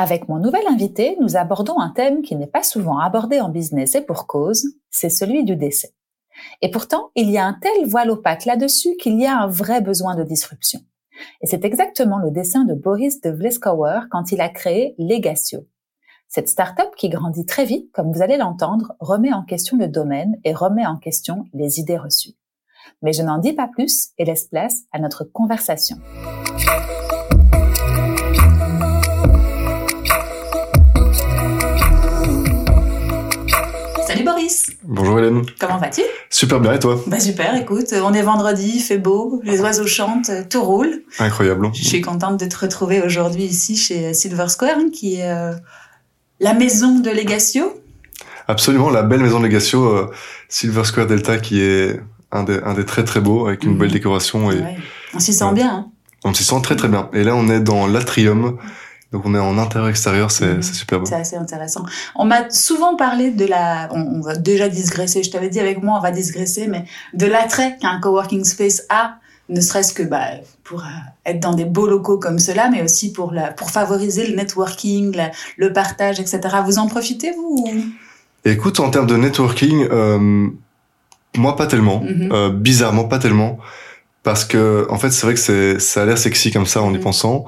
Avec 0.00 0.28
mon 0.28 0.38
nouvel 0.38 0.62
invité, 0.68 1.16
nous 1.20 1.36
abordons 1.36 1.80
un 1.80 1.90
thème 1.90 2.22
qui 2.22 2.36
n'est 2.36 2.46
pas 2.46 2.62
souvent 2.62 3.00
abordé 3.00 3.40
en 3.40 3.48
business 3.48 3.96
et 3.96 4.00
pour 4.00 4.28
cause, 4.28 4.64
c'est 4.90 5.10
celui 5.10 5.42
du 5.42 5.56
décès. 5.56 5.92
Et 6.62 6.70
pourtant, 6.70 7.10
il 7.16 7.28
y 7.30 7.36
a 7.36 7.44
un 7.44 7.54
tel 7.60 7.84
voile 7.84 8.12
opaque 8.12 8.44
là-dessus 8.44 8.94
qu'il 9.00 9.18
y 9.20 9.26
a 9.26 9.36
un 9.36 9.48
vrai 9.48 9.80
besoin 9.80 10.14
de 10.14 10.22
disruption. 10.22 10.78
Et 11.40 11.48
c'est 11.48 11.64
exactement 11.64 12.18
le 12.18 12.30
dessin 12.30 12.64
de 12.64 12.74
Boris 12.74 13.20
de 13.22 13.30
Vleskauer 13.30 14.02
quand 14.08 14.30
il 14.30 14.40
a 14.40 14.48
créé 14.48 14.94
Legatio. 14.98 15.66
Cette 16.28 16.48
start-up 16.48 16.94
qui 16.96 17.08
grandit 17.08 17.44
très 17.44 17.64
vite, 17.64 17.90
comme 17.90 18.12
vous 18.12 18.22
allez 18.22 18.36
l'entendre, 18.36 18.92
remet 19.00 19.32
en 19.32 19.42
question 19.42 19.76
le 19.76 19.88
domaine 19.88 20.36
et 20.44 20.54
remet 20.54 20.86
en 20.86 20.96
question 20.96 21.46
les 21.52 21.80
idées 21.80 21.98
reçues. 21.98 22.36
Mais 23.02 23.12
je 23.12 23.22
n'en 23.24 23.38
dis 23.38 23.52
pas 23.52 23.66
plus 23.66 24.10
et 24.16 24.24
laisse 24.24 24.44
place 24.44 24.84
à 24.92 25.00
notre 25.00 25.24
conversation. 25.24 25.96
Salut 34.18 34.30
Boris. 34.30 34.66
Bonjour 34.82 35.16
Hélène. 35.20 35.42
Comment 35.60 35.78
vas-tu? 35.78 36.00
Super 36.28 36.58
bien 36.58 36.72
et 36.72 36.80
toi? 36.80 37.00
Bah 37.06 37.20
super, 37.20 37.54
écoute, 37.54 37.94
on 38.02 38.12
est 38.12 38.22
vendredi, 38.22 38.72
il 38.74 38.80
fait 38.80 38.98
beau, 38.98 39.40
les 39.44 39.60
oiseaux 39.60 39.86
chantent, 39.86 40.32
tout 40.50 40.60
roule. 40.64 41.02
Incroyable. 41.20 41.70
Je 41.72 41.84
suis 41.84 42.00
contente 42.00 42.40
de 42.40 42.46
te 42.46 42.56
retrouver 42.58 43.00
aujourd'hui 43.00 43.44
ici 43.44 43.76
chez 43.76 44.14
Silver 44.14 44.48
Square, 44.48 44.78
qui 44.92 45.20
est 45.20 45.30
euh, 45.30 45.52
la 46.40 46.52
maison 46.52 46.98
de 46.98 47.10
Legatio. 47.10 47.80
Absolument, 48.48 48.90
la 48.90 49.04
belle 49.04 49.20
maison 49.20 49.38
de 49.38 49.44
Legatio, 49.46 49.84
euh, 49.86 50.10
Silver 50.48 50.82
Square 50.82 51.06
Delta, 51.06 51.38
qui 51.38 51.60
est 51.60 52.00
un 52.32 52.42
des, 52.42 52.58
un 52.64 52.74
des 52.74 52.84
très 52.84 53.04
très 53.04 53.20
beaux, 53.20 53.46
avec 53.46 53.62
une 53.62 53.74
Mhm. 53.74 53.78
belle 53.78 53.92
décoration. 53.92 54.50
Et 54.50 54.56
Ouais. 54.56 54.78
On 55.14 55.20
s'y 55.20 55.32
sent 55.32 55.52
bien. 55.52 55.70
Hein 55.70 55.90
On 56.24 56.34
s'y 56.34 56.42
sent 56.42 56.60
très 56.64 56.74
très 56.74 56.88
bien. 56.88 57.08
Et 57.12 57.22
là, 57.22 57.36
on 57.36 57.48
est 57.48 57.60
dans 57.60 57.86
l'atrium. 57.86 58.58
Donc 59.12 59.22
on 59.24 59.34
est 59.34 59.38
en 59.38 59.56
intérieur-extérieur, 59.56 60.30
c'est 60.30 60.54
Mhm. 60.56 60.62
c'est 60.62 60.74
super 60.74 61.00
beau. 61.00 61.06
C'est 61.06 61.14
assez 61.14 61.36
intéressant. 61.36 61.84
On 62.14 62.24
m'a 62.26 62.50
souvent 62.50 62.94
parlé 62.96 63.30
de 63.30 63.46
la, 63.46 63.88
on, 63.92 64.00
on 64.00 64.20
va 64.20 64.36
déjà 64.36 64.68
digresser, 64.68 65.22
je 65.22 65.30
t'avais 65.30 65.48
dit 65.48 65.60
avec 65.60 65.82
moi 65.82 65.96
on 65.98 66.02
va 66.02 66.10
digresser, 66.10 66.66
mais 66.68 66.84
de 67.14 67.24
l'attrait 67.26 67.78
qu'un 67.80 68.00
coworking 68.00 68.44
space 68.44 68.82
a, 68.90 69.14
ne 69.48 69.62
serait-ce 69.62 69.94
que 69.94 70.02
bah, 70.02 70.26
pour 70.62 70.80
euh, 70.80 70.84
être 71.24 71.40
dans 71.40 71.54
des 71.54 71.64
beaux 71.64 71.86
locaux 71.86 72.18
comme 72.18 72.38
cela, 72.38 72.68
mais 72.68 72.82
aussi 72.82 73.10
pour, 73.12 73.32
la, 73.32 73.50
pour 73.50 73.70
favoriser 73.70 74.26
le 74.26 74.36
networking, 74.36 75.16
la- 75.16 75.30
le 75.56 75.72
partage, 75.72 76.20
etc. 76.20 76.40
Vous 76.66 76.78
en 76.78 76.86
profitez, 76.86 77.32
vous 77.32 77.66
écoute, 78.44 78.78
en 78.78 78.90
termes 78.90 79.06
de 79.06 79.16
networking, 79.16 79.88
euh, 79.90 80.48
moi 81.36 81.56
pas 81.56 81.66
tellement. 81.66 82.00
Mhm. 82.00 82.28
Euh, 82.30 82.50
bizarrement, 82.50 83.04
pas 83.04 83.18
tellement. 83.18 83.58
Parce 84.22 84.44
que, 84.44 84.86
en 84.90 84.98
fait, 84.98 85.10
c'est 85.10 85.24
vrai 85.24 85.34
que 85.34 85.78
ça 85.78 86.02
a 86.02 86.04
l'air 86.04 86.18
sexy 86.18 86.50
comme 86.50 86.66
ça 86.66 86.82
en 86.82 86.92
y 86.92 86.96
Mhm. 86.98 87.02
pensant. 87.02 87.46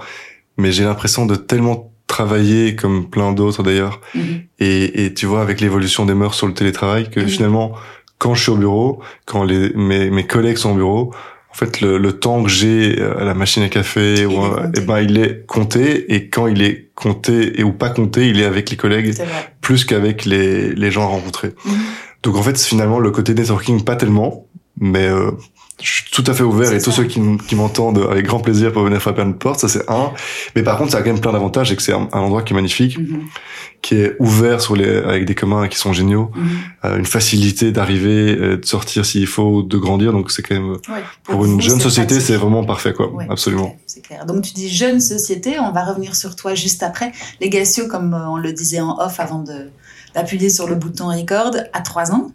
Mais 0.60 0.72
j'ai 0.72 0.84
l'impression 0.84 1.26
de 1.26 1.36
tellement 1.36 1.92
travailler 2.06 2.74
comme 2.76 3.08
plein 3.08 3.32
d'autres 3.32 3.62
d'ailleurs. 3.62 4.00
Mhm. 4.14 4.22
Et, 4.58 5.04
et 5.04 5.14
tu 5.14 5.26
vois, 5.26 5.42
avec 5.42 5.60
l'évolution 5.60 6.04
des 6.06 6.14
mœurs 6.14 6.34
sur 6.34 6.46
le 6.46 6.54
télétravail, 6.54 7.08
que 7.10 7.20
Mhm. 7.20 7.28
finalement, 7.28 7.72
quand 8.18 8.34
je 8.34 8.42
suis 8.42 8.50
au 8.52 8.56
bureau, 8.56 9.00
quand 9.26 9.42
les, 9.44 9.70
mes, 9.74 10.10
mes 10.10 10.26
collègues 10.26 10.56
sont 10.58 10.72
au 10.72 10.74
bureau, 10.82 11.12
en 11.52 11.54
fait, 11.54 11.80
le, 11.80 11.98
le 11.98 12.12
temps 12.12 12.42
que 12.44 12.48
j'ai 12.48 13.00
à 13.02 13.24
la 13.24 13.34
machine 13.34 13.62
à 13.64 13.68
café, 13.68 14.14
Il 14.20 14.26
ou, 14.26 14.32
est 14.32 14.34
euh, 14.34 14.48
compté. 14.66 14.70
eh 14.76 14.80
ben, 14.86 15.00
il 15.00 15.18
est 15.18 15.46
compté. 15.46 16.14
Et 16.14 16.28
quand 16.28 16.46
il 16.46 16.62
est 16.62 16.90
compté 16.94 17.58
et 17.60 17.64
ou 17.64 17.72
pas 17.72 17.90
compté, 17.90 18.28
il 18.28 18.38
est 18.40 18.44
avec 18.44 18.70
les 18.70 18.76
collègues 18.76 19.14
plus 19.60 19.84
qu'avec 19.84 20.24
les, 20.26 20.72
les 20.74 20.90
gens 20.90 21.08
rencontrés. 21.08 21.52
Mhm. 21.64 21.72
Donc 22.22 22.36
en 22.36 22.42
fait, 22.42 22.60
finalement, 22.60 22.98
le 23.00 23.10
côté 23.10 23.34
networking, 23.34 23.82
pas 23.84 23.96
tellement, 23.96 24.46
mais 24.78 25.06
euh, 25.08 25.30
je 25.82 25.90
suis 25.92 26.04
tout 26.10 26.24
à 26.26 26.34
fait 26.34 26.42
ouvert 26.42 26.68
C'est 26.68 26.76
et 26.76 26.80
tous 26.82 26.90
ceux 26.92 27.04
qui, 27.04 27.20
m'entendent 27.54 28.06
avec 28.10 28.26
grand 28.26 28.40
plaisir 28.40 28.72
pour 28.72 28.82
venir 28.84 29.00
frapper 29.00 29.22
à 29.22 29.24
notre 29.24 29.38
porte, 29.38 29.60
ça 29.60 29.68
c'est 29.68 29.88
un. 29.90 30.12
Mais 30.56 30.62
par 30.62 30.78
contre, 30.78 30.92
ça 30.92 30.98
a 30.98 31.02
quand 31.02 31.10
même 31.12 31.20
plein 31.20 31.32
d'avantages 31.32 31.72
et 31.72 31.76
que 31.76 31.82
c'est 31.82 31.92
un, 31.92 32.08
un 32.12 32.20
endroit 32.20 32.42
qui 32.42 32.52
est 32.52 32.56
magnifique, 32.56 32.98
Mhm. 32.98 33.22
qui 33.82 33.94
est 33.96 34.16
ouvert 34.18 34.60
sur 34.60 34.76
les, 34.76 34.96
avec 34.98 35.24
des 35.24 35.34
communs 35.34 35.68
qui 35.68 35.78
sont 35.78 35.92
géniaux, 35.92 36.30
Mhm. 36.34 36.48
euh, 36.84 36.98
une 36.98 37.06
facilité 37.06 37.72
d'arriver, 37.72 38.36
euh, 38.36 38.56
de 38.58 38.64
sortir 38.66 39.04
s'il 39.06 39.26
faut, 39.26 39.62
de 39.62 39.76
grandir. 39.78 40.12
Donc 40.12 40.30
c'est 40.30 40.42
quand 40.42 40.54
même, 40.54 40.70
Ouais. 40.72 41.02
pour 41.24 41.44
une 41.44 41.52
vous, 41.54 41.60
jeune 41.60 41.78
c'est 41.78 41.84
société, 41.84 42.20
c'est 42.20 42.36
vraiment 42.36 42.64
parfait, 42.64 42.92
quoi. 42.92 43.10
Ouais, 43.12 43.26
Absolument. 43.30 43.76
C'est 43.86 44.00
clair, 44.02 44.20
c'est 44.20 44.26
clair. 44.26 44.26
Donc 44.26 44.42
tu 44.42 44.52
dis 44.52 44.68
jeune 44.68 45.00
société, 45.00 45.58
on 45.60 45.72
va 45.72 45.84
revenir 45.84 46.14
sur 46.16 46.36
toi 46.36 46.54
juste 46.54 46.82
après. 46.82 47.12
Legatio, 47.40 47.86
comme 47.88 48.14
euh, 48.14 48.28
on 48.28 48.36
le 48.36 48.52
disait 48.52 48.80
en 48.80 48.98
off 48.98 49.20
avant 49.20 49.38
de 49.42 49.70
d'appuyer 50.14 50.50
sur 50.50 50.66
le 50.68 50.74
bouton 50.74 51.06
record, 51.06 51.52
à 51.72 51.80
trois 51.82 52.10
ans. 52.10 52.32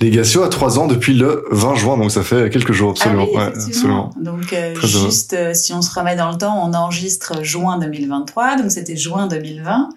Legatio 0.00 0.44
a 0.44 0.48
trois 0.48 0.78
ans 0.78 0.86
depuis 0.86 1.14
le 1.14 1.44
20 1.50 1.74
juin, 1.74 1.96
donc 1.98 2.10
ça 2.12 2.22
fait 2.22 2.50
quelques 2.50 2.72
jours, 2.72 2.90
absolument. 2.92 3.26
Ah 3.26 3.30
oui, 3.30 3.36
Ouais, 3.36 3.66
absolument. 3.66 4.10
Donc 4.20 4.52
euh, 4.52 4.74
juste 4.80 5.32
euh, 5.32 5.54
si 5.54 5.72
on 5.72 5.82
se 5.82 5.92
remet 5.98 6.14
dans 6.14 6.30
le 6.30 6.38
temps, 6.38 6.56
on 6.64 6.72
enregistre 6.74 7.42
juin 7.44 7.78
2023, 7.78 8.56
donc 8.56 8.70
c'était 8.70 8.96
juin 8.96 9.26
2020. 9.26 9.88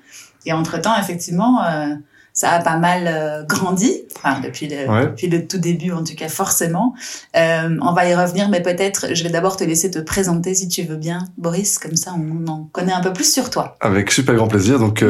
Et 0.48 0.54
entre-temps, 0.54 0.98
effectivement, 1.00 1.64
euh, 1.64 1.94
ça 2.34 2.50
a 2.50 2.60
pas 2.62 2.78
mal 2.78 3.46
grandi, 3.48 3.92
enfin 4.16 4.40
depuis 4.40 4.68
le, 4.68 4.90
Ouais. 4.90 5.06
depuis 5.06 5.28
le 5.28 5.46
tout 5.48 5.60
début 5.60 5.92
en 5.92 6.04
tout 6.04 6.16
cas 6.16 6.30
forcément. 6.30 6.96
On 7.36 7.94
va 7.94 8.08
y 8.10 8.16
revenir, 8.16 8.50
mais 8.50 8.62
peut-être 8.62 9.14
je 9.14 9.24
vais 9.24 9.30
d'abord 9.30 9.56
te 9.56 9.64
laisser 9.64 9.92
te 9.92 10.00
présenter 10.00 10.56
si 10.56 10.68
tu 10.68 10.82
veux 10.82 10.96
bien, 10.96 11.20
Boris, 11.38 11.78
comme 11.78 11.96
ça 11.96 12.16
on 12.18 12.48
en 12.50 12.70
connaît 12.72 12.94
un 12.94 13.02
peu 13.02 13.14
plus 13.14 13.32
sur 13.32 13.52
toi. 13.52 13.78
Avec 13.82 14.10
super 14.12 14.34
grand 14.34 14.48
plaisir. 14.48 14.80
Donc, 14.80 15.04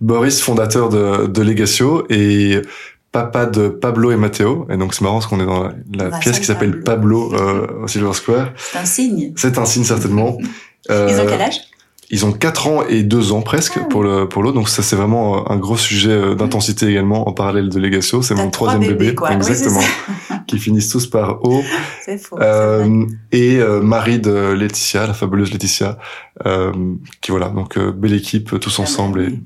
Boris, 0.00 0.40
fondateur 0.40 0.88
de, 0.88 1.26
de 1.26 1.42
Legatio 1.42 2.06
et 2.10 2.62
papa 3.16 3.46
de 3.46 3.68
Pablo 3.68 4.10
et 4.10 4.16
Matteo. 4.16 4.66
Et 4.70 4.76
donc, 4.76 4.92
c'est 4.94 5.00
marrant 5.02 5.16
parce 5.16 5.26
qu'on 5.26 5.40
est 5.40 5.46
dans 5.46 5.62
la, 5.64 5.72
la 6.10 6.18
pièce 6.18 6.38
qui 6.38 6.44
s'appelle 6.44 6.82
Pablo, 6.82 7.32
euh, 7.34 7.84
au 7.84 7.88
Silver 7.88 8.12
Square. 8.12 8.48
C'est 8.56 8.78
un 8.78 8.84
signe. 8.84 9.32
C'est 9.36 9.56
un 9.58 9.64
signe, 9.64 9.84
certainement. 9.84 10.36
Euh, 10.88 11.08
Ils 11.10 11.20
ont 11.20 11.26
quel 11.28 11.40
âge? 11.42 11.58
Ils 12.10 12.24
ont 12.26 12.30
4 12.32 12.66
ans 12.68 12.82
et 12.88 13.02
2 13.02 13.32
ans 13.32 13.42
presque 13.42 13.78
Ah. 13.82 13.86
pour 13.90 14.04
le 14.04 14.28
pour 14.28 14.44
l'autre. 14.44 14.54
Donc, 14.54 14.68
ça, 14.68 14.84
c'est 14.84 14.94
vraiment 14.94 15.38
euh, 15.38 15.52
un 15.52 15.56
gros 15.56 15.76
sujet 15.76 16.12
euh, 16.12 16.34
d'intensité 16.36 16.86
également 16.86 17.26
en 17.28 17.32
parallèle 17.32 17.70
de 17.70 17.80
Legatio. 17.80 18.22
C'est 18.22 18.36
mon 18.36 18.50
trois 18.50 18.68
troisième 18.68 18.96
bébé. 18.96 19.16
quoi. 19.16 19.30
Oui, 19.30 19.34
Exactement. 19.34 19.80
qui 20.46 20.58
finissent 20.60 20.90
tous 20.90 21.08
par 21.08 21.44
O. 21.44 21.60
C'est 22.04 22.18
faux. 22.18 22.38
Euh, 22.40 23.04
et 23.32 23.56
euh, 23.58 23.80
Marie 23.82 24.20
de 24.20 24.52
Laetitia, 24.52 25.08
la 25.08 25.14
fabuleuse 25.14 25.50
Laetitia, 25.50 25.98
euh, 26.46 26.70
qui 27.20 27.32
voilà, 27.32 27.48
donc 27.48 27.76
belle 27.76 28.14
équipe, 28.14 28.60
tous 28.60 28.78
ensemble 28.78 29.22
bah, 29.24 29.28
et 29.28 29.40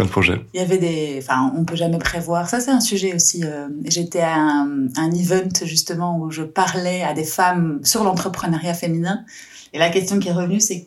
plein 0.00 0.06
de 0.06 0.10
projets. 0.10 0.40
Il 0.54 0.60
y 0.60 0.62
avait 0.62 0.78
des, 0.78 1.18
enfin, 1.18 1.52
on 1.56 1.64
peut 1.64 1.76
jamais 1.76 1.98
prévoir. 1.98 2.48
Ça, 2.48 2.60
c'est 2.60 2.70
un 2.70 2.80
sujet 2.80 3.14
aussi. 3.14 3.44
euh, 3.44 3.68
J'étais 3.84 4.22
à 4.22 4.34
un, 4.34 5.10
event 5.12 5.48
justement 5.64 6.18
où 6.18 6.30
je 6.30 6.42
parlais 6.42 7.02
à 7.02 7.12
des 7.12 7.24
femmes 7.24 7.80
sur 7.84 8.02
l'entrepreneuriat 8.04 8.74
féminin, 8.74 9.24
et 9.72 9.78
la 9.78 9.90
question 9.90 10.18
qui 10.18 10.28
est 10.28 10.32
revenue, 10.32 10.60
c'est 10.60 10.86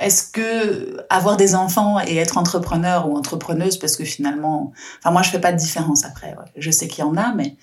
est-ce 0.00 0.24
que 0.24 0.96
avoir 1.08 1.36
des 1.36 1.54
enfants 1.54 2.00
et 2.06 2.16
être 2.16 2.36
entrepreneur 2.36 3.08
ou 3.08 3.16
entrepreneuse, 3.16 3.78
parce 3.78 3.96
que 3.96 4.04
finalement, 4.04 4.72
enfin 4.98 5.12
moi 5.12 5.22
je 5.22 5.30
fais 5.30 5.40
pas 5.40 5.52
de 5.52 5.56
différence 5.56 6.04
après. 6.04 6.34
Je 6.56 6.70
sais 6.70 6.88
qu'il 6.88 7.04
y 7.04 7.06
en 7.06 7.16
a, 7.16 7.32
mais 7.32 7.54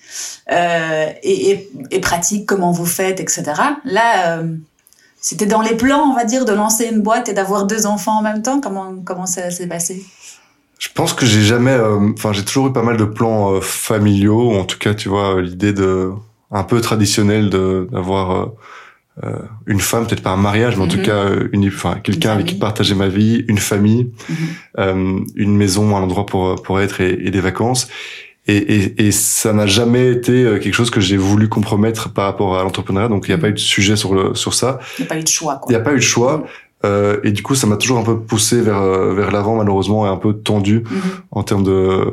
euh, 0.50 1.12
et 1.22 2.00
pratique, 2.00 2.46
comment 2.46 2.72
vous 2.72 2.86
faites, 2.86 3.20
etc. 3.20 3.44
Là. 3.84 4.38
euh, 4.38 4.56
c'était 5.24 5.46
dans 5.46 5.62
les 5.62 5.76
plans, 5.76 6.10
on 6.10 6.14
va 6.16 6.24
dire, 6.24 6.44
de 6.44 6.52
lancer 6.52 6.86
une 6.86 7.00
boîte 7.00 7.28
et 7.28 7.32
d'avoir 7.32 7.64
deux 7.66 7.86
enfants 7.86 8.18
en 8.18 8.22
même 8.22 8.42
temps. 8.42 8.60
Comment 8.60 8.96
comment 9.04 9.26
ça 9.26 9.52
s'est 9.52 9.68
passé? 9.68 10.04
Je 10.82 10.88
pense 10.92 11.12
que 11.14 11.24
j'ai 11.26 11.42
jamais, 11.42 11.70
euh, 11.70 12.10
enfin 12.14 12.32
j'ai 12.32 12.44
toujours 12.44 12.66
eu 12.66 12.72
pas 12.72 12.82
mal 12.82 12.96
de 12.96 13.04
plans 13.04 13.52
euh, 13.54 13.60
familiaux, 13.60 14.50
ou 14.50 14.54
en 14.56 14.64
tout 14.64 14.78
cas 14.78 14.94
tu 14.94 15.08
vois 15.08 15.36
euh, 15.36 15.40
l'idée 15.40 15.72
de 15.72 16.10
un 16.50 16.64
peu 16.64 16.80
traditionnelle 16.80 17.50
de 17.50 17.86
d'avoir 17.92 18.50
euh, 19.22 19.36
une 19.66 19.78
femme, 19.78 20.06
peut-être 20.08 20.24
pas 20.24 20.30
un 20.32 20.36
mariage, 20.36 20.74
mais 20.76 20.82
en 20.82 20.86
Mhm. 20.86 20.90
tout 20.92 21.02
cas 21.02 21.20
euh, 21.24 21.48
une, 21.52 21.68
enfin 21.68 21.94
quelqu'un 22.02 22.32
avec 22.32 22.46
qui 22.46 22.54
partager 22.56 22.96
ma 22.96 23.06
vie, 23.06 23.44
une 23.46 23.58
famille, 23.58 24.10
Mhm. 24.28 25.24
une 25.36 25.56
maison, 25.56 25.96
un 25.96 26.00
endroit 26.02 26.26
pour 26.26 26.60
pour 26.64 26.80
être 26.80 27.00
et, 27.00 27.12
et 27.26 27.30
des 27.30 27.40
vacances. 27.40 27.86
Et, 28.48 28.56
et, 28.56 29.06
et 29.06 29.12
ça 29.12 29.52
n'a 29.52 29.68
jamais 29.68 30.10
été 30.10 30.58
quelque 30.60 30.74
chose 30.74 30.90
que 30.90 31.00
j'ai 31.00 31.16
voulu 31.16 31.48
compromettre 31.48 32.12
par 32.12 32.24
rapport 32.24 32.58
à 32.58 32.64
l'entrepreneuriat, 32.64 33.08
donc 33.08 33.28
il 33.28 33.30
n'y 33.30 33.34
a 33.34 33.36
Mhm. 33.36 33.42
pas 33.42 33.48
eu 33.50 33.52
de 33.52 33.58
sujet 33.76 33.94
sur 33.94 34.14
le 34.16 34.34
sur 34.34 34.52
ça. 34.54 34.80
Il 34.98 35.02
n'y 35.02 35.06
a 35.06 35.10
pas 35.10 35.18
eu 35.20 35.22
de 35.22 35.28
choix, 35.28 35.60
Il 35.68 35.70
n'y 35.70 35.76
a 35.76 35.80
pas 35.80 35.92
eu 35.92 35.96
de 35.98 36.00
choix. 36.14 36.44
Euh, 36.84 37.18
et 37.24 37.30
du 37.32 37.42
coup, 37.42 37.54
ça 37.54 37.66
m'a 37.66 37.76
toujours 37.76 37.98
un 37.98 38.02
peu 38.02 38.18
poussé 38.18 38.60
vers 38.60 38.80
euh, 38.82 39.14
vers 39.14 39.30
l'avant, 39.30 39.56
malheureusement, 39.56 40.06
et 40.06 40.08
un 40.08 40.16
peu 40.16 40.32
tendu 40.34 40.82
Mhm. 40.90 41.00
en 41.30 41.42
termes 41.42 41.64
de 41.64 42.04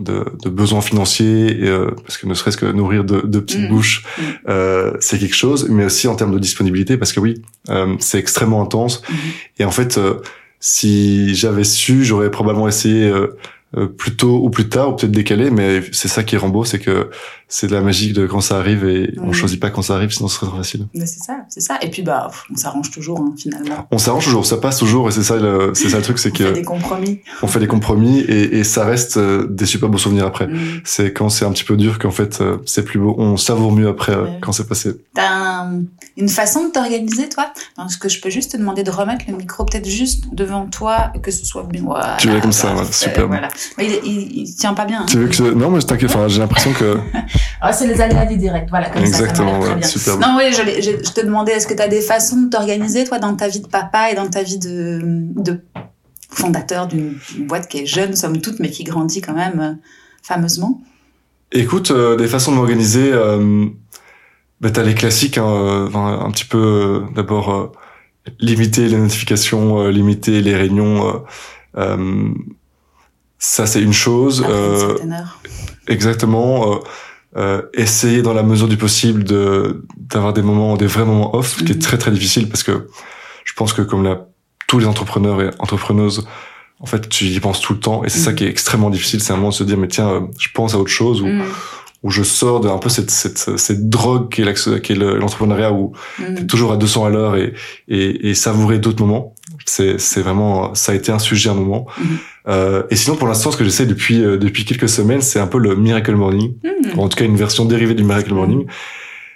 de, 0.00 0.24
de 0.42 0.48
besoins 0.48 0.80
financiers, 0.80 1.64
et, 1.64 1.68
euh, 1.68 1.90
parce 2.06 2.16
que 2.16 2.26
ne 2.26 2.32
serait-ce 2.32 2.56
que 2.56 2.64
nourrir 2.64 3.04
de, 3.04 3.20
de 3.20 3.40
petites 3.40 3.60
Mhm. 3.64 3.68
bouches, 3.68 4.04
Mhm. 4.18 4.24
euh, 4.48 4.92
c'est 5.00 5.18
quelque 5.18 5.34
chose, 5.36 5.68
mais 5.68 5.84
aussi 5.84 6.08
en 6.08 6.14
termes 6.14 6.32
de 6.32 6.38
disponibilité, 6.38 6.96
parce 6.96 7.12
que 7.12 7.20
oui, 7.20 7.42
euh, 7.68 7.94
c'est 8.00 8.18
extrêmement 8.18 8.62
intense. 8.62 9.02
Et 9.58 9.66
en 9.66 9.70
fait, 9.70 9.98
euh, 9.98 10.14
si 10.60 11.34
j'avais 11.34 11.64
su, 11.64 12.04
j'aurais 12.04 12.30
probablement 12.30 12.68
essayé 12.68 13.04
euh, 13.06 13.36
euh, 13.76 13.86
plus 13.86 14.16
tôt 14.16 14.40
ou 14.42 14.48
plus 14.48 14.68
tard, 14.70 14.90
ou 14.90 14.96
peut-être 14.96 15.10
décalé, 15.12 15.50
mais 15.50 15.82
c'est 15.92 16.08
ça 16.08 16.22
qui 16.22 16.36
est 16.36 16.38
Rambo, 16.38 16.64
c'est 16.64 16.78
que 16.78 17.10
c'est 17.54 17.66
de 17.66 17.74
la 17.74 17.82
magie 17.82 18.14
de 18.14 18.26
quand 18.26 18.40
ça 18.40 18.56
arrive, 18.56 18.82
et 18.86 19.12
on 19.20 19.26
Mhm. 19.26 19.32
choisit 19.34 19.60
pas 19.60 19.68
quand 19.68 19.82
ça 19.82 19.94
arrive, 19.94 20.10
sinon 20.10 20.26
ce 20.28 20.36
serait 20.36 20.46
trop 20.46 20.56
facile. 20.56 20.86
Mais 20.94 21.04
c'est 21.04 21.20
ça, 21.22 21.36
c'est 21.50 21.60
ça. 21.60 21.78
Et 21.82 21.90
puis, 21.90 22.00
bah, 22.00 22.30
on 22.50 22.56
s'arrange 22.56 22.90
toujours, 22.90 23.20
hein, 23.20 23.34
finalement. 23.36 23.86
On 23.90 23.98
s'arrange 23.98 24.24
toujours, 24.24 24.46
ça 24.46 24.56
passe 24.56 24.78
toujours, 24.78 25.06
et 25.08 25.12
c'est 25.12 25.22
ça, 25.22 25.36
le, 25.36 25.72
c'est 25.74 25.90
ça 25.90 25.98
le 25.98 26.02
truc, 26.02 26.18
c'est 26.18 26.30
On 26.30 26.34
fait 26.34 26.44
que 26.44 26.52
des 26.54 26.62
compromis. 26.62 27.20
on 27.42 27.46
fait 27.46 27.60
des 27.60 27.66
compromis, 27.66 28.20
et, 28.20 28.56
et 28.58 28.64
ça 28.64 28.86
reste 28.86 29.18
euh, 29.18 29.46
des 29.50 29.66
super 29.66 29.90
beaux 29.90 29.98
souvenirs 29.98 30.24
après. 30.26 30.46
Mm. 30.46 30.80
C'est 30.84 31.12
quand 31.12 31.28
c'est 31.28 31.44
un 31.44 31.52
petit 31.52 31.64
peu 31.64 31.76
dur 31.76 31.98
qu'en 31.98 32.10
fait 32.10 32.40
euh, 32.40 32.56
c'est 32.64 32.84
plus 32.84 32.98
beau. 32.98 33.14
On 33.18 33.36
savoure 33.36 33.72
mieux 33.72 33.88
après 33.88 34.12
euh, 34.14 34.22
Ouais. 34.24 34.38
quand 34.40 34.52
c'est 34.52 34.66
passé. 34.66 34.92
T'as 35.14 35.28
un- 35.28 35.82
une 36.16 36.28
façon 36.30 36.66
de 36.68 36.72
t'organiser, 36.72 37.28
toi? 37.28 37.52
Est-ce 37.86 37.98
que 37.98 38.08
je 38.08 38.20
peux 38.20 38.30
juste 38.30 38.52
te 38.52 38.56
demander 38.56 38.82
de 38.82 38.90
remettre 38.90 39.24
le 39.28 39.36
micro 39.36 39.64
peut-être 39.64 39.88
juste 39.88 40.24
devant 40.32 40.66
toi, 40.66 41.10
que 41.22 41.30
ce 41.30 41.44
soit 41.44 41.64
bien. 41.64 41.82
Voilà, 41.84 42.16
Tu 42.18 42.28
l'as 42.28 42.40
comme 42.40 42.52
ça, 42.52 42.72
voilà, 42.72 42.90
superbe. 42.90 43.28
Voilà. 43.28 43.48
Mais 43.78 43.86
il, 43.86 44.10
il, 44.10 44.38
il 44.42 44.54
tient 44.54 44.72
pas 44.74 44.84
bien. 44.86 45.02
hein. 45.02 45.06
Tu 45.06 45.18
veux 45.18 45.28
que 45.28 45.34
ce- 45.34 45.42
non 45.42 45.70
mais 45.70 45.80
t'inquiète. 45.80 46.10
Enfin 46.10 46.28
j'ai 46.28 46.38
l'impression 46.38 46.72
que 46.72 46.98
Ah, 47.60 47.72
c'est 47.72 47.86
les 47.86 48.00
aléas 48.00 48.26
du 48.26 48.36
direct, 48.36 48.68
voilà, 48.70 48.90
comme 48.90 49.02
exactement 49.04 49.62
ça. 49.62 49.74
ouais, 49.76 49.82
superbe. 49.82 50.20
Non, 50.20 50.34
oui, 50.38 50.52
je, 50.52 50.62
l'ai- 50.62 50.82
je, 50.82 50.90
je 51.04 51.12
te 51.12 51.20
demandais, 51.24 51.52
est-ce 51.52 51.66
que 51.66 51.74
tu 51.74 51.82
as 51.82 51.88
des 51.88 52.00
façons 52.00 52.42
de 52.42 52.48
t'organiser, 52.50 53.04
toi, 53.04 53.18
dans 53.18 53.34
ta 53.36 53.48
vie 53.48 53.60
de 53.60 53.68
papa 53.68 54.10
et 54.10 54.14
dans 54.14 54.28
ta 54.28 54.42
vie 54.42 54.58
de, 54.58 55.00
de 55.02 55.60
fondateur 56.30 56.86
d'une 56.88 57.14
boîte 57.40 57.68
qui 57.68 57.78
est 57.80 57.86
jeune, 57.86 58.16
somme 58.16 58.40
toute, 58.40 58.58
mais 58.58 58.70
qui 58.70 58.84
grandit 58.84 59.20
quand 59.20 59.34
même 59.34 59.60
euh, 59.60 59.72
fameusement? 60.22 60.80
Écoute, 61.52 61.90
euh, 61.90 62.16
des 62.16 62.26
façons 62.28 62.50
de 62.52 62.56
m'organiser. 62.56 63.10
Euh, 63.12 63.66
bah, 64.60 64.70
t'as 64.70 64.82
les 64.84 64.94
classiques, 64.94 65.38
hein, 65.38 65.46
euh, 65.46 65.88
un 65.94 66.30
petit 66.30 66.44
peu 66.44 66.58
euh, 66.58 67.00
d'abord 67.14 67.52
euh, 67.52 67.66
limiter 68.38 68.88
les 68.88 68.96
notifications, 68.96 69.80
euh, 69.82 69.90
limiter 69.90 70.40
les 70.40 70.54
réunions. 70.56 71.08
euh, 71.08 71.18
euh, 71.78 72.28
ça 73.38 73.66
c'est 73.66 73.82
une 73.82 73.92
chose. 73.92 74.40
après 74.42 74.52
une 75.02 75.12
Euh, 75.12 75.24
Exactement. 75.88 76.80
Euh, 77.36 77.62
essayer 77.72 78.20
dans 78.20 78.34
la 78.34 78.42
mesure 78.42 78.68
du 78.68 78.76
possible 78.76 79.24
de 79.24 79.84
d'avoir 79.96 80.34
des 80.34 80.42
moments, 80.42 80.76
des 80.76 80.86
vrais 80.86 81.06
moments 81.06 81.34
off, 81.34 81.52
ce 81.58 81.64
qui 81.64 81.64
Mhm. 81.64 81.70
est 81.78 81.82
très 81.82 81.96
très 81.96 82.10
difficile 82.10 82.46
parce 82.48 82.62
que 82.62 82.88
je 83.44 83.52
pense 83.54 83.72
que 83.72 83.80
comme 83.80 84.02
la, 84.04 84.26
tous 84.68 84.78
les 84.78 84.86
entrepreneurs 84.86 85.40
et 85.40 85.48
entrepreneuses, 85.58 86.26
en 86.80 86.84
fait, 86.86 87.08
tu 87.08 87.24
y 87.24 87.40
penses 87.40 87.60
tout 87.62 87.72
le 87.72 87.80
temps 87.80 88.04
et 88.04 88.10
c'est 88.10 88.18
ça 88.18 88.30
Mhm. 88.32 88.36
qui 88.36 88.44
est 88.44 88.48
extrêmement 88.50 88.90
difficile. 88.90 89.22
C'est 89.22 89.32
un 89.32 89.36
moment 89.36 89.48
de 89.48 89.54
se 89.54 89.64
dire 89.64 89.78
mais 89.78 89.88
tiens, 89.88 90.10
euh, 90.10 90.20
je 90.38 90.48
pense 90.52 90.74
à 90.74 90.78
autre 90.78 90.90
chose 90.90 91.22
ou, 91.22 91.28
Mm, 92.02 92.06
ou 92.06 92.10
je 92.10 92.22
sors 92.22 92.60
de 92.60 92.68
un 92.68 92.78
peu 92.78 92.88
cette 92.88 93.10
cette 93.10 93.56
cette 93.58 93.88
drogue 93.88 94.28
qui 94.30 94.42
est 94.42 94.94
l'entrepreneuriat 94.94 95.72
où 95.72 95.92
mm. 96.18 96.34
t'es 96.34 96.46
toujours 96.46 96.72
à 96.72 96.76
200 96.76 97.04
à 97.04 97.10
l'heure 97.10 97.36
et, 97.36 97.52
et 97.88 98.30
et 98.30 98.34
savourer 98.34 98.78
d'autres 98.78 99.00
moments. 99.04 99.34
C'est 99.66 99.98
c'est 100.00 100.20
vraiment 100.22 100.74
ça 100.74 100.92
a 100.92 100.94
été 100.94 101.12
un 101.12 101.18
sujet 101.18 101.48
à 101.48 101.52
un 101.52 101.56
moment. 101.56 101.86
Mhm. 101.98 102.04
Euh, 102.48 102.82
et 102.90 102.96
sinon 102.96 103.14
pour 103.16 103.28
l'instant 103.28 103.52
ce 103.52 103.56
que 103.56 103.62
j'essaie 103.64 103.86
depuis 103.86 104.20
euh, 104.22 104.36
depuis 104.36 104.64
quelques 104.64 104.88
semaines 104.88 105.20
c'est 105.20 105.38
un 105.38 105.46
peu 105.46 105.58
le 105.58 105.76
miracle 105.76 106.14
morning 106.16 106.54
Mm. 106.64 106.98
ou 106.98 107.02
en 107.02 107.08
tout 107.08 107.16
cas 107.16 107.24
une 107.24 107.36
version 107.36 107.64
dérivée 107.64 107.94
du 107.94 108.02
Miracle 108.02 108.34
Morning. 108.34 108.66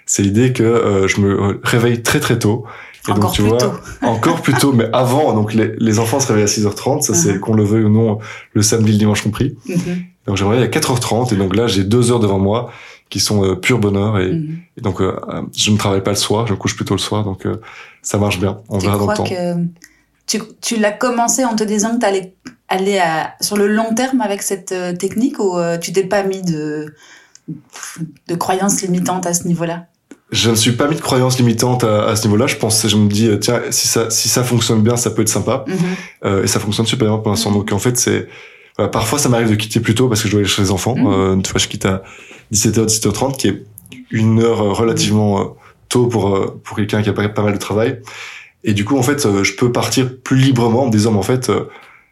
C'est 0.05 0.23
l'idée 0.23 0.51
que 0.53 0.63
euh, 0.63 1.07
je 1.07 1.19
me 1.21 1.59
réveille 1.63 2.01
très 2.01 2.19
très 2.19 2.37
tôt. 2.39 2.65
Et 3.07 3.11
Encore 3.11 3.23
donc 3.25 3.33
tu 3.33 3.41
plus 3.41 3.49
vois, 3.49 3.57
tôt. 3.59 3.71
encore 4.01 4.41
plus 4.41 4.53
tôt, 4.53 4.73
mais 4.73 4.85
avant, 4.91 5.33
donc 5.33 5.53
les, 5.53 5.71
les 5.79 5.99
enfants 5.99 6.19
se 6.19 6.27
réveillent 6.27 6.43
à 6.43 6.47
6h30, 6.47 7.01
ça 7.01 7.13
c'est 7.13 7.33
Mhm. 7.35 7.39
qu'on 7.39 7.53
le 7.53 7.63
veuille 7.63 7.83
ou 7.85 7.89
non, 7.89 8.19
le 8.53 8.61
samedi, 8.61 8.91
le 8.91 8.97
dimanche 8.97 9.21
compris. 9.21 9.55
Donc 10.27 10.37
je 10.37 10.43
me 10.43 10.49
réveille 10.49 10.65
à 10.65 10.69
4h30 10.69 11.33
et 11.33 11.37
donc 11.37 11.55
là 11.55 11.67
j'ai 11.67 11.83
deux 11.83 12.11
heures 12.11 12.19
devant 12.19 12.39
moi 12.39 12.71
qui 13.09 13.19
sont 13.19 13.43
euh, 13.45 13.55
pur 13.55 13.79
bonheur 13.79 14.19
et, 14.19 14.31
mhm. 14.33 14.59
et 14.77 14.81
donc 14.81 15.01
euh, 15.01 15.17
euh, 15.29 15.41
je 15.55 15.71
ne 15.71 15.77
travaille 15.77 16.03
pas 16.03 16.11
le 16.11 16.17
soir, 16.17 16.45
je 16.47 16.51
me 16.53 16.57
couche 16.57 16.75
plutôt 16.75 16.93
le 16.93 16.99
soir, 16.99 17.23
donc 17.23 17.45
euh, 17.45 17.61
ça 18.01 18.17
marche 18.17 18.39
bien. 18.39 18.59
On 18.69 18.79
Tu 18.79 18.85
verra 18.85 18.97
dans 18.97 19.07
le 19.07 19.13
crois 19.13 19.25
temps. 19.25 19.33
que 19.33 19.55
tu, 20.25 20.41
tu 20.61 20.75
l'as 20.77 20.91
commencé 20.91 21.45
en 21.45 21.55
te 21.55 21.63
disant 21.63 21.95
que 21.95 21.99
tu 22.01 22.05
allais 22.05 22.33
aller 22.67 22.99
à, 22.99 23.33
sur 23.39 23.55
le 23.55 23.67
long 23.67 23.93
terme 23.95 24.19
avec 24.19 24.41
cette 24.41 24.75
technique 24.99 25.39
ou 25.39 25.55
tu 25.81 25.93
t'es 25.93 26.03
pas 26.03 26.23
mis 26.23 26.41
de, 26.41 26.93
de 28.27 28.35
croyances 28.35 28.81
limitantes 28.81 29.25
à 29.25 29.33
ce 29.33 29.47
niveau-là? 29.47 29.85
Je 30.31 30.49
ne 30.49 30.55
suis 30.55 30.73
pas 30.73 30.89
mis 30.89 30.95
de 30.97 31.01
croyances 31.01 31.37
limitantes 31.37 31.85
à, 31.85 32.09
à 32.09 32.15
ce 32.17 32.25
niveau-là. 32.27 32.47
Je 32.47 32.57
pense, 32.57 32.85
je 32.85 32.97
me 32.97 33.07
dis 33.07 33.29
tiens 33.39 33.61
si 33.69 33.87
ça 33.87 34.09
si 34.09 34.27
ça 34.27 34.43
fonctionne 34.43 34.81
bien, 34.81 34.97
ça 34.97 35.11
peut 35.11 35.21
être 35.21 35.29
sympa. 35.29 35.63
Mhm. 35.65 35.77
Euh, 36.25 36.43
et 36.43 36.47
ça 36.47 36.59
fonctionne 36.59 36.85
super 36.85 37.07
bien 37.07 37.17
pour 37.19 37.29
l'instant. 37.29 37.51
Mhm. 37.51 37.57
Donc 37.59 37.71
en 37.71 37.79
fait, 37.79 37.97
c'est 37.97 38.27
voilà, 38.77 38.89
parfois 38.91 39.19
ça 39.19 39.29
m'arrive 39.29 39.49
de 39.49 39.55
quitter 39.55 39.79
plus 39.79 39.95
tôt 39.95 40.07
parce 40.07 40.21
que 40.21 40.27
je 40.27 40.33
dois 40.33 40.41
aller 40.41 40.49
chez 40.49 40.61
les 40.61 40.71
enfants. 40.71 40.95
Mhm. 40.95 41.07
Euh, 41.07 41.33
une 41.35 41.45
fois, 41.45 41.59
je 41.59 41.67
quitte 41.67 41.85
à 41.85 42.03
17h, 42.51 42.85
17h30, 42.85 43.37
qui 43.37 43.47
est 43.49 43.63
une 44.11 44.39
heure 44.41 44.61
euh, 44.61 44.71
relativement 44.73 45.39
euh, 45.41 45.43
tôt 45.89 46.07
pour 46.07 46.35
euh, 46.35 46.59
pour 46.63 46.77
quelqu'un 46.77 47.01
qui 47.01 47.09
a 47.09 47.13
pas, 47.13 47.27
pas 47.29 47.43
mal 47.43 47.53
de 47.53 47.59
travail. 47.59 47.99
Et 48.63 48.73
du 48.73 48.85
coup, 48.85 48.97
en 48.97 49.03
fait, 49.03 49.25
euh, 49.25 49.43
je 49.43 49.53
peux 49.55 49.71
partir 49.71 50.09
plus 50.23 50.37
librement 50.37 50.83
en 50.83 50.85
me 50.87 50.91
disant, 50.91 51.11
mais 51.11 51.19
en 51.19 51.23
fait, 51.23 51.49
euh, 51.49 51.65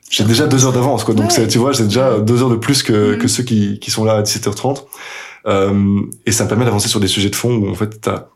j'ai 0.09 0.23
déjà 0.23 0.47
deux 0.47 0.65
heures 0.65 0.73
d'avance, 0.73 1.03
quoi. 1.03 1.13
Donc, 1.15 1.31
Ouais. 1.31 1.47
tu 1.47 1.57
vois, 1.57 1.71
j'ai 1.71 1.83
déjà 1.85 2.19
deux 2.19 2.41
heures 2.43 2.49
de 2.51 2.55
plus 2.55 2.83
que, 2.83 3.13
Mhm. 3.13 3.17
que 3.17 3.27
ceux 3.27 3.43
qui, 3.43 3.79
qui 3.79 3.91
sont 3.91 4.05
là 4.05 4.13
à 4.17 4.21
17h30. 4.21 4.85
Euh, 5.47 6.01
et 6.25 6.31
ça 6.31 6.43
me 6.45 6.49
permet 6.49 6.65
d'avancer 6.65 6.87
sur 6.87 6.99
des 6.99 7.07
sujets 7.07 7.29
de 7.29 7.35
fond 7.35 7.53
où, 7.55 7.69
en 7.69 7.75
fait, 7.75 7.99
t'as 8.01 8.27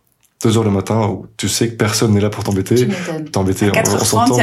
deux 0.44 0.58
heures 0.58 0.64
le 0.64 0.72
matin 0.72 1.08
où 1.08 1.26
tu 1.38 1.50
sais 1.50 1.70
que 1.70 1.76
personne 1.76 2.14
n'est 2.14 2.22
là 2.22 2.30
pour 2.30 2.44
t'embêter. 2.44 2.88
T'embêter, 3.32 3.66
on, 3.66 3.70
on 3.70 3.72
4h30, 3.74 4.06
s'entend, 4.06 4.38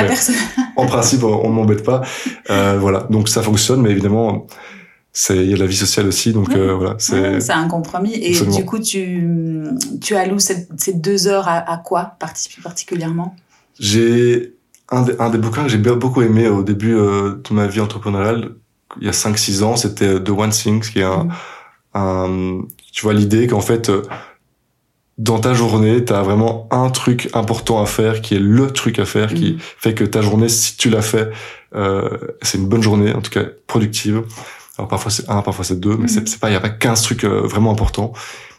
en 0.77 0.87
principe, 0.87 1.23
on 1.25 1.49
ne 1.49 1.55
m'embête 1.55 1.83
pas. 1.85 2.03
Euh, 2.51 2.79
voilà, 2.79 3.01
donc 3.11 3.29
ça 3.29 3.43
fonctionne, 3.43 3.81
mais 3.83 3.91
évidemment, 3.91 4.47
c'est 5.13 5.37
il 5.39 5.51
y 5.51 5.55
a 5.55 5.57
la 5.57 5.67
vie 5.67 5.77
sociale 5.77 6.07
aussi, 6.07 6.33
donc 6.33 6.55
euh, 6.55 6.75
voilà, 6.75 6.95
c'est 6.99 7.51
un 7.51 7.67
compromis. 7.67 8.15
Et 8.15 8.29
Absolument. 8.31 8.57
du 8.57 8.65
coup, 8.65 8.79
tu, 8.79 9.65
tu 10.01 10.15
alloues 10.15 10.39
cette- 10.39 10.69
ces 10.79 10.93
deux 10.93 11.27
heures 11.27 11.49
à, 11.49 11.57
à 11.69 11.77
quoi 11.79 12.13
parti- 12.21 12.61
particulièrement? 12.63 13.35
J'ai 13.81 14.55
un, 14.91 15.03
des- 15.03 15.17
un 15.19 15.31
des 15.31 15.39
bouquins 15.39 15.65
que 15.65 15.69
j'ai 15.71 15.79
beaucoup 15.79 16.23
aimé 16.23 16.47
au 16.49 16.63
début 16.63 16.95
euh, 16.95 17.43
de 17.49 17.53
ma 17.55 17.67
vie 17.67 17.81
entrepreneuriale, 17.81 18.51
il 19.01 19.07
y 19.07 19.11
a 19.11 19.13
5-6 19.13 19.65
ans, 19.65 19.75
c'était 19.75 20.23
The 20.23 20.31
One 20.31 20.51
Thing, 20.51 20.81
qui 20.81 21.01
est 21.01 21.03
un, 21.03 21.25
Mhm. 21.25 21.33
un 21.95 22.61
tu 22.93 23.03
vois 23.03 23.13
l'idée 23.15 23.49
qu'en 23.49 23.61
fait 23.61 23.91
dans 25.19 25.39
ta 25.39 25.55
journée, 25.55 26.05
tu 26.05 26.13
as 26.13 26.23
vraiment 26.23 26.69
un 26.71 26.91
truc 26.91 27.31
important 27.33 27.81
à 27.83 27.87
faire 27.87 28.21
qui 28.21 28.35
est 28.35 28.39
le 28.39 28.71
truc 28.71 28.99
à 28.99 29.05
faire 29.07 29.33
qui 29.33 29.53
Mhm. 29.53 29.59
fait 29.79 29.95
que 29.95 30.05
ta 30.05 30.21
journée 30.21 30.49
si 30.49 30.77
tu 30.77 30.91
l'as 30.91 31.03
fait 31.03 31.31
euh, 31.75 32.09
c'est 32.43 32.59
une 32.59 32.69
bonne 32.69 32.83
journée 32.83 33.13
en 33.15 33.21
tout 33.23 33.31
cas 33.31 33.45
productive. 33.67 34.23
Alors 34.79 34.89
parfois 34.89 35.11
c'est 35.11 35.29
un, 35.31 35.41
parfois 35.43 35.65
c'est 35.65 35.81
deux, 35.81 35.97
mais 35.97 36.05
Mhm. 36.11 36.27
c'est 36.27 36.39
pas 36.39 36.51
il 36.51 36.53
y 36.53 36.57
a 36.57 36.61
pas 36.61 36.69
15 36.69 37.03
trucs 37.03 37.25
euh, 37.25 37.41
vraiment 37.47 37.71
importants. 37.73 38.13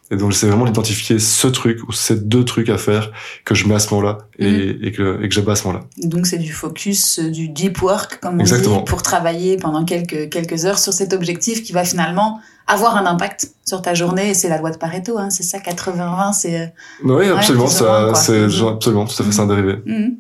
Et 0.10 0.16
donc 0.16 0.32
j'essaie 0.32 0.48
vraiment 0.48 0.64
d'identifier 0.66 1.20
ce 1.20 1.48
truc 1.48 1.80
ou 1.88 1.92
ces 1.92 2.16
deux 2.16 2.46
trucs 2.46 2.70
à 2.70 2.78
faire 2.78 3.12
que 3.44 3.54
je 3.56 3.68
mets 3.68 3.76
à 3.76 3.80
ce 3.80 3.94
moment-là 3.94 4.20
et, 4.40 4.50
Mhm. 4.50 4.80
et 4.84 4.92
que 4.94 5.20
et 5.24 5.28
que 5.28 5.36
j'abat 5.36 5.52
à 5.52 5.56
ce 5.56 5.68
moment-là. 5.68 5.86
Donc, 5.98 6.26
c'est 6.28 6.38
du 6.38 6.54
focus, 6.54 7.20
euh, 7.20 7.30
du 7.30 7.50
deep 7.50 7.82
work, 7.82 8.20
comme 8.22 8.36
on 8.38 8.40
Exactement. 8.40 8.78
dit, 8.78 8.84
pour 8.86 9.02
travailler 9.02 9.58
pendant 9.58 9.84
quelques, 9.84 10.30
quelques 10.30 10.64
heures 10.66 10.80
sur 10.80 10.94
cet 10.94 11.12
objectif 11.12 11.62
qui 11.62 11.74
va 11.74 11.84
finalement 11.84 12.40
avoir 12.68 12.96
un 12.96 13.06
impact 13.06 13.52
sur 13.66 13.82
ta 13.82 13.94
journée. 13.96 14.30
Et 14.30 14.34
c'est 14.34 14.48
la 14.50 14.58
loi 14.60 14.72
de 14.72 14.78
Pareto, 14.78 15.18
hein, 15.18 15.30
c'est 15.30 15.44
ça, 15.44 15.60
80-20, 15.60 16.32
c'est... 16.34 16.60
euh, 16.62 16.66
Oui, 17.04 17.28
absolument, 17.30 17.68
ça, 17.68 18.14
c'est 18.16 18.32
Mhm. 18.44 18.48
genre, 18.50 18.70
absolument, 18.74 19.06
tout 19.06 19.22
à 19.22 19.26
fait, 19.26 19.32
c'est 19.34 19.42
un 19.42 19.48
dérivé. 19.48 19.76
Mhm. 19.86 20.16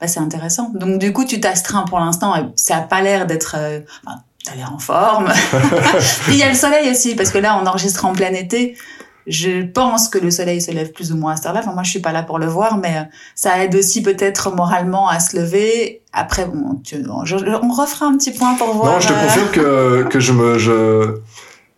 Bah, 0.00 0.06
c'est 0.06 0.20
intéressant. 0.20 0.70
Donc, 0.74 1.00
du 1.00 1.12
coup, 1.12 1.24
tu 1.24 1.40
t'astreins 1.40 1.82
pour 1.82 1.98
l'instant. 1.98 2.52
Ça 2.54 2.76
a 2.76 2.80
pas 2.82 3.02
l'air 3.02 3.26
d'être... 3.26 3.56
euh, 3.58 3.80
Enfin, 4.04 4.18
t'as 4.44 4.54
l'air 4.54 4.72
en 4.72 4.78
forme. 4.78 5.32
Il 6.28 6.36
y 6.36 6.42
a 6.44 6.48
le 6.48 6.54
soleil 6.54 6.88
aussi, 6.90 7.16
parce 7.16 7.30
que 7.30 7.38
là, 7.38 7.60
on 7.60 7.66
enregistre 7.66 8.04
en 8.04 8.12
plein 8.12 8.32
été. 8.32 8.76
Je 9.26 9.62
pense 9.64 10.08
que 10.08 10.18
le 10.18 10.30
soleil 10.30 10.60
se 10.60 10.70
lève 10.70 10.92
plus 10.92 11.12
ou 11.12 11.16
moins 11.16 11.32
à 11.32 11.36
cette 11.36 11.46
heure-là. 11.46 11.60
Enfin, 11.60 11.72
moi, 11.72 11.82
je 11.82 11.90
suis 11.90 12.00
pas 12.00 12.12
là 12.12 12.22
pour 12.22 12.38
le 12.38 12.46
voir, 12.46 12.78
mais 12.78 12.96
euh, 12.96 13.02
ça 13.34 13.62
aide 13.64 13.74
aussi 13.74 14.02
peut-être 14.02 14.54
moralement 14.54 15.08
à 15.08 15.18
se 15.18 15.36
lever. 15.36 16.02
Après, 16.12 16.46
bon, 16.46 16.80
tu- 16.84 17.04
je- 17.24 17.36
on 17.36 17.72
refera 17.72 18.06
un 18.06 18.16
petit 18.16 18.30
point 18.30 18.54
pour 18.54 18.72
voir. 18.74 18.92
Non, 18.94 19.00
je 19.00 19.08
te 19.08 19.12
euh, 19.12 19.16
confirme 19.26 19.48
que, 19.50 20.02
que 20.10 20.20
je 20.20 20.32
me, 20.32 20.58
je, 20.58 21.16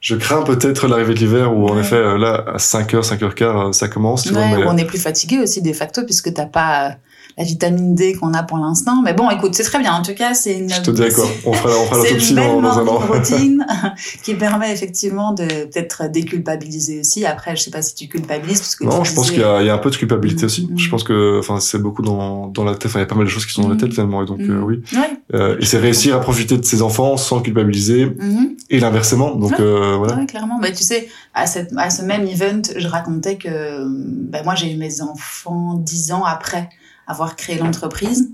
je 0.00 0.14
crains 0.16 0.42
peut-être 0.42 0.88
l'arrivée 0.88 1.14
de 1.14 1.20
l'hiver 1.20 1.56
où, 1.56 1.66
en 1.68 1.74
Ouais. 1.74 1.80
effet, 1.80 1.96
euh, 1.96 2.18
là, 2.18 2.44
à 2.54 2.58
5h, 2.58 3.02
5h15, 3.02 3.72
ça 3.72 3.88
commence, 3.88 4.24
tu 4.24 4.32
vois, 4.34 4.42
mais- 4.46 4.64
on 4.66 4.76
est 4.76 4.84
plus 4.84 5.02
fatigué 5.02 5.38
aussi 5.38 5.62
de 5.62 5.72
facto 5.72 6.04
puisque 6.04 6.32
t'as 6.34 6.46
pas 6.46 6.96
la 7.38 7.44
vitamine 7.44 7.94
D 7.94 8.14
qu'on 8.14 8.34
a 8.34 8.42
pour 8.42 8.58
l'instant. 8.58 9.00
Mais 9.02 9.14
bon, 9.14 9.30
écoute, 9.30 9.54
c'est 9.54 9.62
très 9.62 9.78
bien. 9.78 9.92
En 9.94 10.02
tout 10.02 10.14
cas, 10.14 10.34
c'est 10.34 10.58
une. 10.58 10.68
je 10.68 10.82
te 10.82 10.90
dirais 10.90 11.10
quoi. 11.12 11.24
On 11.46 11.52
fera, 11.52 11.70
on 11.80 11.84
fera 11.86 11.96
l'autopsie 11.98 12.34
dans, 12.34 12.60
dans 12.60 12.78
un 12.78 12.86
an. 12.86 12.98
routine 13.12 13.64
qui 14.24 14.34
permet 14.34 14.72
effectivement 14.72 15.32
de 15.32 15.44
peut-être 15.46 16.10
déculpabiliser 16.10 17.00
aussi. 17.00 17.24
Après, 17.24 17.54
je 17.56 17.62
sais 17.62 17.70
pas 17.70 17.80
si 17.82 17.94
tu 17.94 18.08
culpabilises 18.08 18.58
parce 18.60 18.74
que 18.76 18.84
Non, 18.84 19.04
je 19.04 19.14
pense 19.14 19.30
qu'il 19.30 19.40
y, 19.40 19.44
a- 19.44 19.60
il 19.62 19.66
y 19.66 19.70
a 19.70 19.74
un 19.74 19.78
peu 19.78 19.90
de 19.90 19.96
culpabilité 19.96 20.44
aussi. 20.46 20.66
Mhm. 20.70 20.78
Je 20.78 20.90
pense 20.90 21.04
que, 21.04 21.38
enfin, 21.38 21.60
c'est 21.60 21.78
beaucoup 21.78 22.02
dans, 22.02 22.48
dans 22.48 22.64
la 22.64 22.72
tête. 22.72 22.86
Enfin, 22.86 22.98
il 22.98 23.02
y 23.02 23.04
a 23.04 23.06
pas 23.06 23.14
mal 23.14 23.24
de 23.24 23.30
choses 23.30 23.46
qui 23.46 23.52
sont 23.52 23.62
dans 23.62 23.68
la 23.68 23.74
Mhm. 23.74 23.80
tête 23.80 23.92
finalement. 23.92 24.22
Et 24.22 24.26
donc, 24.26 24.40
euh, 24.40 24.60
oui. 24.60 24.82
Ouais. 24.94 25.10
Euh, 25.34 25.56
et 25.60 25.64
c'est 25.64 25.78
réussir 25.78 26.16
à 26.16 26.20
profiter 26.20 26.56
de 26.58 26.64
ses 26.64 26.82
enfants 26.82 27.16
sans 27.16 27.40
culpabiliser 27.40 28.06
Mhm. 28.06 28.56
et 28.70 28.80
l'inversement. 28.80 29.34
Donc, 29.36 29.52
Ouais. 29.52 29.56
euh, 29.60 29.94
voilà. 29.96 30.16
Ouais, 30.16 30.26
clairement. 30.26 30.58
Bah, 30.60 30.70
tu 30.72 30.82
sais, 30.82 31.08
à, 31.34 31.46
cette, 31.46 31.70
à 31.76 31.90
ce 31.90 32.02
même 32.02 32.26
event, 32.26 32.62
je 32.76 32.88
racontais 32.88 33.36
que 33.36 33.84
bah, 34.30 34.42
moi, 34.44 34.54
j'ai 34.56 34.72
eu 34.72 34.76
mes 34.76 35.00
enfants 35.02 35.74
dix 35.74 36.10
ans 36.12 36.24
après 36.24 36.68
avoir 37.08 37.34
créé 37.36 37.58
l'entreprise. 37.58 38.30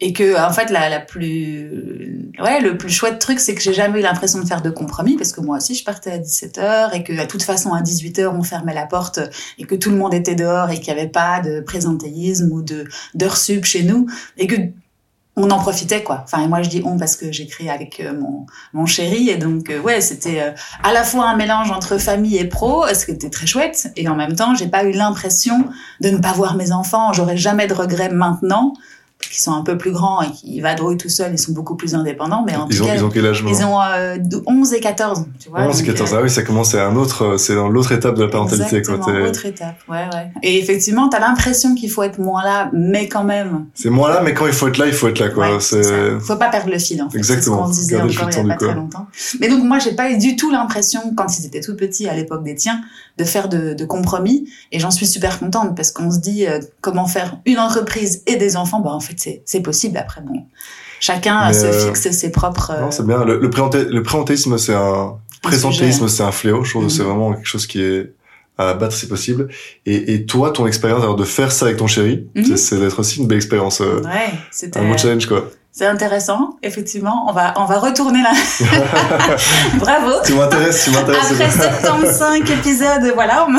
et 0.00 0.12
que 0.12 0.36
en 0.44 0.52
fait 0.52 0.70
la, 0.70 0.88
la 0.88 0.98
plus 0.98 2.32
ouais 2.40 2.60
le 2.60 2.76
plus 2.76 2.90
chouette 2.90 3.20
truc 3.20 3.38
c'est 3.38 3.54
que 3.54 3.62
j'ai 3.62 3.72
jamais 3.72 4.00
eu 4.00 4.02
l'impression 4.02 4.40
de 4.40 4.44
faire 4.44 4.60
de 4.60 4.70
compromis 4.70 5.16
parce 5.16 5.30
que 5.30 5.40
moi 5.40 5.58
aussi 5.58 5.76
je 5.76 5.84
partais 5.84 6.10
à 6.10 6.18
17h 6.18 6.94
et 6.94 7.04
que 7.04 7.16
à 7.16 7.26
toute 7.26 7.44
façon 7.44 7.72
à 7.72 7.80
18h 7.80 8.26
on 8.26 8.42
fermait 8.42 8.74
la 8.74 8.86
porte 8.86 9.20
et 9.56 9.64
que 9.64 9.76
tout 9.76 9.90
le 9.90 9.96
monde 9.96 10.12
était 10.12 10.34
dehors 10.34 10.68
et 10.70 10.80
qu'il 10.80 10.92
n'y 10.92 10.98
avait 10.98 11.08
pas 11.08 11.40
de 11.40 11.60
présentéisme 11.60 12.50
ou 12.50 12.60
de 12.60 12.88
d'heures 13.14 13.36
sub 13.36 13.64
chez 13.64 13.84
nous 13.84 14.06
et 14.36 14.48
que 14.48 14.56
on 15.36 15.50
en 15.50 15.58
profitait 15.58 16.02
quoi. 16.02 16.20
Enfin 16.24 16.42
et 16.42 16.48
moi 16.48 16.62
je 16.62 16.68
dis 16.68 16.82
on 16.84 16.96
parce 16.96 17.16
que 17.16 17.32
j'écris 17.32 17.68
avec 17.68 18.00
euh, 18.00 18.12
mon 18.18 18.46
mon 18.72 18.86
chéri 18.86 19.30
et 19.30 19.36
donc 19.36 19.68
euh, 19.68 19.80
ouais 19.80 20.00
c'était 20.00 20.40
euh, 20.40 20.50
à 20.82 20.92
la 20.92 21.02
fois 21.02 21.28
un 21.28 21.36
mélange 21.36 21.70
entre 21.70 21.98
famille 21.98 22.38
et 22.38 22.44
pro, 22.44 22.86
ce 22.92 23.06
qui 23.06 23.12
était 23.12 23.30
très 23.30 23.46
chouette 23.46 23.92
et 23.96 24.08
en 24.08 24.14
même 24.14 24.36
temps 24.36 24.54
j'ai 24.54 24.68
pas 24.68 24.84
eu 24.84 24.92
l'impression 24.92 25.64
de 26.00 26.10
ne 26.10 26.18
pas 26.18 26.32
voir 26.32 26.56
mes 26.56 26.72
enfants. 26.72 27.12
J'aurais 27.12 27.36
jamais 27.36 27.66
de 27.66 27.74
regrets 27.74 28.10
maintenant 28.10 28.74
qui 29.34 29.40
sont 29.40 29.52
un 29.52 29.62
peu 29.62 29.76
plus 29.76 29.90
grands 29.90 30.22
et 30.22 30.30
qui 30.30 30.60
vadrouillent 30.60 30.96
tout 30.96 31.08
seuls, 31.08 31.32
ils 31.32 31.38
sont 31.38 31.50
beaucoup 31.50 31.74
plus 31.74 31.96
indépendants. 31.96 32.44
Mais 32.46 32.54
en 32.54 32.68
ils, 32.68 32.76
tout 32.76 32.84
ont, 32.84 32.86
cas, 32.86 32.94
ils 32.94 33.04
ont 33.04 33.08
quel 33.10 33.26
âge 33.26 33.44
ils 33.44 33.64
ont 33.64 33.80
euh, 33.80 34.16
de 34.16 34.40
11 34.46 34.72
et 34.74 34.80
14. 34.80 35.26
Tu 35.40 35.48
vois, 35.48 35.62
11 35.62 35.80
et 35.80 35.82
donc, 35.82 35.96
14, 35.96 36.12
euh, 36.12 36.16
ah 36.16 36.22
oui, 36.22 36.30
ça 36.30 36.42
commence 36.42 36.72
à 36.76 36.86
un 36.86 36.94
autre, 36.94 37.36
c'est 37.36 37.56
dans 37.56 37.68
l'autre 37.68 37.90
étape 37.90 38.14
de 38.14 38.22
la 38.22 38.30
parentalité. 38.30 38.76
Exactement, 38.76 39.04
T'es- 39.04 39.28
autre 39.28 39.44
étape. 39.46 39.74
Ouais, 39.88 40.04
ouais. 40.14 40.30
Et 40.44 40.58
effectivement, 40.60 41.08
t'as 41.08 41.18
l'impression 41.18 41.74
qu'il 41.74 41.90
faut 41.90 42.04
être 42.04 42.20
moins 42.20 42.44
là, 42.44 42.70
mais 42.72 43.08
quand 43.08 43.24
même. 43.24 43.66
C'est 43.74 43.90
moi 43.90 44.08
là, 44.08 44.20
mais 44.22 44.34
quand 44.34 44.46
il 44.46 44.52
faut 44.52 44.68
être 44.68 44.78
là, 44.78 44.86
il 44.86 44.92
faut 44.92 45.08
être 45.08 45.18
là. 45.18 45.30
Quoi. 45.30 45.54
Ouais, 45.54 45.60
c'est. 45.60 45.82
Faut 46.20 46.36
pas 46.36 46.48
perdre 46.48 46.70
le 46.70 46.78
fil, 46.78 47.02
en 47.02 47.10
fait. 47.10 47.18
Exactement. 47.18 47.66
C'est 47.72 47.82
ce 47.82 47.90
qu'on 47.90 48.06
disait 48.06 48.20
encore 48.20 48.30
il 48.30 48.36
y 48.36 48.40
a 48.40 48.54
pas 48.54 48.56
très 48.56 48.74
longtemps. 48.74 49.06
Mais 49.40 49.48
donc, 49.48 49.64
moi, 49.64 49.80
j'ai 49.80 49.92
pas 49.96 50.10
eu 50.12 50.16
du 50.18 50.36
tout 50.36 50.52
l'impression, 50.52 51.12
quand 51.16 51.26
ils 51.38 51.46
étaient 51.46 51.60
tout 51.60 51.74
petits, 51.74 52.08
à 52.08 52.14
l'époque 52.14 52.44
des 52.44 52.54
tiens, 52.54 52.80
de 53.18 53.24
faire 53.24 53.48
de, 53.48 53.74
de 53.74 53.84
compromis. 53.84 54.48
Et 54.70 54.78
j'en 54.78 54.92
suis 54.92 55.06
super 55.06 55.40
contente 55.40 55.76
parce 55.76 55.90
qu'on 55.90 56.10
se 56.12 56.18
dit 56.18 56.46
euh, 56.46 56.60
comment 56.80 57.06
faire 57.06 57.38
une 57.46 57.58
entreprise 57.58 58.22
et 58.26 58.36
des 58.36 58.56
enfants. 58.56 58.80
Bah, 58.80 58.90
en 58.90 59.00
fait, 59.00 59.18
c'est, 59.44 59.60
possible. 59.60 59.96
Après, 59.96 60.20
bon, 60.20 60.44
chacun 61.00 61.48
Mais, 61.48 61.54
se 61.54 61.66
euh, 61.66 61.86
fixe 61.94 62.10
ses 62.10 62.30
propres. 62.30 62.70
euh, 62.74 62.80
Non, 62.82 62.90
c'est 62.90 63.06
bien. 63.06 63.24
Le, 63.24 63.38
le, 63.38 63.50
c'est 64.58 64.74
un 64.74 65.16
présentéisme, 65.42 66.08
c'est 66.08 66.22
un 66.22 66.32
fléau. 66.32 66.64
Je 66.64 66.70
trouve 66.70 66.86
que 66.86 66.92
c'est 66.92 67.02
Mhm. 67.02 67.08
vraiment 67.08 67.32
quelque 67.34 67.46
chose 67.46 67.66
qui 67.66 67.82
est 67.82 68.12
à 68.56 68.70
abattre 68.70 68.94
si 68.94 69.08
possible. 69.08 69.48
Et, 69.84 70.14
et 70.14 70.26
toi, 70.26 70.50
ton 70.52 70.66
expérience 70.66 71.02
alors 71.02 71.16
de 71.16 71.24
faire 71.24 71.50
ça 71.52 71.66
avec 71.66 71.78
ton 71.78 71.86
chéri, 71.88 72.26
Mhm. 72.34 72.56
c'est- 72.56 72.78
d'être 72.78 72.98
aussi 73.00 73.20
une 73.20 73.26
belle 73.26 73.36
expérience, 73.38 73.80
euh, 73.80 74.00
Ouais, 74.04 74.32
c'était. 74.52 74.78
un 74.78 74.88
bon 74.88 74.96
challenge 74.96 75.26
quoi. 75.26 75.50
C'est 75.76 75.86
intéressant, 75.86 76.56
effectivement. 76.62 77.26
On 77.28 77.32
va, 77.32 77.52
on 77.56 77.64
va 77.64 77.80
retourner 77.80 78.22
là. 78.22 78.30
Bravo. 79.80 80.12
tu 80.24 80.34
m'intéresses, 80.34 80.84
tu 80.84 80.90
m'intéresses. 80.92 81.32
Après 81.32 81.50
75 81.50 82.50
épisodes, 82.52 83.12
voilà. 83.14 83.48
me- 83.48 83.58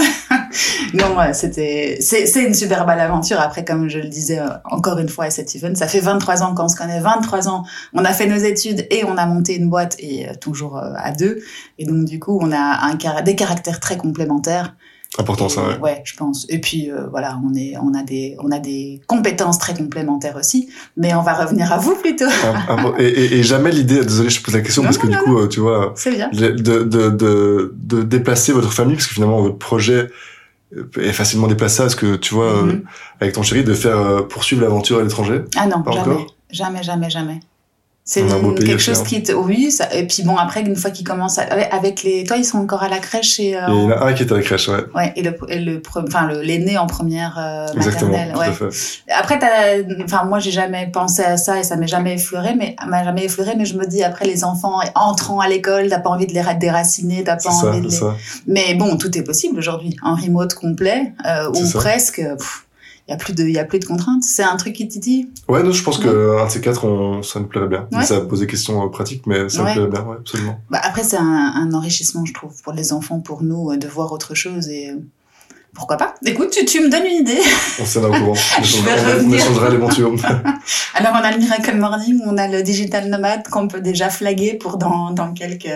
non, 0.98 1.18
ouais, 1.18 1.34
c'était, 1.34 1.98
c'est, 2.00 2.26
c'est 2.26 2.44
une 2.46 2.54
super 2.54 2.86
belle 2.86 3.02
aventure. 3.02 3.38
Après, 3.42 3.66
comme 3.66 3.90
je 3.90 4.00
le 4.00 4.08
disais 4.08 4.40
euh, 4.40 4.48
encore 4.64 4.98
une 5.00 5.10
fois 5.10 5.26
à 5.26 5.30
cet 5.30 5.54
event, 5.58 5.76
ça 5.76 5.88
fait 5.88 6.00
23 6.00 6.42
ans 6.44 6.56
qu'on 6.56 6.70
se 6.70 6.78
connaît, 6.78 7.02
23 7.02 7.50
ans. 7.50 7.66
On 7.94 8.06
a 8.06 8.14
fait 8.14 8.28
nos 8.28 8.38
études 8.38 8.88
et 8.92 9.04
on 9.04 9.18
a 9.18 9.26
monté 9.26 9.58
une 9.58 9.70
boîte 9.70 9.98
et 10.00 10.30
euh, 10.30 10.34
toujours 10.40 10.78
euh, 10.78 10.94
à 10.96 11.12
deux. 11.12 11.40
Et 11.80 11.86
donc, 11.86 12.06
du 12.06 12.20
coup, 12.22 12.40
on 12.42 12.54
a 12.54 12.80
un, 12.86 13.22
des 13.24 13.36
caractères 13.36 13.82
très 13.82 13.98
complémentaires. 13.98 14.74
Important 15.18 15.48
ça, 15.48 15.62
ouais. 15.66 15.78
Ouais, 15.80 16.02
je 16.04 16.14
pense. 16.18 16.46
Et 16.50 16.60
puis 16.60 16.92
euh, 16.92 17.08
voilà, 17.10 17.40
on 17.50 17.54
est, 17.56 17.74
on 17.82 17.94
a 17.94 18.04
des, 18.04 18.36
on 18.44 18.52
a 18.52 18.60
des 18.60 19.00
compétences 19.08 19.58
très 19.60 19.74
complémentaires 19.74 20.36
aussi. 20.36 20.70
Mais 20.98 21.14
on 21.16 21.22
va 21.22 21.34
revenir 21.34 21.72
à 21.72 21.78
vous 21.78 21.96
plutôt. 21.96 22.26
Un- 22.26 22.76
un- 22.78 22.98
et, 22.98 23.06
et, 23.08 23.34
et 23.40 23.44
jamais 23.44 23.72
l'idée, 23.72 24.04
désolé, 24.04 24.30
je 24.30 24.42
pose 24.42 24.54
la 24.54 24.62
question 24.62 24.82
Non, 24.84 24.88
parce 24.90 24.98
que 24.98 25.08
non, 25.08 25.14
du 25.18 25.24
coup, 25.24 25.38
euh, 25.38 25.48
tu 25.48 25.62
vois, 25.62 25.94
bien. 26.06 26.30
de, 26.34 26.50
de, 26.52 26.84
de, 27.10 27.74
de 27.78 28.04
déplacer 28.04 28.52
votre 28.52 28.74
famille, 28.74 28.96
parce 28.96 29.08
que 29.08 29.14
finalement, 29.14 29.42
votre 29.42 29.58
projet 29.58 30.10
est 31.00 31.14
facilement 31.14 31.48
déplaçable, 31.48 31.88
parce 31.88 31.96
que 31.96 32.16
tu 32.18 32.34
vois, 32.34 32.48
euh, 32.52 32.64
Mhm. 32.64 32.84
avec 33.22 33.34
ton 33.36 33.44
chéri, 33.44 33.64
de 33.64 33.74
faire 33.74 33.98
euh, 33.98 34.22
poursuivre 34.24 34.62
l'aventure 34.64 35.00
à 35.00 35.04
l'étranger? 35.04 35.42
Ah 35.56 35.66
non, 35.68 35.82
Pas 35.82 35.92
jamais, 35.92 36.14
encore? 36.16 36.36
Jamais, 36.52 36.84
jamais, 36.84 37.10
jamais. 37.10 37.40
C'est 38.08 38.22
quelque 38.24 38.78
chose 38.78 39.00
hein. 39.00 39.04
qui 39.04 39.24
te... 39.24 39.32
Oui, 39.32 39.72
ça... 39.72 39.92
et 39.92 40.06
puis 40.06 40.22
bon, 40.22 40.36
après, 40.38 40.62
une 40.62 40.76
fois 40.76 40.92
qu'ils 40.92 41.08
commencent 41.08 41.40
à... 41.40 41.42
avec- 41.72 42.04
les... 42.04 42.24
Toi, 42.24 42.38
ils 42.38 42.46
sont 42.46 42.60
encore 42.60 42.84
à 42.84 42.88
la 42.88 43.00
crèche 43.00 43.40
et... 43.40 43.56
euh, 43.58 43.62
il 43.68 43.74
y 43.74 43.86
en 43.86 43.90
a 43.90 44.06
un 44.06 44.14
qui 44.14 44.22
est 44.22 44.32
à 44.32 44.36
la 44.36 44.44
crèche, 44.44 44.68
ouais. 44.68 44.84
Ouais, 44.94 45.12
et 45.16 45.24
le, 45.24 45.36
et 45.50 45.58
le, 45.60 45.80
pre- 45.80 46.06
enfin, 46.08 46.28
le, 46.28 46.40
l'aîné 46.44 46.78
en 46.78 46.86
première 46.86 47.36
euh, 47.40 47.66
Exactement, 47.76 48.12
maternelle. 48.12 48.34
tout 48.36 48.40
Ouais. 48.42 48.68
à 48.68 48.72
fait. 48.72 49.02
Après, 49.12 49.40
t'as, 49.40 50.04
enfin, 50.04 50.24
moi, 50.26 50.38
j'ai 50.38 50.52
jamais 50.52 50.86
pensé 50.94 51.24
à 51.24 51.36
ça 51.38 51.58
et 51.60 51.64
ça 51.64 51.78
m'est 51.78 51.88
jamais 51.88 52.14
effleuré, 52.14 52.54
mais, 52.56 52.76
m'a 52.86 53.04
jamais 53.04 53.26
effleuré, 53.26 53.56
mais 53.58 53.66
je 53.66 53.76
me 53.76 53.88
dis, 53.88 54.04
après, 54.04 54.26
les 54.26 54.44
enfants 54.44 54.82
entrant 54.94 55.40
à 55.40 55.48
l'école, 55.48 55.88
t'as 55.90 55.98
pas 56.00 56.12
envie 56.12 56.28
de 56.28 56.34
les 56.34 56.42
ra- 56.42 56.54
déraciner, 56.54 57.24
t'as 57.24 57.38
pas 57.38 57.50
ça, 57.50 57.70
envie 57.70 57.82
de 57.82 57.90
c'est 57.90 58.06
les... 58.06 58.12
ça. 58.12 58.16
Mais 58.46 58.76
bon, 58.76 58.98
tout 58.98 59.18
est 59.18 59.24
possible 59.24 59.58
aujourd'hui. 59.58 59.96
En 60.04 60.14
remote 60.14 60.54
complet, 60.54 61.12
euh, 61.26 61.50
ou 61.50 61.66
ça. 61.66 61.80
presque, 61.80 62.22
il 63.08 63.12
y 63.12 63.14
a 63.14 63.18
plus 63.18 63.34
de, 63.34 63.44
y 63.48 63.60
a 63.60 63.66
plus 63.66 63.80
de 63.80 63.86
contraintes. 63.86 64.24
C'est 64.24 64.44
un 64.44 64.56
truc 64.58 64.74
qui 64.74 64.88
te 64.88 64.98
dit? 64.98 65.30
Ouais, 65.48 65.62
nous, 65.62 65.72
je 65.74 65.84
pense 65.84 65.98
que 66.00 66.40
un 66.40 66.46
de 66.46 66.50
ces 66.52 66.60
quatre, 66.62 66.86
on, 66.86 67.22
ça 67.22 67.40
nous 67.40 67.46
plairait 67.48 67.68
bien. 67.68 67.88
Ouais. 67.92 68.04
Ça 68.04 68.20
va 68.20 68.26
poser 68.26 68.46
des 68.46 68.52
questions 68.52 68.84
euh, 68.84 68.90
pratiques, 68.90 69.28
mais 69.28 69.48
ça 69.50 69.64
Ouais. 69.64 69.70
nous 69.76 69.88
plairait 69.88 69.92
bien, 69.92 70.10
ouais, 70.12 70.18
absolument. 70.20 70.60
Bah, 70.72 70.80
après, 70.84 71.04
c'est 71.04 71.18
un, 71.18 71.24
un 71.56 71.72
enrichissement, 71.74 72.26
je 72.26 72.34
trouve, 72.34 72.60
pour 72.64 72.74
les 72.74 72.94
enfants, 72.94 73.20
pour 73.20 73.44
nous, 73.44 73.72
euh, 73.72 73.78
de 73.78 73.88
voir 73.88 74.12
autre 74.12 74.34
chose 74.34 74.68
et 74.70 74.90
euh, 74.90 74.96
pourquoi 75.76 75.98
pas. 75.98 76.16
Écoute, 76.26 76.50
tu, 76.52 76.66
tu 76.66 76.80
me 76.82 76.90
donnes 76.90 77.06
une 77.06 77.22
idée. 77.22 77.38
On 77.82 77.86
s'est 77.86 78.02
là 78.02 78.08
au 78.08 78.12
courant. 78.12 78.34
On 78.58 78.62
échangera- 78.62 79.36
échangera 79.36 79.70
l'éventure. 79.70 80.12
Alors, 80.96 81.12
on 81.14 81.24
a 81.24 81.32
le 81.32 81.38
Miracle 81.38 81.76
Morning, 81.76 82.20
on 82.26 82.38
a 82.38 82.48
le 82.48 82.64
Digital 82.64 83.10
Nomad 83.10 83.48
qu'on 83.50 83.68
peut 83.68 83.82
déjà 83.82 84.10
flaguer 84.10 84.54
pour 84.54 84.78
dans, 84.78 85.12
dans 85.12 85.34
quelques... 85.34 85.68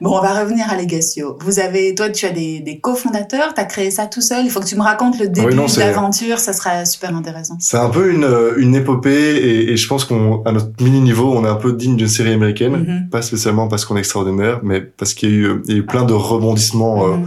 Bon, 0.00 0.18
on 0.18 0.22
va 0.22 0.40
revenir 0.40 0.70
à 0.70 0.76
Legacio. 0.76 1.36
Vous 1.42 1.60
avez, 1.60 1.94
toi, 1.94 2.08
tu 2.10 2.24
as 2.26 2.30
des, 2.30 2.60
des 2.60 2.78
cofondateurs, 2.80 3.52
tu 3.54 3.60
as 3.60 3.64
créé 3.64 3.90
ça 3.90 4.06
tout 4.06 4.22
seul. 4.22 4.44
Il 4.46 4.50
faut 4.50 4.60
que 4.60 4.66
tu 4.66 4.76
me 4.76 4.82
racontes 4.82 5.18
le 5.20 5.28
début 5.28 5.54
non, 5.54 5.66
de 5.66 5.78
l'aventure, 5.78 6.38
ça 6.38 6.52
sera 6.52 6.84
super 6.86 7.14
intéressant. 7.14 7.56
C'est 7.60 7.76
un 7.76 7.90
peu 7.90 8.10
une, 8.10 8.24
euh, 8.24 8.54
une 8.56 8.74
épopée 8.74 9.36
et, 9.36 9.72
et 9.72 9.76
je 9.76 9.86
pense 9.86 10.04
qu'on, 10.04 10.42
à 10.44 10.52
notre 10.52 10.70
mini 10.82 11.00
niveau, 11.00 11.32
on 11.36 11.44
est 11.44 11.48
un 11.48 11.54
peu 11.56 11.72
digne 11.74 11.96
d'une 11.96 12.08
série 12.08 12.32
américaine. 12.32 12.72
Mhm. 12.76 13.08
Pas 13.10 13.22
spécialement 13.22 13.68
parce 13.68 13.84
qu'on 13.84 13.96
est 13.96 14.00
extraordinaire, 14.00 14.60
mais 14.62 14.80
parce 14.80 15.12
qu'il 15.14 15.28
y 15.30 15.32
a 15.32 15.36
eu, 15.36 15.62
il 15.66 15.72
y 15.72 15.76
a 15.76 15.78
eu 15.80 15.86
plein 15.86 16.04
de 16.04 16.14
rebondissements 16.14 17.04
euh, 17.04 17.16
Mhm. 17.16 17.24
euh, 17.24 17.26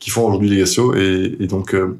qui 0.00 0.10
font 0.10 0.26
aujourd'hui 0.26 0.48
Legacio. 0.48 0.94
Et, 0.94 1.36
et 1.40 1.46
donc, 1.46 1.74
euh, 1.74 1.98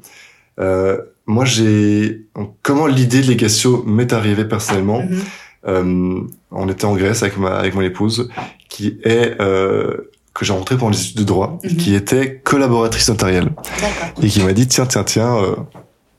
euh, 0.59 0.97
moi, 1.25 1.45
j'ai... 1.45 2.21
Comment 2.63 2.87
l'idée 2.87 3.21
de 3.21 3.27
Legacio 3.27 3.83
m'est 3.85 4.13
arrivée 4.13 4.45
personnellement 4.45 5.01
Mhm. 5.01 5.19
euh, 5.67 6.19
On 6.51 6.69
était 6.69 6.85
en 6.85 6.95
Grèce 6.95 7.23
avec 7.23 7.37
ma 7.37 7.55
avec 7.57 7.75
mon 7.75 7.81
épouse, 7.81 8.29
qui 8.69 8.99
est 9.03 9.35
euh, 9.41 10.09
que 10.33 10.45
j'ai 10.45 10.53
rencontrée 10.53 10.77
pendant 10.77 10.91
les 10.91 11.01
études 11.03 11.17
de 11.19 11.23
droit, 11.23 11.59
Mhm. 11.63 11.75
qui 11.77 11.95
était 11.95 12.39
collaboratrice 12.43 13.09
notariale 13.09 13.45
D'accord. 13.81 14.23
et 14.23 14.27
qui 14.27 14.41
m'a 14.43 14.53
dit 14.53 14.67
tiens 14.67 14.85
tiens 14.85 15.03
tiens 15.03 15.35
euh, 15.37 15.55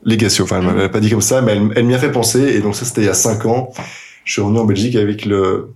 Legacio. 0.05 0.45
Enfin, 0.45 0.59
elle 0.61 0.67
Mhm. 0.67 0.75
m'avait 0.75 0.89
pas 0.91 1.01
dit 1.01 1.11
comme 1.11 1.21
ça, 1.23 1.41
mais 1.43 1.53
elle, 1.53 1.71
elle 1.77 1.85
m'y 1.87 1.95
a 1.95 1.99
fait 1.99 2.13
penser. 2.13 2.41
Et 2.57 2.61
donc 2.61 2.75
ça, 2.77 2.85
c'était 2.85 3.01
il 3.03 3.07
y 3.07 3.11
a 3.11 3.15
cinq 3.15 3.47
ans. 3.47 3.71
Je 4.25 4.33
suis 4.33 4.43
revenu 4.43 4.59
en 4.59 4.65
Belgique 4.65 4.97
avec 4.97 5.25
le. 5.25 5.71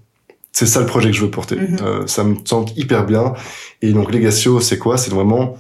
C'est 0.53 0.67
ça 0.67 0.81
le 0.81 0.87
projet 0.87 1.11
que 1.11 1.17
je 1.17 1.23
veux 1.23 1.31
porter. 1.31 1.57
Mhm. 1.57 1.77
Euh, 1.83 2.07
ça 2.07 2.25
me 2.25 2.37
semble 2.45 2.71
hyper 2.77 3.05
bien. 3.07 3.33
Et 3.81 3.93
donc 3.93 4.13
Legacio, 4.13 4.61
c'est 4.61 4.79
quoi? 4.79 4.99
C'est 4.99 5.11
vraiment 5.11 5.57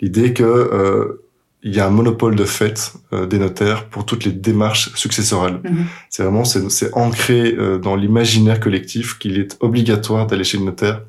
l'idée 0.00 0.32
que 0.34 0.42
euh, 0.44 1.22
il 1.62 1.74
y 1.74 1.80
a 1.80 1.86
un 1.86 1.90
monopole 1.90 2.36
de 2.36 2.44
fait 2.44 2.92
euh, 3.14 3.24
des 3.24 3.38
notaires 3.38 3.86
pour 3.88 4.04
toutes 4.04 4.24
les 4.26 4.32
démarches 4.32 4.90
successorales. 4.94 5.60
Mhm. 5.64 5.86
C'est 6.10 6.22
vraiment 6.22 6.44
c'est 6.44 6.92
ancré 6.94 7.54
euh, 7.58 7.78
dans 7.78 7.96
l'imaginaire 7.96 8.60
collectif 8.60 9.18
qu'il 9.18 9.38
est 9.40 9.56
obligatoire 9.60 10.26
d'aller 10.26 10.44
chez 10.44 10.58
le 10.58 10.64
notaire 10.64 11.00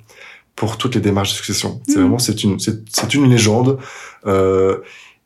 pour 0.56 0.78
toutes 0.78 0.96
les 0.96 1.02
démarches 1.02 1.32
de 1.32 1.36
succession. 1.36 1.82
C'est 1.86 1.96
Mhm. 1.98 2.02
vraiment 2.04 2.20
c'est 2.20 2.42
une 2.46 2.58
c'est 2.60 2.78
c'est 2.90 3.14
une 3.14 3.30
légende 3.30 3.78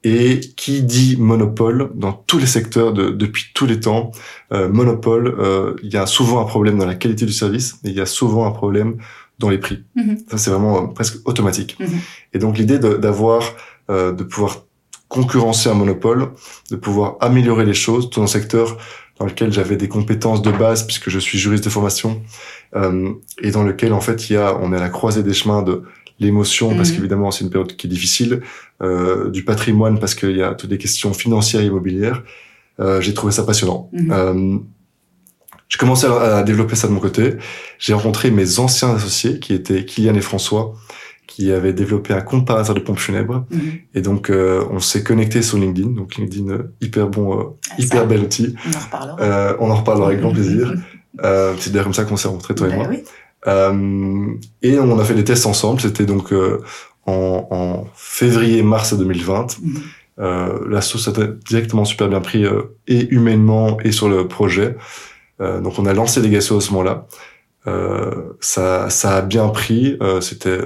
et 0.03 0.39
qui 0.56 0.82
dit 0.84 1.18
monopole 1.20 1.91
dans 1.96 2.13
tous 2.13 2.38
les 2.39 2.46
secteurs 2.46 2.94
de, 2.94 3.10
depuis 3.10 3.46
tous 3.53 3.65
les 3.65 3.79
temps 3.82 4.12
euh, 4.53 4.70
monopole 4.70 5.36
euh, 5.39 5.75
il 5.84 5.91
y 5.91 5.98
a 5.98 6.06
souvent 6.06 6.39
un 6.41 6.46
problème 6.46 6.77
dans 6.77 6.86
la 6.86 6.96
qualité 6.96 7.25
du 7.25 7.34
service 7.34 7.75
et 7.84 7.89
il 7.89 7.96
y 7.96 8.00
a 8.01 8.06
souvent 8.06 8.46
un 8.46 8.51
problème 8.51 8.98
dans 9.39 9.50
les 9.50 9.58
prix. 9.58 9.84
Mhm. 9.96 10.18
Ça 10.32 10.38
c'est 10.38 10.51
vraiment 10.51 10.84
euh, 10.84 10.88
presque 10.88 11.18
automatique. 11.27 11.75
Mhm. 11.79 12.00
Et 12.34 12.39
donc 12.39 12.58
l'idée 12.58 12.79
de- 12.79 12.94
d'avoir 12.96 13.41
euh, 13.89 14.12
de 14.13 14.24
pouvoir 14.24 14.63
concurrencer 15.10 15.70
un 15.70 15.74
monopole, 15.74 16.29
de 16.72 16.75
pouvoir 16.75 17.18
améliorer 17.20 17.65
les 17.65 17.74
choses 17.74 18.10
dans 18.12 18.22
un 18.24 18.27
secteur 18.27 18.77
dans 19.20 19.25
lequel 19.25 19.51
j'avais 19.51 19.75
des 19.75 19.88
compétences 19.89 20.41
de 20.41 20.51
base 20.51 20.86
puisque 20.86 21.10
je 21.10 21.20
suis 21.20 21.38
juriste 21.39 21.63
de 21.65 21.70
formation 21.70 22.22
euh, 22.75 23.10
et 23.41 23.51
dans 23.51 23.63
lequel 23.63 23.91
en 23.94 24.01
fait 24.01 24.29
il 24.29 24.34
y 24.34 24.38
a 24.38 24.56
on 24.62 24.72
est 24.72 24.77
à 24.77 24.79
la 24.79 24.89
croisée 24.89 25.24
des 25.24 25.34
chemins 25.34 25.62
de 25.62 25.84
l'émotion 26.20 26.75
parce 26.75 26.89
Mhm. 26.89 26.96
qu'évidemment 26.98 27.32
c'est 27.32 27.44
une 27.44 27.50
période 27.50 27.75
qui 27.75 27.88
est 27.88 27.89
difficile, 27.89 28.41
euh, 28.81 29.29
du 29.29 29.43
patrimoine 29.43 30.00
parce 30.00 30.15
qu'il 30.15 30.36
y 30.38 30.43
a 30.43 30.53
toutes 30.55 30.69
des 30.69 30.77
questions 30.77 31.13
financières 31.13 31.62
et 31.62 31.65
immobilières. 31.65 32.24
Euh, 32.79 33.01
j'ai 33.01 33.13
trouvé 33.13 33.31
ça 33.33 33.43
passionnant. 33.43 33.89
Mhm. 33.93 34.12
Euh, 34.12 34.57
j'ai 35.67 35.77
commencé 35.77 36.07
à, 36.07 36.38
à 36.38 36.43
développer 36.43 36.75
ça 36.75 36.88
de 36.88 36.93
mon 36.93 37.00
côté. 37.00 37.36
J'ai 37.77 37.93
rencontré 37.93 38.31
mes 38.31 38.59
anciens 38.59 38.95
associés 38.95 39.39
qui 39.39 39.53
étaient 39.53 39.86
Kylian 39.86 40.15
et 40.15 40.21
François 40.21 40.74
qui 41.27 41.51
avaient 41.51 41.74
développé 41.74 42.13
un 42.13 42.21
comparateur 42.21 42.74
de 42.74 42.79
pompes 42.79 42.98
funèbres 43.00 43.45
Mhm. 43.51 43.59
et 43.93 44.01
donc 44.01 44.29
euh, 44.31 44.63
on 44.71 44.79
s'est 44.79 45.03
connecté 45.03 45.41
sur 45.43 45.57
LinkedIn. 45.59 45.89
Donc 45.91 46.15
LinkedIn 46.15 46.50
euh, 46.50 46.74
hyper 46.81 47.07
bon, 47.07 47.39
euh, 47.39 47.43
Ah, 47.69 47.75
hyper 47.77 48.00
ça, 48.00 48.05
bel 48.05 48.21
outil. 48.21 48.55
On 48.65 48.69
en 48.75 48.79
reparlera. 48.79 49.17
Euh, 49.21 49.55
on 49.59 49.69
en 49.69 49.75
reparlera 49.75 50.07
avec 50.07 50.21
grand 50.21 50.31
plaisir. 50.33 50.74
Euh, 51.25 51.55
c'est 51.59 51.71
d'ailleurs 51.71 51.86
comme 51.86 51.93
ça 51.95 52.05
qu'on 52.05 52.15
s'est 52.15 52.27
rencontrés 52.29 52.53
toi 52.55 52.67
et 52.67 52.69
Ben 52.69 52.77
moi. 52.77 52.88
oui. 52.89 53.03
Euh, 53.48 54.27
et 54.62 54.79
on 54.79 54.98
a 55.00 55.03
fait 55.03 55.15
des 55.15 55.24
tests 55.24 55.48
ensemble. 55.48 55.81
C'était 55.81 56.05
donc 56.05 56.31
euh, 56.31 56.62
en, 57.09 57.47
en 57.51 57.87
février-mars 57.95 58.93
2020. 58.93 59.59
Mhm. 59.61 59.81
Euh, 60.19 60.59
la 60.67 60.81
sauce 60.81 61.07
a 61.07 61.11
directement 61.47 61.85
super 61.85 62.09
bien 62.09 62.19
pris 62.19 62.45
euh, 62.45 62.63
et 62.87 63.07
humainement 63.09 63.79
et 63.81 63.91
sur 63.91 64.09
le 64.09 64.27
projet. 64.27 64.75
Euh, 65.39 65.61
donc 65.61 65.79
on 65.79 65.85
a 65.85 65.93
lancé 65.93 66.21
les 66.21 66.29
Gasso 66.29 66.57
à 66.57 66.61
ce 66.61 66.71
moment-là. 66.71 67.07
Euh, 67.67 68.33
ça, 68.41 68.89
ça 68.89 69.15
a 69.15 69.21
bien 69.21 69.47
pris. 69.49 69.97
C'était, 70.21 70.61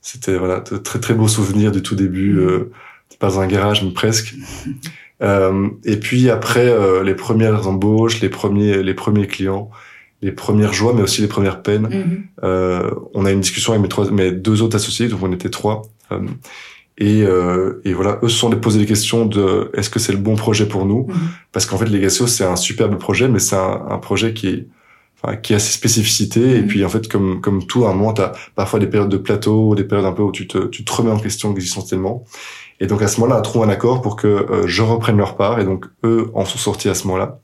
c'était 0.00 0.36
voilà, 0.36 0.60
de 0.60 0.78
très 0.78 1.00
très 1.00 1.14
beaux 1.14 1.28
souvenirs 1.28 1.72
du 1.72 1.82
tout 1.82 1.94
début. 1.94 2.38
Euh, 2.38 2.70
pas 3.18 3.40
un 3.40 3.48
garage 3.48 3.82
mais 3.82 3.90
presque. 3.90 4.34
et 5.20 5.96
puis 5.96 6.30
après 6.30 6.72
les 7.02 7.14
premières 7.14 7.66
embauches, 7.66 8.20
les 8.20 8.28
premiers 8.28 8.80
les 8.84 8.94
premiers 8.94 9.26
clients, 9.26 9.70
les 10.22 10.32
premières 10.32 10.72
joies, 10.72 10.92
mais 10.94 11.02
aussi 11.02 11.20
les 11.20 11.28
premières 11.28 11.62
peines. 11.62 11.88
Mm-hmm. 11.88 12.90
on 13.14 13.24
a 13.24 13.30
une 13.30 13.40
discussion 13.40 13.72
avec 13.72 13.82
mes 13.82 13.88
trois, 13.88 14.10
mes 14.10 14.32
deux 14.32 14.62
autres 14.62 14.76
associés, 14.76 15.08
donc 15.08 15.22
on 15.22 15.32
était 15.32 15.50
trois. 15.50 15.82
Et, 17.00 17.22
euh, 17.22 17.80
et, 17.84 17.92
voilà, 17.92 18.18
eux 18.22 18.28
se 18.28 18.36
sont 18.36 18.50
posé 18.50 18.80
des 18.80 18.86
questions 18.86 19.24
de 19.24 19.70
est-ce 19.74 19.88
que 19.88 20.00
c'est 20.00 20.12
le 20.12 20.18
bon 20.18 20.34
projet 20.34 20.66
pour 20.66 20.84
nous? 20.84 21.06
Mhm. 21.08 21.14
Parce 21.52 21.64
qu'en 21.64 21.78
fait, 21.78 21.86
Legacio, 21.86 22.26
c'est 22.26 22.44
un 22.44 22.56
superbe 22.56 22.98
projet, 22.98 23.28
mais 23.28 23.38
c'est 23.38 23.54
un, 23.54 23.86
un, 23.88 23.98
projet 23.98 24.34
qui 24.34 24.48
est 24.48 24.66
enfin, 25.22 25.36
qui 25.36 25.54
a 25.54 25.60
ses 25.60 25.72
spécificités. 25.72 26.56
Et 26.56 26.62
mhm. 26.62 26.66
puis 26.66 26.84
en 26.84 26.88
fait, 26.88 27.06
comme 27.06 27.40
comme 27.40 27.64
tout, 27.64 27.86
à 27.86 27.90
un 27.90 27.94
moment, 27.94 28.14
t'as 28.14 28.32
parfois 28.56 28.80
des 28.80 28.88
périodes 28.88 29.10
de 29.10 29.16
plateau, 29.16 29.76
des 29.76 29.84
périodes 29.84 30.06
un 30.06 30.12
peu 30.12 30.22
où 30.22 30.32
tu 30.32 30.48
te 30.48 30.66
tu 30.66 30.84
te 30.84 30.92
remets 30.92 31.12
en 31.12 31.20
question 31.20 31.52
existentiellement. 31.52 32.24
Et 32.80 32.88
donc 32.88 33.00
à 33.00 33.06
ce 33.06 33.20
moment-là, 33.20 33.40
trouvé 33.42 33.66
un 33.66 33.70
accord 33.70 34.02
pour 34.02 34.16
que 34.16 34.26
euh, 34.26 34.66
je 34.66 34.82
reprenne 34.82 35.18
leur 35.18 35.36
part. 35.36 35.60
Et 35.60 35.64
donc 35.64 35.86
eux 36.04 36.30
en 36.34 36.44
sont 36.44 36.58
sortis 36.58 36.88
à 36.88 36.94
ce 36.94 37.06
moment-là. 37.06 37.38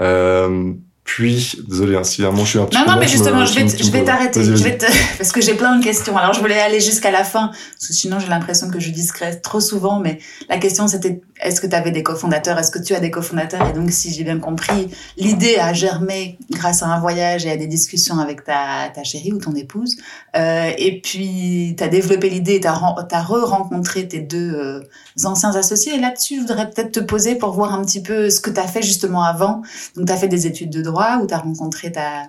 Euh, 0.00 0.72
puis, 1.04 1.60
désolé, 1.68 1.96
hein, 1.96 2.04
si 2.04 2.22
vraiment 2.22 2.44
je 2.44 2.50
suis 2.50 2.58
un 2.60 2.64
petit 2.64 2.78
Non, 2.78 2.86
non, 2.86 2.96
mais 2.98 3.08
justement, 3.08 3.44
je 3.44 3.54
vais, 3.54 3.66
je 3.68 3.90
vais 3.90 4.04
t'arrêter. 4.04 4.42
Je 4.44 4.62
vais 4.62 4.78
te, 4.78 4.86
parce 5.18 5.32
que 5.32 5.40
j'ai 5.40 5.54
plein 5.54 5.76
de 5.76 5.84
questions. 5.84 6.16
Alors, 6.16 6.32
je 6.32 6.40
voulais 6.40 6.60
aller 6.60 6.80
jusqu'à 6.80 7.10
la 7.10 7.24
fin, 7.24 7.48
parce 7.48 7.88
que 7.88 7.92
sinon, 7.92 8.20
j'ai 8.20 8.28
l'impression 8.28 8.70
que 8.70 8.78
je 8.78 8.90
discrète 8.90 9.42
trop 9.42 9.60
souvent, 9.60 9.98
mais 9.98 10.20
la 10.48 10.58
question, 10.58 10.86
c'était, 10.86 11.20
est-ce 11.42 11.60
que 11.60 11.66
tu 11.66 11.74
avais 11.74 11.90
des 11.90 12.02
cofondateurs? 12.02 12.58
Est-ce 12.58 12.70
que 12.70 12.78
tu 12.78 12.94
as 12.94 13.00
des 13.00 13.10
cofondateurs? 13.10 13.68
Et 13.68 13.72
donc, 13.72 13.90
si 13.90 14.12
j'ai 14.12 14.24
bien 14.24 14.38
compris, 14.38 14.90
l'idée 15.16 15.56
a 15.58 15.72
germé 15.72 16.38
grâce 16.50 16.82
à 16.82 16.86
un 16.86 17.00
voyage 17.00 17.44
et 17.46 17.50
à 17.50 17.56
des 17.56 17.66
discussions 17.66 18.18
avec 18.18 18.44
ta, 18.44 18.90
ta 18.94 19.02
chérie 19.02 19.32
ou 19.32 19.38
ton 19.38 19.54
épouse. 19.54 19.96
Euh, 20.36 20.70
et 20.78 21.00
puis, 21.00 21.74
tu 21.76 21.84
as 21.84 21.88
développé 21.88 22.30
l'idée 22.30 22.60
tu 22.60 22.68
as, 22.68 23.22
re-rencontré 23.22 24.08
tes 24.08 24.20
deux 24.20 24.52
euh, 24.54 24.80
anciens 25.24 25.54
associés. 25.54 25.94
Et 25.94 26.00
là-dessus, 26.00 26.36
je 26.36 26.40
voudrais 26.40 26.70
peut-être 26.70 26.92
te 26.92 27.00
poser 27.00 27.34
pour 27.34 27.52
voir 27.52 27.74
un 27.74 27.84
petit 27.84 28.02
peu 28.02 28.30
ce 28.30 28.40
que 28.40 28.50
tu 28.50 28.60
as 28.60 28.68
fait 28.68 28.82
justement 28.82 29.24
avant. 29.24 29.62
Donc, 29.96 30.06
tu 30.06 30.12
as 30.12 30.16
fait 30.16 30.28
des 30.28 30.46
études 30.46 30.70
de 30.70 30.82
droit 30.82 31.18
où 31.22 31.26
tu 31.26 31.34
as 31.34 31.38
rencontré 31.38 31.92
ta, 31.92 32.28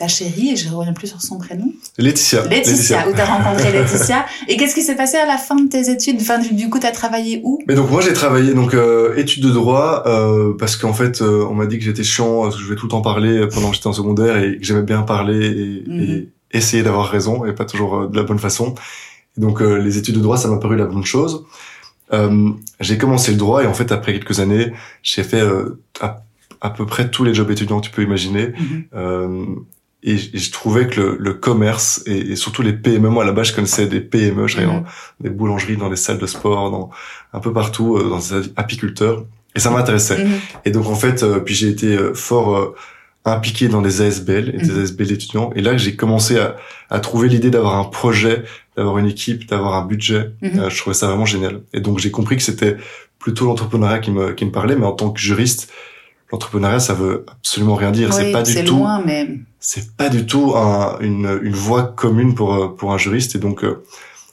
ta 0.00 0.08
chérie, 0.08 0.52
et 0.52 0.56
je 0.56 0.66
ne 0.70 0.74
reviens 0.74 0.94
plus 0.94 1.08
sur 1.08 1.20
son 1.20 1.36
prénom. 1.36 1.70
Laetitia. 1.98 2.46
Laetitia, 2.46 3.06
où 3.06 3.12
tu 3.12 3.20
as 3.20 3.26
rencontré 3.26 3.70
Laetitia. 3.70 4.24
Et 4.48 4.56
qu'est-ce 4.56 4.74
qui 4.74 4.80
s'est 4.80 4.96
passé 4.96 5.18
à 5.18 5.26
la 5.26 5.36
fin 5.36 5.56
de 5.56 5.68
tes 5.68 5.90
études? 5.90 6.16
Enfin, 6.22 6.38
Du 6.38 6.70
coup, 6.70 6.78
tu 6.78 6.86
as 6.86 6.90
travaillé 6.90 7.42
où? 7.44 7.58
Mais 7.68 7.74
donc 7.74 7.90
moi, 7.90 8.00
j'ai 8.00 8.14
travaillé 8.14 8.54
donc 8.54 8.72
euh, 8.72 9.14
études 9.16 9.44
de 9.44 9.50
droit, 9.50 10.02
euh, 10.06 10.54
parce 10.58 10.76
qu'en 10.76 10.94
fait, 10.94 11.20
euh, 11.20 11.46
on 11.50 11.54
m'a 11.54 11.66
dit 11.66 11.78
que 11.78 11.84
j'étais 11.84 12.02
chiant, 12.02 12.44
parce 12.44 12.56
que 12.56 12.62
je 12.62 12.68
vais 12.68 12.76
tout 12.76 12.86
le 12.86 12.90
temps 12.90 13.02
parler 13.02 13.46
pendant 13.52 13.68
que 13.68 13.76
j'étais 13.76 13.88
en 13.88 13.92
secondaire, 13.92 14.42
et 14.42 14.56
que 14.56 14.64
j'aimais 14.64 14.84
bien 14.84 15.02
parler 15.02 15.84
et, 15.84 15.84
mhm. 15.86 16.00
et 16.00 16.28
essayer 16.52 16.82
d'avoir 16.82 17.10
raison, 17.10 17.44
et 17.44 17.52
pas 17.52 17.66
toujours 17.66 18.08
de 18.08 18.16
la 18.16 18.22
bonne 18.22 18.38
façon. 18.38 18.74
Et 19.36 19.40
donc 19.42 19.60
les 19.60 19.98
études 19.98 20.16
de 20.16 20.20
droit, 20.20 20.38
ça 20.38 20.48
m'a 20.48 20.56
paru 20.56 20.78
la 20.78 20.86
bonne 20.86 21.04
chose. 21.04 21.44
j'ai 22.80 22.96
commencé 22.96 23.32
le 23.32 23.36
droit, 23.36 23.62
et 23.62 23.66
en 23.66 23.74
fait, 23.74 23.92
après 23.92 24.14
quelques 24.14 24.40
années, 24.40 24.72
j'ai 25.02 25.24
fait 25.24 25.42
à 26.00 26.22
à 26.60 26.70
peu 26.70 26.86
près 26.86 27.10
tous 27.10 27.24
les 27.24 27.34
jobs 27.34 27.50
étudiants 27.50 27.80
que 27.80 27.86
tu 27.86 27.92
peux 27.92 28.02
imaginer. 28.02 28.48
Mhm. 28.48 28.84
Euh, 28.94 29.46
et, 30.02 30.16
je 30.16 30.50
trouvais 30.50 30.86
que 30.86 31.00
le, 31.00 31.16
le 31.18 31.34
commerce 31.34 32.02
et, 32.06 32.32
et, 32.32 32.36
surtout 32.36 32.62
les 32.62 32.72
PME, 32.72 33.08
moi 33.08 33.22
à 33.22 33.26
la 33.26 33.32
base 33.32 33.48
je 33.48 33.54
connaissais 33.54 33.86
des 33.86 34.00
PME, 34.00 34.46
je 34.46 34.60
dans 34.60 34.72
mhm. 34.72 34.84
des 35.20 35.30
boulangeries, 35.30 35.76
dans 35.76 35.90
des 35.90 35.96
salles 35.96 36.18
de 36.18 36.26
sport, 36.26 36.70
dans 36.70 36.90
un 37.32 37.40
peu 37.40 37.52
partout, 37.52 37.96
euh, 37.96 38.08
dans 38.08 38.18
des 38.18 38.50
apiculteurs, 38.56 39.24
et 39.54 39.60
ça 39.60 39.70
m'intéressait. 39.70 40.24
Mhm. 40.24 40.32
Et 40.64 40.70
donc 40.70 40.86
en 40.86 40.94
fait, 40.94 41.22
euh, 41.22 41.40
puis 41.40 41.54
j'ai 41.54 41.68
été 41.68 41.94
euh, 41.96 42.14
fort 42.14 42.74
impliqué 43.26 43.68
dans 43.68 43.82
des 43.82 44.00
ASBL 44.00 44.54
et 44.54 44.58
des 44.58 44.80
ASBL 44.80 45.12
étudiants, 45.12 45.50
et 45.54 45.60
là 45.60 45.76
j'ai 45.76 45.94
commencé 45.94 46.38
à, 46.38 46.56
à 46.88 47.00
trouver 47.00 47.28
l'idée 47.28 47.50
d'avoir 47.50 47.76
un 47.76 47.84
projet, 47.84 48.44
d'avoir 48.76 48.96
une 48.96 49.06
équipe, 49.06 49.46
d'avoir 49.46 49.74
un 49.74 49.84
budget. 49.84 50.32
je 50.40 50.78
trouvais 50.78 50.94
ça 50.94 51.08
vraiment 51.08 51.26
génial. 51.26 51.60
Et 51.74 51.80
donc 51.80 51.98
j'ai 51.98 52.10
compris 52.10 52.36
que 52.36 52.42
c'était 52.42 52.78
plutôt 53.18 53.44
l'entrepreneuriat 53.44 53.98
qui 53.98 54.10
me, 54.10 54.32
qui 54.32 54.46
me 54.46 54.50
parlait, 54.50 54.76
mais 54.76 54.86
en 54.86 54.92
tant 54.92 55.10
que 55.10 55.20
juriste, 55.20 55.70
l'entrepreneuriat, 56.32 56.80
ça 56.80 56.94
veut 56.94 57.26
absolument 57.30 57.74
rien 57.74 57.90
dire. 57.90 58.12
c'est 58.12 58.32
pas 58.32 58.42
du 58.42 58.64
tout. 58.64 58.76
loin, 58.76 59.02
mais 59.04 59.28
c'est 59.58 59.96
pas 59.96 60.08
du 60.08 60.26
tout 60.26 60.54
un, 60.56 60.98
une, 61.00 61.40
une 61.42 61.54
voie 61.54 61.82
commune 61.82 62.34
pour 62.34 62.54
euh, 62.54 62.68
pour 62.68 62.92
un 62.92 62.98
juriste. 62.98 63.34
Et 63.34 63.38
donc, 63.38 63.64
euh, 63.64 63.84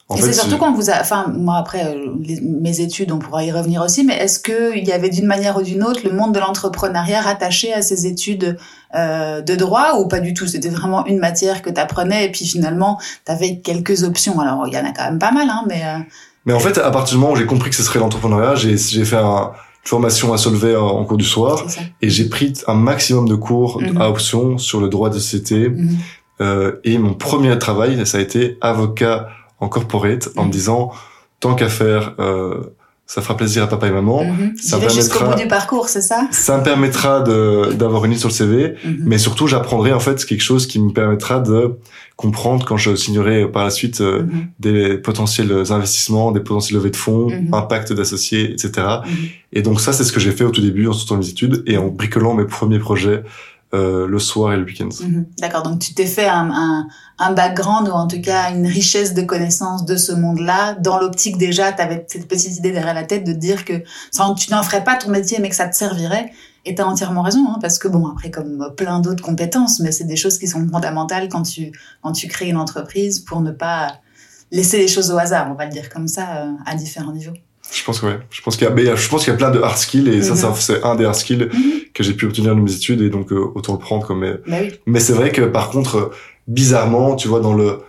en 0.10 0.16
et 0.16 0.22
c'est 0.22 0.34
surtout 0.34 0.58
quand 0.58 0.72
vous, 0.72 0.90
a... 0.90 1.02
enfin 1.02 1.28
moi 1.36 1.58
après 1.58 1.86
euh, 1.86 2.14
mes 2.42 2.80
études, 2.80 3.12
on 3.12 3.20
pourra 3.20 3.44
y 3.44 3.52
revenir 3.52 3.82
aussi. 3.82 4.06
Mais 4.06 4.16
est-ce 4.16 4.40
que 4.40 4.78
il 4.78 4.88
y 4.88 4.94
avait 4.94 5.10
d'une 5.10 5.26
manière 5.26 5.58
ou 5.58 5.64
d'une 5.64 5.84
autre 5.84 6.02
le 6.06 6.12
monde 6.12 6.34
de 6.34 6.40
l'entrepreneuriat 6.40 7.22
rattaché 7.22 7.74
à 7.74 7.82
ces 7.82 8.06
études 8.08 8.58
euh, 8.96 9.42
de 9.42 9.56
droit 9.56 10.00
ou 10.00 10.08
pas 10.08 10.20
du 10.20 10.34
tout? 10.34 10.48
C'était 10.48 10.70
vraiment 10.70 11.06
une 11.08 11.20
matière 11.20 11.62
que 11.62 11.70
tu 11.70 11.82
apprenais 11.82 12.26
et 12.26 12.32
puis 12.32 12.46
finalement 12.46 13.00
tu 13.26 13.32
avais 13.32 13.58
quelques 13.58 14.04
options. 14.04 14.40
Alors 14.40 14.66
il 14.68 14.74
y 14.74 14.78
en 14.78 14.86
a 14.86 14.94
quand 14.94 15.04
même 15.04 15.20
pas 15.20 15.32
mal, 15.32 15.50
hein, 15.50 15.64
mais. 15.68 15.84
Mais 16.46 16.54
en 16.54 16.62
fait, 16.62 16.78
à 16.78 16.92
partir 16.92 17.18
du 17.18 17.20
moment 17.20 17.34
où 17.34 17.36
j'ai 17.36 17.46
compris 17.46 17.70
que 17.70 17.76
ce 17.76 17.84
serait 17.84 18.00
l'entrepreneuriat, 18.00 18.56
j'ai 18.56 18.78
j'ai 18.78 19.04
fait 19.04 19.18
un 19.18 19.52
formation 19.88 20.34
à 20.34 20.38
Solvay 20.38 20.76
en 20.76 21.04
cours 21.06 21.18
du 21.18 21.24
soir 21.26 21.66
et 22.02 22.10
j'ai 22.10 22.28
pris 22.28 22.54
un 22.68 22.74
maximum 22.74 23.28
de 23.28 23.36
cours 23.36 23.82
mhm. 23.82 24.02
à 24.02 24.10
option 24.10 24.58
sur 24.58 24.82
le 24.82 24.90
droit 24.90 25.10
de 25.10 25.16
société 25.16 25.70
mhm. 25.70 25.98
euh, 26.42 26.74
et 26.84 26.98
mon 26.98 27.14
premier 27.14 27.58
travail 27.58 28.06
ça 28.06 28.18
a 28.18 28.22
été 28.22 28.58
avocat 28.60 29.30
en 29.60 29.70
corporate 29.70 30.28
en 30.36 30.42
me 30.42 30.48
mhm. 30.48 30.52
disant 30.52 30.92
tant 31.40 31.56
qu'à 31.56 31.70
faire 31.70 32.16
euh, 32.20 32.76
ça 33.08 33.22
fera 33.22 33.38
plaisir 33.38 33.64
à 33.64 33.68
papa 33.68 33.88
et 33.88 33.92
maman. 33.92 34.22
Ça 34.62 34.78
me 34.78 34.90
jusqu'au 34.90 35.26
bout 35.26 35.36
du 35.36 35.48
parcours, 35.48 35.88
c'est 35.88 36.02
ça? 36.02 36.28
Ça 36.32 36.58
me 36.58 36.64
permettra 36.64 37.22
de 37.22 37.72
d'avoir 37.74 38.04
une 38.06 38.12
liste 38.12 38.22
sur 38.22 38.30
le 38.30 38.34
CV, 38.34 38.76
mais 39.00 39.18
surtout 39.18 39.48
j'apprendrai 39.48 39.94
en 39.94 40.00
fait 40.00 40.24
quelque 40.26 40.44
chose 40.44 40.68
qui 40.68 40.80
me 40.80 40.92
permettra 40.92 41.40
de 41.40 41.78
comprendre 42.18 42.66
quand 42.66 42.78
je 42.78 42.96
signerai 42.96 43.50
par 43.50 43.64
la 43.64 43.70
suite 43.70 44.02
euh, 44.02 44.24
mhm. 44.24 44.48
des 44.60 44.98
potentiels 44.98 45.52
investissements, 45.70 46.32
des 46.32 46.40
potentiels 46.40 46.78
levées 46.78 46.90
de 46.90 46.96
fonds, 46.96 47.30
mhm. 47.30 47.54
impact 47.54 47.94
d'associés, 47.94 48.52
etc. 48.52 48.72
Mhm. 49.06 49.16
Et 49.54 49.62
donc 49.62 49.80
ça, 49.80 49.94
c'est 49.94 50.04
ce 50.04 50.12
que 50.12 50.20
j'ai 50.20 50.32
fait 50.32 50.44
au 50.44 50.50
tout 50.50 50.62
début 50.62 50.88
en 50.88 50.94
sortant 50.94 51.18
mes 51.18 51.30
études 51.30 51.64
et 51.68 51.78
en 51.78 51.88
bricolant 51.88 52.34
mes 52.34 52.46
premiers 52.46 52.80
projets 52.80 53.24
euh, 53.74 54.08
le 54.08 54.20
soir 54.20 54.54
et 54.54 54.58
le 54.58 54.64
week-end. 54.64 54.88
D'accord, 55.40 55.62
donc 55.64 55.80
tu 55.80 55.94
t'es 55.94 56.06
fait 56.06 56.28
un, 56.28 56.50
un, 56.52 56.88
un, 57.20 57.34
background 57.34 57.90
ou 57.90 57.92
en 57.92 58.08
tout 58.08 58.22
cas 58.22 58.52
une 58.52 58.66
richesse 58.66 59.14
de 59.14 59.22
connaissances 59.24 59.84
de 59.86 59.98
ce 59.98 60.14
monde-là. 60.14 60.76
Dans 60.76 61.00
l'optique 61.00 61.38
déjà, 61.38 61.74
tu 61.74 61.82
avais 61.82 62.06
cette 62.08 62.30
petite 62.30 62.58
idée 62.58 62.72
derrière 62.72 62.94
la 62.94 63.04
tête 63.04 63.26
de 63.26 63.34
dire 63.34 63.66
que 63.66 63.74
tu 63.74 64.52
n'en 64.52 64.64
ferais 64.64 64.86
pas 64.86 64.96
ton 64.96 65.10
métier 65.10 65.40
mais 65.42 65.50
que 65.50 65.56
ça 65.56 65.68
te 65.68 65.76
servirait. 65.76 66.32
Et 66.64 66.76
t'as 66.76 66.86
entièrement 66.86 67.22
raison, 67.22 67.46
hein, 67.50 67.60
parce 67.62 67.78
que 67.78 67.88
bon, 67.88 68.08
après, 68.08 68.32
comme 68.32 68.74
plein 68.76 69.00
d'autres 69.00 69.24
compétences, 69.24 69.80
mais 69.80 69.92
c'est 69.92 70.04
des 70.04 70.18
choses 70.18 70.38
qui 70.38 70.48
sont 70.48 70.68
fondamentales 70.68 71.30
quand 71.30 71.44
tu, 71.44 71.72
quand 72.02 72.12
tu 72.12 72.28
crées 72.28 72.50
une 72.50 72.58
entreprise 72.58 73.20
pour 73.20 73.42
ne 73.42 73.52
pas 73.52 74.00
laisser 74.52 74.78
les 74.78 74.88
choses 74.88 75.12
au 75.12 75.18
hasard, 75.18 75.50
on 75.52 75.56
va 75.56 75.66
le 75.66 75.72
dire 75.72 75.90
comme 75.90 76.08
ça, 76.08 76.38
euh, 76.38 76.52
à 76.66 76.76
différents 76.76 77.14
niveaux. 77.14 77.34
Je 77.72 77.84
pense 77.84 78.00
que 78.00 78.06
ouais. 78.06 78.20
Je 78.30 78.42
pense 78.42 78.58
qu'il 78.58 78.68
y 78.68 78.90
a, 78.90 78.96
je 78.96 79.10
pense 79.10 79.24
qu'il 79.24 79.32
y 79.32 79.36
a 79.36 79.38
plein 79.38 79.52
de 79.52 79.60
hard 79.60 79.78
skills 79.78 80.08
et 80.10 80.22
ça, 80.22 80.36
ça 80.36 80.50
mhm. 80.50 80.56
c'est 80.58 80.84
un 80.84 80.96
des 80.96 81.06
hard 81.06 81.16
skills 81.16 81.50
mhm. 81.52 81.62
que 81.94 82.04
j'ai 82.04 82.14
pu 82.14 82.26
obtenir 82.26 82.56
dans 82.56 82.62
mes 82.62 82.74
études 82.74 83.02
et 83.02 83.10
donc 83.10 83.32
euh, 83.32 83.52
autant 83.56 83.74
le 83.74 83.80
prendre 83.80 84.06
comme. 84.06 84.20
Mais, 84.20 84.34
bah 84.48 84.58
oui. 84.62 84.74
mais 84.86 85.00
c'est 85.00 85.14
vrai 85.14 85.32
que 85.32 85.42
par 85.42 85.70
contre, 85.70 86.12
bizarrement, 86.48 87.16
tu 87.16 87.28
vois, 87.28 87.40
dans 87.40 87.54
le 87.54 87.80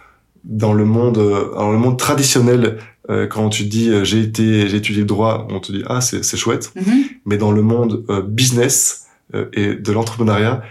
dans 0.45 0.73
le 0.73 0.85
monde, 0.85 1.19
euh, 1.19 1.55
dans 1.55 1.73
le 1.73 1.79
monde 1.79 1.99
traditionnel 1.99 2.79
euh, 3.11 3.27
quand 3.27 3.49
tu 3.49 3.65
dis 3.65 3.89
euh, 3.89 4.05
j'ai 4.05 4.21
été 4.21 4.69
j'ai 4.69 4.77
étudié 4.77 5.01
le 5.01 5.07
droit, 5.07 5.47
on 5.51 5.61
te 5.61 5.73
dit 5.73 5.83
ah 5.87 6.01
c'est 6.01 6.23
c'est 6.25 6.37
chouette. 6.37 6.73
Mhm. 6.77 7.05
Mais 7.25 7.39
dans 7.39 7.53
le 7.53 7.63
monde 7.63 8.05
euh, 8.11 8.23
business 8.23 9.07
et 9.53 9.75
de 9.75 9.93
l'entrepreneuriat, 9.93 10.63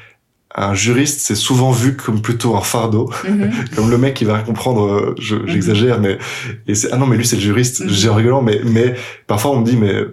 un 0.55 0.73
juriste 0.73 1.21
c'est 1.21 1.35
souvent 1.35 1.71
vu 1.71 1.95
comme 1.95 2.21
plutôt 2.21 2.55
un 2.55 2.61
fardeau, 2.61 3.11
mhm. 3.27 3.51
comme 3.75 3.89
le 3.89 3.97
mec 3.97 4.13
qui 4.15 4.25
va 4.25 4.39
comprendre. 4.39 5.15
Mhm. 5.17 5.47
J'exagère, 5.47 5.99
mais 5.99 6.17
et 6.67 6.75
c'est 6.75 6.91
ah 6.91 6.97
non 6.97 7.05
mais 7.05 7.17
lui 7.17 7.25
c'est 7.25 7.35
le 7.35 7.41
juriste. 7.41 7.87
J'ai 7.87 8.09
rigolant, 8.09 8.41
mais 8.41 8.61
mais 8.63 8.95
parfois 9.27 9.51
on 9.51 9.59
me 9.59 9.65
dit 9.65 9.77
mais 9.77 10.05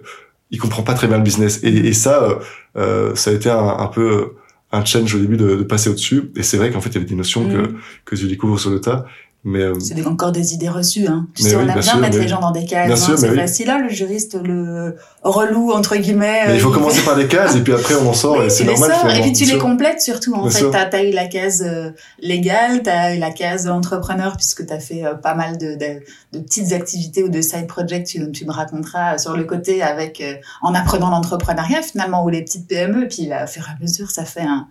il 0.51 0.59
comprend 0.59 0.83
pas 0.83 0.93
très 0.93 1.07
bien 1.07 1.17
le 1.17 1.23
business. 1.23 1.59
Et, 1.63 1.69
et 1.69 1.93
ça 1.93 2.39
ça 2.75 3.31
a 3.31 3.33
été 3.33 3.49
un, 3.49 3.77
un 3.79 3.87
peu 3.87 4.33
un 4.75 4.83
challenge 4.83 5.15
au 5.15 5.19
début 5.19 5.37
de, 5.37 5.55
de 5.55 5.63
passer 5.63 5.89
au-dessus. 5.89 6.31
Et 6.35 6.43
c'est 6.43 6.57
vrai 6.57 6.71
qu'en 6.71 6.81
fait, 6.81 6.89
il 6.89 6.95
y 6.95 6.97
avait 6.97 7.05
des 7.05 7.15
notions 7.15 7.47
que, 7.47 7.75
que 8.03 8.15
tu 8.15 8.27
découvres 8.27 8.59
sur 8.59 8.69
le 8.69 8.81
tas. 8.81 9.05
Mais 9.47 9.61
euh, 9.61 9.79
c'est 9.79 10.07
encore 10.07 10.31
des 10.31 10.55
idées 10.55 10.69
reçues. 10.69 11.05
Hein. 11.05 11.27
Tu 11.35 11.43
sais, 11.43 11.55
on 11.55 11.61
aime 11.69 11.79
bien, 11.79 11.97
mettre 11.97 12.17
les 12.17 12.27
gens 12.27 12.39
dans 12.39 12.49
des 12.49 12.65
cases. 12.65 13.07
Hein, 13.07 13.15
c'est 13.15 13.35
facile 13.35 13.67
là, 13.67 13.77
le 13.77 13.89
juriste, 13.89 14.35
le 14.43 14.95
relou 15.21 15.71
entre 15.71 15.95
guillemets. 15.97 16.47
Mais 16.47 16.55
il 16.55 16.59
faut 16.59 16.71
euh, 16.71 16.73
commencer 16.73 17.01
par 17.03 17.15
des 17.15 17.27
cases 17.27 17.55
et 17.55 17.61
puis 17.61 17.71
après 17.71 17.93
on 17.93 18.09
en 18.09 18.13
sort 18.13 18.41
et 18.43 18.49
c'est 18.49 18.63
normal. 18.63 19.15
et 19.15 19.21
puis 19.21 19.33
tu 19.33 19.45
les 19.45 19.59
complètes 19.59 20.01
surtout. 20.01 20.33
En 20.33 20.49
fait, 20.49 20.71
t'as 20.71 20.89
as 20.97 21.03
eu 21.03 21.11
la 21.11 21.27
case 21.27 21.63
euh, 21.63 21.91
légale, 22.19 22.81
t'as 22.81 23.15
eu 23.15 23.19
la 23.19 23.29
case 23.29 23.67
entrepreneur 23.67 24.35
puisque 24.35 24.65
t'as 24.65 24.79
fait 24.79 25.03
pas 25.21 25.35
mal 25.35 25.59
de, 25.59 25.75
de, 25.75 26.01
de, 26.33 26.39
petites 26.39 26.73
activités 26.73 27.21
ou 27.23 27.29
de 27.29 27.41
side 27.41 27.67
projects. 27.67 28.07
Tu, 28.07 28.31
tu 28.31 28.45
me 28.45 28.51
raconteras 28.51 29.19
sur 29.19 29.37
le 29.37 29.43
côté 29.43 29.83
avec 29.83 30.23
en 30.63 30.73
apprenant 30.73 31.11
l'entrepreneuriat 31.11 31.83
finalement 31.83 32.23
ou 32.25 32.29
les 32.29 32.41
petites 32.41 32.67
PME. 32.67 33.07
Puis 33.07 33.31
à 33.31 33.45
fur 33.45 33.63
et 33.67 33.71
à 33.71 33.77
mesure, 33.79 34.09
ça 34.09 34.25
fait 34.25 34.41
un 34.41 34.67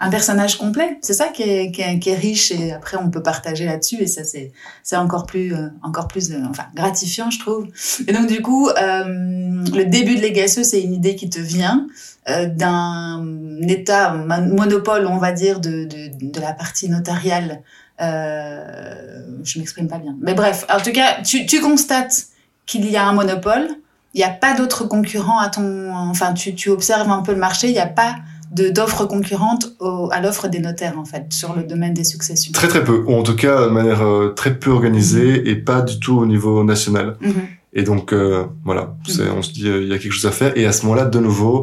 un 0.00 0.10
personnage 0.10 0.58
complet. 0.58 0.98
C'est 1.02 1.14
ça 1.14 1.28
qui 1.28 1.42
est, 1.42 2.14
riche 2.14 2.50
et 2.50 2.72
après 2.72 2.96
on 2.96 3.10
peut 3.10 3.22
partager 3.22 3.64
là-dessus 3.64 4.02
et 4.02 4.06
ça 4.06 4.22
c'est 4.24 4.96
encore 4.96 5.26
plus 5.26 5.54
euh, 5.54 5.68
euh, 5.84 6.62
gratifiant 6.74 7.30
je 7.30 7.38
trouve. 7.38 7.66
Et 8.06 8.12
donc 8.12 8.26
du 8.26 8.42
coup 8.42 8.68
euh, 8.68 9.04
le 9.06 9.84
début 9.84 10.16
de 10.16 10.22
Legacy 10.22 10.64
c'est 10.64 10.82
une 10.82 10.94
idée 10.94 11.16
qui 11.16 11.30
te 11.30 11.40
vient 11.40 11.86
d'un 12.26 13.22
état 13.68 14.14
monopole 14.14 15.06
on 15.06 15.18
va 15.18 15.32
dire 15.32 15.60
de 15.60 16.40
la 16.40 16.52
partie 16.52 16.88
notariale. 16.88 17.62
je 17.98 19.58
m'exprime 19.58 19.88
pas 19.88 19.98
bien. 19.98 20.16
Mais 20.20 20.34
bref, 20.34 20.66
en 20.72 20.80
tout 20.80 20.92
cas 20.92 21.22
tu 21.22 21.46
tu 21.46 21.60
constates 21.60 22.26
qu'il 22.66 22.90
y 22.90 22.96
a 22.96 23.06
un 23.06 23.12
monopole. 23.12 23.68
Il 24.14 24.18
n'y 24.18 24.24
a 24.24 24.30
pas 24.30 24.54
d'autres 24.54 24.84
concurrents 24.84 25.40
à 25.40 25.48
ton, 25.48 25.92
enfin, 25.92 26.34
tu, 26.34 26.54
tu 26.54 26.70
observes 26.70 27.10
un 27.10 27.22
peu 27.22 27.32
le 27.32 27.38
marché. 27.38 27.66
Il 27.66 27.72
n'y 27.72 27.80
a 27.80 27.86
pas 27.86 28.14
d'offres 28.50 29.06
concurrentes 29.06 29.74
au, 29.80 30.08
à 30.12 30.20
l'offre 30.20 30.48
des 30.48 30.58
notaires 30.60 30.98
en 30.98 31.04
fait 31.04 31.32
sur 31.32 31.54
le 31.56 31.62
domaine 31.62 31.94
des 31.94 32.04
successions 32.04 32.52
Très 32.52 32.68
très 32.68 32.84
peu, 32.84 33.04
ou 33.06 33.14
en 33.14 33.22
tout 33.22 33.36
cas 33.36 33.66
de 33.66 33.70
manière 33.70 34.02
euh, 34.02 34.28
très 34.30 34.58
peu 34.58 34.70
organisée 34.70 35.38
mm-hmm. 35.42 35.48
et 35.48 35.56
pas 35.56 35.80
du 35.82 35.98
tout 35.98 36.18
au 36.18 36.26
niveau 36.26 36.62
national. 36.64 37.16
Mm 37.20 37.28
-hmm. 37.28 37.46
Et 37.78 37.82
donc 37.82 38.12
euh, 38.12 38.44
voilà, 38.64 38.82
mm 38.82 39.10
-hmm. 39.10 39.38
on 39.38 39.42
se 39.42 39.52
dit 39.52 39.68
euh, 39.68 39.82
il 39.82 39.88
y 39.88 39.94
a 39.94 39.98
quelque 39.98 40.16
chose 40.18 40.26
à 40.26 40.36
faire. 40.40 40.52
Et 40.60 40.64
à 40.66 40.72
ce 40.76 40.80
moment-là, 40.84 41.06
de 41.16 41.20
nouveau, 41.28 41.56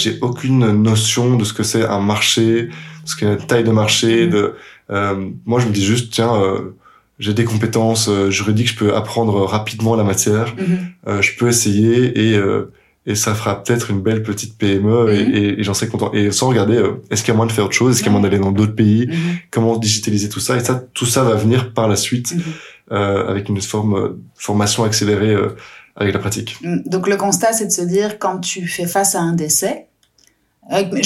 j'ai 0.00 0.14
aucune 0.26 0.64
notion 0.90 1.26
de 1.40 1.44
ce 1.48 1.52
que 1.58 1.64
c'est 1.70 1.84
un 1.96 2.02
marché, 2.14 2.48
ce 3.08 3.12
qu'est 3.16 3.30
une 3.34 3.46
taille 3.50 3.66
de 3.70 3.74
marché. 3.82 4.10
Mm 4.14 4.28
-hmm. 4.28 4.32
De 4.34 4.42
moi, 5.50 5.58
je 5.62 5.66
me 5.68 5.72
dis 5.78 5.86
juste 5.92 6.06
tiens. 6.16 6.34
j'ai 7.24 7.34
des 7.40 7.46
compétences 7.52 8.06
juridiques, 8.36 8.70
je 8.74 8.78
peux 8.82 8.92
apprendre 9.00 9.34
rapidement 9.56 9.94
la 10.02 10.06
matière, 10.12 10.48
mm-hmm. 10.48 11.20
je 11.26 11.30
peux 11.36 11.48
essayer 11.54 11.96
et 12.24 12.30
et 13.06 13.14
ça 13.14 13.34
fera 13.34 13.62
peut-être 13.62 13.90
une 13.90 14.00
belle 14.00 14.22
petite 14.22 14.58
PME 14.58 15.06
-hmm. 15.06 15.14
et, 15.14 15.38
et, 15.38 15.60
et 15.60 15.62
j'en 15.64 15.74
serais 15.74 15.88
content. 15.88 16.10
Et 16.12 16.30
sans 16.30 16.48
regarder, 16.48 16.76
euh, 16.76 17.02
est-ce 17.10 17.22
qu'il 17.22 17.32
y 17.32 17.34
a 17.34 17.36
moyen 17.36 17.48
de 17.48 17.52
faire 17.52 17.64
autre 17.64 17.74
chose, 17.74 17.90
est-ce 17.92 18.02
qu'il 18.02 18.12
y 18.12 18.14
a 18.14 18.18
moyen 18.18 18.28
d'aller 18.28 18.42
dans 18.46 18.52
d'autres 18.52 18.74
pays, 18.84 19.06
mm 19.06 19.12
-hmm. 19.12 19.38
comment 19.50 19.74
digitaliser 19.78 20.28
tout 20.28 20.40
ça? 20.46 20.52
Et 20.58 20.64
ça, 20.68 20.74
tout 20.98 21.06
ça 21.14 21.22
va 21.28 21.34
venir 21.44 21.60
par 21.78 21.86
la 21.92 21.96
suite 21.96 22.28
-hmm. 22.32 22.42
euh, 22.92 23.30
avec 23.32 23.44
une 23.48 23.60
forme 23.74 23.94
euh, 23.96 24.08
formation 24.46 24.80
accélérée 24.88 25.36
avec 26.00 26.12
la 26.14 26.20
pratique. 26.24 26.50
Mm. 26.62 26.80
Donc 26.92 27.04
le 27.12 27.16
constat, 27.24 27.52
c'est 27.58 27.66
de 27.72 27.76
se 27.80 27.86
dire 27.96 28.08
quand 28.24 28.38
tu 28.50 28.60
fais 28.74 28.88
face 28.96 29.12
à 29.20 29.20
un 29.30 29.34
décès, 29.44 29.74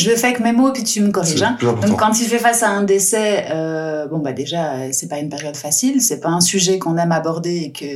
je 0.00 0.06
le 0.10 0.16
fais 0.20 0.28
avec 0.32 0.40
mes 0.40 0.52
mots 0.52 0.72
puis 0.76 0.84
tu 0.92 1.00
me 1.06 1.10
corriges. 1.18 1.42
Hein. 1.48 1.56
Donc 1.84 1.94
quand 2.00 2.12
tu 2.18 2.24
fais 2.32 2.42
face 2.48 2.62
à 2.68 2.70
un 2.78 2.84
décès, 2.94 3.30
euh, 3.56 4.06
bon 4.10 4.18
bah 4.24 4.32
déjà 4.42 4.62
c'est 4.96 5.08
pas 5.12 5.20
une 5.24 5.32
période 5.36 5.56
facile, 5.66 5.96
c'est 6.06 6.20
pas 6.26 6.32
un 6.40 6.44
sujet 6.52 6.74
qu'on 6.82 6.96
aime 7.02 7.12
aborder 7.20 7.56
et 7.66 7.72
que 7.78 7.90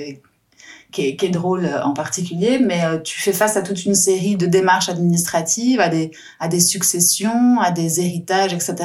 qui 0.96 1.08
est, 1.08 1.16
qui 1.16 1.26
est, 1.26 1.30
drôle 1.30 1.68
en 1.84 1.92
particulier, 1.92 2.58
mais 2.58 2.82
euh, 2.84 2.98
tu 2.98 3.20
fais 3.20 3.34
face 3.34 3.58
à 3.58 3.62
toute 3.62 3.84
une 3.84 3.94
série 3.94 4.36
de 4.36 4.46
démarches 4.46 4.88
administratives, 4.88 5.78
à 5.78 5.90
des, 5.90 6.10
à 6.40 6.48
des 6.48 6.60
successions, 6.60 7.60
à 7.60 7.70
des 7.70 8.00
héritages, 8.00 8.54
etc. 8.54 8.76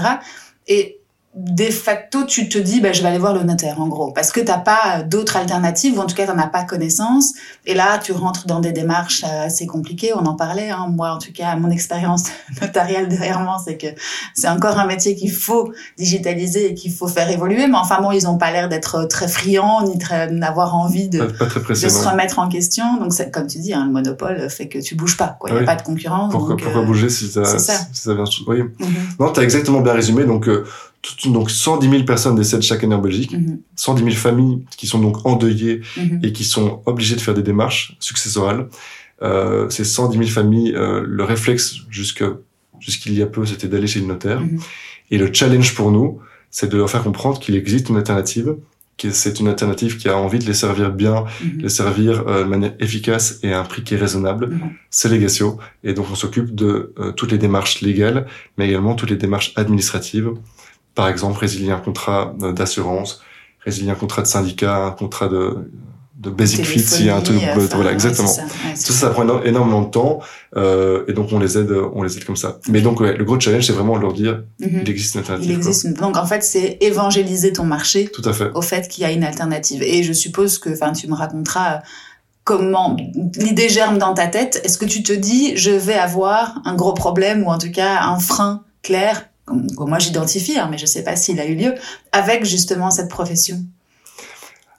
Et 0.67 0.99
de 1.33 1.63
facto, 1.65 2.25
tu 2.25 2.49
te 2.49 2.57
dis, 2.57 2.81
ben, 2.81 2.93
je 2.93 3.01
vais 3.01 3.07
aller 3.07 3.17
voir 3.17 3.33
le 3.33 3.43
notaire, 3.43 3.79
en 3.79 3.87
gros, 3.87 4.11
parce 4.11 4.33
que 4.33 4.41
t'as 4.41 4.57
pas 4.57 5.01
d'autres 5.01 5.37
alternatives, 5.37 5.97
ou 5.97 6.01
en 6.01 6.05
tout 6.05 6.15
cas, 6.15 6.27
t'en 6.27 6.37
as 6.37 6.47
pas 6.47 6.65
connaissance. 6.65 7.31
Et 7.65 7.73
là, 7.73 7.99
tu 7.99 8.11
rentres 8.11 8.47
dans 8.47 8.59
des 8.59 8.73
démarches 8.73 9.23
assez 9.23 9.65
compliquées. 9.65 10.11
On 10.13 10.25
en 10.25 10.35
parlait, 10.35 10.71
hein. 10.71 10.87
Moi, 10.89 11.09
en 11.09 11.19
tout 11.19 11.31
cas, 11.31 11.55
mon 11.55 11.69
expérience 11.69 12.25
notariale 12.61 13.07
derrière 13.07 13.39
moi, 13.39 13.57
c'est 13.63 13.77
que 13.77 13.87
c'est 14.35 14.49
encore 14.49 14.77
un 14.77 14.85
métier 14.85 15.15
qu'il 15.15 15.31
faut 15.31 15.71
digitaliser 15.97 16.71
et 16.71 16.73
qu'il 16.73 16.91
faut 16.91 17.07
faire 17.07 17.29
évoluer. 17.29 17.65
Mais 17.67 17.77
enfin, 17.77 18.01
bon, 18.01 18.11
ils 18.11 18.27
ont 18.27 18.37
pas 18.37 18.51
l'air 18.51 18.67
d'être 18.67 19.05
très 19.05 19.29
friands, 19.29 19.87
ni 19.87 19.97
d'avoir 20.37 20.75
envie 20.75 21.07
de, 21.07 21.23
pas, 21.23 21.45
pas 21.45 21.69
de 21.69 21.73
se 21.75 22.09
remettre 22.09 22.39
en 22.39 22.49
question. 22.49 22.97
Donc, 22.97 23.13
comme 23.31 23.47
tu 23.47 23.59
dis, 23.59 23.73
hein, 23.73 23.85
le 23.85 23.93
monopole 23.93 24.49
fait 24.49 24.67
que 24.67 24.79
tu 24.79 24.95
bouges 24.95 25.15
pas, 25.15 25.37
quoi. 25.39 25.49
Il 25.49 25.55
n'y 25.55 25.61
a 25.61 25.65
pas 25.65 25.77
de 25.77 25.83
concurrence. 25.83 26.33
Pourquoi, 26.33 26.55
donc, 26.55 26.63
pourquoi 26.63 26.81
euh, 26.81 26.85
bouger 26.85 27.07
si 27.07 27.29
ça, 27.29 27.45
ça. 27.45 27.73
si 27.93 28.01
ça 28.01 28.13
vient, 28.13 28.25
oui. 28.47 28.63
Mm 28.63 28.69
-hmm. 28.79 29.19
Non, 29.19 29.31
t'as 29.31 29.43
exactement 29.43 29.79
bien 29.79 29.93
résumé. 29.93 30.25
Donc, 30.25 30.49
euh, 30.49 30.65
donc 31.25 31.49
110 31.49 31.89
000 31.89 32.03
personnes 32.03 32.35
décèdent 32.35 32.61
chaque 32.61 32.83
année 32.83 32.95
en 32.95 33.01
Belgique, 33.01 33.33
mm 33.33 33.45
-hmm. 33.45 33.57
110 33.75 34.03
000 34.03 34.15
familles 34.15 34.65
qui 34.77 34.87
sont 34.87 34.99
donc 34.99 35.25
endeuillées 35.25 35.81
mm 35.97 36.01
-hmm. 36.01 36.25
et 36.25 36.31
qui 36.31 36.43
sont 36.43 36.81
obligées 36.85 37.15
de 37.15 37.21
faire 37.21 37.33
des 37.33 37.43
démarches 37.51 37.95
successorales. 37.99 38.67
Euh, 39.23 39.69
ces 39.69 39.83
110 39.85 40.17
000 40.17 40.29
familles, 40.29 40.73
euh, 40.75 41.03
le 41.05 41.23
réflexe 41.23 41.65
jusque 41.89 42.23
jusqu'il 42.79 43.13
y 43.13 43.21
a 43.21 43.27
peu, 43.35 43.45
c'était 43.45 43.67
d'aller 43.71 43.87
chez 43.93 43.99
le 43.99 44.07
notaire. 44.13 44.41
Mm 44.41 44.47
-hmm. 44.47 44.61
Et 45.11 45.17
le 45.23 45.27
challenge 45.37 45.69
pour 45.77 45.89
nous, 45.95 46.09
c'est 46.49 46.69
de 46.73 46.77
leur 46.77 46.89
faire 46.93 47.03
comprendre 47.09 47.37
qu'il 47.41 47.55
existe 47.55 47.85
une 47.91 47.97
alternative, 48.03 48.49
que 49.01 49.09
c'est 49.21 49.35
une 49.41 49.47
alternative 49.47 49.93
qui 49.99 50.07
a 50.09 50.15
envie 50.25 50.39
de 50.43 50.45
les 50.51 50.53
servir 50.65 50.87
bien, 51.03 51.17
les 51.65 51.69
servir 51.81 52.13
euh, 52.27 52.43
de 52.45 52.49
manière 52.55 52.73
efficace 52.85 53.25
et 53.43 53.49
à 53.55 53.57
un 53.63 53.63
prix 53.71 53.81
qui 53.85 53.91
est 53.95 54.01
raisonnable. 54.05 54.45
C'est 54.97 55.09
Legatio. 55.13 55.47
Et 55.87 55.93
donc 55.97 56.05
on 56.13 56.15
s'occupe 56.23 56.49
de 56.63 56.71
euh, 56.99 57.11
toutes 57.17 57.31
les 57.35 57.41
démarches 57.45 57.75
légales, 57.87 58.19
mais 58.57 58.65
également 58.69 58.93
toutes 58.99 59.11
les 59.15 59.21
démarches 59.25 59.51
administratives 59.63 60.29
par 60.95 61.07
exemple, 61.07 61.39
résilier 61.39 61.71
un 61.71 61.79
contrat 61.79 62.33
d'assurance, 62.55 63.21
résilier 63.65 63.91
un 63.91 63.95
contrat 63.95 64.21
de 64.21 64.27
syndicat, 64.27 64.77
un 64.85 64.91
contrat 64.91 65.27
de, 65.27 65.69
de 66.21 66.29
basic 66.29 66.65
fit, 66.65 66.79
s'il 66.79 67.05
y 67.05 67.09
a 67.09 67.15
un 67.15 67.21
truc, 67.21 67.37
enfin, 67.37 67.75
voilà, 67.75 67.91
exactement. 67.91 68.27
Ça. 68.27 68.43
Ouais, 68.43 68.73
Tout 68.73 68.93
ça, 68.93 69.07
ça 69.07 69.09
prend 69.09 69.41
énormément 69.43 69.81
de 69.81 69.89
temps, 69.89 70.19
euh, 70.55 71.03
et 71.07 71.13
donc 71.13 71.29
on 71.31 71.39
les 71.39 71.57
aide, 71.57 71.71
on 71.93 72.03
les 72.03 72.15
aide 72.17 72.25
comme 72.25 72.35
ça. 72.35 72.59
Mais 72.67 72.81
donc, 72.81 72.99
ouais, 72.99 73.15
le 73.15 73.23
gros 73.23 73.39
challenge, 73.39 73.65
c'est 73.65 73.73
vraiment 73.73 73.97
de 73.97 74.01
leur 74.01 74.13
dire, 74.13 74.43
mm 74.59 74.65
-hmm. 74.65 74.81
il 74.83 74.89
existe 74.89 75.15
une 75.15 75.19
alternative. 75.21 75.51
Il 75.51 75.57
existe 75.57 75.83
une... 75.85 75.93
Donc, 75.93 76.17
en 76.17 76.25
fait, 76.25 76.43
c'est 76.43 76.77
évangéliser 76.81 77.51
ton 77.53 77.63
marché. 77.63 78.09
Tout 78.17 78.27
à 78.31 78.33
fait. 78.33 78.51
Au 78.53 78.61
fait 78.61 78.87
qu'il 78.89 79.01
y 79.03 79.07
a 79.09 79.11
une 79.11 79.23
alternative. 79.23 79.81
Et 79.83 80.03
je 80.03 80.13
suppose 80.13 80.59
que, 80.59 80.69
enfin, 80.69 80.91
tu 80.93 81.07
me 81.07 81.15
raconteras 81.15 81.81
comment 82.43 82.97
l'idée 83.35 83.69
germe 83.69 83.97
dans 83.97 84.13
ta 84.13 84.27
tête. 84.27 84.61
Est-ce 84.63 84.77
que 84.77 84.85
tu 84.85 85.03
te 85.03 85.13
dis, 85.13 85.55
je 85.55 85.71
vais 85.71 85.99
avoir 86.09 86.61
un 86.65 86.75
gros 86.75 86.93
problème, 86.93 87.43
ou 87.45 87.49
en 87.49 87.57
tout 87.57 87.71
cas, 87.71 88.01
un 88.01 88.19
frein 88.19 88.63
clair 88.83 89.30
que 89.47 89.83
moi 89.83 89.99
j'identifie, 89.99 90.57
hein, 90.57 90.67
mais 90.69 90.77
je 90.77 90.83
ne 90.83 90.87
sais 90.87 91.03
pas 91.03 91.15
s'il 91.15 91.39
a 91.39 91.45
eu 91.45 91.55
lieu, 91.55 91.73
avec 92.11 92.45
justement 92.45 92.91
cette 92.91 93.09
profession 93.09 93.63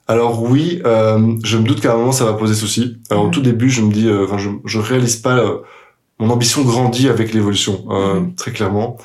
alors 0.08 0.42
oui, 0.42 0.82
euh, 0.84 1.36
je 1.44 1.56
me 1.56 1.64
doute 1.64 1.80
qu'à 1.80 1.94
un 1.94 1.96
moment 1.96 2.12
ça 2.12 2.24
va 2.24 2.34
poser 2.34 2.54
souci. 2.54 2.98
Alors 3.10 3.24
mmh. 3.24 3.28
au 3.28 3.30
tout 3.30 3.40
début, 3.40 3.70
je 3.70 3.82
me 3.82 3.92
dis, 3.92 4.08
euh, 4.08 4.24
enfin, 4.24 4.38
je, 4.38 4.50
je 4.64 4.78
réalise 4.78 5.16
pas 5.16 5.38
euh, 5.38 5.58
mon 6.18 6.28
ambition 6.30 6.62
grandit 6.62 7.08
avec 7.08 7.32
l'évolution, 7.32 7.84
mmh. 7.86 8.34
très 8.34 8.52
clairement. 8.52 8.98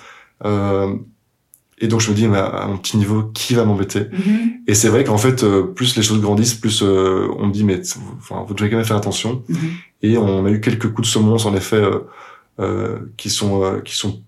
et 0.43 1.87
donc 1.87 2.01
je 2.01 2.09
me 2.09 2.15
dis, 2.15 2.27
mais 2.27 2.37
à 2.37 2.65
un 2.65 2.77
petit 2.77 2.97
niveau, 2.97 3.23
qui 3.23 3.53
va 3.53 3.63
m'embêter? 3.63 4.01
Mmh. 4.01 4.67
Et 4.67 4.73
c'est 4.73 4.89
vrai 4.89 5.03
qu'en 5.03 5.17
fait, 5.17 5.45
plus 5.75 5.95
les 5.95 6.03
choses 6.03 6.19
grandissent, 6.19 6.55
plus 6.55 6.81
on 6.81 7.47
me 7.47 7.51
dit, 7.51 7.63
mais 7.63 7.79
enfin, 8.17 8.43
vous 8.47 8.53
devez 8.53 8.69
quand 8.69 8.77
même 8.77 8.85
faire 8.85 8.97
attention. 8.97 9.43
Et 10.01 10.17
on 10.17 10.45
a 10.45 10.49
eu 10.49 10.61
quelques 10.61 10.91
coups 10.93 11.07
de 11.07 11.11
semonce 11.11 11.45
en 11.45 11.55
effet 11.55 11.81
qui 13.15 13.29
sont 13.29 13.81
qui 13.85 13.95
sont 13.95 14.21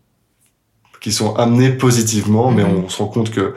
qui 1.01 1.11
sont 1.11 1.35
amenés 1.35 1.71
positivement, 1.71 2.51
mais 2.51 2.63
on 2.63 2.89
se 2.89 2.97
rend 2.97 3.07
compte 3.07 3.31
que 3.31 3.53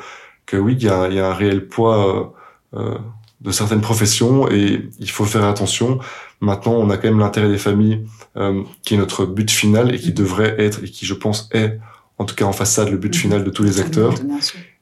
que 0.46 0.56
oui, 0.56 0.74
il 0.78 0.84
y 0.84 0.88
a, 0.88 1.08
y 1.08 1.20
a 1.20 1.28
un 1.30 1.34
réel 1.34 1.66
poids 1.66 2.34
euh, 2.74 2.98
de 3.40 3.50
certaines 3.50 3.80
professions 3.80 4.50
et 4.50 4.88
il 4.98 5.10
faut 5.10 5.24
faire 5.24 5.44
attention. 5.44 5.98
Maintenant, 6.40 6.72
on 6.74 6.90
a 6.90 6.96
quand 6.96 7.08
même 7.08 7.18
l'intérêt 7.18 7.48
des 7.48 7.58
familles 7.58 8.04
euh, 8.36 8.62
qui 8.82 8.94
est 8.94 8.96
notre 8.98 9.24
but 9.24 9.50
final 9.50 9.94
et 9.94 9.98
qui 9.98 10.12
devrait 10.12 10.54
être 10.58 10.84
et 10.84 10.88
qui, 10.88 11.06
je 11.06 11.14
pense, 11.14 11.48
est 11.52 11.78
en 12.18 12.24
tout 12.24 12.34
cas 12.34 12.44
en 12.44 12.52
façade 12.52 12.88
le 12.90 12.96
but 12.98 13.14
final 13.16 13.44
de 13.44 13.50
tous 13.50 13.62
les 13.64 13.80
acteurs. 13.80 14.14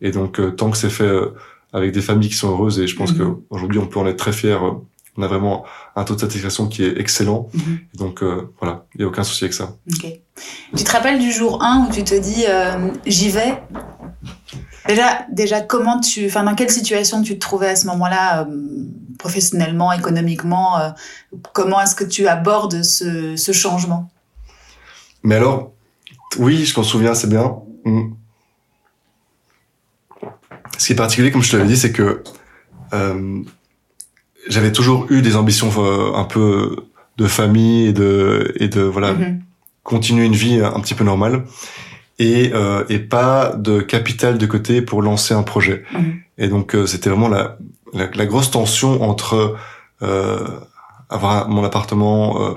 Et 0.01 0.11
donc, 0.11 0.40
euh, 0.40 0.51
tant 0.51 0.70
que 0.70 0.77
c'est 0.77 0.90
fait 0.90 1.05
euh, 1.05 1.35
avec 1.73 1.92
des 1.92 2.03
familles 2.03 2.29
qui 2.29 2.35
sont 2.35 2.51
heureuses, 2.51 2.81
et 2.81 2.87
je 2.87 2.96
pense 2.96 3.12
mm 3.12 3.16
-hmm. 3.16 3.37
qu'aujourd'hui 3.49 3.79
on 3.79 3.87
peut 3.87 4.01
en 4.01 4.07
être 4.07 4.18
très 4.25 4.33
fier. 4.33 4.59
Euh, 5.20 5.22
on 5.22 5.22
a 5.22 5.28
vraiment 5.28 5.64
un 5.96 6.04
taux 6.04 6.14
de 6.14 6.20
satisfaction 6.20 6.68
qui 6.68 6.85
est 6.85 6.98
excellent. 6.98 7.48
Mm 7.52 7.61
-hmm. 7.61 7.78
Et 7.94 7.98
donc 7.98 8.22
voilà, 8.61 8.85
il 8.94 8.98
n'y 8.98 9.04
a 9.04 9.09
aucun 9.09 9.24
souci 9.24 9.44
avec 9.44 9.54
ça. 9.54 9.66
Okay. 9.94 10.22
Tu 10.76 10.85
te 10.85 10.92
rappelles 10.92 11.20
du 11.20 11.33
jour 11.33 11.62
1 11.62 11.87
où 11.87 11.92
tu 11.92 12.02
te 12.04 12.14
dis 12.14 12.44
j'y 13.06 13.30
vais? 13.30 13.52
Déjà, 14.87 15.26
déjà, 15.30 15.61
comment 15.61 16.00
tu, 16.00 16.26
enfin, 16.26 16.42
dans 16.42 16.54
quelle 16.54 16.70
situation 16.70 17.22
tu 17.22 17.35
te 17.35 17.38
trouvais 17.38 17.68
à 17.68 17.76
ce 17.76 17.87
moment-là, 17.87 18.42
euh, 18.42 18.85
professionnellement, 19.18 19.92
économiquement 19.92 20.78
euh, 20.78 20.90
Comment 21.52 21.80
est-ce 21.80 21.94
que 21.94 22.04
tu 22.04 22.26
abordes 22.26 22.83
ce, 22.83 23.37
ce 23.37 23.52
changement? 23.52 24.11
Mais 25.22 25.37
alors, 25.37 25.72
oui, 26.38 26.64
je 26.64 26.76
m'en 26.78 26.83
souviens 26.83 27.12
assez 27.12 27.26
bien. 27.26 27.56
Mm. 27.85 28.14
Ce 30.78 30.87
qui 30.87 30.92
est 30.94 30.96
particulier, 30.96 31.30
comme 31.30 31.42
je 31.42 31.50
te 31.50 31.56
l'avais 31.56 31.68
dit, 31.68 31.76
c'est 31.76 31.92
que 31.92 32.24
euh, 32.94 33.42
j'avais 34.50 34.72
toujours 34.72 35.06
eu 35.10 35.22
des 35.22 35.34
ambitions 35.36 35.70
euh, 35.78 36.12
un 36.14 36.24
peu 36.24 36.76
de 37.16 37.26
famille 37.26 37.86
et 37.88 37.92
de 37.92 38.52
et 38.56 38.68
de 38.68 38.82
voilà 38.82 39.12
mm 39.12 39.20
-hmm. 39.22 39.38
continuer 39.82 40.24
une 40.26 40.38
vie 40.44 40.60
un 40.76 40.80
petit 40.80 40.94
peu 40.98 41.04
normale 41.04 41.44
et, 42.20 42.52
euh, 42.52 42.84
et 42.90 42.98
pas 42.98 43.54
de 43.56 43.80
capital 43.80 44.36
de 44.38 44.46
côté 44.46 44.82
pour 44.82 45.00
lancer 45.02 45.32
un 45.34 45.42
projet. 45.42 45.82
Mmh. 45.92 45.98
Et 46.38 46.48
donc 46.48 46.74
euh, 46.74 46.86
c'était 46.86 47.08
vraiment 47.08 47.28
la, 47.28 47.56
la, 47.94 48.08
la, 48.14 48.26
grosse 48.26 48.50
tension 48.50 49.02
entre 49.02 49.56
euh, 50.02 50.46
avoir 51.08 51.48
mon 51.48 51.64
appartement, 51.64 52.20
euh, 52.42 52.54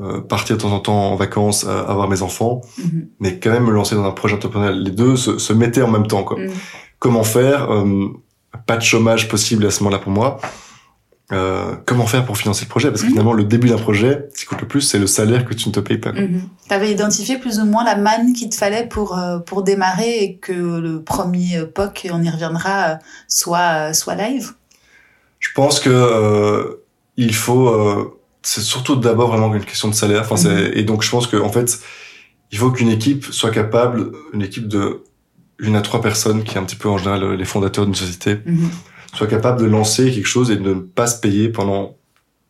euh, 0.00 0.20
partir 0.22 0.56
de 0.56 0.62
temps 0.62 0.72
en 0.72 0.80
temps 0.80 1.12
en 1.12 1.16
vacances, 1.16 1.64
euh, 1.68 1.84
avoir 1.86 2.08
mes 2.08 2.22
enfants, 2.22 2.62
mmh. 2.78 2.82
mais 3.20 3.38
quand 3.38 3.50
même 3.50 3.64
me 3.64 3.70
lancer 3.72 3.94
dans 3.94 4.04
un 4.04 4.12
projet 4.12 4.34
entrepreneurial. 4.34 4.82
Les 4.82 4.90
deux 4.90 5.14
se, 5.16 5.38
se 5.38 5.52
mettaient 5.52 5.82
en 5.82 5.90
même 5.90 6.06
temps. 6.06 6.24
Quoi. 6.24 6.38
Comment 6.98 7.24
faire? 7.24 7.68
Pas 8.66 8.76
de 8.76 8.82
chômage 8.82 9.28
possible 9.28 9.66
à 9.66 9.70
ce 9.70 9.82
moment-là 9.82 10.00
pour 10.04 10.12
moi. 10.12 10.38
Euh, 11.32 11.74
comment 11.86 12.06
faire 12.06 12.24
pour 12.24 12.36
financer 12.36 12.64
le 12.66 12.68
projet? 12.68 12.88
Parce 12.90 13.00
que 13.02 13.06
Mhm. 13.06 13.12
finalement, 13.12 13.32
le 13.32 13.44
début 13.44 13.68
d'un 13.68 13.78
projet, 13.78 14.28
ce 14.34 14.40
qui 14.40 14.46
coûte 14.46 14.60
le 14.60 14.68
plus, 14.68 14.80
c'est 14.82 14.98
le 14.98 15.06
salaire 15.06 15.44
que 15.44 15.54
tu 15.54 15.68
ne 15.68 15.72
te 15.74 15.80
payes 15.80 15.98
pas. 15.98 16.12
quoi. 16.12 16.20
Tu 16.68 16.74
avais 16.74 16.90
identifié 16.92 17.38
plus 17.38 17.58
ou 17.58 17.64
moins 17.64 17.84
la 17.84 17.96
manne 17.96 18.32
qu'il 18.34 18.48
te 18.50 18.54
fallait 18.54 18.86
pour, 18.86 19.18
euh, 19.18 19.38
pour 19.38 19.62
démarrer 19.62 20.22
et 20.22 20.36
que 20.36 20.52
le 20.52 21.02
premier 21.02 21.64
POC, 21.74 22.08
on 22.12 22.22
y 22.22 22.28
reviendra, 22.30 22.84
euh, 22.90 22.94
soit, 23.28 23.92
soit 23.94 24.14
live? 24.14 24.52
Je 25.40 25.48
pense 25.54 25.80
que 25.80 25.90
euh, 25.90 26.82
il 27.16 27.34
faut. 27.34 28.18
c'est 28.44 28.60
surtout 28.60 28.96
d'abord 28.96 29.28
vraiment 29.30 29.54
une 29.54 29.64
question 29.64 29.88
de 29.88 29.94
salaire. 29.94 30.22
Enfin, 30.28 30.36
Mhm. 30.50 30.70
et 30.74 30.82
donc 30.82 31.02
je 31.02 31.10
pense 31.10 31.26
que 31.28 31.36
en 31.36 31.48
fait, 31.50 31.78
il 32.50 32.58
faut 32.58 32.70
qu'une 32.72 32.88
équipe 32.90 33.24
soit 33.26 33.50
capable, 33.52 34.10
une 34.34 34.42
équipe 34.42 34.66
de 34.68 35.02
une 35.60 35.76
à 35.76 35.80
trois 35.80 36.00
personnes, 36.02 36.42
qui 36.42 36.56
est 36.56 36.58
un 36.58 36.64
petit 36.64 36.74
peu 36.74 36.88
en 36.88 36.98
général 36.98 37.34
les 37.34 37.44
fondateurs 37.44 37.84
d'une 37.86 37.94
société, 37.94 38.38
Mhm. 38.44 38.68
Soit 39.14 39.26
capable 39.26 39.60
de 39.60 39.66
lancer 39.66 40.10
quelque 40.10 40.26
chose 40.26 40.50
et 40.50 40.56
de 40.56 40.74
ne 40.74 40.80
pas 40.80 41.06
se 41.06 41.20
payer 41.20 41.48
pendant 41.48 41.96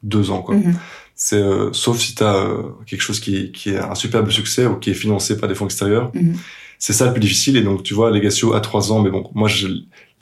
deux 0.03 0.31
ans. 0.31 0.43
Quoi. 0.43 0.57
Mhm. 0.57 0.75
C'est 1.15 1.37
euh, 1.37 1.73
sauf 1.73 1.99
si 1.99 2.15
tu 2.15 2.23
as 2.23 2.47
quelque 2.87 3.03
chose 3.03 3.21
qui, 3.21 3.53
qui 3.53 3.71
est 3.71 3.79
un 3.79 3.95
superbe 3.95 4.31
succès 4.31 4.67
ou 4.67 4.77
qui 4.77 4.91
est 4.91 4.95
financé 4.95 5.37
par 5.37 5.49
des 5.49 5.55
fonds 5.55 5.67
extérieurs. 5.67 6.11
Mhm. 6.15 6.37
C'est 6.79 6.93
ça 6.93 7.07
le 7.07 7.13
plus 7.13 7.21
difficile. 7.21 7.57
Et 7.57 7.63
donc 7.63 7.83
tu 7.83 7.95
vois, 7.95 8.11
Legatio 8.11 8.55
à 8.55 8.61
trois 8.61 8.93
ans, 8.93 9.03
mais 9.03 9.11
bon, 9.11 9.31
moi 9.35 9.49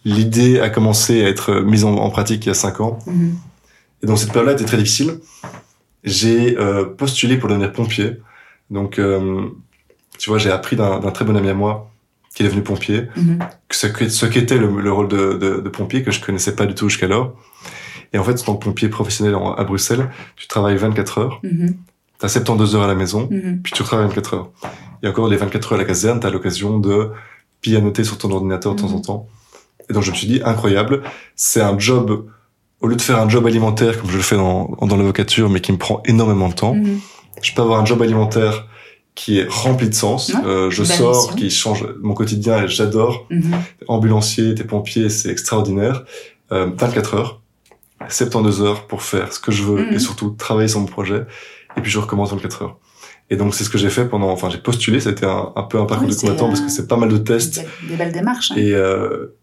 l'idée 0.04 0.60
a 0.60 0.70
commencé 0.70 1.24
à 1.24 1.28
être 1.28 1.60
mise 1.60 1.84
en, 1.84 1.94
en 1.96 2.10
pratique 2.10 2.44
il 2.46 2.48
y 2.48 2.52
a 2.52 2.54
cinq 2.54 2.80
ans. 2.80 2.98
Mhm. 3.06 3.36
Et 4.02 4.06
donc 4.06 4.18
cette 4.18 4.32
période-là 4.32 4.54
était 4.54 4.64
très 4.64 4.78
difficile. 4.78 5.20
J'ai 6.04 6.58
euh, 6.58 6.84
postulé 6.84 7.36
pour 7.36 7.48
devenir 7.48 7.72
pompier. 7.72 8.16
Donc 8.70 8.98
euh, 8.98 9.48
tu 10.18 10.30
vois, 10.30 10.38
j'ai 10.38 10.50
appris 10.50 10.76
d'un 10.76 11.00
d'un 11.00 11.10
très 11.10 11.24
bon 11.24 11.36
ami 11.36 11.48
à 11.48 11.54
moi 11.54 11.89
qui 12.34 12.42
est 12.42 12.46
devenu 12.46 12.62
pompier, 12.62 13.08
Mhm. 13.16 13.38
ce 13.70 14.26
qu'était 14.26 14.56
le, 14.56 14.68
le 14.80 14.92
rôle 14.92 15.08
de, 15.08 15.34
de, 15.34 15.60
de 15.60 15.68
pompier 15.68 16.02
que 16.02 16.10
je 16.10 16.20
connaissais 16.20 16.54
pas 16.54 16.66
du 16.66 16.74
tout 16.74 16.88
jusqu'alors. 16.88 17.34
Et 18.12 18.18
en 18.18 18.24
fait, 18.24 18.40
en 18.40 18.44
tant 18.44 18.56
que 18.56 18.64
pompier 18.64 18.88
professionnel 18.88 19.34
en- 19.34 19.54
à 19.54 19.64
Bruxelles, 19.64 20.08
tu 20.36 20.46
travailles 20.48 20.76
24 20.76 21.18
heures, 21.18 21.40
Mhm. 21.42 21.74
tu 22.18 22.26
as 22.26 22.28
72 22.28 22.74
heures 22.76 22.82
à 22.82 22.86
la 22.86 22.94
maison, 22.94 23.28
Mhm. 23.30 23.60
puis 23.62 23.72
tu 23.72 23.82
travailles 23.82 24.06
24 24.06 24.34
heures. 24.34 24.50
Et 25.02 25.08
encore 25.08 25.28
les 25.28 25.36
24 25.36 25.72
heures 25.72 25.78
à 25.78 25.82
la 25.82 25.86
caserne, 25.86 26.20
tu 26.20 26.26
as 26.26 26.30
l'occasion 26.30 26.78
de 26.78 27.10
pianoter 27.60 28.04
sur 28.04 28.16
ton 28.18 28.30
ordinateur 28.30 28.74
de 28.74 28.80
temps 28.80 28.92
en 28.92 28.96
Mhm. 28.98 29.02
temps. 29.02 29.28
Et 29.88 29.92
donc 29.92 30.04
je 30.04 30.10
me 30.12 30.16
suis 30.16 30.28
dit, 30.28 30.40
incroyable, 30.44 31.02
c'est 31.34 31.60
un 31.60 31.76
job, 31.78 32.26
au 32.80 32.86
lieu 32.86 32.94
de 32.96 33.02
faire 33.02 33.18
un 33.20 33.28
job 33.28 33.44
alimentaire 33.46 34.00
comme 34.00 34.08
je 34.10 34.16
le 34.16 34.22
fais 34.22 34.36
dans, 34.36 34.76
dans 34.82 34.96
l'avocature, 34.96 35.50
mais 35.50 35.60
qui 35.60 35.72
me 35.72 35.78
prend 35.78 36.00
énormément 36.04 36.48
de 36.48 36.54
temps, 36.54 36.76
je 37.42 37.52
peux 37.54 37.62
avoir 37.62 37.80
un 37.80 37.84
job 37.84 38.00
alimentaire 38.02 38.66
qui 39.14 39.38
est 39.38 39.46
rempli 39.48 39.88
de 39.88 39.94
sens. 39.94 40.28
Ouais, 40.32 40.40
Euh, 40.44 40.70
je 40.70 40.82
sors, 40.84 41.22
mission. 41.22 41.36
qui 41.36 41.50
change 41.50 41.86
mon 42.00 42.14
quotidien 42.14 42.62
et 42.64 42.68
j'adore. 42.68 43.26
Mhm. 43.30 43.54
Ambulancier, 43.88 44.54
t'es 44.54 44.64
pompier, 44.64 45.08
c'est 45.10 45.30
extraordinaire. 45.30 46.04
Euh, 46.52 46.70
24 46.76 47.14
heures, 47.14 47.42
72 48.08 48.62
heures 48.62 48.86
pour 48.86 49.02
faire 49.02 49.32
ce 49.32 49.38
que 49.38 49.52
je 49.52 49.62
veux 49.62 49.86
Mhm. 49.86 49.94
et 49.94 49.98
surtout 49.98 50.30
travailler 50.30 50.68
sur 50.68 50.80
mon 50.80 50.86
projet. 50.86 51.24
Et 51.76 51.80
puis 51.80 51.90
je 51.90 51.98
recommence 51.98 52.30
24 52.32 52.62
heures. 52.62 52.78
Et 53.28 53.36
donc 53.36 53.54
c'est 53.54 53.62
ce 53.62 53.70
que 53.70 53.78
j'ai 53.78 53.90
fait 53.90 54.06
pendant, 54.08 54.30
enfin 54.30 54.50
j'ai 54.50 54.58
postulé, 54.58 54.98
c'était 55.00 55.26
un, 55.26 55.52
un 55.54 55.62
peu 55.62 55.78
un 55.78 55.84
parcours 55.86 56.08
Oui, 56.08 56.14
de 56.14 56.20
combattant 56.20 56.48
parce 56.48 56.60
que 56.60 56.68
c'est 56.68 56.88
pas 56.88 56.96
mal 56.96 57.08
de 57.10 57.18
tests. 57.18 57.64
Des, 57.88 57.94
belles 57.96 58.12
démarches. 58.12 58.50
hein. 58.50 58.56
Et, 58.56 58.72
euh, 58.72 59.36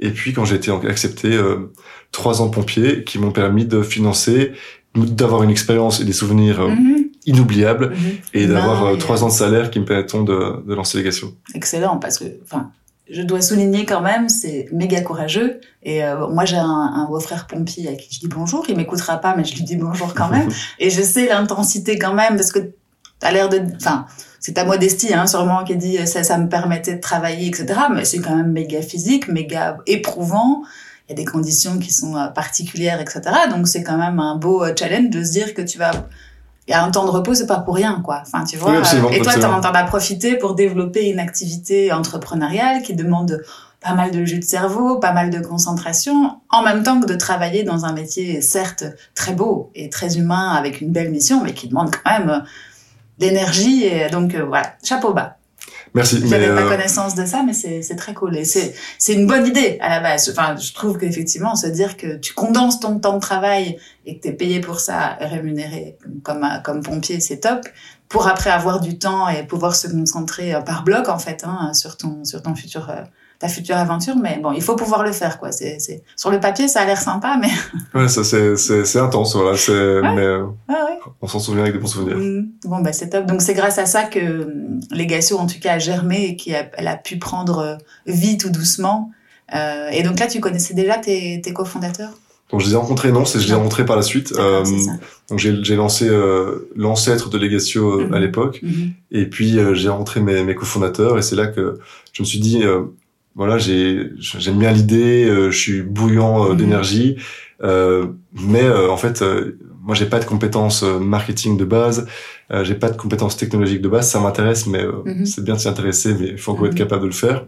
et 0.00 0.10
puis 0.10 0.32
quand 0.32 0.44
j'ai 0.46 0.56
été 0.56 0.70
accepté, 0.70 1.32
euh, 1.34 1.72
trois 2.12 2.40
ans 2.40 2.48
pompier 2.48 3.04
qui 3.04 3.18
m'ont 3.18 3.32
permis 3.32 3.66
de 3.66 3.82
financer, 3.82 4.52
d'avoir 4.94 5.42
une 5.42 5.50
expérience 5.50 6.00
et 6.00 6.04
des 6.04 6.14
souvenirs 6.14 6.60
euh, 6.62 6.68
Mhm. 6.68 7.05
Inoubliables 7.26 7.90
Mhm. 7.90 7.96
et 8.34 8.46
d'avoir 8.46 8.82
Ben, 8.84 8.92
euh, 8.92 8.96
trois 8.96 9.22
ans 9.24 9.28
de 9.28 9.32
salaire 9.32 9.70
qui 9.70 9.80
me 9.80 9.84
permettront 9.84 10.22
de, 10.22 10.62
de 10.66 10.74
lancer 10.74 10.98
Legatio. 10.98 11.34
excellent 11.54 11.98
parce 11.98 12.18
que 12.18 12.24
enfin 12.44 12.70
je 13.10 13.22
dois 13.22 13.40
souligner 13.40 13.84
quand 13.84 14.00
même 14.00 14.28
c'est 14.28 14.66
méga 14.72 15.00
courageux 15.00 15.60
et 15.82 16.02
euh, 16.04 16.26
moi 16.28 16.44
j'ai 16.44 16.56
un, 16.56 16.64
un 16.64 17.06
beau-frère 17.08 17.46
pompier 17.46 17.88
à 17.88 17.94
qui 17.94 18.08
je 18.14 18.20
dis 18.20 18.28
bonjour 18.28 18.64
il 18.68 18.76
m'écoutera 18.76 19.18
pas 19.18 19.34
mais 19.36 19.44
je 19.44 19.54
lui 19.54 19.62
dis 19.62 19.76
bonjour 19.76 20.12
quand 20.14 20.28
même 20.28 20.48
et 20.78 20.90
je 20.90 21.02
sais 21.02 21.26
l'intensité 21.28 21.98
quand 21.98 22.14
même 22.14 22.34
parce 22.36 22.50
que 22.52 22.70
t'as 23.20 23.30
l'air 23.32 23.48
de 23.48 23.60
enfin 23.76 24.06
c'est 24.40 24.52
ta 24.54 24.64
modestie 24.64 25.12
hein, 25.14 25.26
sûrement 25.26 25.64
qui 25.64 25.76
dit 25.76 25.98
ça 26.06 26.22
ça 26.24 26.36
me 26.38 26.48
permettait 26.48 26.96
de 26.96 27.00
travailler 27.00 27.46
etc 27.48 27.66
mais 27.94 28.04
c'est 28.04 28.18
quand 28.18 28.34
même 28.36 28.52
méga 28.52 28.82
physique 28.82 29.28
méga 29.28 29.78
éprouvant 29.86 30.62
il 31.08 31.10
y 31.10 31.12
a 31.12 31.16
des 31.16 31.24
conditions 31.24 31.78
qui 31.78 31.92
sont 31.92 32.16
euh, 32.16 32.26
particulières 32.28 33.00
etc 33.00 33.20
donc 33.50 33.68
c'est 33.68 33.84
quand 33.84 33.96
même 33.98 34.18
un 34.18 34.34
beau 34.36 34.64
euh, 34.64 34.72
challenge 34.78 35.10
de 35.10 35.22
se 35.22 35.30
dire 35.30 35.54
que 35.54 35.62
tu 35.62 35.78
vas 35.78 35.92
il 36.68 36.72
y 36.72 36.74
a 36.74 36.82
un 36.82 36.90
temps 36.90 37.04
de 37.04 37.10
repos, 37.10 37.34
c'est 37.34 37.46
pas 37.46 37.58
pour 37.58 37.76
rien, 37.76 38.00
quoi. 38.04 38.22
Enfin, 38.22 38.44
tu 38.44 38.56
vois. 38.56 38.72
Oui, 38.72 39.16
et 39.16 39.20
toi, 39.20 39.34
t'en 39.34 39.60
t'en 39.60 39.72
as 39.72 39.84
profité 39.84 40.36
pour 40.36 40.54
développer 40.54 41.08
une 41.08 41.20
activité 41.20 41.92
entrepreneuriale 41.92 42.82
qui 42.82 42.94
demande 42.94 43.42
pas 43.80 43.94
mal 43.94 44.10
de 44.10 44.24
jus 44.24 44.40
de 44.40 44.44
cerveau, 44.44 44.98
pas 44.98 45.12
mal 45.12 45.30
de 45.30 45.38
concentration, 45.38 46.40
en 46.50 46.62
même 46.62 46.82
temps 46.82 47.00
que 47.00 47.06
de 47.06 47.14
travailler 47.14 47.62
dans 47.62 47.84
un 47.84 47.92
métier, 47.92 48.40
certes, 48.40 48.84
très 49.14 49.32
beau 49.32 49.70
et 49.76 49.90
très 49.90 50.18
humain, 50.18 50.50
avec 50.50 50.80
une 50.80 50.90
belle 50.90 51.10
mission, 51.10 51.40
mais 51.42 51.54
qui 51.54 51.68
demande 51.68 51.90
quand 51.94 52.10
même 52.10 52.44
d'énergie. 53.18 53.84
Et 53.84 54.08
donc, 54.10 54.34
euh, 54.34 54.44
voilà, 54.44 54.72
chapeau 54.82 55.12
bas. 55.12 55.36
Merci. 55.96 56.20
J'avais 56.28 56.48
pas 56.48 56.60
euh, 56.60 56.68
connaissance 56.68 57.14
de 57.14 57.24
ça, 57.24 57.42
mais 57.44 57.54
c'est 57.54 57.80
c'est 57.80 57.96
très 57.96 58.12
cool. 58.12 58.36
Et 58.36 58.44
c'est 58.44 58.74
c'est 58.98 59.14
une 59.14 59.26
bonne 59.26 59.46
idée 59.46 59.78
à 59.80 59.88
la 59.88 60.00
base. 60.00 60.28
Enfin, 60.30 60.54
je 60.54 60.74
trouve 60.74 60.98
qu'effectivement, 60.98 61.56
se 61.56 61.66
dire 61.66 61.96
que 61.96 62.18
tu 62.18 62.34
condenses 62.34 62.80
ton 62.80 62.98
temps 62.98 63.14
de 63.14 63.20
travail 63.20 63.78
et 64.04 64.18
que 64.18 64.22
tu 64.22 64.28
es 64.28 64.32
payé 64.32 64.60
pour 64.60 64.78
ça, 64.78 65.16
rémunéré 65.18 65.96
comme, 66.22 66.40
comme, 66.42 66.62
comme 66.62 66.82
pompier, 66.82 67.18
c'est 67.20 67.38
top. 67.38 67.66
Pour 68.10 68.28
après 68.28 68.50
avoir 68.50 68.80
du 68.80 68.98
temps 68.98 69.28
et 69.30 69.44
pouvoir 69.46 69.74
se 69.74 69.88
concentrer 69.88 70.54
euh, 70.54 70.60
par 70.60 70.84
bloc, 70.84 71.08
en 71.08 71.18
fait, 71.18 71.44
hein, 71.44 71.72
sur 71.72 71.96
ton, 71.96 72.24
sur 72.24 72.42
ton 72.42 72.54
futur, 72.54 72.90
euh, 72.90 73.02
ta 73.38 73.48
future 73.48 73.76
aventure. 73.76 74.14
Mais 74.16 74.38
bon, 74.42 74.52
il 74.52 74.62
faut 74.62 74.76
pouvoir 74.76 75.02
le 75.02 75.12
faire, 75.12 75.38
quoi. 75.38 75.52
C'est, 75.52 75.78
c'est... 75.78 76.02
Sur 76.16 76.30
le 76.30 76.40
papier, 76.40 76.68
ça 76.68 76.80
a 76.80 76.84
l'air 76.86 77.00
sympa, 77.00 77.38
mais 77.40 77.50
ouais, 78.00 78.08
ça 78.08 78.24
c'est 78.24 78.56
c'est 78.56 78.84
c'est 78.84 78.98
intense, 78.98 79.36
voilà. 79.36 79.56
C'est 79.56 79.72
mais 79.72 80.22
euh, 80.24 80.44
ouais, 80.68 80.74
ouais. 80.74 80.98
on 81.22 81.26
s'en 81.28 81.38
souvient 81.38 81.62
avec 81.62 81.74
des 81.74 81.80
bons 81.80 81.86
souvenirs. 81.86 82.16
Mm. 82.18 82.48
Bon, 82.64 82.80
bah, 82.80 82.92
c'est 82.92 83.10
top. 83.10 83.26
Donc, 83.26 83.42
c'est 83.42 83.54
grâce 83.54 83.78
à 83.78 83.86
ça 83.86 84.04
que 84.04 84.42
hum, 84.44 84.80
Legatio, 84.90 85.38
en 85.38 85.46
tout 85.46 85.60
cas, 85.60 85.74
a 85.74 85.78
germé 85.78 86.24
et 86.24 86.36
qu'elle 86.36 86.88
a 86.88 86.96
pu 86.96 87.18
prendre 87.18 87.58
euh, 87.58 87.76
vie 88.06 88.38
tout 88.38 88.50
doucement. 88.50 89.10
Euh, 89.54 89.88
et 89.90 90.02
donc 90.02 90.18
là, 90.18 90.26
tu 90.26 90.40
connaissais 90.40 90.74
déjà 90.74 90.98
tes, 90.98 91.40
tes 91.40 91.52
cofondateurs? 91.52 92.10
Donc 92.50 92.60
je 92.60 92.66
les 92.66 92.74
ai 92.74 92.76
rencontrés, 92.76 93.10
non, 93.10 93.24
c'est 93.24 93.40
je 93.40 93.46
les 93.46 93.50
ai 93.52 93.54
rencontrés 93.56 93.84
par 93.84 93.96
la 93.96 94.02
suite. 94.02 94.32
Euh, 94.38 94.64
ça. 94.64 94.92
donc 95.28 95.40
j'ai 95.40 95.64
j'ai 95.64 95.74
lancé 95.74 96.08
euh, 96.08 96.68
l'ancêtre 96.76 97.28
de 97.28 97.38
Legatio 97.38 98.02
Mhm. 98.06 98.14
à 98.14 98.20
l'époque, 98.20 98.60
Mhm. 98.62 98.92
et 99.10 99.26
puis 99.26 99.58
euh, 99.58 99.74
j'ai 99.74 99.88
rencontré 99.88 100.20
mes, 100.20 100.44
mes 100.44 100.54
cofondateurs, 100.54 101.18
et 101.18 101.22
c'est 101.22 101.34
là 101.34 101.48
que 101.48 101.80
je 102.12 102.22
me 102.22 102.24
suis 102.26 102.38
dit, 102.38 102.62
voilà, 103.36 103.58
j'ai 103.58 104.10
j'aime 104.18 104.58
bien 104.58 104.72
l'idée, 104.72 105.26
euh, 105.28 105.50
je 105.50 105.58
suis 105.58 105.82
bouillant 105.82 106.34
euh, 106.46 106.50
Mhm. 106.52 106.56
d'énergie, 106.56 107.16
euh, 107.62 108.06
mais 108.32 108.64
euh, 108.64 108.90
en 108.90 108.96
fait, 108.96 109.22
euh, 109.22 109.58
moi 109.82 109.94
j'ai 109.94 110.06
pas 110.06 110.18
de 110.18 110.24
compétences 110.24 110.82
marketing 110.82 111.56
de 111.56 111.64
base, 111.64 112.06
euh, 112.52 112.64
j'ai 112.64 112.74
pas 112.74 112.90
de 112.90 112.96
compétences 112.96 113.36
technologiques 113.36 113.82
de 113.82 113.88
base, 113.88 114.08
ça 114.10 114.20
m'intéresse, 114.20 114.66
mais 114.66 114.82
euh, 114.84 114.92
Mhm. 115.04 115.26
c'est 115.26 115.44
bien 115.44 115.54
de 115.54 115.60
s'y 115.60 115.68
intéresser, 115.68 116.14
mais 116.18 116.28
il 116.30 116.38
faut 116.38 116.52
encore 116.52 116.64
Mhm. 116.64 116.70
être 116.72 116.78
capable 116.78 117.02
de 117.02 117.06
le 117.08 117.12
faire. 117.12 117.46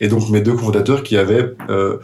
Et 0.00 0.08
donc 0.08 0.30
mes 0.30 0.40
deux 0.40 0.54
cofondateurs 0.54 1.02
qui 1.02 1.16
avaient 1.18 1.52
euh, 1.68 1.98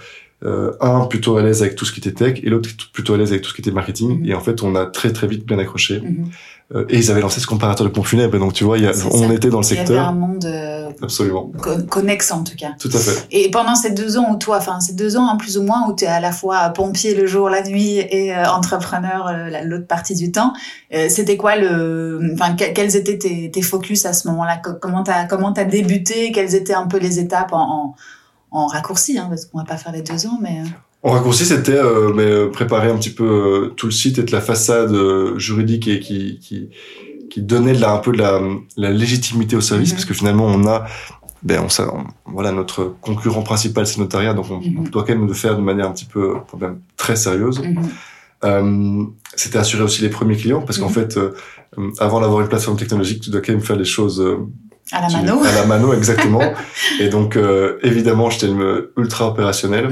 euh, 0.45 0.73
un 0.83 1.07
plutôt 1.07 1.39
à 1.39 1.43
l'aise 1.43 1.63
avec 1.63 1.77
tout 1.77 1.87
ce 1.87 1.93
qui 1.93 2.01
était 2.01 2.13
tech 2.13 2.41
et 2.45 2.51
l'autre 2.51 2.69
plutôt 2.93 3.15
à 3.15 3.17
l'aise 3.17 3.31
avec 3.31 3.41
tout 3.43 3.49
ce 3.51 3.55
qui 3.55 3.63
était 3.63 3.71
marketing. 3.71 4.21
Mhm. 4.21 4.27
Et 4.29 4.35
en 4.35 4.41
fait, 4.41 4.63
on 4.63 4.75
a 4.75 4.85
très 4.85 5.11
très 5.13 5.27
vite 5.27 5.47
bien 5.47 5.59
accroché. 5.59 6.03
Euh, 6.75 6.85
et 6.89 6.97
ils 6.99 7.13
avaient 7.13 7.21
lancé 7.21 7.39
ce 7.39 7.47
comparateur 7.47 7.87
de 7.87 7.93
pompes 7.93 8.07
funèbres. 8.07 8.37
Donc 8.41 8.53
tu 8.53 8.65
vois, 8.65 8.77
y 8.77 8.87
a, 8.87 8.91
on 9.13 9.29
ça. 9.29 9.33
était 9.35 9.51
dans 9.51 9.61
le 9.61 9.65
Il 9.67 9.75
y 9.77 9.79
avait 9.79 9.83
un 9.83 9.87
secteur. 9.87 10.13
monde 10.13 10.45
euh, 10.47 10.91
Absolument. 11.01 11.53
con- 11.63 11.87
connexe, 11.89 12.33
en 12.33 12.43
tout 12.43 12.57
cas. 12.57 12.71
Tout 12.81 12.91
à 12.93 12.99
fait. 12.99 13.25
Et 13.31 13.53
pendant 13.53 13.77
ces 13.77 13.91
deux 13.91 14.19
ans 14.19 14.33
où 14.33 14.37
toi, 14.37 14.57
enfin 14.57 14.81
ces 14.81 14.95
deux 14.95 15.17
ans 15.17 15.29
hein, 15.31 15.37
plus 15.37 15.59
ou 15.59 15.63
moins 15.63 15.87
où 15.89 15.95
tu 15.95 16.03
es 16.05 16.09
à 16.09 16.19
la 16.19 16.33
fois 16.33 16.71
pompier 16.71 17.15
le 17.15 17.25
jour, 17.27 17.49
la 17.51 17.63
nuit 17.63 17.99
et 17.99 18.35
euh, 18.35 18.45
entrepreneur 18.51 19.29
euh, 19.29 19.49
la- 19.49 19.63
l'autre 19.63 19.87
partie 19.87 20.17
du 20.17 20.33
temps, 20.33 20.55
euh, 20.93 21.07
c'était 21.09 21.37
quoi 21.37 21.55
le, 21.55 22.33
enfin 22.35 22.57
que- 22.57 22.73
quels 22.73 22.97
étaient 22.97 23.19
tes, 23.19 23.49
tes 23.53 23.63
focus 23.63 24.05
à 24.05 24.13
ce 24.13 24.27
moment-là? 24.27 24.57
Co- 24.57 24.75
Comment 24.81 25.05
t'as 25.05 25.25
comment 25.27 25.53
t'as 25.53 25.65
débuté? 25.65 26.33
Quelles 26.33 26.57
étaient 26.57 26.75
un 26.75 26.89
peu 26.89 26.99
les 26.99 27.21
étapes 27.21 27.53
en, 27.53 27.95
en, 28.51 28.59
en 28.63 28.67
raccourci 28.67 29.19
hein, 29.19 29.27
Parce 29.29 29.45
qu'on 29.45 29.59
va 29.59 29.65
pas 29.65 29.77
faire 29.77 29.93
les 29.93 30.03
deux 30.03 30.27
ans, 30.27 30.39
mais 30.43 30.59
euh, 30.63 30.69
En 31.07 31.13
raccourci, 31.13 31.45
c'était 31.45 31.73
euh, 31.79 32.13
euh, 32.19 32.51
préparer 32.51 32.91
un 32.91 32.97
petit 32.97 33.11
peu 33.11 33.25
euh, 33.25 33.69
tout 33.77 33.87
le 33.87 33.93
site 33.93 34.19
et 34.19 34.23
de 34.25 34.33
la 34.33 34.41
façade 34.41 34.93
euh, 34.93 35.39
juridique 35.39 35.87
et 35.89 36.01
qui, 36.01 36.39
qui 36.41 36.71
qui 37.31 37.43
donnait 37.43 37.75
de 37.75 37.81
la, 37.81 37.93
un 37.93 37.99
peu 37.99 38.13
de 38.13 38.19
la, 38.19 38.41
la 38.77 38.91
légitimité 38.91 39.55
au 39.57 39.61
service, 39.61 39.91
Mhm. 39.91 39.95
parce 39.97 40.05
que 40.05 40.15
finalement 40.15 40.47
on 40.47 40.67
a 40.67 40.87
ben 41.43 41.61
on, 41.63 41.83
on- 41.83 42.05
voilà 42.33 42.51
notre 42.51 42.95
concurrent 43.01 43.43
principal 43.43 43.87
c'est 43.87 43.99
notariat, 44.01 44.33
donc 44.35 44.47
on, 44.51 44.59
Mhm. 44.59 44.79
on 44.81 44.83
doit 44.83 45.05
quand 45.05 45.15
même 45.15 45.27
le 45.29 45.35
faire 45.35 45.55
de 45.57 45.63
manière 45.63 45.87
un 45.87 45.93
petit 45.93 46.07
peu 46.07 46.35
quand 46.51 46.59
même 46.61 46.81
très 46.97 47.15
sérieuse. 47.15 47.61
mhm, 48.43 49.13
c'était 49.35 49.59
assurer 49.59 49.83
aussi 49.85 50.03
les 50.03 50.09
premiers 50.09 50.37
clients 50.37 50.63
parce 50.63 50.79
qu'en 50.79 50.89
fait, 50.89 51.19
avant 51.99 52.21
d'avoir 52.21 52.41
une 52.43 52.49
plateforme 52.49 52.77
technologique, 52.77 53.21
tu 53.23 53.31
dois 53.31 53.41
quand 53.43 53.53
même 53.53 53.63
faire 53.63 53.77
les 53.77 53.85
choses 53.97 54.25
à 54.93 55.01
la 55.03 55.09
mano. 55.11 55.43
à 55.45 55.53
la 55.53 55.67
mano 55.67 55.93
exactement. 56.01 56.43
et 57.01 57.09
donc, 57.09 57.37
euh, 57.37 57.79
évidemment, 57.83 58.31
j'étais 58.31 58.49
ultra 58.97 59.29
opérationnel. 59.29 59.87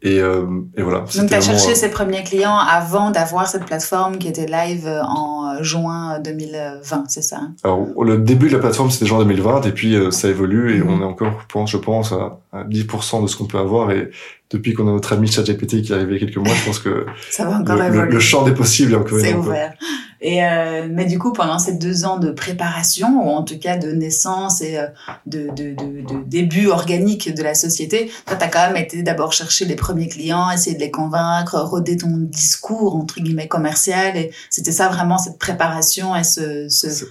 Et, 0.00 0.20
euh, 0.20 0.46
et 0.76 0.82
voilà. 0.82 1.04
Donc, 1.16 1.28
tu 1.28 1.34
as 1.34 1.40
cherché 1.40 1.74
ces 1.74 1.90
premiers 1.90 2.22
clients 2.22 2.56
avant 2.56 3.10
d'avoir 3.10 3.48
cette 3.48 3.64
plateforme 3.64 4.18
qui 4.18 4.28
était 4.28 4.46
live 4.46 4.86
en 4.86 5.62
juin 5.62 6.20
2020, 6.20 7.04
c'est 7.08 7.22
ça 7.22 7.38
hein? 7.38 7.54
Alors, 7.64 8.04
le 8.04 8.18
début 8.18 8.48
de 8.48 8.52
la 8.52 8.60
plateforme, 8.60 8.90
c'était 8.90 9.06
juin 9.06 9.18
2020, 9.18 9.66
et 9.66 9.72
puis 9.72 9.96
ça 10.12 10.28
évolue, 10.28 10.76
et 10.76 10.80
mhm. 10.80 10.90
on 10.90 11.00
est 11.00 11.04
encore, 11.04 11.66
je 11.66 11.76
pense, 11.76 12.12
à, 12.12 12.38
à 12.52 12.62
10% 12.64 13.22
de 13.22 13.26
ce 13.26 13.36
qu'on 13.36 13.46
peut 13.46 13.58
avoir, 13.58 13.90
et 13.90 14.10
depuis 14.50 14.72
qu'on 14.72 14.88
a 14.88 14.92
notre 14.92 15.12
ami 15.12 15.26
ChatGPT 15.26 15.82
qui 15.82 15.92
est 15.92 15.96
arrivé 15.96 16.16
il 16.16 16.20
y 16.20 16.22
a 16.22 16.26
quelques 16.26 16.38
mois, 16.38 16.54
je 16.54 16.64
pense 16.64 16.78
que 16.78 17.06
ça 17.30 17.44
va 17.44 17.58
encore 17.58 17.76
le, 17.76 18.06
le, 18.06 18.20
champ 18.20 18.44
des 18.44 18.54
possibles 18.54 18.92
est 18.92 18.96
encore 18.96 19.18
C'est 19.18 19.34
ouvert. 19.34 19.74
Et 20.20 20.44
euh, 20.44 20.88
mais 20.90 21.04
du 21.04 21.18
coup, 21.18 21.32
pendant 21.32 21.60
ces 21.60 21.74
deux 21.74 22.04
ans 22.04 22.18
de 22.18 22.30
préparation, 22.30 23.24
ou 23.24 23.30
en 23.30 23.44
tout 23.44 23.58
cas 23.58 23.76
de 23.76 23.92
naissance 23.92 24.60
et 24.62 24.76
euh, 24.76 24.86
de, 25.26 25.48
de, 25.54 25.74
de, 25.74 26.02
de, 26.02 26.24
début 26.26 26.66
organique 26.66 27.32
de 27.32 27.42
la 27.42 27.54
société, 27.54 28.10
toi, 28.26 28.36
tu 28.36 28.44
as 28.44 28.48
quand 28.48 28.66
même 28.66 28.76
été 28.76 29.02
d'abord 29.02 29.32
chercher 29.32 29.64
les 29.64 29.76
premiers 29.76 30.08
clients, 30.08 30.50
essayer 30.50 30.74
de 30.74 30.80
les 30.80 30.90
convaincre, 30.90 31.56
roder 31.60 31.96
ton 31.96 32.10
discours, 32.16 32.96
entre 32.96 33.20
guillemets, 33.20 33.46
commercial. 33.46 34.16
Et 34.16 34.32
c'était 34.50 34.72
ça 34.72 34.88
vraiment, 34.88 35.18
cette 35.18 35.38
préparation 35.38 36.16
et 36.16 36.24
ce, 36.24 36.68
ce, 36.68 36.90
ce 36.90 37.04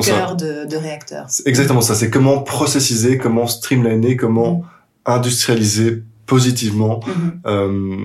cœur 0.00 0.34
de, 0.34 0.64
de 0.64 0.76
réacteur. 0.76 1.26
Exactement 1.44 1.82
ça. 1.82 1.94
C'est 1.94 2.08
comment 2.08 2.40
processiser, 2.40 3.18
comment 3.18 3.46
streamliner, 3.46 4.16
comment 4.16 4.58
mm. 4.58 4.64
industrialiser 5.04 6.02
positivement 6.24 7.00
mm-hmm. 7.00 7.46
euh, 7.46 7.96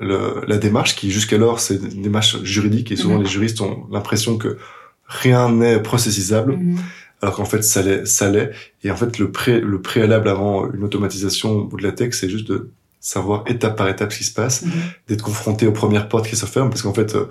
le, 0.00 0.42
la 0.46 0.58
démarche 0.58 0.96
qui 0.96 1.10
jusqu'alors 1.10 1.60
c'est 1.60 1.76
une 1.76 2.02
démarche 2.02 2.42
juridique 2.42 2.92
et 2.92 2.96
souvent 2.96 3.18
mm-hmm. 3.18 3.22
les 3.22 3.28
juristes 3.28 3.60
ont 3.60 3.86
l'impression 3.90 4.38
que 4.38 4.58
rien 5.06 5.50
n'est 5.50 5.80
processisable 5.80 6.54
mm-hmm. 6.54 6.76
alors 7.22 7.36
qu'en 7.36 7.44
fait 7.44 7.62
ça 7.62 7.82
l'est 7.82 8.06
ça 8.06 8.30
l'est 8.30 8.50
et 8.84 8.90
en 8.90 8.96
fait 8.96 9.18
le 9.18 9.30
pré 9.30 9.60
le 9.60 9.80
préalable 9.80 10.28
avant 10.28 10.70
une 10.72 10.84
automatisation 10.84 11.52
au 11.52 11.64
bout 11.64 11.76
de 11.76 11.82
la 11.82 11.92
tech 11.92 12.14
c'est 12.14 12.28
juste 12.28 12.48
de 12.48 12.70
savoir 13.00 13.44
étape 13.46 13.76
par 13.76 13.88
étape 13.88 14.12
ce 14.12 14.18
qui 14.18 14.24
se 14.24 14.34
passe 14.34 14.64
d'être 15.08 15.22
confronté 15.22 15.66
aux 15.66 15.72
premières 15.72 16.08
portes 16.08 16.28
qui 16.28 16.36
se 16.36 16.46
ferment 16.46 16.70
parce 16.70 16.82
qu'en 16.82 16.94
fait 16.94 17.14
euh, 17.14 17.26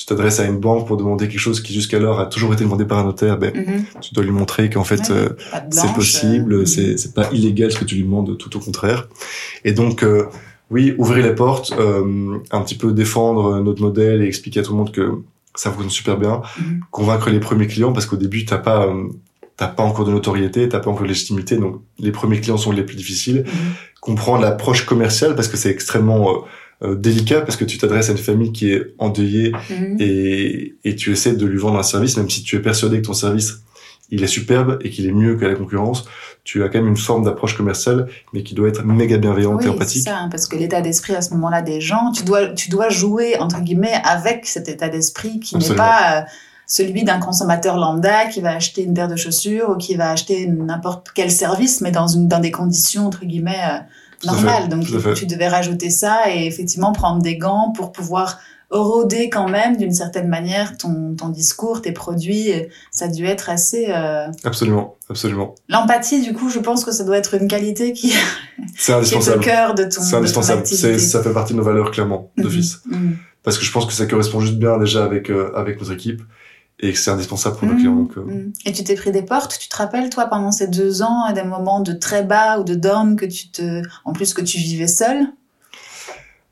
tu 0.00 0.06
t'adresses 0.06 0.40
à 0.40 0.46
une 0.46 0.58
banque 0.58 0.86
pour 0.86 0.96
demander 0.96 1.28
quelque 1.28 1.40
chose 1.40 1.60
qui 1.60 1.74
jusqu'alors 1.74 2.20
a 2.20 2.26
toujours 2.26 2.54
été 2.54 2.64
demandé 2.64 2.86
par 2.86 2.98
un 2.98 3.04
notaire, 3.04 3.36
ben, 3.36 3.52
tu 4.00 4.14
dois 4.14 4.24
lui 4.24 4.30
montrer 4.30 4.70
qu'en 4.70 4.82
fait 4.82 5.10
euh, 5.10 5.30
c'est 5.70 5.92
possible, 5.92 6.54
euh, 6.54 6.64
c'est 6.64 6.96
c'est 6.96 7.12
pas 7.12 7.28
illégal 7.32 7.70
ce 7.70 7.78
que 7.78 7.84
tu 7.84 7.96
lui 7.96 8.04
demandes, 8.04 8.38
tout 8.38 8.56
au 8.56 8.60
contraire. 8.60 9.08
Et 9.64 9.72
donc 9.72 10.02
euh, 10.02 10.24
oui, 10.70 10.94
ouvrir 10.98 11.24
les 11.24 11.34
portes, 11.34 11.72
un 11.72 12.60
petit 12.62 12.76
peu 12.76 12.92
défendre 12.92 13.60
notre 13.60 13.82
modèle 13.82 14.22
et 14.22 14.26
expliquer 14.26 14.60
à 14.60 14.62
tout 14.62 14.72
le 14.72 14.78
monde 14.78 14.92
que 14.92 15.22
ça 15.54 15.70
fonctionne 15.70 15.90
super 15.90 16.16
bien, 16.16 16.40
mm-hmm. 16.40 16.80
convaincre 16.90 17.30
les 17.30 17.40
premiers 17.40 17.66
clients 17.66 17.92
parce 17.92 18.06
qu'au 18.06 18.16
début 18.16 18.44
t'as 18.44 18.58
pas 18.58 18.88
t'as 19.56 19.66
pas 19.66 19.82
encore 19.82 20.06
de 20.06 20.12
notoriété, 20.12 20.68
t'as 20.68 20.78
pas 20.78 20.90
encore 20.90 21.02
de 21.02 21.08
légitimité, 21.08 21.56
donc 21.56 21.82
les 21.98 22.12
premiers 22.12 22.40
clients 22.40 22.56
sont 22.56 22.72
les 22.72 22.84
plus 22.84 22.96
difficiles. 22.96 23.44
Mm-hmm. 23.46 24.00
Comprendre 24.00 24.42
l'approche 24.42 24.86
commerciale 24.86 25.34
parce 25.34 25.48
que 25.48 25.56
c'est 25.56 25.70
extrêmement 25.70 26.44
euh, 26.82 26.94
délicat 26.94 27.42
parce 27.42 27.56
que 27.56 27.66
tu 27.66 27.76
t'adresses 27.76 28.08
à 28.08 28.12
une 28.12 28.18
famille 28.18 28.52
qui 28.52 28.72
est 28.72 28.94
endeuillée 28.96 29.52
mhm. 29.68 29.98
et, 30.00 30.76
et 30.82 30.96
tu 30.96 31.12
essaies 31.12 31.34
de 31.34 31.44
lui 31.44 31.58
vendre 31.58 31.78
un 31.78 31.82
service, 31.82 32.16
même 32.16 32.30
si 32.30 32.42
tu 32.42 32.56
es 32.56 32.60
persuadé 32.60 33.02
que 33.02 33.06
ton 33.06 33.12
service 33.12 33.64
il 34.10 34.22
est 34.22 34.28
superbe 34.28 34.78
et 34.82 34.90
qu'il 34.90 35.06
est 35.06 35.12
mieux 35.12 35.36
que 35.36 35.44
la 35.44 35.54
concurrence, 35.54 36.06
tu 36.44 36.62
as 36.64 36.68
quand 36.68 36.78
même 36.78 36.88
une 36.88 36.96
forme 36.96 37.24
d'approche 37.24 37.56
commerciale, 37.56 38.08
mais 38.32 38.42
qui 38.42 38.54
doit 38.54 38.68
être 38.68 38.84
méga 38.84 39.18
bienveillante 39.18 39.64
et 39.64 39.68
empathique. 39.68 40.02
C'est 40.02 40.10
ça, 40.10 40.28
parce 40.30 40.46
que 40.46 40.56
l'état 40.56 40.80
d'esprit 40.80 41.14
à 41.14 41.22
ce 41.22 41.30
moment-là 41.34 41.62
des 41.62 41.80
gens, 41.80 42.12
tu 42.12 42.24
dois, 42.24 42.48
tu 42.48 42.70
dois 42.70 42.88
jouer 42.88 43.38
entre 43.38 43.60
guillemets 43.60 44.00
avec 44.04 44.46
cet 44.46 44.68
état 44.68 44.88
d'esprit 44.88 45.40
qui 45.40 45.56
n'est 45.56 45.74
pas 45.74 46.18
euh, 46.18 46.22
celui 46.66 47.04
d'un 47.04 47.18
consommateur 47.18 47.76
lambda 47.76 48.26
qui 48.26 48.40
va 48.40 48.54
acheter 48.54 48.82
une 48.82 48.94
paire 48.94 49.08
de 49.08 49.16
chaussures 49.16 49.70
ou 49.70 49.76
qui 49.76 49.96
va 49.96 50.10
acheter 50.10 50.46
n'importe 50.46 51.08
quel 51.14 51.30
service, 51.30 51.80
mais 51.80 51.90
dans 51.90 52.06
une 52.06 52.28
dans 52.28 52.40
des 52.40 52.50
conditions 52.50 53.06
entre 53.06 53.24
guillemets 53.24 53.60
euh, 53.70 53.78
normal. 54.26 54.68
Donc 54.68 54.86
tu 55.14 55.26
devais 55.26 55.48
rajouter 55.48 55.90
ça 55.90 56.32
et 56.32 56.46
effectivement 56.46 56.92
prendre 56.92 57.22
des 57.22 57.36
gants 57.36 57.72
pour 57.76 57.92
pouvoir 57.92 58.38
roder 58.70 59.30
quand 59.30 59.48
même 59.48 59.76
d'une 59.76 59.92
certaine 59.92 60.28
manière 60.28 60.76
ton, 60.76 61.14
ton 61.16 61.28
discours, 61.28 61.82
tes 61.82 61.92
produits. 61.92 62.50
Ça 62.90 63.06
a 63.06 63.08
dû 63.08 63.24
être 63.26 63.50
assez... 63.50 63.86
Euh... 63.88 64.28
Absolument, 64.44 64.96
absolument. 65.08 65.54
L'empathie, 65.68 66.22
du 66.22 66.32
coup, 66.32 66.48
je 66.50 66.60
pense 66.60 66.84
que 66.84 66.92
ça 66.92 67.04
doit 67.04 67.18
être 67.18 67.34
une 67.34 67.48
qualité 67.48 67.92
qui, 67.92 68.12
c'est 68.76 68.92
indispensable. 68.92 69.40
qui 69.42 69.48
est 69.48 69.52
au 69.52 69.54
cœur 69.54 69.74
de 69.74 69.84
ton 69.84 70.02
C'est 70.02 70.16
indispensable. 70.16 70.66
ça 70.66 71.22
fait 71.22 71.32
partie 71.32 71.52
de 71.52 71.58
nos 71.58 71.64
valeurs, 71.64 71.90
clairement, 71.90 72.30
d'office. 72.36 72.80
Mhm, 72.86 72.98
mhm. 72.98 73.16
Parce 73.42 73.58
que 73.58 73.64
je 73.64 73.72
pense 73.72 73.86
que 73.86 73.92
ça 73.92 74.06
correspond 74.06 74.40
juste 74.40 74.58
bien 74.58 74.78
déjà 74.78 75.04
avec, 75.04 75.30
euh, 75.30 75.50
avec 75.56 75.80
notre 75.80 75.92
équipe 75.92 76.22
et 76.78 76.92
que 76.92 76.98
c'est 76.98 77.10
indispensable 77.10 77.56
pour 77.56 77.68
nos 77.68 77.74
clients. 77.74 77.96
Donc, 77.96 78.16
euh. 78.16 78.22
mmh. 78.22 78.52
Et 78.66 78.72
tu 78.72 78.84
t'es 78.84 78.94
pris 78.94 79.12
des 79.12 79.22
portes. 79.22 79.58
Tu 79.58 79.68
te 79.68 79.76
rappelles, 79.76 80.10
toi, 80.10 80.26
pendant 80.26 80.52
ces 80.52 80.66
deux 80.66 81.02
ans, 81.02 81.30
des 81.32 81.42
moments 81.42 81.80
de 81.80 81.92
très 81.92 82.22
bas 82.22 82.58
ou 82.58 82.64
de 82.64 82.74
down 82.74 83.16
que 83.16 83.26
tu 83.26 83.48
te, 83.48 83.82
en 84.04 84.12
plus 84.12 84.34
que 84.34 84.40
tu 84.40 84.58
vivais 84.58 84.86
seul. 84.86 85.26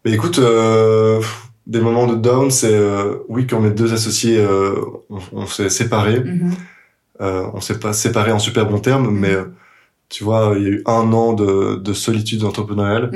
Mais 0.04 0.12
écoute, 0.12 0.38
euh, 0.38 1.20
des 1.68 1.81
moments 1.81 2.07
de 2.07 2.16
down, 2.16 2.50
c'est 2.50 2.74
euh, 2.74 3.18
oui 3.28 3.46
quand 3.46 3.61
mes 3.61 3.70
deux 3.70 3.92
associés, 3.92 4.38
euh, 4.38 4.74
on, 5.33 5.46
s'est 5.46 5.70
séparés. 5.70 6.20
Mmh. 6.20 6.50
Euh, 7.20 7.46
on 7.54 7.61
s'est 7.61 7.78
pas 7.78 7.92
séparés 7.92 8.33
en 8.33 8.38
super 8.38 8.66
bons 8.66 8.81
termes, 8.81 9.09
mmh. 9.09 9.18
mais 9.18 9.37
tu 10.09 10.24
vois, 10.24 10.54
il 10.57 10.62
y 10.62 10.66
a 10.66 10.70
eu 10.70 10.83
un 10.87 11.12
an 11.12 11.35
de, 11.35 11.76
de 11.76 11.92
solitude 11.92 12.42
entrepreneuriale 12.44 13.11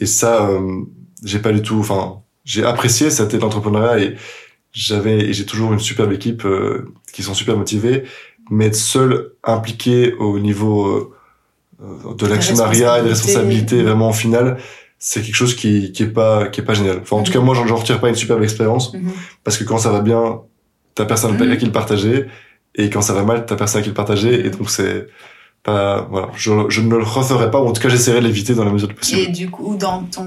et 0.00 0.06
ça, 0.06 0.50
j'ai 1.24 1.38
pas 1.38 1.52
du 1.52 1.62
tout. 1.62 1.78
Enfin, 1.78 2.22
j'ai 2.44 2.64
apprécié 2.64 3.10
cet 3.10 3.40
entrepreneuriat 3.42 4.00
et 4.00 4.16
j'avais 4.72 5.20
et 5.20 5.32
j'ai 5.32 5.46
toujours 5.46 5.72
une 5.72 5.78
superbe 5.78 6.12
équipe 6.12 6.44
euh, 6.44 6.92
qui 7.12 7.22
sont 7.22 7.34
super 7.34 7.56
motivés, 7.56 8.04
mais 8.50 8.66
être 8.66 8.74
seul 8.74 9.32
impliqué 9.44 10.14
au 10.14 10.38
niveau 10.38 10.86
euh, 10.86 11.12
euh, 11.82 12.14
de 12.14 12.26
l'actionnariat 12.26 12.98
et 12.98 13.02
des 13.02 13.10
responsabilités 13.10 13.82
vraiment 13.82 14.10
au 14.10 14.14
final, 14.14 14.58
c'est 15.04 15.20
quelque 15.20 15.34
chose 15.34 15.56
qui 15.56 15.90
qui 15.90 16.04
est 16.04 16.14
pas 16.14 16.46
qui 16.46 16.60
est 16.60 16.64
pas 16.64 16.74
génial. 16.74 16.98
Enfin 17.02 17.16
en 17.16 17.24
tout 17.24 17.32
cas 17.32 17.40
moi 17.40 17.56
j'en 17.56 17.74
retire 17.74 18.00
pas 18.00 18.08
une 18.08 18.14
superbe 18.14 18.40
expérience 18.44 18.94
mhm. 18.94 19.10
parce 19.42 19.58
que 19.58 19.64
quand 19.64 19.78
ça 19.78 19.90
va 19.90 20.00
bien, 20.00 20.42
t'as 20.94 21.04
personne 21.06 21.36
mhm. 21.36 21.50
à 21.50 21.56
qui 21.56 21.66
le 21.66 21.72
partager 21.72 22.26
et 22.76 22.88
quand 22.88 23.02
ça 23.02 23.12
va 23.12 23.24
mal, 23.24 23.44
t'as 23.44 23.56
personne 23.56 23.80
à 23.80 23.82
qui 23.82 23.88
le 23.88 23.96
partager 23.96 24.46
et 24.46 24.50
donc 24.50 24.70
c'est 24.70 25.08
pas 25.64 26.06
voilà 26.08 26.28
je, 26.36 26.52
je 26.68 26.80
ne 26.80 26.96
le 26.96 27.02
referai 27.02 27.50
pas 27.50 27.60
ou 27.60 27.66
en 27.66 27.72
tout 27.72 27.82
cas 27.82 27.88
j'essaierai 27.88 28.20
de 28.20 28.26
l'éviter 28.26 28.54
dans 28.54 28.64
la 28.64 28.70
mesure 28.70 28.88
du 28.88 28.94
possible 28.94 29.22
et 29.22 29.26
du 29.26 29.50
coup 29.50 29.76
dans 29.76 30.04
ton 30.04 30.24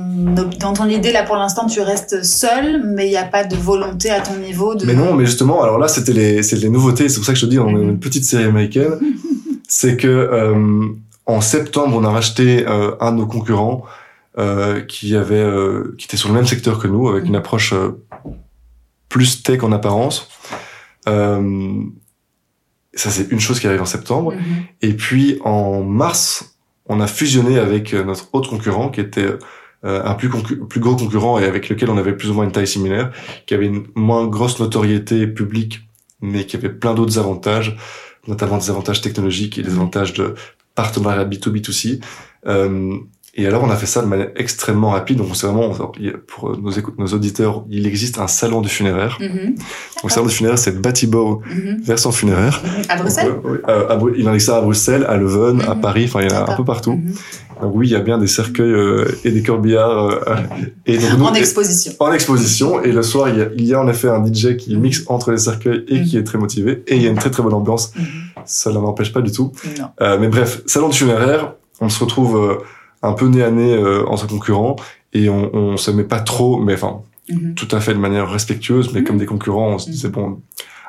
dans 0.59 0.73
ton 0.73 0.87
idée 0.87 1.11
là 1.11 1.23
pour 1.23 1.35
l'instant 1.35 1.67
tu 1.67 1.81
restes 1.81 2.23
seul 2.23 2.81
mais 2.85 3.07
il 3.07 3.11
n'y 3.11 3.17
a 3.17 3.25
pas 3.25 3.43
de 3.43 3.55
volonté 3.55 4.09
à 4.09 4.21
ton 4.21 4.37
niveau 4.37 4.75
de 4.75 4.85
mais 4.85 4.93
non 4.93 5.13
mais 5.13 5.25
justement 5.25 5.61
alors 5.61 5.77
là 5.77 5.89
c'était 5.89 6.13
les 6.13 6.41
c'est 6.41 6.55
les 6.55 6.69
nouveautés 6.69 7.09
c'est 7.09 7.17
pour 7.17 7.25
ça 7.25 7.33
que 7.33 7.39
je 7.39 7.45
te 7.45 7.49
dis 7.49 7.59
on 7.59 7.69
est 7.77 7.81
une 7.81 7.99
petite 7.99 8.23
série 8.23 8.45
américaine 8.45 8.97
c'est 9.67 9.97
que 9.97 10.07
euh, 10.07 10.85
en 11.25 11.41
septembre 11.41 11.97
on 11.97 12.05
a 12.05 12.11
racheté 12.11 12.65
euh, 12.65 12.91
un 13.01 13.11
de 13.11 13.17
nos 13.17 13.27
concurrents 13.27 13.83
euh, 14.37 14.81
qui 14.81 15.15
avait 15.15 15.35
euh, 15.35 15.95
qui 15.97 16.05
était 16.05 16.17
sur 16.17 16.29
le 16.29 16.35
même 16.35 16.45
secteur 16.45 16.79
que 16.79 16.87
nous 16.87 17.07
avec 17.07 17.25
une 17.25 17.35
approche 17.35 17.73
euh, 17.73 18.03
plus 19.09 19.43
tech 19.43 19.63
en 19.63 19.71
apparence 19.71 20.29
euh, 21.07 21.83
ça, 22.95 23.09
c'est 23.09 23.29
une 23.31 23.39
chose 23.39 23.59
qui 23.59 23.67
arrive 23.67 23.81
en 23.81 23.85
septembre. 23.85 24.33
Mhm. 24.33 24.41
Et 24.81 24.93
puis, 24.93 25.39
en 25.43 25.83
mars, 25.83 26.57
on 26.85 26.99
a 27.01 27.07
fusionné 27.07 27.59
avec 27.59 27.93
euh, 27.93 28.03
notre 28.03 28.29
autre 28.33 28.49
concurrent, 28.49 28.89
qui 28.89 29.01
était 29.01 29.27
euh, 29.83 30.03
un 30.03 30.15
plus, 30.15 30.29
plus 30.29 30.79
gros 30.79 30.95
concurrent 30.95 31.37
et 31.37 31.45
avec 31.45 31.69
lequel 31.69 31.89
on 31.89 31.97
avait 31.97 32.15
plus 32.15 32.29
ou 32.29 32.33
moins 32.33 32.45
une 32.45 32.51
taille 32.51 32.67
similaire, 32.67 33.11
qui 33.45 33.53
avait 33.53 33.67
une 33.67 33.85
moins 33.95 34.25
grosse 34.27 34.59
notoriété 34.59 35.27
publique, 35.27 35.81
mais 36.21 36.45
qui 36.45 36.55
avait 36.55 36.69
plein 36.69 36.93
d'autres 36.93 37.19
avantages, 37.19 37.75
notamment 38.27 38.57
des 38.57 38.69
avantages 38.69 39.01
technologiques 39.01 39.57
et 39.57 39.61
des 39.61 39.73
avantages 39.73 40.13
de 40.13 40.35
partenariat 40.73 41.25
B2B2C. 41.25 42.01
Euh, 42.47 42.97
et 43.37 43.45
alors, 43.45 43.63
on 43.63 43.69
a 43.69 43.75
fait 43.75 43.85
ça 43.85 44.01
de 44.01 44.07
manière 44.07 44.29
extrêmement 44.37 44.91
rapide. 44.91 45.17
Donc, 45.17 45.35
c'est 45.35 45.45
vraiment, 45.45 45.69
pour 46.25 46.57
nos, 46.57 46.71
nos 46.97 47.07
auditeurs, 47.07 47.65
il 47.69 47.85
existe 47.85 48.17
un 48.17 48.27
salon 48.27 48.61
du 48.61 48.69
funéraire. 48.69 49.17
Mm 49.19 49.55
Donc, 50.01 50.11
salon 50.11 50.27
du 50.27 50.33
funéraire, 50.33 50.57
c'est 50.57 50.79
Batibo 50.79 51.41
mm 51.45 51.83
version 51.83 52.13
funéraire. 52.13 52.61
Mhm. 52.63 52.83
À 52.87 52.95
Bruxelles 52.95 53.33
euh, 53.67 54.13
Il 54.17 54.29
en 54.29 54.33
existe 54.33 54.51
à 54.51 54.61
Bruxelles, 54.61 55.05
à 55.09 55.17
Leuven, 55.17 55.61
à. 55.67 55.75
Paris, 55.75 56.05
enfin, 56.05 56.21
il 56.21 56.31
y 56.31 56.33
en 56.33 56.37
a 56.37 56.51
un 56.53 56.55
peu 56.55 56.63
partout. 56.63 56.97
Donc, 57.61 57.71
oui, 57.75 57.87
il 57.89 57.91
y 57.91 57.95
a 57.95 57.99
bien 57.99 58.17
des 58.17 58.27
cercueils 58.27 58.71
euh, 58.71 59.05
et 59.25 59.31
des 59.31 59.43
corbillards. 59.43 60.05
Euh, 60.05 60.35
et 60.85 60.97
donc, 60.97 61.21
en 61.21 61.33
exposition. 61.33 61.91
En 61.99 62.13
exposition. 62.13 62.81
Et 62.83 62.93
le 62.93 63.03
soir, 63.03 63.27
il 63.27 63.37
y, 63.37 63.41
a, 63.41 63.47
il 63.53 63.65
y 63.65 63.73
a 63.73 63.81
en 63.81 63.87
effet 63.89 64.07
un 64.07 64.25
DJ 64.25 64.55
qui 64.55 64.77
mixe 64.77 65.03
entre 65.07 65.31
les 65.31 65.39
cercueils 65.39 65.83
et 65.89 66.03
qui 66.03 66.17
est 66.17 66.23
très 66.23 66.37
motivé. 66.37 66.83
Et 66.87 66.95
il 66.95 67.01
y 67.01 67.07
a 67.07 67.09
une 67.09 67.17
très 67.17 67.31
très 67.31 67.43
bonne 67.43 67.53
ambiance. 67.53 67.91
Ça 68.45 68.71
ne 68.71 68.79
m'empêche 68.79 69.11
pas 69.11 69.21
du 69.21 69.33
tout. 69.33 69.51
mais 69.99 70.29
bref, 70.29 70.61
salon 70.67 70.87
du 70.87 70.97
funéraire, 70.97 71.55
on 71.81 71.89
se 71.89 71.99
retrouve 72.01 72.59
un 73.05 73.13
peu 73.13 73.27
nez 73.27 73.43
à 73.43 73.51
nez 73.51 73.73
euh, 73.73 74.05
entre 74.07 74.27
concurrents 74.27 74.75
et 75.13 75.29
on, 75.29 75.53
on 75.55 75.77
se 75.77 75.91
met 75.91 76.03
pas 76.03 76.19
trop, 76.19 76.59
mais 76.59 76.73
enfin 76.73 77.01
mhm. 77.29 77.55
tout 77.55 77.67
à 77.71 77.79
fait 77.79 77.93
de 77.93 77.99
manière 77.99 78.29
respectueuse, 78.29 78.93
mais 78.93 79.03
comme 79.03 79.15
mhm. 79.15 79.21
des 79.21 79.25
concurrents, 79.25 79.69
on 79.69 79.77
se 79.79 79.89
disait 79.89 80.09
bon 80.09 80.41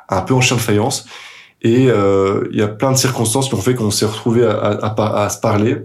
un 0.08 0.22
peu 0.22 0.34
en 0.34 0.40
chien 0.40 0.56
de 0.56 0.62
faïence. 0.62 1.06
Et 1.62 1.88
euh, 1.88 2.46
il 2.52 2.58
y 2.58 2.62
a 2.62 2.68
plein 2.68 2.92
de 2.92 2.96
circonstances 2.96 3.48
qui 3.48 3.54
ont 3.54 3.60
fait 3.60 3.74
qu'on 3.74 3.90
s'est 3.90 4.06
retrouvé 4.06 4.44
à, 4.44 4.52
à, 4.52 5.24
à, 5.24 5.28
se 5.30 5.40
parler. 5.40 5.78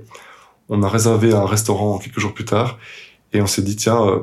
On 0.70 0.84
a 0.84 0.90
réservé 0.90 1.34
un 1.34 1.46
restaurant 1.46 1.98
quelques 1.98 2.20
jours 2.20 2.34
plus 2.34 2.46
tard 2.46 2.78
et 3.34 3.42
on 3.42 3.48
s'est 3.48 3.62
dit 3.62 3.76
tiens, 3.76 4.02
euh, 4.06 4.20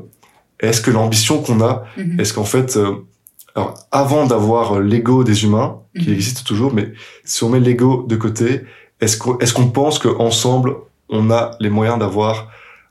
est-ce 0.61 0.81
que 0.81 0.91
l'ambition 0.91 1.41
qu'on 1.43 1.61
a, 1.61 1.85
mhm. 1.97 2.21
est-ce 2.21 2.33
qu'en 2.35 2.45
fait, 2.45 2.77
euh, 2.77 3.07
alors 3.55 3.75
avant 3.91 4.27
d'avoir 4.27 4.79
l'ego 4.79 5.25
des 5.25 5.45
humains 5.45 5.81
qui 5.99 6.13
existe 6.13 6.47
toujours, 6.47 6.73
mais 6.73 6.93
si 7.25 7.43
on 7.43 7.49
met 7.49 7.59
l'ego 7.59 8.05
de 8.07 8.15
côté, 8.15 8.63
est-ce 9.01 9.17
qu'on 9.19 9.37
est-ce 9.39 9.53
qu'on 9.53 9.69
pense 9.69 9.99
qu'ensemble 9.99 10.77
on 11.09 11.31
a 11.31 11.53
les 11.61 11.71
moyens 11.71 11.99
d'avoir 11.99 12.51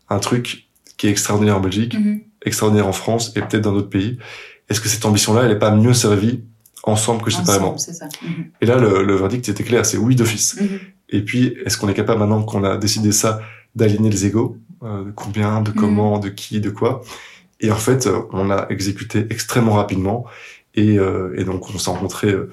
un 0.10 0.20
truc 0.20 0.68
qui 0.98 1.08
est 1.08 1.12
extraordinaire 1.12 1.58
en 1.58 1.60
Belgique, 1.60 1.94
Mhm. 1.98 2.22
extraordinaire 2.46 2.88
en 2.88 2.94
France 2.94 3.32
et 3.36 3.42
peut-être 3.42 3.62
dans 3.62 3.74
d'autres 3.74 3.90
pays. 3.90 4.18
Est-ce 4.70 4.82
que 4.82 4.90
cette 4.90 5.06
ambition-là, 5.06 5.44
elle 5.44 5.52
est 5.52 5.60
pas 5.60 5.72
mieux 5.72 5.94
servie 5.94 6.44
ensemble 6.84 7.22
que 7.22 7.30
séparément 7.32 7.78
ça. 7.78 8.06
Mhm. 8.24 8.46
Et 8.62 8.66
là, 8.66 8.78
le, 8.78 9.04
le 9.04 9.16
verdict 9.16 9.48
était 9.50 9.64
clair, 9.64 9.86
c'est 9.86 9.98
oui 9.98 10.16
d'office. 10.16 10.60
Mhm. 10.60 10.80
Et 11.10 11.22
puis, 11.22 11.56
est-ce 11.66 11.78
qu'on 11.78 11.88
est 11.90 11.94
capable 11.94 12.20
maintenant 12.20 12.44
qu'on 12.44 12.64
a 12.64 12.78
décidé 12.78 13.12
ça 13.12 13.42
d'aligner 13.76 14.10
les 14.10 14.26
égaux 14.26 14.58
euh, 14.84 15.04
De 15.06 15.12
combien, 15.12 15.62
de 15.62 15.72
comment, 15.72 16.20
de 16.20 16.30
qui, 16.30 16.60
de 16.60 16.70
quoi? 16.70 17.02
Et 17.60 17.72
en 17.72 17.76
fait, 17.76 18.08
euh, 18.08 18.22
on 18.32 18.50
a 18.52 18.68
exécuté 18.70 19.26
extrêmement 19.30 19.74
rapidement. 19.74 20.26
Et, 20.76 20.98
euh, 21.00 21.34
et 21.38 21.44
donc, 21.44 21.70
on 21.74 21.78
s'est 21.80 21.90
rencontrés 21.90 22.32
euh, 22.32 22.52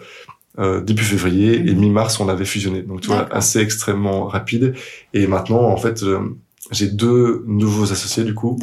euh, 0.59 0.81
début 0.81 1.03
février 1.03 1.57
et 1.59 1.73
Mhm. 1.75 1.81
mi-mars, 1.81 2.21
on 2.21 2.29
avait 2.29 2.45
fusionné. 2.45 2.83
Donc, 2.83 3.01
tu 3.01 3.09
vois, 3.09 3.27
assez 3.35 3.59
extrêmement 3.61 4.27
rapide. 4.27 4.75
Et 5.13 5.27
maintenant, 5.27 5.63
en 5.63 5.77
fait, 5.77 6.03
euh, 6.03 6.21
j'ai 6.71 6.87
deux 6.89 7.43
nouveaux 7.47 7.91
associés 7.93 8.25
du 8.25 8.35
coup, 8.35 8.59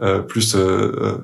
euh, 0.00 0.20
plus 0.20 0.54
euh, 0.56 1.18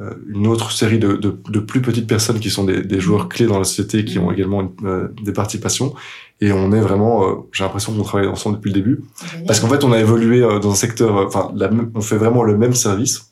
euh, 0.00 0.10
une 0.28 0.46
autre 0.46 0.70
série 0.70 1.00
de, 1.00 1.14
de, 1.16 1.36
de 1.48 1.58
plus 1.60 1.82
petites 1.82 2.06
personnes 2.06 2.38
qui 2.38 2.50
sont 2.50 2.62
des, 2.62 2.82
des 2.82 3.00
joueurs 3.00 3.28
clés 3.28 3.46
dans 3.46 3.58
la 3.58 3.64
société 3.64 4.04
qui 4.04 4.18
Mhm. 4.18 4.24
ont 4.26 4.30
également 4.32 4.60
une- 4.60 4.70
euh, 4.86 5.08
des 5.24 5.32
participations. 5.32 5.92
Et 6.40 6.52
on 6.52 6.70
est 6.72 6.80
vraiment, 6.80 7.24
euh, 7.28 7.34
j'ai 7.52 7.64
l'impression 7.64 7.92
qu'on 7.92 8.04
travaille 8.04 8.28
ensemble 8.28 8.56
depuis 8.58 8.68
le 8.68 8.74
début. 8.74 9.00
Génial. 9.28 9.46
Parce 9.48 9.58
qu'en 9.58 9.68
fait, 9.68 9.82
on 9.82 9.90
a 9.90 9.98
évolué 9.98 10.40
dans 10.40 10.70
un 10.70 10.74
secteur, 10.76 11.16
enfin, 11.26 11.52
on 11.96 12.00
fait 12.00 12.16
vraiment 12.16 12.44
le 12.44 12.56
même 12.56 12.74
service. 12.74 13.28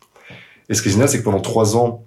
Et 0.69 0.75
ce 0.75 0.83
qui 0.83 0.89
est 0.89 0.93
génial, 0.93 1.09
c'est 1.09 1.21
que 1.21 1.25
pendant 1.25 1.39
trois 1.41 1.77
ans, 1.77 2.03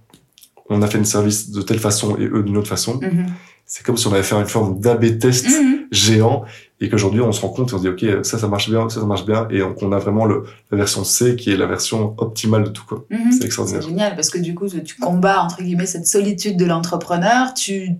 on 0.69 0.81
a 0.81 0.87
fait 0.87 0.97
une 0.97 1.05
service 1.05 1.51
de 1.51 1.61
telle 1.61 1.79
façon 1.79 2.17
et 2.17 2.25
eux 2.25 2.43
d'une 2.43 2.57
autre 2.57 2.67
façon. 2.67 2.99
Mhm. 3.01 3.27
C'est 3.71 3.85
comme 3.85 3.97
si 3.97 4.07
on 4.07 4.13
avait 4.13 4.23
fait 4.23 4.35
une 4.35 4.47
forme 4.47 4.79
d'AB 4.79 5.19
test 5.19 5.45
Mhm. 5.47 5.85
géant 5.91 6.43
et 6.81 6.89
qu'aujourd'hui 6.89 7.21
on 7.21 7.31
se 7.31 7.41
rend 7.41 7.49
compte 7.49 7.69
et 7.71 7.75
on 7.75 7.77
se 7.77 7.83
dit 7.83 7.89
ok 7.89 8.25
ça 8.25 8.39
ça 8.39 8.47
marche 8.47 8.67
bien 8.69 8.89
ça 8.89 8.99
ça 8.99 9.05
marche 9.05 9.25
bien 9.25 9.47
et 9.51 9.59
donc 9.59 9.77
on 9.83 9.91
a 9.91 9.99
vraiment 9.99 10.25
le, 10.25 10.43
la 10.71 10.77
version 10.77 11.03
C 11.03 11.35
qui 11.35 11.51
est 11.51 11.57
la 11.57 11.67
version 11.67 12.15
optimale 12.17 12.63
de 12.63 12.69
tout 12.69 12.83
quoi 12.87 13.05
Mhm. 13.11 13.31
c'est 13.31 13.45
extraordinaire 13.45 13.83
C'est 13.83 13.89
génial 13.89 14.15
parce 14.15 14.29
que 14.31 14.39
du 14.39 14.55
coup, 14.55 14.67
tu 14.67 14.95
combats 14.95 15.41
entre 15.43 15.61
guillemets 15.61 15.85
cette 15.85 16.07
solitude 16.07 16.57
de 16.57 16.65
l'entrepreneur, 16.65 17.53
tu 17.53 17.91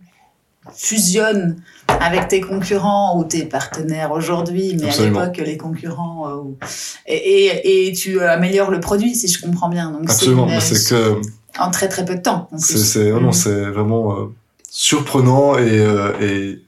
fusionnes 0.74 1.61
avec 1.88 2.28
tes 2.28 2.41
concurrents 2.41 3.17
ou 3.17 3.24
tes 3.24 3.45
partenaires 3.45 4.11
aujourd'hui, 4.11 4.76
mais 4.80 4.88
Absolument. 4.88 5.20
à 5.20 5.26
l'époque 5.26 5.45
les 5.45 5.57
concurrents, 5.57 6.30
euh, 6.30 6.65
et, 7.07 7.15
et, 7.15 7.88
et 7.89 7.93
tu 7.93 8.22
améliores 8.22 8.72
le 8.72 8.80
produit 8.80 9.15
si 9.15 9.28
je 9.28 9.41
comprends 9.41 9.70
bien. 9.70 9.91
Donc 9.91 10.09
absolument 10.09 10.47
c'est 10.59 10.89
que 10.89 11.22
en 11.59 11.72
très 11.72 11.89
très 11.89 12.05
peu 12.05 12.15
de 12.15 12.22
temps. 12.22 12.49
c'est 12.57 12.78
c'est 12.78 13.11
non, 13.11 13.32
Mhm. 13.32 13.72
vraiment 13.72 14.17
euh, 14.20 14.26
surprenant 14.72 15.57
et, 15.57 15.80
euh, 15.80 16.11
et 16.22 16.61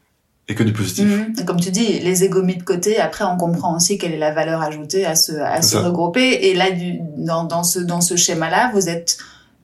et 0.48 0.56
que 0.56 0.64
du 0.64 0.74
positif 0.74 1.06
Mhm. 1.06 1.46
Comme 1.46 1.60
tu 1.62 1.72
dis, 1.72 2.00
les 2.00 2.24
égos 2.26 2.42
mis 2.44 2.58
de 2.58 2.64
côté, 2.64 3.00
après 3.00 3.24
on 3.24 3.38
comprend 3.38 3.74
aussi 3.78 3.98
quelle 3.98 4.12
est 4.12 4.18
la 4.18 4.34
valeur 4.34 4.62
ajoutée 4.62 5.06
à 5.06 5.16
se, 5.16 5.32
à 5.34 5.62
se 5.62 5.78
regrouper. 5.78 6.50
Et 6.50 6.54
là, 6.56 6.72
du, 6.72 7.00
dans, 7.16 7.46
dans 7.46 7.64
ce, 7.64 7.80
dans 7.80 8.02
ce 8.02 8.18
schéma-là, 8.18 8.70
vous 8.74 8.90
êtes 8.90 9.18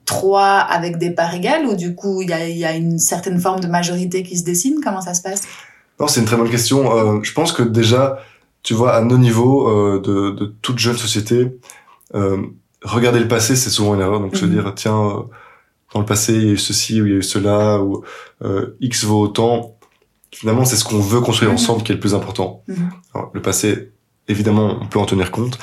trois 0.06 0.56
avec 0.60 0.96
des 0.96 1.10
parts 1.10 1.34
égales 1.34 1.66
ou 1.66 1.74
du 1.74 1.94
coup 1.94 2.22
il 2.22 2.30
y 2.30 2.32
a, 2.32 2.48
il 2.48 2.56
y 2.56 2.64
a 2.64 2.74
une 2.74 2.98
certaine 2.98 3.38
forme 3.38 3.60
de 3.60 3.66
majorité 3.66 4.22
qui 4.22 4.38
se 4.38 4.44
dessine? 4.44 4.76
Comment 4.82 5.02
ça 5.02 5.12
se 5.12 5.20
passe? 5.20 5.42
Non 6.00 6.08
c'est 6.08 6.20
une 6.20 6.26
très 6.26 6.36
bonne 6.38 6.48
question 6.50 6.96
euh, 6.96 7.20
je 7.22 7.32
pense 7.34 7.52
que 7.52 7.62
déjà 7.62 8.18
tu 8.62 8.72
vois 8.72 8.94
à 8.94 9.02
nos 9.02 9.18
niveaux 9.18 9.68
euh, 9.68 10.00
de, 10.00 10.30
de 10.30 10.46
toute 10.62 10.78
jeune 10.78 10.96
société 10.96 11.58
euh, 12.14 12.38
regarder 12.82 13.18
le 13.20 13.28
passé 13.28 13.54
c'est 13.56 13.68
souvent 13.68 13.94
une 13.96 14.00
erreur 14.00 14.20
donc 14.20 14.34
se 14.36 14.46
Mhm. 14.46 14.52
dire 14.52 14.72
tiens 14.74 14.96
euh, 14.98 15.22
dans 15.94 16.00
le 16.00 16.06
passé 16.06 16.34
il 16.34 16.44
y 16.44 16.48
a 16.48 16.52
eu 16.52 16.58
ceci 16.58 17.00
ou 17.00 17.06
il 17.06 17.12
y 17.12 17.14
a 17.14 17.18
eu 17.18 17.22
cela 17.22 17.80
ou 17.82 18.04
euh, 18.44 18.76
X 18.80 19.04
vaut 19.04 19.20
autant 19.22 19.76
finalement 20.32 20.64
c'est 20.64 20.76
ce 20.76 20.84
qu'on 20.84 20.98
veut 21.00 21.20
construire 21.20 21.50
Mhm. 21.50 21.56
ensemble 21.56 21.82
qui 21.82 21.92
est 21.92 21.94
le 21.94 22.00
plus 22.00 22.14
important 22.14 22.62
Mhm. 22.68 22.90
Alors, 23.14 23.30
le 23.34 23.40
passé 23.42 23.92
évidemment 24.28 24.78
on 24.80 24.86
peut 24.86 24.98
en 24.98 25.06
tenir 25.06 25.30
compte 25.30 25.58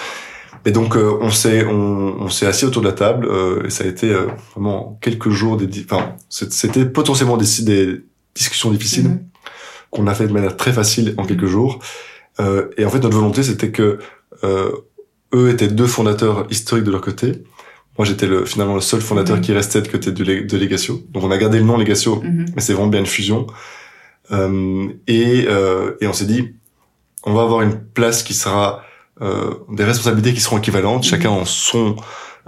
et 0.65 0.71
donc 0.71 0.95
euh, 0.97 1.17
on 1.21 1.29
s'est 1.29 1.65
on, 1.65 2.15
on 2.21 2.29
s'est 2.29 2.47
assis 2.47 2.65
autour 2.65 2.81
de 2.81 2.87
la 2.87 2.93
table 2.93 3.27
euh, 3.29 3.63
et 3.65 3.69
ça 3.69 3.83
a 3.83 3.87
été 3.87 4.09
euh, 4.11 4.25
vraiment 4.53 4.97
quelques 5.01 5.29
jours 5.29 5.57
des 5.57 5.67
enfin 5.85 6.15
c'était 6.29 6.85
potentiellement 6.85 7.37
des, 7.37 7.45
des 7.63 8.01
discussions 8.33 8.71
difficiles 8.71 9.07
Mhm. 9.09 9.19
qu'on 9.91 10.07
a 10.07 10.15
fait 10.15 10.27
de 10.27 10.33
manière 10.33 10.57
très 10.57 10.73
facile 10.73 11.13
en 11.17 11.25
quelques 11.25 11.45
jours. 11.45 11.79
Euh, 12.41 12.67
et 12.77 12.83
en 12.83 12.89
fait, 12.89 12.99
notre 12.99 13.15
volonté, 13.15 13.43
c'était 13.43 13.71
que 13.71 13.97
euh, 14.43 14.69
eux 15.33 15.49
étaient 15.49 15.69
deux 15.69 15.87
fondateurs 15.87 16.47
historiques 16.49 16.83
de 16.83 16.91
leur 16.91 16.99
côté. 16.99 17.43
Moi, 17.97 18.05
j'étais 18.05 18.27
le, 18.27 18.45
finalement 18.45 18.75
le 18.75 18.81
seul 18.81 19.01
fondateur 19.01 19.37
Mhm. 19.37 19.41
qui 19.41 19.53
restait 19.53 19.81
de 19.81 19.87
côté 19.87 20.11
de, 20.11 20.23
de 20.23 20.57
Legatio. 20.57 21.01
Donc, 21.11 21.23
on 21.23 21.31
a 21.31 21.37
gardé 21.37 21.59
le 21.59 21.63
nom 21.65 21.77
Legatio, 21.77 22.21
Mhm. 22.21 22.45
mais 22.55 22.61
c'est 22.61 22.73
vraiment 22.73 22.89
bien 22.89 22.99
une 22.99 23.05
fusion. 23.05 23.47
Euh, 24.31 24.87
et, 25.07 25.45
euh, 25.47 25.93
et 26.01 26.07
on 26.07 26.13
s'est 26.13 26.25
dit, 26.25 26.55
on 27.23 27.33
va 27.33 27.43
avoir 27.43 27.61
une 27.61 27.79
place 27.79 28.23
qui 28.23 28.33
sera 28.33 28.81
euh, 29.21 29.53
des 29.71 29.85
responsabilités 29.85 30.33
qui 30.33 30.41
seront 30.41 30.57
équivalentes, 30.57 31.03
Mhm. 31.05 31.09
chacun 31.09 31.29
en 31.29 31.45
son 31.45 31.95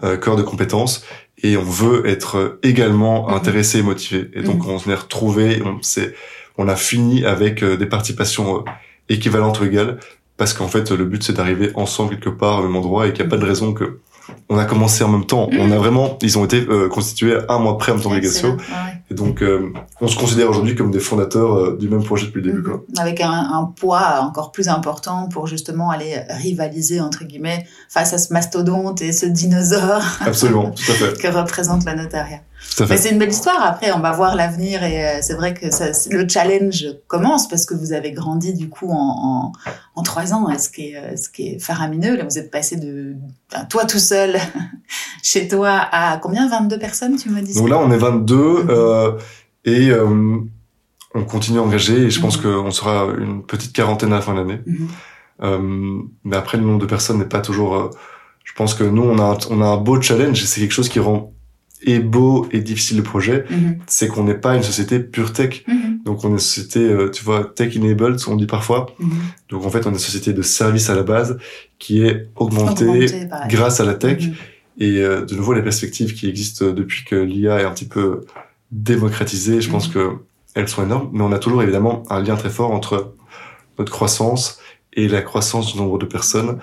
euh, 0.04 0.18
cœur 0.18 0.36
de 0.36 0.44
compétences, 0.44 1.04
et 1.42 1.56
on 1.58 1.64
veut 1.64 2.06
être 2.08 2.60
également 2.62 3.28
Mhm. 3.30 3.34
intéressé 3.36 3.80
et 3.80 3.82
motivé. 3.84 4.30
Et 4.34 4.42
donc 4.44 4.68
on 4.68 4.78
s'en 4.78 4.92
est 4.92 4.96
retrouvé, 4.96 5.62
on 5.66 5.82
s'est, 5.82 6.14
on 6.58 6.68
a 6.68 6.76
fini 6.76 7.24
avec 7.26 7.64
euh, 7.64 7.78
des 7.78 7.86
participations 7.86 8.58
euh, 8.58 8.62
équivalentes 9.10 9.60
ou 9.62 9.64
égales, 9.64 9.98
parce 10.36 10.54
qu'en 10.54 10.68
fait 10.68 10.92
le 10.92 11.06
but 11.06 11.24
c'est 11.24 11.34
d'arriver 11.34 11.72
ensemble 11.76 12.16
quelque 12.20 12.30
part 12.30 12.60
au 12.60 12.64
même 12.64 12.76
endroit 12.76 13.08
et 13.08 13.14
qu'il 13.14 13.24
n'y 13.24 13.28
a 13.28 13.30
pas 13.30 13.38
de 13.42 13.46
raison 13.46 13.74
que 13.74 14.00
on 14.50 14.58
a 14.58 14.66
commencé 14.66 15.04
en 15.04 15.10
même 15.10 15.26
temps. 15.26 15.50
Mhm. 15.52 15.60
On 15.60 15.72
a 15.72 15.78
vraiment, 15.78 16.18
ils 16.22 16.38
ont 16.38 16.46
été 16.46 16.66
euh, 16.70 16.90
constitués 16.90 17.38
un 17.50 17.60
mois 17.60 17.78
près 17.78 17.92
en 17.92 17.96
même 17.96 18.04
temps. 18.04 18.12
Ouais, 18.12 18.20
ouais. 18.22 18.58
Et 19.10 19.14
donc, 19.14 19.42
euh, 19.42 19.72
on 20.02 20.08
se 20.08 20.18
considère 20.18 20.50
aujourd'hui 20.50 20.76
comme 20.76 20.92
des 20.92 21.00
fondateurs 21.00 21.54
euh, 21.54 21.78
du 21.78 21.90
même 21.90 22.04
projet 22.04 22.28
depuis 22.28 22.42
le 22.42 22.52
début. 22.52 22.64
Quoi. 22.64 22.74
Mhm. 22.74 23.00
Avec 23.00 23.22
un, 23.22 23.32
un 23.32 23.64
poids 23.64 24.20
encore 24.22 24.52
plus 24.52 24.68
important 24.70 25.30
pour 25.30 25.48
justement 25.48 25.90
aller 25.90 26.22
rivaliser 26.30 27.02
entre 27.02 27.24
guillemets 27.26 27.66
face 27.90 28.14
à 28.14 28.18
ce 28.18 28.34
mastodonte 28.34 29.02
et 29.02 29.12
ce 29.12 29.26
dinosaure 29.26 30.04
Absolument, 30.22 30.72
tout 30.72 30.92
à 30.92 30.96
fait. 30.96 31.18
que 31.22 31.28
représente 31.28 31.86
la 31.86 31.96
notariat. 31.96 32.40
Mais 32.90 32.98
c'est 32.98 33.10
une 33.10 33.18
belle 33.18 33.30
histoire. 33.32 33.62
Après, 33.64 33.92
on 33.92 34.00
va 34.00 34.12
voir 34.12 34.36
l'avenir 34.36 34.84
et 34.84 35.04
euh, 35.06 35.18
c'est 35.22 35.34
vrai 35.34 35.54
que 35.54 35.72
ça, 35.72 35.88
le 36.12 36.28
challenge 36.30 36.86
commence 37.08 37.48
parce 37.48 37.66
que 37.66 37.74
vous 37.74 37.92
avez 37.94 38.12
grandi 38.12 38.54
du 38.54 38.70
coup 38.70 38.90
en, 38.90 38.96
en, 38.96 39.52
en 39.96 40.04
trois 40.04 40.34
ans, 40.34 40.48
ce 40.60 40.70
qui 40.70 40.90
est, 40.92 40.96
euh, 40.96 41.16
ce 41.16 41.30
qui 41.30 41.48
est 41.48 41.60
faramineux. 41.60 42.16
Là, 42.18 42.24
vous 42.24 42.38
êtes 42.38 42.52
passé 42.52 42.76
de 42.76 43.16
toi 43.70 43.86
tout 43.86 43.98
seul 44.00 44.38
chez 45.24 45.48
toi 45.48 45.72
à 45.92 46.18
combien? 46.18 46.48
22 46.48 46.78
personnes, 46.78 47.16
tu 47.16 47.30
me 47.30 47.42
dis 47.42 47.56
Donc 47.56 47.70
là, 47.70 47.80
on 47.80 47.90
est 47.92 47.98
22 47.98 48.36
Mhm. 48.36 48.68
euh, 48.70 49.12
et 49.66 49.90
euh, 49.90 50.38
on 51.16 51.24
continue 51.24 51.60
à 51.60 51.64
engager 51.64 52.04
et 52.04 52.10
je 52.12 52.20
pense 52.22 52.38
Mhm. 52.44 52.64
qu'on 52.64 52.72
sera 52.72 53.08
une 53.18 53.44
petite 53.44 53.74
quarantaine 53.74 54.14
à 54.14 54.18
la 54.18 54.22
fin 54.22 54.34
de 54.34 54.40
l'année. 54.40 54.62
Mhm. 54.66 54.88
Euh, 55.44 56.02
mais 56.24 56.36
après, 56.38 56.58
le 56.58 56.64
nombre 56.64 56.80
de 56.80 56.86
personnes 56.86 57.18
n'est 57.18 57.26
pas 57.26 57.42
toujours... 57.42 57.92
je 58.44 58.54
pense 58.54 58.74
que 58.76 58.84
nous, 58.84 59.04
on 59.04 59.18
a, 59.20 59.38
on 59.50 59.62
a 59.62 59.66
un 59.66 59.78
beau 59.78 60.00
challenge 60.02 60.42
et 60.44 60.46
c'est 60.46 60.62
quelque 60.62 60.72
chose 60.74 60.90
qui 60.90 61.00
rend 61.00 61.34
et 61.84 62.00
beau 62.00 62.48
et 62.52 62.60
difficile 62.60 62.98
le 62.98 63.04
projet. 63.04 63.46
Mhm. 63.50 63.80
C'est 63.88 64.08
qu'on 64.08 64.24
n'est 64.24 64.36
pas 64.36 64.56
une 64.56 64.64
société 64.64 65.00
pure 65.00 65.34
tech. 65.34 65.64
Mhm. 65.68 66.00
Donc 66.06 66.24
on 66.24 66.30
est 66.30 66.32
une 66.34 66.40
société, 66.40 66.80
euh, 66.80 67.10
tu 67.10 67.24
vois, 67.24 67.46
tech-enabled, 67.46 68.20
on 68.28 68.36
dit 68.36 68.48
parfois. 68.48 68.88
Mhm. 69.00 69.10
Donc 69.50 69.66
en 69.66 69.70
fait, 69.70 69.86
on 69.86 69.90
est 69.90 69.94
une 69.94 70.00
société 70.00 70.34
de 70.34 70.42
service 70.42 70.90
à 70.90 70.96
la 70.96 71.04
base 71.04 71.38
qui 71.80 72.04
est 72.04 72.30
augmentée 72.36 73.28
grâce 73.50 73.80
à 73.80 73.86
la 73.86 73.94
tech. 73.94 74.24
Et 74.80 75.00
euh, 75.02 75.26
de 75.26 75.36
nouveau, 75.36 75.54
les 75.54 75.64
perspectives 75.64 76.14
qui 76.14 76.28
existent 76.28 76.72
depuis 76.72 77.04
que 77.04 77.16
l'IA 77.16 77.62
est 77.62 77.66
un 77.66 77.72
petit 77.72 77.88
peu 77.88 78.22
démocratisée, 78.72 79.62
je 79.62 79.70
pense 79.70 79.88
que 79.88 80.18
elles 80.56 80.68
sont 80.68 80.84
énormes. 80.84 81.10
Mais 81.14 81.24
on 81.24 81.32
a 81.32 81.40
toujours 81.40 81.62
évidemment 81.62 82.04
un 82.10 82.22
lien 82.22 82.36
très 82.36 82.50
fort 82.50 82.72
entre 82.72 83.14
notre 83.78 83.92
croissance 83.92 84.60
et 84.94 85.08
la 85.08 85.22
croissance 85.22 85.72
du 85.72 85.80
nombre 85.80 86.00
de 86.00 86.06
personnes, 86.06 86.58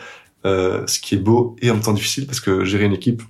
euh, 0.44 0.84
ce 0.86 0.98
qui 0.98 1.14
est 1.14 1.18
beau 1.18 1.56
et 1.62 1.70
en 1.70 1.74
même 1.74 1.82
temps 1.82 1.92
difficile 1.92 2.26
parce 2.26 2.40
que 2.40 2.64
gérer 2.64 2.84
une 2.84 2.92
équipe, 2.92 3.22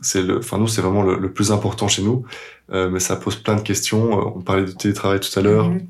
c'est 0.00 0.22
le, 0.22 0.38
enfin 0.38 0.58
nous, 0.58 0.68
c'est 0.68 0.80
vraiment 0.80 1.02
le, 1.02 1.16
le 1.16 1.32
plus 1.32 1.52
important 1.52 1.88
chez 1.88 2.02
nous. 2.02 2.24
Euh, 2.72 2.88
mais 2.88 3.00
ça 3.00 3.16
pose 3.16 3.36
plein 3.36 3.56
de 3.56 3.60
questions. 3.60 4.20
Euh, 4.20 4.32
On 4.36 4.40
parlait 4.40 4.64
du 4.64 4.74
télétravail 4.74 5.20
tout 5.20 5.38
à 5.38 5.42
l'heure. 5.42 5.68
Mhm. 5.68 5.86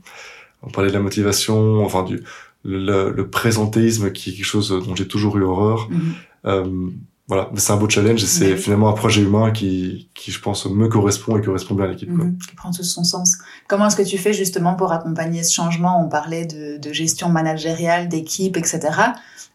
On 0.62 0.70
parlait 0.70 0.90
de 0.90 0.94
la 0.94 1.00
motivation, 1.00 1.84
enfin 1.84 2.02
du 2.02 2.22
le, 2.64 3.11
le 3.11 3.28
présentéisme 3.28 4.12
qui 4.12 4.30
est 4.30 4.32
quelque 4.34 4.44
chose 4.44 4.68
dont 4.86 4.94
j'ai 4.94 5.08
toujours 5.08 5.38
eu 5.38 5.42
horreur. 5.42 5.88
Mhm. 5.90 6.14
Euh, 6.46 6.90
voilà, 7.31 7.49
c'est 7.57 7.72
un 7.72 7.76
beau 7.76 7.89
challenge 7.89 8.24
et 8.24 8.26
c'est 8.26 8.53
Oui. 8.55 8.59
finalement 8.59 8.89
un 8.89 8.93
projet 8.93 9.22
humain 9.22 9.53
qui, 9.53 10.11
qui, 10.14 10.33
je 10.33 10.41
pense, 10.41 10.66
me 10.66 10.89
correspond 10.89 11.37
et 11.39 11.43
correspond 11.43 11.76
bien 11.76 11.85
à 11.85 11.89
l'équipe. 11.89 12.11
Mhm, 12.11 12.37
qui 12.39 12.57
prend 12.57 12.72
tout 12.72 12.83
son 12.83 13.05
sens. 13.05 13.37
Comment 13.68 13.87
est-ce 13.87 13.95
que 13.95 14.03
tu 14.03 14.18
fais 14.18 14.33
justement 14.33 14.74
pour 14.74 14.91
accompagner 14.93 15.45
ce 15.45 15.55
changement? 15.55 16.05
On 16.05 16.09
parlait 16.09 16.45
de, 16.45 16.78
de 16.78 16.93
gestion 16.93 17.28
managériale, 17.28 18.09
d'équipe, 18.09 18.57
etc. 18.57 18.81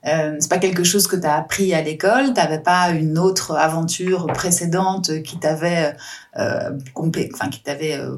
Euh, 0.08 0.36
c'est 0.40 0.50
pas 0.50 0.60
quelque 0.60 0.84
chose 0.84 1.08
que 1.08 1.16
tu 1.18 1.26
as 1.26 1.36
appris 1.36 1.74
à 1.74 1.82
l'école? 1.82 2.34
T'avais 2.34 2.60
pas 2.60 2.92
une 2.92 3.18
autre 3.18 3.56
aventure 3.58 4.28
précédente 4.28 5.24
qui 5.24 5.38
t'avait, 5.38 5.96
euh, 6.40 6.70
enfin 7.34 7.50
qui 7.50 7.62
t'avait 7.62 7.98
euh, 7.98 8.18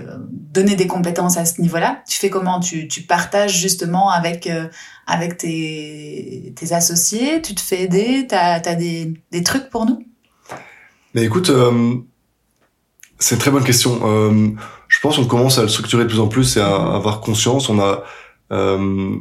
euh, 0.00 0.16
donné 0.30 0.74
des 0.76 0.86
compétences 0.86 1.36
à 1.36 1.44
ce 1.44 1.60
niveau-là? 1.60 2.02
Tu 2.08 2.16
fais 2.18 2.30
comment? 2.30 2.60
Tu, 2.60 2.88
tu 2.88 3.02
partages 3.02 3.58
justement 3.58 4.08
avec 4.10 4.46
euh, 4.46 4.68
avec 5.06 5.38
tes, 5.38 6.54
associés. 6.70 7.40
Tu 7.42 7.54
te 7.54 7.60
fais 7.60 7.82
aider. 7.82 8.26
T'as 8.28 8.54
as 8.54 8.74
des, 8.74 9.14
des 9.30 9.42
trucs 9.42 9.70
pour 9.70 9.86
nous? 9.86 10.04
Mais 11.14 11.24
écoute, 11.24 11.50
euh, 11.50 11.94
c'est 13.18 13.36
une 13.36 13.40
très 13.40 13.50
bonne 13.50 13.64
question. 13.64 14.00
Euh, 14.04 14.50
je 14.88 15.00
pense 15.00 15.16
qu'on 15.16 15.26
commence 15.26 15.58
à 15.58 15.62
le 15.62 15.68
structurer 15.68 16.04
de 16.04 16.08
plus 16.08 16.20
en 16.20 16.28
plus 16.28 16.56
et 16.56 16.60
à, 16.60 16.74
à 16.74 16.96
avoir 16.96 17.20
conscience. 17.20 17.68
On 17.68 17.78
a 17.78 18.02
euh, 18.52 19.16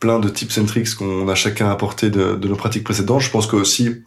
plein 0.00 0.18
de 0.18 0.28
tips 0.28 0.58
and 0.58 0.66
tricks 0.66 0.94
qu'on 0.94 1.28
a 1.28 1.34
chacun 1.34 1.70
apporté 1.70 2.10
de, 2.10 2.34
de 2.34 2.48
nos 2.48 2.56
pratiques 2.56 2.84
précédentes. 2.84 3.20
Je 3.20 3.30
pense 3.30 3.46
que 3.46 3.56
aussi 3.56 4.02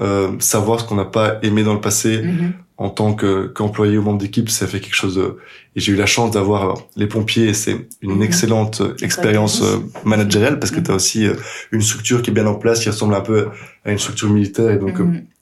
euh, 0.00 0.30
savoir 0.38 0.80
ce 0.80 0.84
qu'on 0.86 0.94
n'a 0.96 1.04
pas 1.04 1.38
aimé 1.42 1.62
dans 1.62 1.74
le 1.74 1.80
passé 1.80 2.22
Mhm. 2.22 2.52
en 2.78 2.88
tant 2.88 3.12
que 3.14 3.46
qu'employé 3.48 3.98
ou 3.98 4.02
membre 4.02 4.18
d'équipe, 4.18 4.48
ça 4.48 4.66
fait 4.66 4.80
quelque 4.80 4.94
chose 4.94 5.14
de... 5.16 5.36
Et 5.76 5.80
j'ai 5.80 5.92
eu 5.92 5.96
la 5.96 6.06
chance 6.06 6.30
d'avoir 6.30 6.78
les 6.96 7.06
pompiers, 7.06 7.48
et 7.48 7.54
c'est 7.54 7.76
une 8.00 8.16
Mhm. 8.16 8.22
excellente 8.22 8.80
euh, 8.80 8.94
expérience 9.02 9.60
euh, 9.62 9.76
managériale 10.04 10.58
parce 10.58 10.70
que 10.72 10.78
Mhm. 10.78 10.84
tu 10.84 10.90
as 10.90 10.94
aussi 10.94 11.26
euh, 11.26 11.34
une 11.72 11.82
structure 11.82 12.22
qui 12.22 12.30
est 12.30 12.32
bien 12.32 12.46
en 12.46 12.54
place, 12.54 12.80
qui 12.80 12.88
ressemble 12.88 13.14
un 13.14 13.20
peu 13.20 13.48
à 13.84 13.92
une 13.92 13.98
structure 13.98 14.30
militaire, 14.30 14.70
et 14.70 14.78
donc 14.78 14.94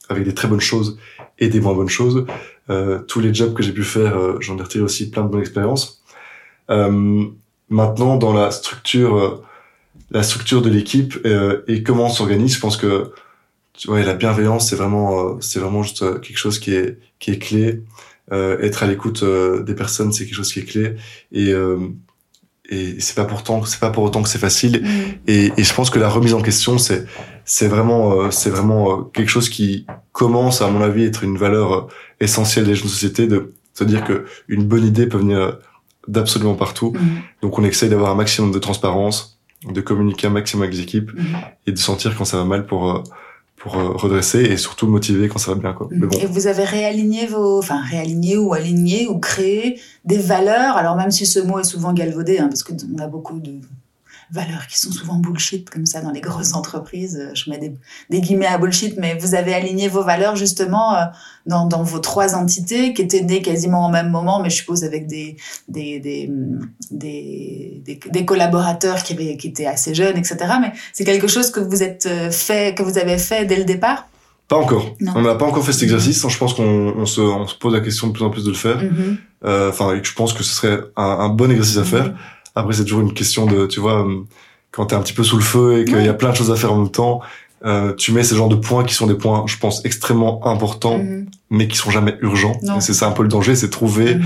avec 0.09 0.24
des 0.24 0.34
très 0.34 0.48
bonnes 0.48 0.61
choses 0.72 0.98
et 1.38 1.48
des 1.48 1.61
moins 1.61 1.74
bonnes 1.74 1.88
choses. 1.88 2.26
Euh, 2.70 2.98
tous 3.06 3.20
les 3.20 3.32
jobs 3.32 3.54
que 3.54 3.62
j'ai 3.62 3.72
pu 3.72 3.84
faire, 3.84 4.40
j'en 4.40 4.59
ai 4.59 4.62
retiré 4.62 4.82
aussi 4.82 5.11
plein 5.11 5.22
de 5.22 5.28
bonnes 5.28 5.40
expériences. 5.40 6.02
Euh, 6.70 7.24
maintenant, 7.70 8.16
dans 8.16 8.32
la 8.32 8.50
structure, 8.50 9.42
la 10.11 10.22
structure 10.22 10.61
de 10.62 10.70
l'équipe 10.70 11.14
et 11.68 11.82
comment 11.82 12.06
on 12.06 12.11
s'organise, 12.11 12.54
je 12.56 12.61
pense 12.61 12.76
que 12.76 13.12
tu 13.79 13.89
vois, 13.89 14.03
la 14.03 14.14
bienveillance, 14.14 14.68
c'est 14.68 14.76
vraiment, 14.76 15.07
euh, 15.20 15.35
c'est 15.41 15.61
vraiment 15.61 15.83
juste 15.83 16.03
euh, 16.03 16.18
quelque 16.18 16.37
chose 16.39 16.59
qui 16.59 16.74
est 16.74 16.99
qui 17.20 17.31
est 17.31 17.39
clé. 17.39 17.83
Euh, 18.33 18.59
être 18.61 18.83
à 18.83 18.87
l'écoute 18.87 19.22
euh, 19.22 19.62
des 19.62 19.74
personnes, 19.74 20.12
c'est 20.12 20.24
quelque 20.26 20.35
chose 20.35 20.53
qui 20.53 20.61
est 20.61 20.64
clé. 20.64 20.97
Et 21.33 21.53
euh, 21.53 21.79
et 22.70 23.01
c'est 23.01 23.14
pas 23.14 23.24
pourtant, 23.24 23.64
c'est 23.64 23.81
pas 23.81 23.91
pour 23.91 24.03
autant 24.05 24.22
que 24.22 24.29
c'est 24.29 24.39
facile. 24.39 24.83
Mhm. 24.83 24.89
Et, 25.26 25.53
et 25.57 25.64
je 25.64 25.72
pense 25.74 25.89
que 25.91 25.99
la 25.99 26.11
remise 26.11 26.35
en 26.35 26.43
question, 26.43 26.76
c'est 26.76 27.07
c'est 27.47 27.68
vraiment 27.68 28.12
euh, 28.20 28.31
c'est 28.31 28.51
vraiment 28.51 28.83
euh, 28.93 29.03
quelque 29.14 29.31
chose 29.31 29.49
qui 29.49 29.87
commence, 30.12 30.61
à 30.61 30.68
mon 30.68 30.83
avis, 30.83 31.05
à 31.05 31.07
être 31.07 31.24
une 31.24 31.39
valeur 31.39 31.89
essentielle 32.20 32.66
des 32.66 32.74
jeunes 32.74 32.89
de 32.89 32.91
société, 32.93 33.26
de 33.26 33.55
se 33.74 33.85
dire 33.85 34.05
que 34.05 34.26
une 34.49 34.64
bonne 34.64 34.85
idée 34.85 35.07
peut 35.07 35.18
venir 35.18 35.57
d'absolument 36.09 36.55
partout. 36.57 36.93
Mhm. 36.95 37.01
Donc 37.43 37.59
on 37.59 37.64
essaye 37.64 37.89
d'avoir 37.89 38.11
un 38.11 38.16
maximum 38.16 38.51
de 38.51 38.59
transparence, 38.59 39.39
de 39.64 39.81
communiquer 39.81 40.26
un 40.26 40.31
maximum 40.31 40.64
avec 40.64 40.74
les 40.76 40.83
équipes 40.83 41.12
Mhm. 41.14 41.24
et 41.66 41.72
de 41.72 41.79
sentir 41.79 42.14
quand 42.16 42.24
ça 42.26 42.37
va 42.39 42.45
mal 42.45 42.66
pour 42.66 42.91
euh, 42.91 43.03
pour 43.59 43.76
euh, 43.76 43.90
redresser 43.92 44.40
et 44.40 44.56
surtout 44.56 44.86
motiver 44.86 45.28
quand 45.28 45.38
ça 45.38 45.52
va 45.52 45.61
bien 45.61 45.72
quoi. 45.72 45.88
Mais 45.90 46.06
bon, 46.06 46.16
Et 46.18 46.26
vous 46.26 46.46
avez 46.46 46.64
réaligné 46.64 47.26
vos, 47.26 47.59
enfin 47.59 47.80
réaligné 47.80 48.36
ou 48.36 48.54
aligné 48.54 49.09
ou 49.09 49.18
créé 49.18 49.80
des 50.04 50.18
valeurs? 50.18 50.76
Alors 50.76 50.96
même 50.96 51.11
si 51.11 51.26
ce 51.26 51.40
mot 51.40 51.59
est 51.59 51.64
souvent 51.64 51.92
galvaudé, 51.92 52.38
hein, 52.38 52.48
parce 52.48 52.62
que 52.62 52.72
on 52.94 52.98
a 52.98 53.06
beaucoup 53.06 53.40
de 53.40 53.61
valeurs 54.31 54.66
qui 54.66 54.79
sont 54.79 54.93
souvent 54.93 55.16
bullshit 55.16 55.70
comme 55.70 55.87
ça 55.87 56.01
dans 56.01 56.11
les 56.11 56.20
grosses 56.20 56.55
entreprises. 56.55 57.18
Euh, 57.20 57.35
Je 57.35 57.51
mets 57.51 57.59
des, 57.59 57.72
des 58.11 58.20
guillemets 58.20 58.47
à 58.47 58.59
bullshit, 58.59 58.97
mais 58.99 59.16
vous 59.18 59.35
avez 59.35 59.55
aligné 59.55 59.89
vos 59.89 60.03
valeurs 60.03 60.37
justement 60.37 60.95
euh, 60.95 61.05
dans, 61.47 61.66
dans 61.66 61.83
vos 61.83 61.99
trois 61.99 62.35
entités 62.35 62.93
qui 62.93 63.03
étaient 63.03 63.22
nées 63.22 63.43
quasiment 63.43 63.87
au 63.87 63.91
même 63.91 64.11
moment, 64.11 64.41
mais 64.41 64.51
je 64.51 64.57
suppose 64.57 64.85
avec 64.85 65.07
des 65.07 65.37
des 65.68 65.99
des 66.01 66.31
des, 66.91 67.83
des, 68.11 68.24
collaborateurs 68.24 69.03
qui 69.03 69.14
avaient 69.14 69.37
qui 69.37 69.49
étaient 69.49 69.66
assez 69.66 69.95
jeunes, 69.95 70.16
etc. 70.16 70.37
Mais 70.61 70.72
c'est 70.93 71.05
quelque 71.05 71.29
chose 71.29 71.51
que 71.51 71.61
vous 71.61 71.83
êtes 71.83 72.07
euh, 72.07 72.31
fait, 72.31 72.74
que 72.76 72.83
vous 72.83 72.99
avez 72.99 73.18
fait 73.18 73.47
dès 73.47 73.57
le 73.57 73.64
départ? 73.64 74.07
pas 74.49 74.57
encore. 74.57 74.97
Non. 75.01 75.12
On 75.14 75.20
n'a 75.22 75.35
pas 75.35 75.45
encore 75.45 75.64
fait 75.64 75.72
cet 75.72 75.83
exercice. 75.83 76.26
Je 76.26 76.39
pense 76.39 76.55
qu'on 76.55 76.95
on 76.97 77.07
se 77.07 77.20
on 77.20 77.47
se 77.47 77.55
pose 77.55 77.74
la 77.74 77.81
question 77.81 78.07
de 78.07 78.12
plus 78.12 78.24
en 78.24 78.31
plus 78.31 78.45
de 78.45 78.51
le 78.51 78.57
faire. 78.57 78.83
Mhm. 78.83 79.18
Euh, 79.45 79.68
Enfin, 79.68 80.01
je 80.03 80.12
pense 80.14 80.33
que 80.33 80.43
ce 80.43 80.55
serait 80.55 80.81
un, 80.97 81.03
un 81.03 81.29
bon 81.29 81.51
exercice 81.51 81.76
à 81.76 81.85
faire. 81.85 82.14
Après, 82.59 82.74
c'est 82.74 82.82
toujours 82.84 83.00
une 83.02 83.14
question 83.14 83.46
de, 83.46 83.66
tu 83.66 83.78
vois, 83.80 84.04
euh, 84.06 84.24
quand 84.72 84.86
t'es 84.86 84.96
un 84.96 85.00
petit 85.00 85.12
peu 85.12 85.22
sous 85.24 85.36
le 85.36 85.42
feu 85.42 85.80
et 85.80 85.84
qu'il 85.84 85.94
Ouais. 85.96 86.04
y 86.04 86.09
a 86.09 86.14
plein 86.14 86.30
de 86.30 86.36
choses 86.36 86.50
à 86.50 86.56
faire 86.56 86.72
en 86.72 86.78
même 86.82 86.90
temps, 86.90 87.20
euh, 87.64 87.94
tu 87.94 88.12
mets 88.12 88.22
ces 88.24 88.36
genres 88.36 88.48
de 88.48 88.56
points 88.56 88.84
qui 88.84 88.94
sont 88.94 89.06
des 89.06 89.14
points, 89.14 89.44
je 89.46 89.56
pense, 89.59 89.84
extrêmement 89.84 90.46
importants, 90.46 90.98
Mhm. 90.98 91.26
mais 91.50 91.68
qui 91.68 91.76
sont 91.76 91.90
jamais 91.90 92.16
urgents. 92.20 92.59
C'est 92.80 92.94
ça 92.94 93.06
un 93.06 93.12
peu 93.12 93.22
le 93.22 93.28
danger, 93.28 93.54
c'est 93.56 93.70
trouver 93.70 94.16
Mhm. 94.16 94.24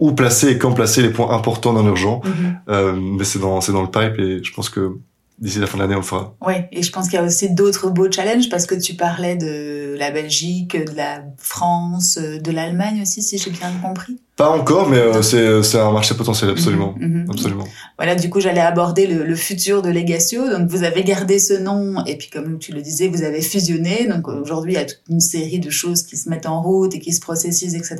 où 0.00 0.12
placer 0.12 0.50
et 0.50 0.58
quand 0.58 0.72
placer 0.72 1.02
les 1.02 1.10
points 1.10 1.30
importants 1.32 1.72
non 1.72 1.86
urgents. 1.86 2.20
Mhm. 2.24 2.58
Euh, 2.68 2.92
mais 3.00 3.24
c'est 3.24 3.38
dans, 3.38 3.60
c'est 3.60 3.72
dans 3.72 3.82
le 3.82 3.90
pipe 3.90 4.18
et 4.18 4.42
je 4.44 4.52
pense 4.52 4.68
que 4.68 4.96
d'ici 5.38 5.58
la 5.58 5.66
fin 5.66 5.76
de 5.78 5.82
l'année, 5.82 5.94
on 5.94 5.98
le 5.98 6.04
fera. 6.04 6.34
Ouais, 6.46 6.68
et 6.72 6.82
je 6.82 6.90
pense 6.90 7.08
qu'il 7.08 7.18
y 7.18 7.22
a 7.22 7.24
aussi 7.24 7.52
d'autres 7.54 7.90
beaux 7.90 8.10
challenges 8.10 8.48
parce 8.48 8.66
que 8.66 8.74
tu 8.74 8.94
parlais 8.94 9.36
de 9.36 9.94
la 9.98 10.10
Belgique, 10.10 10.76
de 10.76 10.94
la 10.96 11.22
France, 11.38 12.18
euh, 12.20 12.38
de 12.40 12.50
l'Allemagne 12.50 13.02
aussi, 13.02 13.22
si 13.22 13.38
j'ai 13.38 13.50
bien 13.50 13.70
compris. 13.82 14.18
Pas 14.36 14.50
encore, 14.50 14.90
mais 14.90 14.98
euh, 14.98 15.22
c'est, 15.22 15.62
c'est 15.62 15.78
un 15.78 15.90
marché 15.90 16.14
potentiel, 16.14 16.50
absolument. 16.50 16.94
Mhm, 16.98 17.22
mhm. 17.22 17.30
Absolument. 17.30 17.64
Voilà, 17.96 18.14
du 18.14 18.28
coup, 18.28 18.38
j'allais 18.38 18.60
aborder 18.60 19.06
le, 19.06 19.24
le 19.24 19.34
futur 19.34 19.80
de 19.80 19.88
Legatio. 19.88 20.50
Donc, 20.50 20.68
vous 20.68 20.82
avez 20.82 21.04
gardé 21.04 21.38
ce 21.38 21.54
nom 21.54 22.04
et 22.04 22.18
puis, 22.18 22.28
comme 22.28 22.58
tu 22.58 22.72
le 22.72 22.82
disais, 22.82 23.08
vous 23.08 23.22
avez 23.22 23.40
fusionné. 23.40 24.06
Donc, 24.06 24.28
aujourd'hui, 24.28 24.74
il 24.74 24.76
y 24.76 24.78
a 24.78 24.84
toute 24.84 25.00
une 25.08 25.20
série 25.20 25.58
de 25.58 25.70
choses 25.70 26.02
qui 26.02 26.18
se 26.18 26.28
mettent 26.28 26.44
en 26.44 26.60
route 26.60 26.94
et 26.94 26.98
qui 26.98 27.14
se 27.14 27.20
processisent, 27.22 27.74
etc. 27.74 27.96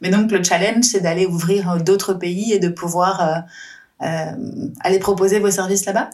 Mais 0.00 0.10
donc, 0.10 0.32
le 0.32 0.42
challenge, 0.42 0.82
c'est 0.82 1.00
d'aller 1.00 1.24
ouvrir 1.24 1.70
euh, 1.70 1.78
d'autres 1.78 2.14
pays 2.14 2.52
et 2.52 2.58
de 2.58 2.68
pouvoir 2.68 3.20
euh, 3.20 4.06
euh, 4.06 4.32
aller 4.80 4.98
proposer 4.98 5.38
vos 5.38 5.52
services 5.52 5.84
là-bas? 5.84 6.10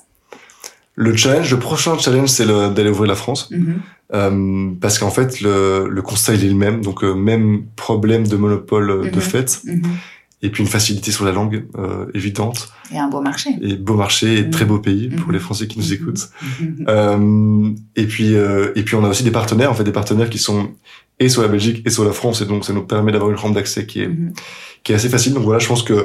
Le 0.95 1.17
challenge, 1.17 1.51
le 1.51 1.59
prochain 1.59 1.97
challenge, 1.99 2.29
c'est 2.29 2.45
le- 2.45 2.69
d'aller 2.75 2.91
ouvrir 2.91 3.09
la 3.09 3.15
France. 3.15 3.51
Mhm. 3.51 3.81
Euh, 4.15 4.71
parce 4.81 4.99
qu'en 4.99 5.11
fait, 5.11 5.41
le, 5.41 5.89
le 5.89 6.03
constat, 6.03 6.35
il 6.35 6.45
est 6.45 6.49
le 6.49 6.55
même. 6.55 6.83
Donc, 6.83 7.03
euh, 7.03 7.15
même 7.15 7.63
problème 7.77 8.27
de 8.27 8.37
monopole 8.37 8.91
euh, 8.91 9.03
de 9.11 9.17
Mhm. 9.17 9.21
fait. 9.23 9.61
Mhm. 9.65 9.83
Et 10.43 10.51
puis, 10.51 10.63
une 10.63 10.69
facilité 10.69 11.13
sur 11.13 11.25
la 11.25 11.33
langue 11.33 11.65
euh, 11.79 12.07
évidente. 12.15 12.69
Et 12.93 12.99
un 12.99 13.09
beau 13.09 13.21
marché. 13.23 13.51
Et 13.63 13.77
beau 13.77 13.95
marché 13.95 14.39
et 14.41 14.51
très 14.51 14.65
beau 14.67 14.81
pays 14.81 15.09
pour 15.09 15.33
les 15.33 15.39
Français 15.39 15.67
qui 15.69 15.79
nous 15.79 15.93
écoutent. 15.95 16.29
Et 17.97 18.07
puis, 18.07 18.35
euh, 18.35 18.73
et 18.75 18.83
puis, 18.83 18.95
on 18.97 19.05
a 19.05 19.09
aussi 19.09 19.23
des 19.25 19.31
partenaires, 19.31 19.71
en 19.71 19.75
fait, 19.75 19.85
des 19.85 19.93
partenaires 19.93 20.31
qui 20.31 20.39
sont 20.39 20.71
et 21.21 21.29
sur 21.29 21.43
la 21.43 21.49
Belgique 21.49 21.83
et 21.87 21.91
sur 21.91 22.05
la 22.05 22.13
France. 22.13 22.41
Et 22.41 22.47
donc, 22.47 22.65
ça 22.65 22.73
nous 22.73 22.83
permet 22.83 23.13
d'avoir 23.13 23.31
une 23.31 23.37
rampe 23.37 23.55
d'accès 23.55 23.87
qui 23.87 24.01
est, 24.01 24.11
qui 24.83 24.93
est 24.93 24.95
assez 24.97 25.09
facile. 25.09 25.35
Donc 25.35 25.45
voilà, 25.45 25.59
je 25.61 25.69
pense 25.69 25.83
que 25.83 26.05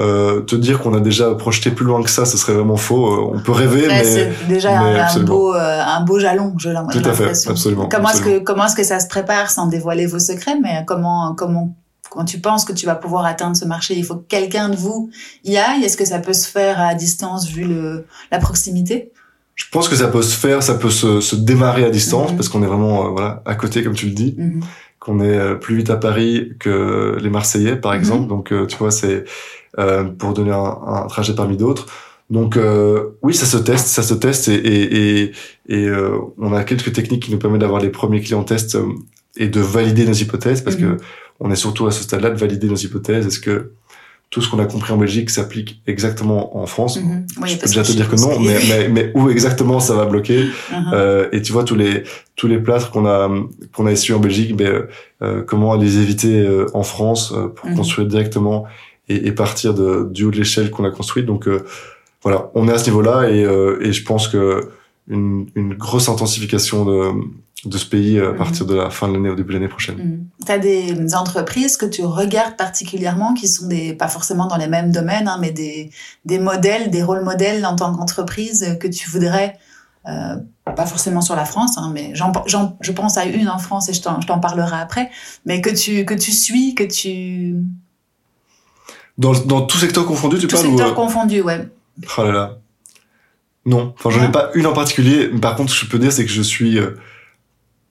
euh, 0.00 0.40
te 0.40 0.56
dire 0.56 0.80
qu'on 0.80 0.92
a 0.94 1.00
déjà 1.00 1.34
projeté 1.34 1.70
plus 1.70 1.84
loin 1.84 2.02
que 2.02 2.10
ça, 2.10 2.24
ce 2.24 2.36
serait 2.36 2.52
vraiment 2.54 2.76
faux. 2.76 3.06
Euh, 3.06 3.30
on 3.36 3.40
peut 3.40 3.52
rêver, 3.52 3.82
Ouais, 3.82 3.88
mais 3.88 4.04
c'est 4.04 4.32
déjà 4.48 4.70
mais 4.82 4.98
un, 4.98 5.20
beau, 5.20 5.54
euh, 5.54 5.82
un 5.84 6.00
beau 6.02 6.18
jalon, 6.18 6.52
je 6.58 6.70
l'ai 6.70 6.74
Tout 6.90 6.98
à 6.98 7.12
fait, 7.12 7.22
l'impression. 7.22 7.50
absolument, 7.52 7.88
Comment 7.88 8.10
est-ce 8.10 8.22
que 8.22 8.38
comment 8.40 8.66
est-ce 8.66 8.74
que 8.76 8.82
ça 8.84 8.98
se 8.98 9.06
prépare 9.06 9.50
sans 9.50 9.66
dévoiler 9.68 10.06
vos 10.06 10.18
secrets, 10.18 10.58
mais 10.60 10.84
comment 10.86 11.34
comment 11.36 11.76
quand 12.10 12.24
tu 12.24 12.38
penses 12.40 12.64
que 12.64 12.72
tu 12.72 12.86
vas 12.86 12.94
pouvoir 12.96 13.24
atteindre 13.24 13.56
ce 13.56 13.64
marché, 13.64 13.94
il 13.96 14.04
faut 14.04 14.16
que 14.16 14.26
quelqu'un 14.28 14.68
de 14.68 14.76
vous 14.76 15.10
y 15.44 15.56
aille? 15.56 15.84
Est-ce 15.84 15.96
que 15.96 16.04
ça 16.04 16.18
peut 16.18 16.32
se 16.32 16.48
faire 16.48 16.80
à 16.80 16.94
distance 16.94 17.48
vu 17.48 17.64
le 17.64 18.06
la 18.32 18.38
proximité? 18.38 19.12
Je 19.56 19.64
pense 19.70 19.88
que 19.88 19.94
ça 19.94 20.08
peut 20.08 20.22
se 20.22 20.36
faire, 20.36 20.64
ça 20.64 20.74
peut 20.74 20.90
se, 20.90 21.20
se 21.20 21.36
démarrer 21.36 21.84
à 21.84 21.90
distance 21.90 22.30
Mhm. 22.32 22.36
parce 22.36 22.48
qu'on 22.48 22.62
est 22.64 22.66
vraiment 22.66 23.06
euh, 23.06 23.08
voilà 23.10 23.42
à 23.46 23.54
côté, 23.54 23.84
comme 23.84 23.94
tu 23.94 24.06
le 24.06 24.12
dis. 24.12 24.34
Mhm. 24.36 24.60
qu'on 25.00 25.20
est 25.20 25.36
euh, 25.36 25.54
plus 25.54 25.76
vite 25.76 25.90
à 25.90 25.96
Paris 25.96 26.52
que 26.58 27.18
les 27.20 27.28
Marseillais, 27.28 27.76
par 27.76 27.92
Mhm. 27.92 27.98
exemple. 27.98 28.26
Donc, 28.26 28.52
euh, 28.52 28.64
tu 28.66 28.76
vois, 28.78 28.90
c'est 28.90 29.24
euh, 29.78 30.04
pour 30.04 30.32
donner 30.34 30.52
un, 30.52 30.76
un 30.86 31.06
trajet 31.06 31.34
parmi 31.34 31.56
d'autres. 31.56 31.86
Donc, 32.30 32.56
euh, 32.56 33.10
oui, 33.22 33.34
ça 33.34 33.44
se 33.46 33.58
teste, 33.58 33.86
ça 33.86 34.02
se 34.02 34.14
teste, 34.14 34.48
et, 34.48 34.54
et, 34.54 35.22
et, 35.24 35.32
et, 35.68 35.86
euh, 35.86 36.16
on 36.38 36.52
a 36.54 36.64
quelques 36.64 36.92
techniques 36.92 37.22
qui 37.24 37.30
nous 37.32 37.38
permettent 37.38 37.60
d'avoir 37.60 37.82
les 37.82 37.90
premiers 37.90 38.20
clients 38.22 38.44
tests 38.44 38.76
euh, 38.76 38.86
et 39.36 39.48
de 39.48 39.60
valider 39.60 40.06
nos 40.06 40.12
hypothèses, 40.14 40.62
parce 40.62 40.78
Mhm. 40.78 40.96
que 40.96 41.02
on 41.40 41.50
est 41.50 41.56
surtout 41.56 41.86
à 41.86 41.90
ce 41.90 42.02
stade-là 42.02 42.30
de 42.30 42.38
valider 42.38 42.66
nos 42.68 42.76
hypothèses. 42.76 43.26
Est-ce 43.26 43.40
que 43.40 43.72
tout 44.30 44.40
ce 44.40 44.48
qu'on 44.48 44.58
a 44.58 44.64
compris 44.64 44.92
en 44.92 44.96
Belgique 44.96 45.28
s'applique 45.30 45.82
exactement 45.86 46.56
en 46.56 46.66
France? 46.66 46.96
Mhm. 46.98 47.26
Oui, 47.42 47.48
Je 47.50 47.58
peux 47.58 47.66
déjà 47.66 47.82
te 47.82 47.92
dire 47.92 48.08
que 48.08 48.16
non, 48.16 48.40
mais, 48.40 48.58
mais, 48.68 48.88
mais 48.88 49.12
où 49.14 49.28
exactement 49.28 49.78
ça 49.78 49.94
va 49.94 50.06
bloquer? 50.06 50.44
Mhm. 50.72 50.90
euh, 50.94 51.28
et 51.32 51.42
tu 51.42 51.52
vois 51.52 51.64
tous 51.64 51.74
les 51.76 52.04
tous 52.36 52.46
les 52.46 52.58
plâtres 52.58 52.90
qu'on 52.90 53.04
a 53.06 53.28
qu'on 53.74 53.86
a 53.86 53.92
essuyés 53.92 54.16
en 54.16 54.20
Belgique, 54.20 54.56
ben 54.56 54.66
euh, 54.66 54.82
euh, 55.22 55.42
comment 55.42 55.74
les 55.74 55.98
éviter 55.98 56.40
euh, 56.40 56.66
en 56.72 56.82
France 56.84 57.32
euh, 57.36 57.48
pour 57.48 57.68
Mhm. 57.68 57.76
construire 57.76 58.08
directement 58.08 58.64
et, 59.08 59.26
et 59.26 59.32
partir 59.32 59.74
de, 59.74 60.08
du 60.12 60.24
haut 60.24 60.30
de 60.30 60.36
l'échelle 60.36 60.70
qu'on 60.70 60.84
a 60.84 60.90
construite. 60.90 61.26
Donc 61.26 61.46
euh, 61.48 61.64
voilà, 62.22 62.50
on 62.54 62.68
est 62.68 62.72
à 62.72 62.78
ce 62.78 62.86
niveau-là 62.86 63.28
et, 63.30 63.44
euh, 63.44 63.78
et 63.82 63.92
je 63.92 64.04
pense 64.04 64.28
que 64.28 64.70
une, 65.08 65.46
une 65.54 65.74
grosse 65.74 66.08
intensification 66.08 66.84
de 66.84 67.12
de 67.66 67.78
ce 67.78 67.86
pays 67.86 68.18
euh, 68.18 68.28
à 68.28 68.32
Mhm. 68.32 68.36
partir 68.38 68.66
de 68.66 68.74
la 68.74 68.90
fin 68.90 69.08
de 69.08 69.14
l'année 69.14 69.30
au 69.30 69.34
début 69.34 69.54
de 69.54 69.58
l'année 69.58 69.68
prochaine. 69.70 69.96
Mhm. 69.96 70.26
T'as 70.44 70.58
des 70.58 71.14
entreprises 71.14 71.78
que 71.78 71.86
tu 71.86 72.04
regardes 72.04 72.56
particulièrement 72.58 73.32
qui 73.32 73.48
sont 73.48 73.68
des 73.68 73.94
pas 73.94 74.08
forcément 74.08 74.46
dans 74.46 74.58
les 74.58 74.66
mêmes 74.66 74.92
domaines, 74.92 75.28
hein, 75.28 75.38
mais 75.40 75.50
des 75.50 75.90
des 76.26 76.38
modèles, 76.38 76.90
des 76.90 77.02
rôles 77.02 77.24
modèles 77.24 77.64
en 77.64 77.74
tant 77.74 77.94
qu'entreprise 77.94 78.76
que 78.78 78.86
tu 78.86 79.08
voudrais 79.08 79.56
euh, 80.06 80.36
pas 80.76 80.84
forcément 80.84 81.22
sur 81.22 81.36
la 81.36 81.46
France, 81.46 81.78
hein, 81.78 81.90
mais 81.94 82.10
j'en, 82.14 82.30
je 82.82 82.92
pense 82.92 83.16
à 83.16 83.24
une 83.24 83.48
en 83.48 83.56
France 83.58 83.88
et 83.88 83.94
je 83.94 84.02
t'en, 84.02 84.20
je 84.20 84.26
t'en 84.26 84.38
parlerai 84.40 84.76
après, 84.76 85.10
mais 85.46 85.62
que 85.62 85.70
tu 85.70 86.04
que 86.04 86.12
tu 86.12 86.32
suis, 86.32 86.74
que 86.74 86.84
tu 86.84 87.54
Dans, 89.18 89.32
dans 89.32 89.62
tout 89.62 89.78
secteur 89.78 90.06
confondu, 90.06 90.38
tu 90.38 90.46
tout 90.48 90.54
parles 90.56 90.66
ou, 90.66 90.70
secteur 90.70 90.88
euh, 90.88 90.94
confondu, 90.94 91.40
ouais. 91.40 91.68
Oh 92.18 92.22
là 92.24 92.32
là. 92.32 92.58
Non, 93.66 93.94
enfin 93.96 94.10
j'en 94.10 94.22
ai 94.24 94.30
pas 94.32 94.50
une 94.54 94.66
en 94.66 94.72
particulier. 94.72 95.30
mais 95.32 95.40
Par 95.40 95.54
contre, 95.56 95.72
ce 95.72 95.80
que 95.80 95.86
je 95.86 95.90
peux 95.90 95.98
dire, 95.98 96.12
c'est 96.12 96.24
que 96.24 96.30
je 96.32 96.42
suis 96.42 96.78
euh, 96.78 96.90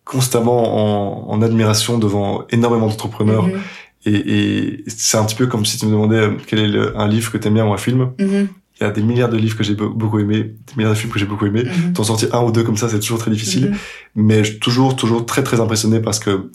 constamment 0.06 1.28
en, 1.30 1.32
en 1.34 1.42
admiration 1.42 1.98
devant 1.98 2.46
énormément 2.50 2.88
d'entrepreneurs. 2.88 3.48
Mhm. 3.48 3.60
Et, 4.06 4.14
et 4.16 4.84
c'est 4.88 5.18
un 5.18 5.24
petit 5.24 5.36
peu 5.36 5.48
comme 5.48 5.66
si 5.66 5.78
tu 5.78 5.86
me 5.86 5.92
demandais 5.92 6.18
euh, 6.18 6.32
quel 6.46 6.60
est 6.60 6.68
le- 6.68 6.98
un 7.00 7.08
livre 7.08 7.32
que 7.32 7.38
t'aimes 7.38 7.54
bien 7.54 7.66
ou 7.66 7.74
un 7.74 7.78
film. 7.78 8.12
Mhm. 8.20 8.50
Il 8.80 8.84
y 8.84 8.86
a 8.88 8.92
des 8.92 9.02
milliards 9.04 9.30
de 9.30 9.38
livres 9.38 9.56
que 9.58 9.64
j'ai 9.64 9.76
be- 9.76 9.94
beaucoup 9.94 10.20
aimés, 10.20 10.44
des 10.44 10.74
milliards 10.76 10.94
de 10.94 10.98
films 10.98 11.14
que 11.14 11.20
j'ai 11.20 11.26
beaucoup 11.26 11.46
aimés. 11.46 11.64
Mhm. 11.64 11.94
T'en 11.94 12.04
sortir 12.04 12.36
un 12.36 12.44
ou 12.44 12.52
deux 12.52 12.64
comme 12.64 12.76
ça, 12.76 12.90
c'est 12.90 13.00
toujours 13.00 13.20
très 13.20 13.32
difficile. 13.32 13.76
Mais 14.16 14.44
je 14.44 14.52
suis 14.52 14.60
toujours, 14.60 14.96
toujours 14.98 15.26
très, 15.26 15.42
très 15.44 15.60
impressionné 15.62 16.02
parce 16.02 16.20
que 16.20 16.50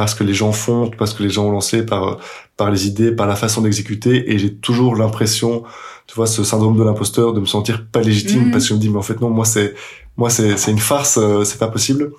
parce 0.00 0.14
que 0.14 0.24
les 0.24 0.32
gens 0.32 0.50
font, 0.52 0.90
parce 0.96 1.12
que 1.12 1.22
les 1.22 1.28
gens 1.28 1.44
ont 1.44 1.50
lancé, 1.50 1.84
par 1.84 2.16
par 2.56 2.70
les 2.70 2.86
idées, 2.86 3.12
par 3.12 3.26
la 3.26 3.36
façon 3.36 3.60
d'exécuter. 3.60 4.32
Et 4.32 4.38
j'ai 4.38 4.54
toujours 4.54 4.96
l'impression, 4.96 5.62
tu 6.06 6.14
vois, 6.14 6.26
ce 6.26 6.42
syndrome 6.42 6.78
de 6.78 6.82
l'imposteur, 6.82 7.34
de 7.34 7.40
me 7.40 7.44
sentir 7.44 7.84
pas 7.92 8.00
légitime 8.00 8.44
Mhm. 8.46 8.50
parce 8.50 8.64
que 8.64 8.70
je 8.70 8.74
me 8.76 8.78
dis, 8.78 8.88
mais 8.88 8.96
en 8.96 9.02
fait 9.02 9.20
non, 9.20 9.28
moi 9.28 9.44
c'est 9.44 9.74
moi 10.16 10.30
c'est 10.30 10.56
c'est 10.56 10.70
une 10.70 10.78
farce, 10.78 11.18
euh, 11.18 11.44
c'est 11.44 11.58
pas 11.58 11.68
possible. 11.68 12.12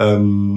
Euh, 0.00 0.54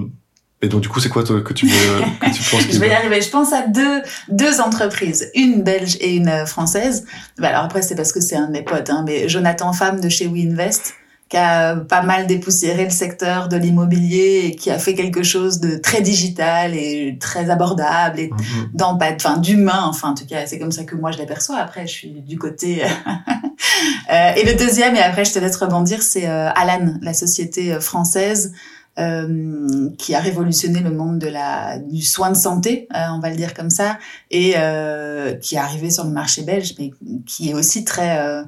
et 0.62 0.70
donc 0.70 0.80
du 0.80 0.88
coup, 0.88 1.02
c'est 1.02 1.10
quoi 1.10 1.24
toi, 1.26 1.42
que 1.42 1.54
tu 1.54 1.66
veux, 1.68 2.00
que 2.22 2.34
tu 2.34 2.42
penses 2.50 2.64
Je 2.72 2.80
vais 2.80 2.88
y 2.88 2.94
arriver. 2.94 3.22
Je 3.22 3.30
pense 3.30 3.52
à 3.52 3.68
deux 3.68 4.02
deux 4.30 4.62
entreprises, 4.62 5.30
une 5.36 5.64
belge 5.64 5.98
et 6.00 6.16
une 6.16 6.46
française. 6.46 7.06
Bah 7.38 7.50
alors 7.50 7.66
après, 7.66 7.82
c'est 7.82 7.96
parce 7.96 8.14
que 8.14 8.22
c'est 8.22 8.38
un 8.38 8.48
de 8.48 8.54
mes 8.54 8.64
potes, 8.64 8.90
hein, 8.90 9.04
mais 9.06 9.28
Jonathan 9.28 9.74
Femme 9.74 10.00
de 10.00 10.08
chez 10.08 10.28
WeInvest 10.28 10.94
qui 11.32 11.38
a 11.38 11.78
pas 11.78 12.02
mal 12.02 12.28
dépoussiéré 12.28 12.84
le 12.84 12.90
secteur 12.90 13.48
de 13.48 13.56
l'immobilier 13.56 14.42
et 14.48 14.56
qui 14.56 14.70
a 14.70 14.78
fait 14.78 14.94
quelque 14.94 15.24
chose 15.24 15.62
de 15.62 15.78
très 15.78 16.02
digital 16.02 16.76
et 16.76 17.18
très 17.22 17.50
abordable 17.50 18.20
et 18.20 18.30
dans 18.74 19.00
enfin 19.02 19.38
d'humain 19.38 19.84
enfin 19.86 20.10
en 20.10 20.14
tout 20.14 20.26
cas 20.26 20.46
c'est 20.46 20.60
comme 20.60 20.74
ça 20.74 20.84
que 20.84 20.94
moi 20.94 21.12
je 21.12 21.20
l'aperçois. 21.20 21.56
Après 21.56 21.88
je 21.88 21.94
suis 21.94 22.22
du 22.22 22.38
côté 22.38 22.84
euh, 24.12 24.34
et 24.36 24.44
le 24.44 24.56
deuxième 24.56 24.94
et 24.98 25.02
après 25.02 25.24
je 25.24 25.32
te 25.32 25.40
laisse 25.40 25.56
rebondir 25.56 26.04
c'est 26.04 26.28
euh, 26.28 26.50
Alan 26.54 26.96
la 27.02 27.14
société 27.14 27.72
euh, 27.72 27.80
française 27.80 28.52
euh, 29.00 29.90
qui 29.98 30.14
a 30.16 30.20
révolutionné 30.20 30.82
le 30.82 30.92
monde 30.92 31.18
de 31.18 31.28
la 31.28 31.80
du 31.80 32.02
soin 32.02 32.30
de 32.30 32.36
santé, 32.36 32.88
euh, 32.94 33.00
on 33.16 33.20
va 33.20 33.30
le 33.30 33.36
dire 33.38 33.54
comme 33.54 33.70
ça, 33.70 33.98
et 34.30 34.54
euh, 34.58 35.34
qui 35.34 35.56
est 35.56 35.60
arrivé 35.60 35.90
sur 35.92 36.04
le 36.04 36.12
marché 36.12 36.42
belge, 36.44 36.76
mais 36.78 36.92
qui 37.26 37.50
est 37.50 37.54
aussi 37.54 37.86
très 37.86 38.20
euh, 38.20 38.44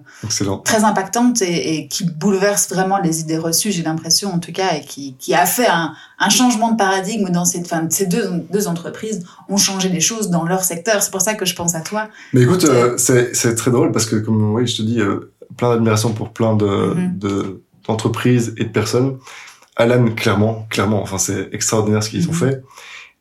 très 0.65 0.83
impactante 0.83 1.41
et, 1.41 1.75
et 1.77 1.87
qui 1.87 2.03
bouleverse 2.03 2.67
vraiment 2.69 2.97
les 2.99 3.21
idées 3.21 3.37
reçues, 3.37 3.71
j'ai 3.71 3.83
l'impression 3.83 4.33
en 4.33 4.39
tout 4.39 4.51
cas, 4.51 4.75
et 4.75 4.81
qui, 4.81 5.15
qui 5.17 5.33
a 5.33 5.45
fait 5.45 5.67
un, 5.67 5.93
un 6.19 6.29
changement 6.29 6.71
de 6.71 6.77
paradigme 6.77 7.29
dans 7.29 7.45
cette, 7.45 7.65
enfin, 7.65 7.87
ces 7.89 8.05
deux, 8.07 8.29
deux 8.51 8.67
entreprises 8.67 9.25
ont 9.47 9.57
changé 9.57 9.87
les 9.89 10.01
choses 10.01 10.29
dans 10.29 10.43
leur 10.43 10.63
secteur. 10.63 11.01
C'est 11.03 11.11
pour 11.11 11.21
ça 11.21 11.35
que 11.35 11.45
je 11.45 11.55
pense 11.55 11.73
à 11.75 11.81
toi. 11.81 12.09
Mais 12.33 12.41
écoute, 12.41 12.65
c'est 12.97 13.55
très 13.55 13.71
drôle 13.71 13.91
parce 13.91 14.05
que 14.05 14.17
comme 14.17 14.53
oui, 14.53 14.67
je 14.67 14.77
te 14.77 14.81
dis, 14.81 14.99
plein 15.57 15.69
d'admiration 15.69 16.11
pour 16.13 16.31
plein 16.33 16.55
de 16.55 16.65
Mhm. 16.65 17.17
de- 17.19 17.61
d'entreprises 17.87 18.53
et 18.57 18.63
de 18.63 18.69
personnes. 18.69 19.17
Alan, 19.76 20.05
clairement, 20.15 20.67
clairement, 20.69 21.01
enfin 21.01 21.17
c'est 21.17 21.49
extraordinaire 21.51 22.03
ce 22.03 22.09
qu'ils 22.09 22.28
ont 22.30 22.34
Mhm. 22.34 22.38
fait. 22.38 22.63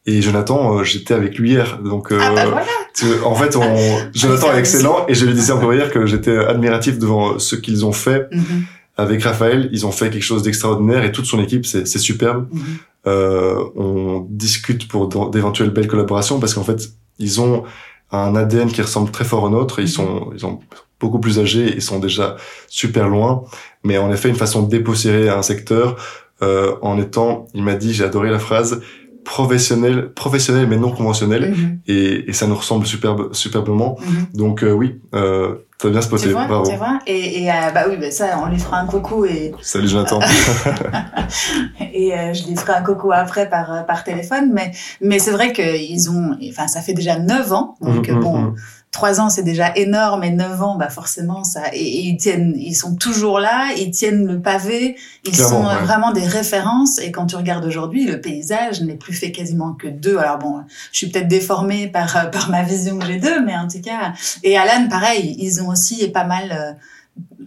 Et 0.05 0.21
Jonathan, 0.21 0.79
euh, 0.79 0.83
j'étais 0.85 1.15
avec 1.15 1.39
lui 1.39 1.53
hier, 1.53 1.79
donc 1.79 2.11
euh, 2.13 2.19
ah 2.21 2.33
bah 2.35 2.47
voilà. 2.47 2.67
tu- 2.95 3.07
en 3.25 3.35
fait, 3.37 3.55
on, 3.57 3.63
Jonathan 4.15 4.53
est 4.53 4.59
excellent 4.59 5.05
et 5.09 5.15
je 5.15 5.25
lui 5.25 5.33
disais 5.33 5.53
encore 5.53 5.73
hier 5.73 5.91
que 5.93 6.07
j'étais 6.07 6.37
admiratif 6.37 6.99
devant 6.99 7.39
ce 7.39 7.55
qu'ils 7.57 7.87
ont 7.87 7.93
fait 7.93 8.27
Mhm, 8.33 8.65
avec 8.97 9.23
Raphaël. 9.23 9.69
Ils 9.73 9.87
ont 9.87 9.93
fait 9.93 10.11
quelque 10.11 10.23
chose 10.25 10.43
d'extraordinaire 10.43 11.05
et 11.05 11.13
toute 11.13 11.27
son 11.27 11.41
équipe, 11.43 11.65
c'est 11.67 11.87
c'est 11.87 11.99
superbe. 12.01 12.49
mhm. 12.53 12.63
Euh, 13.07 13.57
on 13.75 14.27
discute 14.31 14.87
pour 14.89 15.09
d'éventuelles 15.31 15.71
belles 15.71 15.89
collaborations 15.89 16.39
parce 16.39 16.55
qu'en 16.55 16.63
fait, 16.65 16.91
ils 17.19 17.41
ont 17.41 17.65
un 18.13 18.37
ADN 18.37 18.71
qui 18.71 18.81
ressemble 18.83 19.11
très 19.11 19.25
fort 19.25 19.43
au 19.45 19.49
nôtre. 19.51 19.81
Ils 19.81 19.89
sont, 19.89 20.31
ils 20.35 20.39
sont 20.41 20.61
beaucoup 21.01 21.19
plus 21.19 21.41
âgés 21.41 21.77
et 21.77 21.81
sont 21.81 21.99
déjà 21.99 22.37
super 22.69 23.09
loin. 23.09 23.43
Mais 23.83 23.99
en 23.99 24.13
effet, 24.13 24.29
une 24.29 24.37
façon 24.37 24.63
de 24.63 24.69
dépoussiérer 24.69 25.29
un 25.29 25.43
secteur 25.43 25.97
euh, 26.43 26.75
en 26.83 26.99
étant, 26.99 27.47
il 27.55 27.63
m'a 27.63 27.75
dit, 27.75 27.93
j'ai 27.95 28.05
adoré 28.05 28.31
la 28.31 28.39
phrase, 28.39 28.81
professionnel, 29.25 30.13
professionnel 30.15 30.67
mais 30.69 30.77
non 30.77 30.91
conventionnel. 30.91 31.51
Mhm, 31.53 31.79
Et, 31.87 32.29
et 32.29 32.33
ça 32.33 32.47
nous 32.49 32.57
ressemble 32.57 32.87
superbe, 32.87 33.33
superbement. 33.33 33.97
mhm. 34.01 34.27
Donc 34.35 34.65
euh, 34.65 34.73
oui, 34.73 35.01
euh, 35.15 35.55
t'as 35.79 35.91
bien 35.91 36.01
spoté. 36.01 36.25
Tu 36.25 36.31
vois, 36.33 36.47
Bravo. 36.47 36.69
tu 36.69 36.77
vois 36.77 36.99
et, 37.07 37.43
et 37.45 37.49
euh, 37.51 37.71
bah 37.73 37.85
oui, 37.89 37.97
bah 38.01 38.11
ça, 38.11 38.41
on 38.45 38.49
lui 38.51 38.59
fera 38.59 38.79
un 38.81 38.87
coucou 38.87 39.25
et, 39.25 39.53
Salut 39.61 39.87
Jonathan. 39.87 40.19
et 41.93 42.13
euh, 42.19 42.33
je 42.33 42.47
lui 42.49 42.57
ferai 42.57 42.73
un 42.75 42.83
coucou 42.83 43.13
après 43.13 43.49
par 43.49 43.87
par 43.87 44.05
téléphone. 44.05 44.51
Mais 44.53 44.73
mais 45.01 45.19
c'est 45.19 45.31
vrai 45.31 45.53
que 45.53 45.63
ils 45.63 46.11
ont, 46.11 46.37
enfin 46.51 46.67
ça 46.69 46.81
fait 46.81 46.95
déjà 46.95 47.19
neuf 47.19 47.53
ans, 47.53 47.77
donc 47.81 48.09
Mhm, 48.09 48.21
bon. 48.21 48.55
Trois 48.93 49.21
ans 49.21 49.31
c'est 49.31 49.43
déjà 49.43 49.75
énorme 49.75 50.23
et 50.23 50.31
neuf 50.31 50.63
ans, 50.63 50.77
bah 50.77 50.91
forcément 50.91 51.43
ça. 51.45 51.63
Et, 51.73 51.81
et 51.83 52.01
ils 52.09 52.17
tiennent, 52.19 52.55
ils 52.57 52.75
sont 52.75 52.95
toujours 52.95 53.41
là, 53.41 53.73
ils 53.77 53.91
tiennent 53.91 54.27
le 54.27 54.41
pavé, 54.41 54.97
ils 55.25 55.33
Clairement, 55.33 55.63
sont 55.63 55.67
euh, 55.67 55.75
ouais. 55.75 55.83
vraiment 55.83 56.13
des 56.13 56.27
références. 56.27 56.99
Et 56.99 57.11
quand 57.11 57.27
tu 57.27 57.37
regardes 57.37 57.65
aujourd'hui, 57.65 58.05
le 58.05 58.21
paysage 58.21 58.83
n'est 58.83 58.97
plus 58.97 59.15
fait 59.15 59.33
quasiment 59.33 59.73
que 59.73 59.89
d'eux. 59.89 60.19
Alors 60.19 60.39
bon, 60.39 60.61
je 60.93 60.99
suis 60.99 61.09
peut-être 61.09 61.29
déformée 61.29 61.89
par 61.89 62.17
euh, 62.17 62.25
par 62.27 62.51
ma 62.51 62.63
vision 62.63 62.99
que 62.99 63.07
j'ai 63.07 63.19
d'eux, 63.19 63.43
mais 63.45 63.57
en 63.57 63.67
tout 63.67 63.81
cas. 63.81 64.13
Et 64.43 64.57
Alan, 64.57 64.89
pareil, 64.89 65.37
ils 65.39 65.63
ont 65.63 65.69
aussi 65.69 66.07
pas 66.09 66.25
mal. 66.25 66.77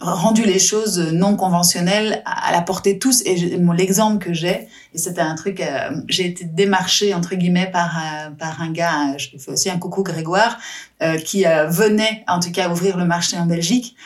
Rendu 0.00 0.44
les 0.44 0.58
choses 0.58 0.98
non 1.12 1.36
conventionnelles 1.36 2.22
à 2.24 2.52
la 2.52 2.62
portée 2.62 2.94
de 2.94 2.98
tous 2.98 3.22
et 3.22 3.36
l'exemple 3.74 4.24
que 4.24 4.32
j'ai 4.32 4.68
et 4.94 4.98
c'était 4.98 5.20
un 5.20 5.34
truc 5.34 5.60
euh, 5.60 5.90
j'ai 6.08 6.26
été 6.26 6.44
démarchée 6.44 7.14
entre 7.14 7.34
guillemets 7.34 7.70
par 7.70 7.96
euh, 7.96 8.30
par 8.30 8.60
un 8.60 8.70
gars 8.70 9.16
je 9.16 9.28
fais 9.38 9.52
aussi 9.52 9.70
un 9.70 9.78
coucou 9.78 10.02
Grégoire 10.02 10.58
euh, 11.02 11.16
qui 11.18 11.44
venait 11.68 12.24
en 12.28 12.40
tout 12.40 12.52
cas 12.52 12.70
ouvrir 12.70 12.96
le 12.96 13.04
marché 13.04 13.38
en 13.38 13.46
Belgique 13.46 13.96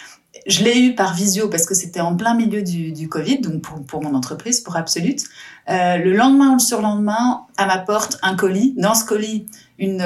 je 0.46 0.64
l'ai 0.64 0.78
eu 0.78 0.94
par 0.94 1.14
visio 1.14 1.48
parce 1.48 1.66
que 1.66 1.74
c'était 1.74 2.00
en 2.00 2.16
plein 2.16 2.34
milieu 2.34 2.62
du, 2.62 2.92
du 2.92 3.08
Covid, 3.08 3.40
donc 3.40 3.60
pour, 3.60 3.82
pour 3.84 4.02
mon 4.02 4.14
entreprise, 4.14 4.60
pour 4.60 4.74
Absolute. 4.74 5.24
Le 5.68 6.12
lendemain 6.12 6.52
ou 6.52 6.54
le 6.54 6.60
surlendemain, 6.60 7.42
à 7.58 7.66
ma 7.66 7.78
porte, 7.78 8.18
un 8.22 8.36
colis. 8.36 8.72
Dans 8.78 8.94
ce 8.94 9.04
colis, 9.04 9.46
une, 9.78 10.02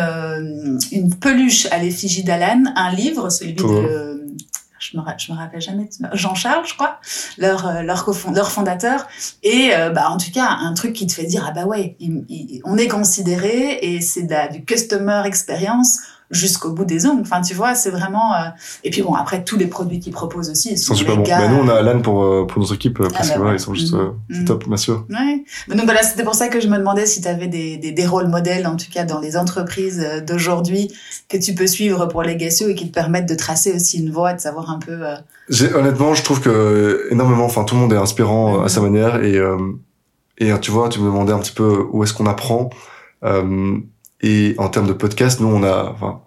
une 0.91 1.15
peluche 1.15 1.67
à 1.67 1.79
l'effigie 1.79 2.25
d'Alan, 2.25 2.65
un 2.75 2.93
livre, 2.93 3.31
celui 3.31 3.53
de... 3.53 4.24
Je 4.95 5.33
me, 5.33 5.37
me 5.37 5.43
rappelle 5.43 5.61
jamais. 5.61 5.89
Jean-Charles, 6.13 6.67
je 6.67 6.75
crois, 6.75 7.01
leur, 7.39 7.67
euh, 7.67 7.83
leur, 7.83 8.09
leur 8.33 8.51
fondateur. 8.51 9.07
Et 9.43 9.71
euh, 9.75 9.91
bah, 9.91 10.09
en 10.11 10.17
tout 10.17 10.31
cas, 10.33 10.47
un 10.47 10.75
truc 10.75 10.93
qui 10.93 11.07
te 11.07 11.13
fait 11.13 11.25
dire, 11.25 11.45
ah 11.49 11.53
bah 11.53 11.65
ouais, 11.65 11.97
on 12.65 12.77
est 12.77 12.89
considéré 12.89 13.79
et 13.83 14.01
c'est 14.01 14.25
du 14.53 14.65
customer 14.65 15.23
experience 15.27 15.99
jusqu'au 16.31 16.71
bout 16.71 16.85
des 16.85 17.07
ongles. 17.07 17.21
Enfin, 17.23 17.41
tu 17.43 17.55
vois, 17.55 17.75
c'est 17.75 17.91
vraiment... 17.91 18.35
euh, 18.35 18.49
Et 18.83 18.91
puis 18.91 19.03
bon, 19.03 19.15
après, 19.15 19.45
tous 19.45 19.57
les 19.57 19.67
produits 19.67 20.01
qu'ils 20.01 20.13
proposent 20.13 20.51
aussi, 20.51 20.71
ils 20.73 20.79
sont, 20.79 20.95
sont 20.95 20.99
super 21.01 21.17
bons. 21.17 21.23
Mais 21.27 21.49
nous, 21.49 21.57
on 21.57 21.69
a 21.69 21.75
Alan 21.75 22.01
pour, 22.01 22.25
euh, 22.25 22.47
pour 22.47 22.61
notre 22.61 22.75
équipe 22.75 22.99
euh, 23.01 23.09
parce 23.13 23.29
bah 23.29 23.35
que 23.35 23.39
voilà, 23.39 23.51
ouais. 23.53 23.59
ils 23.59 23.61
sont 23.63 23.75
juste 23.75 23.95
c'est 24.31 24.39
Mhm. 24.39 24.45
top, 24.47 24.67
bien 24.67 24.77
sûr. 24.77 25.07
Ouais. 25.11 25.45
Mais 25.69 25.77
donc 25.77 25.85
voilà, 25.85 26.03
c'était 26.03 26.25
pour 26.25 26.35
ça 26.35 26.49
que 26.49 26.61
je 26.61 26.69
me 26.69 26.79
demandais 26.79 27.07
si 27.07 27.21
tu 27.21 27.29
avais 27.29 27.47
des, 27.47 27.77
des, 27.77 27.93
des 27.93 28.07
rôles 28.07 28.29
modèles, 28.29 28.67
en 28.67 28.77
tout 28.77 28.87
cas 28.93 29.05
dans 29.05 29.21
les 29.21 29.37
entreprises 29.37 30.05
d'aujourd'hui, 30.27 30.91
que 31.29 31.37
tu 31.37 31.55
peux 31.55 31.67
suivre 31.67 32.07
pour 32.07 32.23
Legacy 32.23 32.65
et 32.65 32.75
qui 32.75 32.89
te 32.89 32.95
permettent 32.95 33.29
de 33.29 33.35
tracer 33.35 33.73
aussi 33.75 33.99
une 34.01 34.11
voie, 34.11 34.33
de 34.33 34.41
savoir 34.41 34.71
un 34.71 34.79
peu... 34.79 34.93
euh, 35.07 35.15
J'ai, 35.49 35.73
honnêtement, 35.75 36.15
je 36.15 36.23
trouve 36.23 36.41
que 36.41 37.07
énormément, 37.11 37.45
enfin, 37.45 37.65
tout 37.65 37.75
le 37.75 37.83
monde 37.83 37.93
est 37.93 37.97
inspirant 37.97 38.63
à 38.63 38.69
sa 38.69 38.81
manière 38.81 39.23
et, 39.23 39.37
euh, 39.37 39.57
et 40.39 40.51
tu 40.61 40.71
vois, 40.71 40.89
tu 40.89 41.01
me 41.01 41.07
demandais 41.07 41.33
un 41.33 41.39
petit 41.39 41.53
peu 41.53 41.85
où 41.93 42.03
est-ce 42.03 42.13
qu'on 42.15 42.27
apprend. 42.27 42.71
Euh, 43.25 43.77
et 44.27 44.55
en 44.59 44.69
termes 44.69 44.87
de 44.87 44.93
podcast, 44.93 45.41
nous, 45.41 45.49
on 45.49 45.63
a, 45.63 45.91
enfin, 45.95 46.21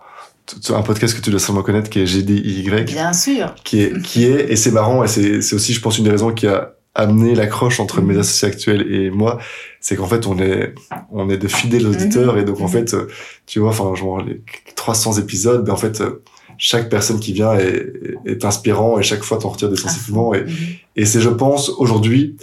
un 0.75 0.81
podcast 0.81 1.15
que 1.17 1.21
tu 1.21 1.29
dois 1.29 1.39
sûrement 1.39 1.63
connaître 1.63 1.89
qui 1.89 1.99
est 1.99 2.05
GDIY, 2.05 2.83
Bien 2.85 3.11
sûr. 3.13 3.53
qui 3.63 3.81
est, 3.81 4.01
qui 4.01 4.25
est, 4.25 4.51
et 4.51 4.55
c'est 4.55 4.71
marrant, 4.71 5.03
et 5.03 5.07
c'est, 5.07 5.41
c'est 5.41 5.55
aussi, 5.55 5.73
je 5.73 5.81
pense, 5.81 5.97
une 5.97 6.03
des 6.05 6.11
raisons 6.11 6.31
qui 6.33 6.47
a 6.47 6.73
amené 6.95 7.35
l'accroche 7.35 7.79
entre 7.79 8.01
Mhm. 8.01 8.07
mes 8.07 8.17
associés 8.17 8.47
actuels 8.47 8.91
et 8.91 9.09
moi, 9.11 9.39
c'est 9.81 9.95
qu'en 9.95 10.07
fait, 10.07 10.25
on 10.25 10.39
est, 10.39 10.73
on 11.11 11.29
est 11.29 11.37
de 11.37 11.47
fidèles 11.47 11.85
auditeurs, 11.87 12.37
et 12.37 12.43
donc, 12.45 12.59
en 12.61 12.63
Mhm. 12.65 12.69
fait, 12.69 12.93
euh, 12.93 13.07
tu 13.45 13.59
vois, 13.59 13.69
enfin, 13.69 13.93
genre, 13.95 14.21
les 14.23 14.41
300 14.75 15.13
épisodes, 15.19 15.63
ben, 15.65 15.73
en 15.73 15.77
fait, 15.77 16.01
euh, 16.01 16.23
chaque 16.57 16.89
personne 16.89 17.19
qui 17.19 17.33
vient 17.33 17.53
est, 17.53 17.85
est 18.25 18.45
inspirant, 18.45 18.97
et 18.99 19.03
chaque 19.03 19.23
fois, 19.23 19.37
t'en 19.37 19.49
retires 19.49 19.69
des 19.69 19.75
sentiments, 19.77 20.33
et, 20.33 20.43
Mhm. 20.43 20.49
et 20.95 21.05
c'est, 21.05 21.21
je 21.21 21.29
pense, 21.29 21.69
aujourd'hui, 21.69 22.35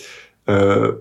euh, 0.48 0.92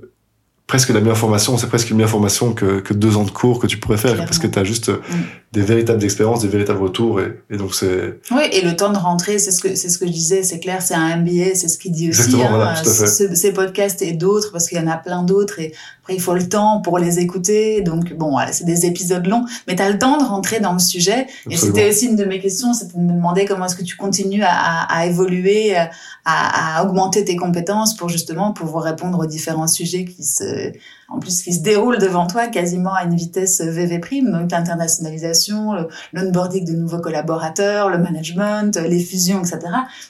presque 0.73 0.89
la 0.89 1.01
meilleure 1.01 1.17
formation, 1.19 1.55
c'est 1.59 1.67
presque 1.67 1.91
une 1.91 1.97
meilleure 1.97 2.09
formation 2.09 2.51
que, 2.53 2.79
que 2.79 2.95
deux 2.95 3.15
ans 3.15 3.25
de 3.25 3.29
cours 3.29 3.59
que 3.59 3.67
tu 3.67 3.77
pourrais 3.77 3.97
faire, 3.97 4.13
Clairement. 4.13 4.25
parce 4.25 4.39
que 4.39 4.47
tu 4.47 4.57
as 4.57 4.63
juste 4.63 4.89
Mm. 4.89 5.21
Des 5.53 5.61
véritables 5.61 6.03
expériences, 6.03 6.41
des 6.41 6.47
véritables 6.47 6.81
retours, 6.81 7.21
et, 7.21 7.39
et 7.51 7.57
donc 7.57 7.75
c'est... 7.75 8.19
Oui, 8.31 8.41
et 8.51 8.61
le 8.61 8.75
temps 8.75 8.91
de 8.91 8.97
rentrer, 8.97 9.37
c'est 9.37 9.51
ce 9.51 9.61
que 9.61 9.75
c'est 9.75 9.87
ce 9.89 9.97
que 9.99 10.07
je 10.07 10.11
disais, 10.11 10.41
c'est 10.43 10.59
clair, 10.59 10.81
c'est 10.81 10.95
un 10.95 11.15
MBA, 11.17 11.53
c'est 11.53 11.67
ce 11.67 11.77
qu'il 11.77 11.91
dit 11.91 12.09
aussi. 12.09 12.21
Exactement, 12.21 12.45
hein, 12.49 12.55
voilà, 12.55 12.81
tout 12.81 12.89
à 12.89 12.93
fait. 12.93 13.05
ce- 13.07 13.35
ces 13.35 13.53
podcasts 13.53 14.01
et 14.01 14.13
d'autres, 14.13 14.51
parce 14.51 14.67
qu'il 14.67 14.79
y 14.79 14.81
en 14.81 14.87
a 14.87 14.97
plein 14.97 15.21
d'autres, 15.23 15.59
et 15.59 15.71
après 16.01 16.15
il 16.15 16.19
faut 16.21 16.33
le 16.33 16.49
temps 16.49 16.81
pour 16.81 16.97
les 16.97 17.19
écouter. 17.19 17.81
Donc 17.81 18.13
bon, 18.13 18.31
voilà, 18.31 18.51
c'est 18.51 18.65
des 18.65 18.85
épisodes 18.87 19.25
longs, 19.27 19.45
mais 19.67 19.75
tu 19.75 19.83
as 19.83 19.89
le 19.91 19.99
temps 19.99 20.17
de 20.17 20.23
rentrer 20.23 20.59
dans 20.59 20.73
le 20.73 20.79
sujet. 20.79 21.27
Et 21.49 21.55
c'était 21.55 21.87
aussi 21.89 22.07
une 22.07 22.15
de 22.15 22.25
mes 22.25 22.39
questions, 22.39 22.73
c'était 22.73 22.97
de 22.97 23.03
me 23.03 23.13
demander 23.13 23.45
comment 23.45 23.65
est-ce 23.67 23.75
que 23.75 23.83
tu 23.83 23.95
continues 23.95 24.43
à, 24.43 24.49
à, 24.51 24.97
à 25.01 25.05
évoluer, 25.05 25.75
à, 25.75 25.89
à 26.25 26.83
augmenter 26.83 27.23
tes 27.25 27.35
compétences 27.35 27.95
pour 27.95 28.09
justement 28.09 28.53
pouvoir 28.53 28.83
répondre 28.85 29.19
aux 29.19 29.25
différents 29.27 29.67
sujets 29.67 30.05
qui 30.05 30.23
se, 30.23 30.71
en 31.13 31.19
plus, 31.19 31.43
qui 31.43 31.53
se 31.53 31.61
déroulent 31.61 31.99
devant 31.99 32.27
toi 32.27 32.47
quasiment 32.47 32.93
à 32.93 33.03
une 33.03 33.15
vitesse 33.15 33.61
VV 33.61 33.99
prime, 33.99 34.31
donc 34.31 34.51
l'internationalisation, 34.51 35.87
l'onboarding 36.11 36.65
de 36.65 36.73
nouveaux 36.73 36.99
collaborateurs, 36.99 37.89
le 37.89 37.99
management, 37.99 38.75
les 38.77 38.99
fusions, 38.99 39.39
etc. 39.39 39.59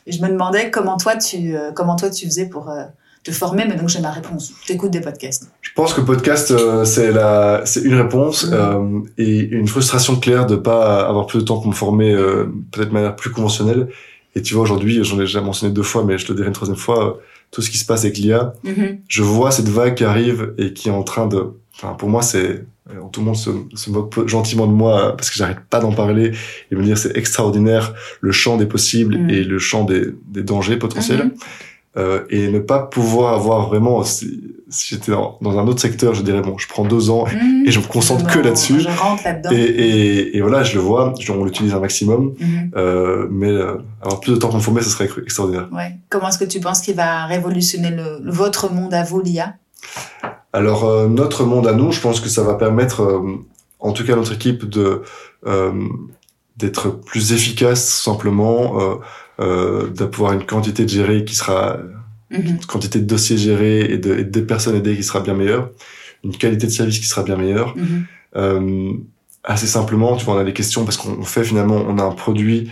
Et 0.07 0.11
je 0.11 0.21
me 0.21 0.29
demandais 0.29 0.71
comment 0.71 0.97
toi 0.97 1.17
tu, 1.17 1.55
euh, 1.55 1.71
comment 1.73 1.95
toi 1.95 2.09
tu 2.09 2.25
faisais 2.25 2.45
pour 2.45 2.69
euh, 2.69 2.83
te 3.23 3.31
former, 3.31 3.65
mais 3.67 3.75
donc 3.75 3.89
j'ai 3.89 4.01
ma 4.01 4.11
réponse. 4.11 4.53
T'écoutes 4.67 4.91
des 4.91 5.01
podcasts. 5.01 5.49
Je 5.61 5.71
pense 5.75 5.93
que 5.93 6.01
podcast, 6.01 6.51
euh, 6.51 6.83
c'est 6.83 7.11
la, 7.11 7.61
c'est 7.65 7.81
une 7.81 7.95
réponse 7.95 8.47
euh, 8.51 8.99
et 9.17 9.39
une 9.39 9.67
frustration 9.67 10.17
claire 10.17 10.45
de 10.45 10.55
pas 10.55 11.07
avoir 11.07 11.25
plus 11.25 11.39
de 11.39 11.43
temps 11.45 11.57
pour 11.57 11.67
me 11.67 11.73
former 11.73 12.11
euh, 12.11 12.45
peut-être 12.71 12.89
de 12.89 12.93
manière 12.93 13.15
plus 13.15 13.31
conventionnelle. 13.31 13.87
Et 14.35 14.41
tu 14.41 14.55
vois, 14.55 14.63
aujourd'hui, 14.63 15.03
j'en 15.03 15.15
ai 15.17 15.21
déjà 15.21 15.41
mentionné 15.41 15.73
deux 15.73 15.83
fois, 15.83 16.03
mais 16.03 16.17
je 16.17 16.25
te 16.25 16.31
le 16.31 16.37
dirai 16.37 16.47
une 16.47 16.53
troisième 16.53 16.77
fois, 16.77 17.19
tout 17.53 17.61
ce 17.61 17.69
qui 17.69 17.77
se 17.77 17.85
passe 17.85 18.03
avec 18.03 18.17
l'IA, 18.17 18.53
je 19.07 19.23
vois 19.23 19.51
cette 19.51 19.69
vague 19.69 19.95
qui 19.95 20.03
arrive 20.03 20.53
et 20.57 20.73
qui 20.73 20.89
est 20.89 20.91
en 20.91 21.03
train 21.03 21.27
de... 21.27 21.39
Enfin, 21.75 21.93
pour 21.93 22.09
moi, 22.09 22.21
c'est... 22.21 22.65
euh, 22.89 22.95
Tout 23.11 23.21
le 23.21 23.25
monde 23.27 23.35
se, 23.37 23.51
se 23.75 23.89
moque 23.91 24.27
gentiment 24.27 24.67
de 24.67 24.73
moi 24.73 25.15
parce 25.15 25.29
que 25.29 25.37
j'arrête 25.37 25.59
pas 25.69 25.79
d'en 25.79 25.91
parler 25.93 26.31
et 26.71 26.75
me 26.75 26.83
dire 26.83 26.97
c'est 26.97 27.15
extraordinaire 27.15 27.93
le 28.21 28.31
champ 28.31 28.57
des 28.57 28.65
possibles 28.65 29.17
Mhm. 29.17 29.29
et 29.29 29.43
le 29.43 29.59
champ 29.59 29.83
des, 29.85 30.07
des 30.27 30.43
dangers 30.43 30.77
potentiels. 30.77 31.25
Mhm. 31.25 31.31
Euh, 31.95 32.23
et 32.29 32.47
ne 32.49 32.59
pas 32.59 32.79
pouvoir 32.79 33.33
avoir 33.35 33.67
vraiment 33.67 34.03
si, 34.03 34.41
si 34.69 34.95
j'étais 34.95 35.11
dans, 35.11 35.37
dans, 35.41 35.59
un 35.59 35.67
autre 35.67 35.79
secteur 35.79 36.15
je 36.15 36.23
dirais 36.23 36.41
bon 36.41 36.57
je 36.57 36.67
prends 36.67 36.85
deux 36.85 37.09
ans 37.11 37.25
Mhm. 37.31 37.65
et 37.67 37.71
je 37.71 37.79
me 37.79 37.85
concentre 37.85 38.25
que 38.31 38.39
là-dessus 38.39 38.79
Je 38.79 38.89
rentre 38.89 39.23
là-dedans. 39.23 39.51
et, 39.51 39.61
et, 39.61 40.37
et 40.37 40.41
voilà 40.41 40.63
je 40.63 40.73
le 40.73 40.79
vois 40.81 41.13
je- 41.19 41.31
on 41.31 41.43
l'utilise 41.45 41.73
un 41.75 41.79
maximum 41.79 42.33
Mhm. 42.39 42.71
euh, 42.75 43.27
mais 43.29 43.49
euh, 43.49 43.77
avoir 44.01 44.19
plus 44.21 44.31
de 44.33 44.37
temps 44.37 44.47
pour 44.49 44.57
me 44.57 44.61
former 44.63 44.81
ce 44.81 44.89
serait 44.89 45.07
extraordinaire 45.21 45.67
Ouais. 45.71 45.91
Comment 46.09 46.29
est-ce 46.29 46.39
que 46.39 46.45
tu 46.45 46.59
penses 46.59 46.81
qu'il 46.81 46.95
va 46.95 47.25
révolutionner 47.25 47.91
le, 47.91 48.19
le- 48.23 48.31
votre 48.31 48.71
monde 48.73 48.93
à 48.95 49.03
vous, 49.03 49.21
l'IA? 49.21 49.53
Alors 50.51 50.85
euh, 50.85 51.07
notre 51.07 51.43
monde 51.45 51.67
à 51.67 51.73
nous, 51.73 51.91
je 51.91 51.99
pense 52.01 52.19
que 52.19 52.29
ça 52.29 52.43
va 52.43 52.55
permettre, 52.55 53.01
euh, 53.01 53.21
en 53.79 53.91
tout 53.91 54.03
cas 54.05 54.15
notre 54.15 54.33
équipe, 54.33 54.65
de 54.69 55.01
euh, 55.45 55.71
d'être 56.57 56.89
plus 56.89 57.33
efficace 57.33 57.83
simplement, 58.01 58.79
euh, 59.39 59.87
d'avoir 59.89 60.33
une 60.33 60.43
quantité 60.45 60.83
de 60.85 60.89
gérée 60.89 61.25
qui 61.25 61.35
sera, 61.35 61.77
Mhm. 62.31 62.45
une 62.47 62.59
quantité 62.65 62.99
de 62.99 63.05
dossiers 63.05 63.37
gérés 63.37 63.81
et 63.81 63.97
de, 63.97 64.17
et 64.19 64.23
de 64.23 64.41
personnes 64.41 64.75
aidées 64.75 64.95
qui 64.95 65.03
sera 65.03 65.19
bien 65.19 65.33
meilleure, 65.35 65.69
une 66.23 66.35
qualité 66.35 66.65
de 66.67 66.71
service 66.71 66.99
qui 66.99 67.05
sera 67.07 67.23
bien 67.23 67.35
meilleure. 67.35 67.75
Mhm. 67.77 68.05
Euh, 68.35 68.91
assez 69.43 69.67
simplement, 69.67 70.15
tu 70.15 70.25
vois, 70.25 70.35
on 70.35 70.37
a 70.39 70.43
des 70.43 70.53
questions 70.53 70.83
parce 70.85 70.97
qu'on 70.97 71.23
fait 71.23 71.43
finalement, 71.43 71.83
on 71.87 71.97
a 71.99 72.03
un 72.03 72.11
produit 72.11 72.69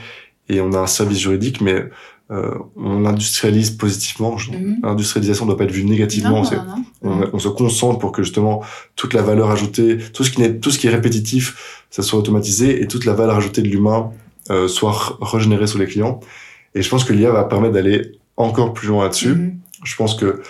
et 0.50 0.62
on 0.62 0.72
a 0.74 0.80
un 0.80 0.88
service 0.88 1.20
juridique, 1.20 1.62
mais 1.62 1.86
euh, 2.32 2.54
on 2.78 3.02
l'industrialise 3.02 3.72
positivement. 3.72 4.38
Je- 4.38 4.52
Mhm. 4.52 4.78
L'industrialisation 4.84 5.46
ne 5.46 5.50
doit 5.52 5.58
pas 5.58 5.66
être 5.66 5.72
vue 5.72 5.84
négativement. 5.84 6.30
Non, 6.38 6.44
c'est- 6.46 6.56
non, 6.56 6.64
non. 6.64 6.84
on, 7.04 7.16
Mhm. 7.18 7.30
on 7.34 7.40
se 7.40 7.50
concentre 7.50 8.00
pour 8.00 8.14
que 8.14 8.24
justement 8.24 8.64
toute 8.96 9.14
la 9.14 9.22
valeur 9.22 9.52
ajoutée, 9.52 9.98
tout 10.14 10.24
ce 10.24 10.32
qui 10.32 10.40
n'est, 10.42 10.58
tout 10.58 10.72
ce 10.72 10.80
qui 10.80 10.88
est 10.88 10.92
répétitif, 10.92 11.84
ça 11.90 12.02
soit 12.04 12.18
automatisé 12.18 12.82
et 12.82 12.88
toute 12.88 13.04
la 13.06 13.14
valeur 13.14 13.36
ajoutée 13.36 13.62
de 13.62 13.68
l'humain 13.68 14.12
euh, 14.50 14.68
soit 14.68 15.18
régénérée 15.22 15.68
sur 15.68 15.78
les 15.78 15.86
clients. 15.88 16.20
Et 16.76 16.82
je 16.82 16.90
pense 16.90 17.04
que 17.04 17.14
l'IA 17.14 17.32
va 17.32 17.44
permettre 17.44 17.74
d'aller 17.74 18.20
encore 18.38 18.74
plus 18.74 18.88
loin 18.88 19.04
là-dessus. 19.04 19.36
Mhm. 19.36 19.60
Je 19.84 19.96
pense 19.96 20.16
que 20.16 20.42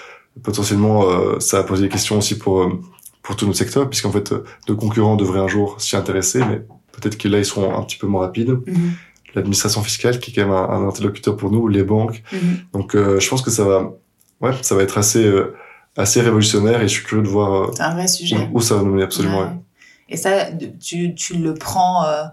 potentiellement 0.44 1.04
euh, 1.10 1.40
ça 1.40 1.60
a 1.60 1.64
posé 1.64 1.84
des 1.84 1.90
questions 1.90 2.18
aussi 2.18 2.38
pour 2.38 2.62
euh, 2.62 2.80
pour 3.22 3.36
tout 3.36 3.46
notre 3.46 3.58
secteur, 3.58 3.90
puisqu'en 3.90 4.12
fait 4.12 4.32
euh, 4.32 4.44
nos 4.68 4.76
concurrents 4.76 5.16
devraient 5.16 5.40
un 5.40 5.48
jour 5.48 5.80
s'y 5.80 5.96
intéresser, 5.96 6.40
mais 6.40 6.62
peut-être 6.92 7.18
que 7.18 7.28
là 7.28 7.38
ils 7.40 7.46
seront 7.46 7.76
un 7.78 7.84
petit 7.84 7.98
peu 7.98 8.08
moins 8.08 8.22
rapides. 8.22 8.50
Mhm. 8.66 8.92
L'administration 9.36 9.82
fiscale 9.82 10.20
qui 10.20 10.32
est 10.32 10.34
quand 10.34 10.42
même 10.42 10.52
un, 10.56 10.70
un 10.70 10.88
interlocuteur 10.88 11.38
pour 11.38 11.52
nous, 11.52 11.68
les 11.68 11.84
banques. 11.84 12.24
Mhm. 12.34 12.58
Donc 12.74 12.96
euh, 12.96 13.20
je 13.20 13.30
pense 13.30 13.42
que 13.42 13.52
ça 13.52 13.64
va, 13.64 13.94
ouais, 14.42 14.52
ça 14.62 14.76
va 14.76 14.84
être 14.84 14.98
assez 14.98 15.26
euh, 15.26 15.56
assez 15.98 16.22
révolutionnaire 16.22 16.82
et 16.82 16.88
je 16.88 16.94
suis 16.94 17.04
curieux 17.04 17.24
de 17.24 17.30
voir 17.30 17.54
euh, 17.54 17.72
un 17.80 17.94
vrai 17.94 18.08
sujet. 18.08 18.38
où, 18.52 18.58
où 18.58 18.62
ça 18.62 18.76
va 18.76 18.84
nous 18.84 18.92
mener 18.92 19.04
absolument. 19.04 19.40
Ouais. 19.40 19.46
ouais. 19.46 19.62
Et 20.10 20.18
ça, 20.18 20.48
tu, 20.82 21.16
tu 21.16 21.36
le 21.36 21.54
prends, 21.54 22.06
euh, 22.06 22.24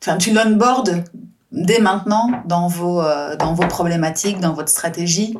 enfin, 0.00 0.16
tu 0.16 0.32
l'onboardes 0.32 1.04
dès 1.52 1.80
maintenant 1.80 2.30
dans 2.46 2.68
vos, 2.68 3.00
euh, 3.02 3.36
dans 3.36 3.54
vos 3.54 3.66
problématiques, 3.66 4.40
dans 4.40 4.52
votre 4.54 4.68
stratégie. 4.68 5.36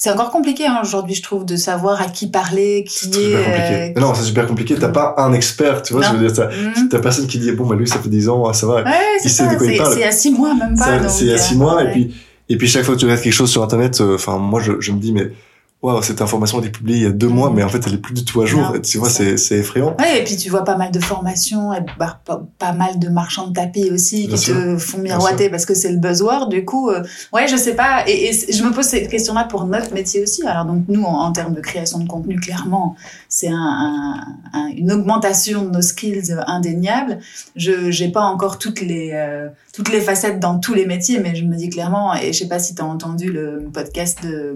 C'est 0.00 0.10
encore 0.12 0.30
compliqué 0.30 0.64
hein, 0.66 0.78
aujourd'hui, 0.80 1.16
je 1.16 1.22
trouve, 1.24 1.44
de 1.44 1.56
savoir 1.56 2.00
à 2.00 2.04
qui 2.06 2.28
parler, 2.28 2.84
qui 2.86 2.94
C'est 2.94 3.12
super 3.12 3.38
compliqué. 3.44 3.74
est. 3.74 3.92
Mais 3.96 4.00
non, 4.00 4.14
c'est 4.14 4.22
super 4.22 4.46
compliqué. 4.46 4.76
T'as 4.76 4.90
pas 4.90 5.14
un 5.18 5.32
expert, 5.32 5.82
tu 5.82 5.92
vois, 5.92 6.02
Non. 6.02 6.08
je 6.12 6.16
veux 6.16 6.26
dire, 6.28 6.36
t'as, 6.36 6.96
euh, 6.96 7.00
personne 7.00 7.26
qui 7.26 7.38
dit, 7.40 7.50
bon, 7.50 7.66
bah, 7.66 7.74
lui, 7.74 7.88
ça 7.88 7.98
fait 7.98 8.08
10 8.08 8.28
ans, 8.28 8.44
ah, 8.48 8.52
ça 8.54 8.66
va. 8.68 8.84
Ouais, 8.84 8.92
c'est 9.18 9.24
Il 9.28 9.30
sait 9.30 9.44
ça. 9.44 9.52
de 9.52 9.56
quoi 9.56 9.66
il 9.66 9.72
C'est 9.72 9.78
parle. 9.78 9.94
c'est 9.94 10.04
à 10.04 10.12
six 10.12 10.30
mois, 10.30 10.54
même 10.54 10.78
pas. 10.78 11.08
C'est 11.08 11.24
y 11.24 11.30
a 11.32 11.34
euh, 11.34 11.38
6 11.38 11.56
mois, 11.56 11.76
ouais. 11.76 11.88
et 11.88 11.90
puis, 11.90 12.14
et 12.48 12.56
puis 12.56 12.68
chaque 12.68 12.84
fois 12.84 12.94
que 12.94 13.00
tu 13.00 13.06
regardes 13.06 13.22
quelque 13.22 13.32
chose 13.32 13.50
sur 13.50 13.62
Internet, 13.64 14.00
euh, 14.00 14.14
enfin, 14.14 14.38
moi, 14.38 14.60
je, 14.60 14.74
je 14.80 14.92
me 14.92 15.00
dis, 15.00 15.12
mais, 15.12 15.32
waouh, 15.80 16.02
cette 16.02 16.20
information 16.22 16.58
a 16.58 16.60
été 16.60 16.70
publiée 16.70 16.98
il 16.98 17.02
y 17.04 17.06
a 17.06 17.10
deux 17.10 17.28
mois, 17.28 17.50
Mhm. 17.50 17.56
mais 17.56 17.62
en 17.62 17.68
fait, 17.68 17.80
elle 17.86 17.94
est 17.94 17.98
plus 17.98 18.14
du 18.14 18.24
tout 18.24 18.40
à 18.42 18.46
jour. 18.46 18.60
Non, 18.60 18.80
tu 18.80 18.98
vois, 18.98 19.08
c'est 19.10 19.34
effrayant. 19.56 19.94
Ouais, 20.00 20.20
et 20.20 20.24
puis 20.24 20.36
tu 20.36 20.50
vois 20.50 20.64
pas 20.64 20.76
mal 20.76 20.90
de 20.90 20.98
formations, 20.98 21.72
et 21.72 21.78
bah, 21.98 22.20
pas, 22.24 22.42
pas 22.58 22.72
mal 22.72 22.98
de 22.98 23.08
marchands 23.08 23.46
de 23.46 23.52
tapis 23.52 23.90
aussi 23.92 24.26
Bien 24.26 24.36
qui 24.36 24.42
sûr. 24.42 24.54
te 24.56 24.76
font 24.78 24.98
miroiter 24.98 25.48
parce 25.50 25.64
que 25.66 25.74
c'est 25.74 25.90
le 25.92 25.98
buzzword. 25.98 26.48
Du 26.48 26.64
coup, 26.64 26.90
euh, 26.90 27.04
ouais, 27.32 27.46
je 27.46 27.56
sais 27.56 27.74
pas. 27.76 28.02
Et, 28.08 28.32
je 28.32 28.62
me 28.64 28.72
pose 28.72 28.86
cette 28.86 29.08
question-là 29.08 29.44
pour 29.44 29.64
notre 29.66 29.94
métier 29.94 30.22
aussi. 30.22 30.44
Alors 30.46 30.64
donc 30.64 30.82
nous, 30.88 31.04
en, 31.04 31.14
en 31.26 31.32
termes 31.32 31.54
de 31.54 31.60
création 31.60 31.98
de 32.00 32.08
contenu, 32.08 32.40
clairement, 32.40 32.96
c'est 33.28 33.48
un, 33.48 33.54
un- 33.54 34.26
un- 34.58 34.68
une 34.76 34.90
augmentation 34.90 35.64
de 35.64 35.70
nos 35.70 35.82
skills 35.82 36.34
indéniable. 36.48 37.18
Je 37.54 37.90
j'ai 37.92 38.08
pas 38.08 38.22
encore 38.22 38.58
toutes 38.58 38.80
les 38.80 39.10
euh, 39.14 39.48
toutes 39.72 39.92
les 39.92 40.00
facettes 40.00 40.40
dans 40.40 40.58
tous 40.58 40.74
les 40.74 40.86
métiers, 40.86 41.20
mais 41.20 41.36
je 41.36 41.44
me 41.44 41.54
dis 41.54 41.68
clairement. 41.70 42.14
Et 42.16 42.32
je 42.32 42.38
sais 42.40 42.48
pas 42.48 42.58
si 42.58 42.74
tu 42.74 42.82
as 42.82 42.84
entendu 42.86 43.30
le 43.30 43.68
podcast 43.72 44.18
de 44.24 44.54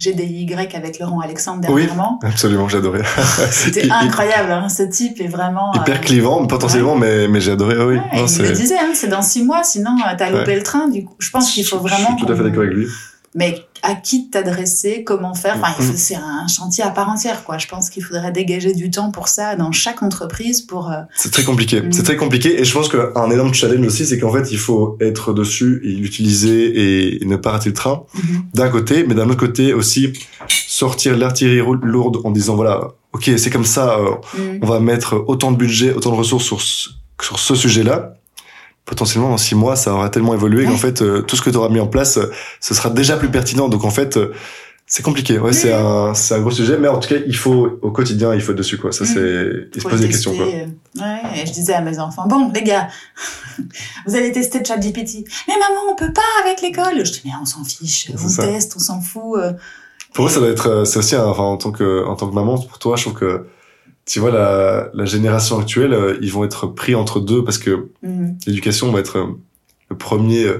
GDY 0.00 0.54
avec 0.74 0.98
Laurent 1.00 1.20
Alexandre 1.20 1.68
Oui. 1.70 1.82
dernièrement. 1.82 2.20
Absolument, 2.22 2.68
j'ai 2.68 2.78
adoré. 2.78 3.00
C'était 3.50 3.90
incroyable, 3.90 4.52
hein, 4.52 4.68
ce 4.68 4.84
type 4.84 5.20
est 5.20 5.26
vraiment. 5.26 5.72
Hyper 5.74 5.96
euh, 5.96 5.98
clivant, 5.98 6.46
potentiellement, 6.46 6.94
mais, 6.96 7.26
mais 7.26 7.40
ah 7.48 7.54
oui. 7.58 7.74
ouais, 7.74 7.96
Non, 8.14 8.26
il 8.26 8.42
le 8.42 8.52
disait, 8.52 8.78
hein, 8.78 8.92
c'est 8.94 9.08
dans 9.08 9.22
six 9.22 9.42
mois, 9.44 9.64
sinon 9.64 9.96
euh, 10.06 10.14
t'as 10.16 10.30
loupé 10.30 10.52
Ouais. 10.52 10.56
le 10.56 10.62
train. 10.62 10.88
Du 10.88 11.04
coup, 11.04 11.14
je 11.18 11.30
pense 11.30 11.50
qu'il 11.50 11.64
faut 11.64 11.78
vraiment. 11.78 12.10
Je 12.12 12.16
suis 12.18 12.26
tout 12.26 12.32
à 12.32 12.36
fait 12.36 12.42
d'accord 12.44 12.62
avec 12.62 12.74
lui. 12.74 12.86
Mais 13.34 13.62
à 13.82 13.94
qui 13.94 14.30
t'adresser, 14.30 15.04
comment 15.04 15.34
faire? 15.34 15.56
Enfin, 15.62 15.74
Mhm. 15.84 15.92
c'est 15.96 16.14
un 16.16 16.46
chantier 16.48 16.82
à 16.82 16.90
part 16.90 17.08
entière, 17.10 17.44
quoi. 17.44 17.58
Je 17.58 17.68
pense 17.68 17.90
qu'il 17.90 18.02
faudrait 18.02 18.32
dégager 18.32 18.72
du 18.74 18.90
temps 18.90 19.10
pour 19.10 19.28
ça 19.28 19.54
dans 19.54 19.70
chaque 19.70 20.02
entreprise 20.02 20.62
pour. 20.62 20.90
euh, 20.90 21.02
C'est 21.14 21.30
très 21.30 21.44
compliqué. 21.44 21.82
Mm. 21.82 21.92
C'est 21.92 22.02
très 22.02 22.16
compliqué. 22.16 22.58
Et 22.60 22.64
je 22.64 22.72
pense 22.72 22.88
qu'un 22.88 23.30
énorme 23.30 23.52
challenge 23.54 23.86
aussi, 23.86 24.06
c'est 24.06 24.18
qu'en 24.18 24.32
fait, 24.32 24.50
il 24.50 24.58
faut 24.58 24.96
être 25.00 25.32
dessus 25.34 25.80
et 25.84 25.88
l'utiliser 25.92 27.18
et, 27.20 27.24
ne 27.26 27.36
pas 27.36 27.52
rater 27.52 27.68
le 27.68 27.74
train. 27.74 28.02
mhm. 28.14 28.44
D'un 28.54 28.68
côté, 28.70 29.04
mais 29.06 29.14
d'un 29.14 29.28
autre 29.28 29.38
côté 29.40 29.74
aussi, 29.74 30.12
sortir 30.48 31.16
l'artillerie 31.16 31.62
lourde 31.82 32.18
en 32.24 32.30
disant, 32.30 32.56
voilà, 32.56 32.88
ok, 33.12 33.30
c'est 33.36 33.50
comme 33.50 33.64
ça, 33.64 33.98
euh, 33.98 34.10
Mhm. 34.38 34.60
on 34.62 34.66
va 34.66 34.80
mettre 34.80 35.22
autant 35.28 35.52
de 35.52 35.56
budget, 35.56 35.92
autant 35.92 36.10
de 36.10 36.16
ressources 36.16 36.44
sur 36.44 36.60
ce, 36.62 36.90
sur 37.20 37.38
ce 37.38 37.54
sujet-là. 37.54 38.14
Potentiellement, 38.88 39.28
dans 39.28 39.36
six 39.36 39.54
mois, 39.54 39.76
ça 39.76 39.92
aura 39.92 40.08
tellement 40.08 40.32
évolué 40.32 40.64
qu'en 40.64 40.78
fait, 40.78 41.02
euh, 41.02 41.20
tout 41.20 41.36
ce 41.36 41.42
que 41.42 41.50
tu 41.50 41.56
auras 41.56 41.68
mis 41.68 41.78
en 41.78 41.86
place, 41.86 42.16
euh, 42.16 42.32
ce 42.58 42.72
sera 42.72 42.88
déjà 42.88 43.18
plus 43.18 43.28
pertinent. 43.30 43.68
Donc, 43.68 43.84
en 43.84 43.90
fait, 43.90 44.16
euh, 44.16 44.32
c'est 44.86 45.02
compliqué. 45.02 45.38
Ouais, 45.38 45.52
c'est 45.52 45.74
un, 45.74 46.14
c'est 46.14 46.34
un 46.34 46.40
gros 46.40 46.50
sujet. 46.50 46.78
Mais 46.78 46.88
en 46.88 46.98
tout 46.98 47.10
cas, 47.10 47.16
il 47.26 47.36
faut, 47.36 47.78
au 47.82 47.90
quotidien, 47.90 48.34
il 48.34 48.40
faut 48.40 48.52
être 48.52 48.58
dessus, 48.58 48.78
quoi. 48.78 48.90
Ça, 48.90 49.04
Mm. 49.04 49.06
c'est, 49.06 49.50
il 49.74 49.82
se 49.82 49.86
pose 49.86 50.00
des 50.00 50.08
questions, 50.08 50.34
quoi. 50.34 50.46
euh, 50.46 50.64
Ouais, 50.98 51.20
et 51.42 51.46
je 51.46 51.52
disais 51.52 51.74
à 51.74 51.82
mes 51.82 51.98
enfants, 51.98 52.26
bon, 52.26 52.50
les 52.54 52.62
gars, 52.62 52.88
vous 54.06 54.14
allez 54.16 54.32
tester 54.32 54.64
ChatGPT. 54.64 55.24
Mais 55.46 55.54
maman, 55.54 55.80
on 55.90 55.94
peut 55.94 56.12
pas 56.14 56.22
avec 56.44 56.62
l'école. 56.62 57.04
Je 57.04 57.12
dis, 57.12 57.20
mais 57.26 57.32
on 57.42 57.44
s'en 57.44 57.64
fiche, 57.64 58.10
on 58.14 58.28
ça. 58.28 58.44
teste, 58.46 58.72
on 58.76 58.80
s'en 58.80 59.00
fout. 59.02 59.38
Pour 60.14 60.26
eux, 60.26 60.30
ça 60.30 60.40
doit 60.40 60.48
être, 60.48 60.84
c'est 60.86 60.98
aussi, 60.98 61.14
un- 61.14 61.26
enfin, 61.26 61.42
en 61.42 61.58
tant 61.58 61.70
que, 61.72 62.06
en 62.06 62.16
tant 62.16 62.26
que 62.28 62.34
maman, 62.34 62.56
pour 62.58 62.78
toi, 62.78 62.96
je 62.96 63.02
trouve 63.02 63.14
que, 63.14 63.44
tu 64.08 64.18
vois, 64.20 64.30
la, 64.30 64.90
la 64.94 65.04
génération 65.04 65.58
actuelle, 65.60 65.92
euh, 65.92 66.16
ils 66.22 66.32
vont 66.32 66.42
être 66.44 66.66
pris 66.66 66.94
entre 66.94 67.20
deux 67.20 67.44
parce 67.44 67.58
que 67.58 67.88
Mhm. 68.02 68.38
l'éducation 68.46 68.90
va 68.90 69.00
être 69.00 69.18
euh, 69.18 69.26
le 69.90 69.96
premier 69.96 70.44
euh, 70.44 70.58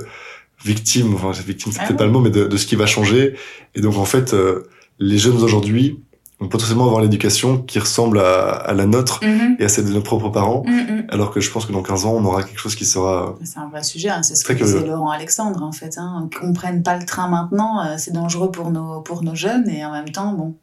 victime, 0.64 1.14
enfin, 1.14 1.30
victime, 1.46 1.72
c'est 1.72 1.78
Ah 1.80 1.86
peut-être 1.86 1.92
oui. 1.92 1.98
pas 1.98 2.04
le 2.06 2.12
mot, 2.12 2.20
mais 2.20 2.30
de, 2.30 2.44
de 2.46 2.56
ce 2.56 2.66
qui 2.66 2.76
va 2.76 2.86
changer. 2.86 3.34
Et 3.74 3.80
donc, 3.80 3.96
en 3.96 4.04
fait, 4.04 4.34
euh, 4.34 4.64
les 4.98 5.18
jeunes 5.18 5.38
d'aujourd'hui 5.38 6.00
vont 6.40 6.48
potentiellement 6.48 6.84
avoir 6.86 7.00
l'éducation 7.00 7.58
qui 7.58 7.78
ressemble 7.80 8.20
à, 8.20 8.50
à 8.50 8.72
la 8.72 8.86
nôtre 8.86 9.18
Mhm. 9.24 9.56
et 9.58 9.64
à 9.64 9.68
celle 9.68 9.86
de 9.86 9.92
nos 9.92 10.00
propres 10.02 10.28
parents. 10.28 10.62
Mhm. 10.66 11.06
Alors 11.08 11.32
que 11.32 11.40
je 11.40 11.50
pense 11.50 11.66
que 11.66 11.72
dans 11.72 11.82
15 11.82 12.04
ans, 12.06 12.12
on 12.14 12.24
aura 12.24 12.42
quelque 12.44 12.60
chose 12.60 12.76
qui 12.76 12.84
sera, 12.84 13.34
C'est 13.44 13.58
un 13.58 13.68
vrai 13.68 13.82
sujet, 13.82 14.10
hein. 14.10 14.22
c'est 14.22 14.36
ce 14.36 14.44
que 14.44 14.52
disait. 14.52 14.86
Laurent 14.86 15.10
Alexandre 15.10 15.62
en 15.64 15.72
fait. 15.72 15.96
Hein. 15.98 16.28
Qu'on 16.38 16.52
prenne 16.52 16.82
pas 16.82 16.96
le 16.96 17.04
train 17.04 17.28
maintenant, 17.28 17.80
euh, 17.84 17.94
c'est 17.98 18.12
dangereux 18.12 18.50
pour 18.52 18.70
nos, 18.70 19.00
pour 19.00 19.22
nos 19.24 19.34
jeunes 19.34 19.68
et 19.68 19.84
en 19.84 19.90
même 19.92 20.10
temps, 20.10 20.32
bon, 20.32 20.54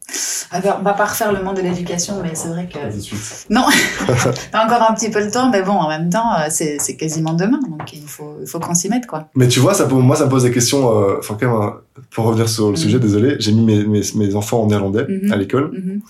Alors, 0.50 0.78
on 0.80 0.82
va 0.84 0.94
pas 0.94 1.06
refaire 1.06 1.32
le 1.32 1.42
monde 1.42 1.56
de 1.56 1.60
l'éducation, 1.62 2.14
mais 2.22 2.34
c'est 2.34 2.48
vrai 2.48 2.68
que 2.72 2.78
non, 3.50 3.66
t'as 4.52 4.64
encore 4.64 4.88
un 4.90 4.94
petit 4.94 5.10
peu 5.10 5.22
le 5.22 5.30
temps, 5.30 5.50
mais 5.50 5.62
bon, 5.62 5.72
en 5.72 5.88
même 5.88 6.08
temps, 6.08 6.32
euh, 6.38 6.46
c'est 6.48 6.96
quasiment 6.96 7.34
demain, 7.34 7.60
donc 7.68 7.92
il 7.92 8.02
faut, 8.06 8.36
il 8.40 8.46
faut 8.46 8.60
qu'on 8.60 8.74
s'y 8.74 8.88
mette 8.88 9.06
quoi. 9.06 9.28
Mais 9.34 9.48
tu 9.48 9.60
vois, 9.60 9.74
ça, 9.74 9.86
moi, 9.86 10.16
ça 10.16 10.24
me 10.26 10.30
pose 10.30 10.44
des 10.44 10.52
questions, 10.52 10.88
euh, 11.02 11.16
enfin, 11.18 11.36
quand 11.38 11.46
même, 11.46 11.60
euh, 11.60 11.70
pour 12.10 12.24
revenir 12.26 12.48
sur 12.48 12.66
le 12.66 12.70
Mhm. 12.72 12.76
sujet, 12.76 12.98
désolé, 12.98 13.36
j'ai 13.38 13.52
mis 13.52 13.62
mes, 13.64 13.84
mes, 13.84 14.02
mes 14.14 14.34
enfants 14.34 14.62
en 14.62 14.66
néerlandais 14.66 15.06
Mhm. 15.08 15.32
à 15.32 15.36
l'école, 15.36 15.70
Mhm. 15.72 16.00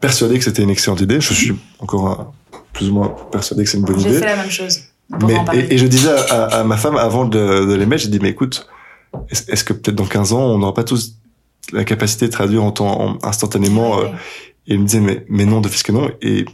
persuadé 0.00 0.38
que 0.38 0.44
c'était 0.44 0.62
une 0.62 0.70
excellente 0.70 1.00
idée. 1.00 1.20
Je 1.20 1.32
suis 1.34 1.54
encore 1.78 2.32
euh, 2.52 2.56
plus 2.72 2.90
ou 2.90 2.94
moins 2.94 3.14
persuadé 3.30 3.64
que 3.64 3.70
c'est 3.70 3.78
une 3.78 3.84
bonne 3.84 3.98
J'ai 4.00 4.08
idée. 4.10 4.18
fait 4.18 4.26
la 4.26 4.36
même 4.36 4.50
chose. 4.50 4.80
Mais, 5.26 5.34
et, 5.52 5.74
et 5.74 5.78
je 5.78 5.86
disais 5.86 6.10
à, 6.30 6.44
à 6.60 6.64
ma 6.64 6.76
femme 6.76 6.96
avant 6.96 7.24
de, 7.26 7.66
de 7.66 7.74
les 7.74 7.86
mettre, 7.86 8.02
j'ai 8.02 8.08
dit, 8.08 8.18
mais 8.20 8.30
écoute, 8.30 8.66
est-ce 9.30 9.62
que 9.64 9.72
peut-être 9.74 9.94
dans 9.96 10.06
15 10.06 10.32
ans, 10.32 10.40
on 10.42 10.58
n'aura 10.58 10.72
pas 10.74 10.82
tous 10.84 11.16
la 11.72 11.84
capacité 11.84 12.26
de 12.26 12.32
traduire 12.32 12.64
en 12.64 12.72
temps, 12.72 13.00
en- 13.00 13.18
instantanément 13.22 13.98
euh, 14.00 14.04
Ouais. 14.04 14.10
Et 14.66 14.74
il 14.74 14.80
me 14.80 14.86
disait, 14.86 15.00
mais, 15.00 15.26
mais 15.28 15.44
non, 15.44 15.60
de 15.60 15.68
fils 15.68 15.82
que 15.82 15.92
non. 15.92 16.10
Et 16.22 16.46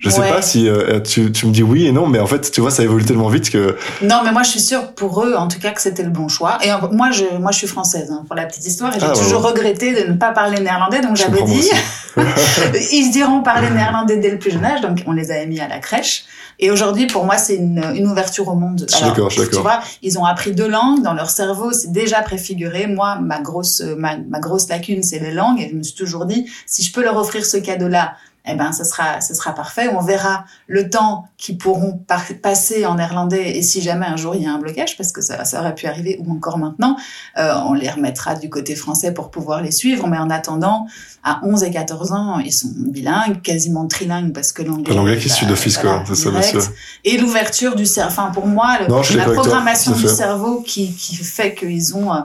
je 0.00 0.10
sais 0.10 0.20
Ouais. 0.20 0.28
pas 0.30 0.42
si 0.42 0.68
euh, 0.68 0.98
tu, 1.00 1.30
tu 1.30 1.46
me 1.46 1.52
dis 1.52 1.62
oui 1.62 1.86
et 1.86 1.92
non, 1.92 2.06
mais 2.08 2.18
en 2.18 2.26
fait, 2.26 2.50
tu 2.50 2.60
vois, 2.60 2.70
ça 2.70 2.82
évolue 2.82 3.04
tellement 3.04 3.28
vite 3.28 3.50
que... 3.50 3.76
Non, 4.02 4.22
mais 4.24 4.32
moi, 4.32 4.42
je 4.42 4.50
suis 4.50 4.60
sûre 4.60 4.92
pour 4.94 5.22
eux, 5.24 5.34
en 5.34 5.46
tout 5.46 5.58
cas, 5.60 5.70
que 5.70 5.80
c'était 5.80 6.02
le 6.02 6.10
bon 6.10 6.28
choix. 6.28 6.58
Et 6.64 6.70
moi, 6.92 7.10
je, 7.12 7.24
moi, 7.38 7.52
je 7.52 7.58
suis 7.58 7.66
française, 7.68 8.10
hein, 8.10 8.24
pour 8.26 8.34
la 8.34 8.46
petite 8.46 8.66
histoire, 8.66 8.96
et 8.96 8.98
j'ai 8.98 9.06
Ah, 9.08 9.12
toujours 9.12 9.42
ouais. 9.44 9.50
regretté 9.50 9.92
de 10.02 10.10
ne 10.10 10.16
pas 10.16 10.32
parler 10.32 10.58
néerlandais, 10.60 11.00
donc 11.00 11.16
j'avais 11.16 11.42
dit, 11.44 11.68
ils 12.92 13.10
diront 13.12 13.42
parler 13.42 13.70
néerlandais 13.74 14.16
dès 14.16 14.30
le 14.30 14.38
plus 14.38 14.50
jeune 14.50 14.64
âge, 14.64 14.80
donc 14.80 15.02
on 15.06 15.12
les 15.12 15.30
avait 15.30 15.46
mis 15.46 15.60
à 15.60 15.68
la 15.68 15.78
crèche. 15.78 16.24
Et 16.62 16.70
aujourd'hui, 16.70 17.06
pour 17.06 17.24
moi, 17.24 17.38
c'est 17.38 17.56
une, 17.56 17.82
une 17.94 18.06
ouverture 18.06 18.46
au 18.48 18.54
monde. 18.54 18.84
Je 18.88 18.94
suis 18.94 19.04
d'accord, 19.06 19.30
je 19.30 19.36
suis 19.40 19.44
Tu 19.44 19.56
d'accord. 19.56 19.62
vois, 19.62 19.80
ils 20.02 20.18
ont 20.18 20.26
appris 20.26 20.52
deux 20.52 20.68
langues 20.68 21.02
dans 21.02 21.14
leur 21.14 21.30
cerveau, 21.30 21.72
c'est 21.72 21.90
déjà 21.90 22.20
préfiguré. 22.20 22.86
Moi, 22.86 23.16
ma 23.16 23.40
grosse, 23.40 23.82
ma, 23.96 24.16
ma 24.18 24.40
grosse 24.40 24.68
lacune, 24.68 25.02
c'est 25.02 25.20
les 25.20 25.32
langues, 25.32 25.60
et 25.60 25.70
je 25.70 25.74
me 25.74 25.82
suis 25.82 25.94
toujours 25.94 26.26
dit, 26.26 26.46
si 26.66 26.82
je 26.82 26.92
peux 26.92 27.02
leur 27.02 27.16
offrir 27.16 27.46
ce 27.46 27.56
cadeau-là, 27.56 28.12
eh 28.46 28.54
ben, 28.54 28.72
ce 28.72 28.84
sera, 28.84 29.20
ce 29.20 29.34
sera 29.34 29.54
parfait. 29.54 29.88
On 29.88 30.00
verra 30.00 30.44
le 30.66 30.88
temps 30.88 31.26
qu'ils 31.36 31.58
pourront 31.58 32.02
passer 32.42 32.86
en 32.86 32.94
néerlandais 32.94 33.56
et 33.56 33.62
si 33.62 33.82
jamais 33.82 34.06
un 34.06 34.16
jour 34.16 34.34
il 34.34 34.42
y 34.42 34.46
a 34.46 34.52
un 34.52 34.58
blocage, 34.58 34.96
parce 34.96 35.12
que 35.12 35.20
ça, 35.20 35.44
ça 35.44 35.60
aurait 35.60 35.74
pu 35.74 35.86
arriver 35.86 36.18
ou 36.24 36.32
encore 36.32 36.58
maintenant, 36.58 36.96
euh, 37.38 37.54
on 37.66 37.74
les 37.74 37.90
remettra 37.90 38.34
du 38.34 38.48
côté 38.48 38.74
français 38.74 39.12
pour 39.12 39.30
pouvoir 39.30 39.62
les 39.62 39.70
suivre. 39.70 40.06
Mais 40.06 40.18
en 40.18 40.30
attendant, 40.30 40.86
à 41.22 41.40
11 41.44 41.62
et 41.64 41.70
14 41.70 42.12
ans, 42.12 42.38
ils 42.38 42.52
sont 42.52 42.70
bilingues, 42.74 43.42
quasiment 43.42 43.86
trilingues 43.86 44.32
parce 44.32 44.52
que 44.52 44.62
l'anglais. 44.62 44.94
L'anglais 44.94 45.18
qui 45.18 45.28
suit 45.28 45.46
d'office, 45.46 45.76
quoi. 45.76 46.02
C'est 46.06 46.14
ça, 46.14 46.42
sûr. 46.42 46.62
Et 47.04 47.18
l'ouverture 47.18 47.76
du 47.76 47.86
cerveau. 47.86 48.10
Enfin, 48.10 48.30
pour 48.32 48.46
moi, 48.46 48.78
le, 48.80 49.16
la 49.16 49.24
programmation 49.24 49.92
du 49.92 50.08
cerveau 50.08 50.62
qui, 50.62 50.92
qui 50.92 51.16
fait 51.16 51.54
qu'ils 51.54 51.94
ont, 51.94 52.12
euh, 52.14 52.20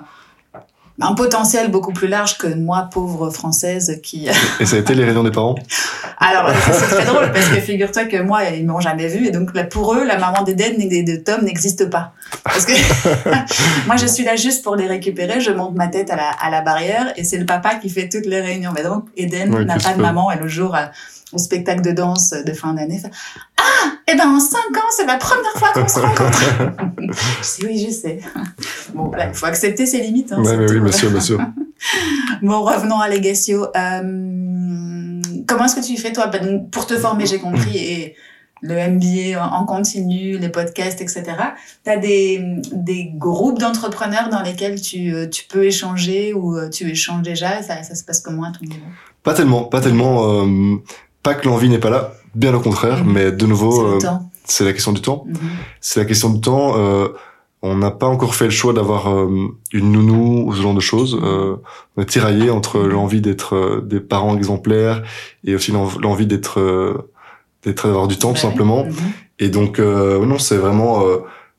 un 1.01 1.13
potentiel 1.13 1.71
beaucoup 1.71 1.91
plus 1.91 2.07
large 2.07 2.37
que 2.37 2.47
moi, 2.47 2.89
pauvre 2.91 3.29
française, 3.29 3.99
qui... 4.01 4.27
Et 4.59 4.65
ça 4.65 4.77
a 4.77 4.79
été 4.79 4.95
les 4.95 5.03
réunions 5.03 5.23
des 5.23 5.31
parents? 5.31 5.55
Alors, 6.17 6.49
c'est 6.71 6.95
très 6.95 7.05
drôle, 7.05 7.31
parce 7.33 7.49
que 7.49 7.59
figure-toi 7.59 8.05
que 8.05 8.21
moi, 8.21 8.45
ils 8.45 8.65
m'ont 8.65 8.79
jamais 8.79 9.07
vu, 9.07 9.27
et 9.27 9.31
donc 9.31 9.53
là, 9.53 9.65
pour 9.65 9.93
eux, 9.93 10.05
la 10.05 10.17
maman 10.17 10.43
d'Eden 10.43 10.79
et 10.79 11.03
de 11.03 11.17
Tom 11.17 11.43
n'existe 11.43 11.89
pas. 11.89 12.13
Parce 12.43 12.65
que 12.65 12.71
moi, 13.87 13.97
je 13.97 14.07
suis 14.07 14.23
là 14.23 14.37
juste 14.37 14.63
pour 14.63 14.75
les 14.75 14.87
récupérer, 14.87 15.41
je 15.41 15.51
monte 15.51 15.75
ma 15.75 15.89
tête 15.89 16.09
à 16.09 16.15
la, 16.15 16.29
à 16.29 16.49
la 16.49 16.61
barrière, 16.61 17.11
et 17.17 17.25
c'est 17.25 17.37
le 17.37 17.45
papa 17.45 17.75
qui 17.75 17.89
fait 17.89 18.07
toutes 18.07 18.25
les 18.25 18.39
réunions. 18.39 18.71
Mais 18.73 18.83
donc, 18.83 19.05
Eden 19.17 19.65
n'a 19.65 19.77
pas 19.77 19.93
de 19.93 20.01
maman, 20.01 20.31
et 20.31 20.37
le 20.37 20.47
jour 20.47 20.75
euh, 20.75 20.85
au 21.33 21.37
spectacle 21.37 21.81
de 21.81 21.91
danse 21.91 22.29
de 22.31 22.53
fin 22.53 22.73
d'année, 22.73 23.01
ah, 23.65 23.91
et 24.07 24.11
eh 24.13 24.15
ben 24.15 24.27
en 24.27 24.39
cinq 24.39 24.77
ans, 24.77 24.89
c'est 24.91 25.05
la 25.05 25.17
première 25.17 25.53
fois 25.53 25.69
qu'on 25.73 25.87
se 25.87 25.99
rencontre. 25.99 26.39
je 26.99 27.59
dis 27.59 27.65
oui, 27.65 27.85
je 27.87 27.93
sais. 27.93 28.19
Bon, 28.93 29.11
il 29.17 29.33
faut 29.33 29.45
accepter 29.45 29.85
ses 29.85 30.01
limites. 30.01 30.31
Hein, 30.31 30.43
ouais, 30.43 30.57
mais 30.57 30.69
oui, 30.69 30.79
bien 30.79 30.91
sûr, 30.91 31.09
bien 31.09 31.21
sûr. 31.21 31.39
bon, 32.41 32.61
revenons 32.61 32.99
à 32.99 33.09
Legacio. 33.09 33.65
Euh, 33.75 35.21
comment 35.47 35.65
est-ce 35.65 35.75
que 35.75 35.85
tu 35.85 35.97
fais 35.97 36.13
toi 36.13 36.27
ben, 36.27 36.67
pour 36.69 36.85
te 36.85 36.97
former 36.97 37.25
J'ai 37.25 37.39
compris 37.39 37.77
et 37.77 38.15
le 38.61 38.75
MBA 38.75 39.41
en 39.41 39.65
continu, 39.65 40.37
les 40.37 40.49
podcasts, 40.49 41.01
etc. 41.01 41.23
Tu 41.83 41.91
as 41.91 41.97
des, 41.97 42.41
des 42.71 43.11
groupes 43.13 43.59
d'entrepreneurs 43.59 44.29
dans 44.29 44.41
lesquels 44.41 44.79
tu, 44.81 45.13
euh, 45.13 45.27
tu 45.27 45.45
peux 45.45 45.65
échanger 45.65 46.33
ou 46.33 46.57
euh, 46.57 46.69
tu 46.69 46.89
échanges 46.89 47.21
déjà? 47.21 47.61
Ça, 47.61 47.83
ça 47.83 47.95
se 47.95 48.03
passe 48.03 48.21
comment 48.21 48.43
à 48.43 48.51
ton 48.51 48.65
niveau? 48.65 48.85
Pas 49.23 49.33
tellement, 49.33 49.63
pas 49.63 49.81
tellement. 49.81 50.43
Euh, 50.43 50.75
pas 51.23 51.33
que 51.33 51.47
l'envie 51.47 51.69
n'est 51.69 51.79
pas 51.79 51.89
là, 51.89 52.13
bien 52.35 52.53
au 52.53 52.59
contraire, 52.59 53.03
mhm. 53.03 53.13
mais 53.13 53.31
de 53.31 53.45
nouveau, 53.45 53.99
c'est 54.43 54.65
la 54.65 54.73
question 54.73 54.91
du 54.91 55.01
temps. 55.01 55.25
Mhm. 55.27 55.37
C'est 55.81 55.99
la 55.99 56.05
question 56.05 56.29
du 56.29 56.41
temps. 56.41 56.73
Euh, 56.77 57.07
on 57.61 57.75
n'a 57.75 57.89
pas 57.89 58.05
encore 58.05 58.35
fait 58.35 58.45
le 58.45 58.51
choix 58.51 58.73
d'avoir 58.73 59.11
euh, 59.11 59.47
une 59.73 59.91
nounou 59.91 60.47
ou 60.47 60.53
ce 60.53 60.61
genre 60.61 60.75
de 60.75 60.79
choses. 60.79 61.19
Euh, 61.23 61.55
on 61.97 62.03
est 62.03 62.05
tiraillé 62.05 62.51
entre 62.51 62.79
mhm. 62.79 62.87
l'envie 62.89 63.21
d'être 63.21 63.81
des 63.83 63.99
parents 63.99 64.37
exemplaires 64.37 65.01
et 65.43 65.55
aussi 65.55 65.71
l'envie 65.71 66.27
d'être 66.27 67.07
d'être 67.63 67.87
d'avoir 67.87 68.07
du 68.07 68.17
temps 68.17 68.33
tout 68.33 68.41
simplement. 68.41 68.85
Et 69.39 69.49
donc 69.49 69.79
non, 69.79 70.37
c'est 70.37 70.57
vraiment 70.57 71.03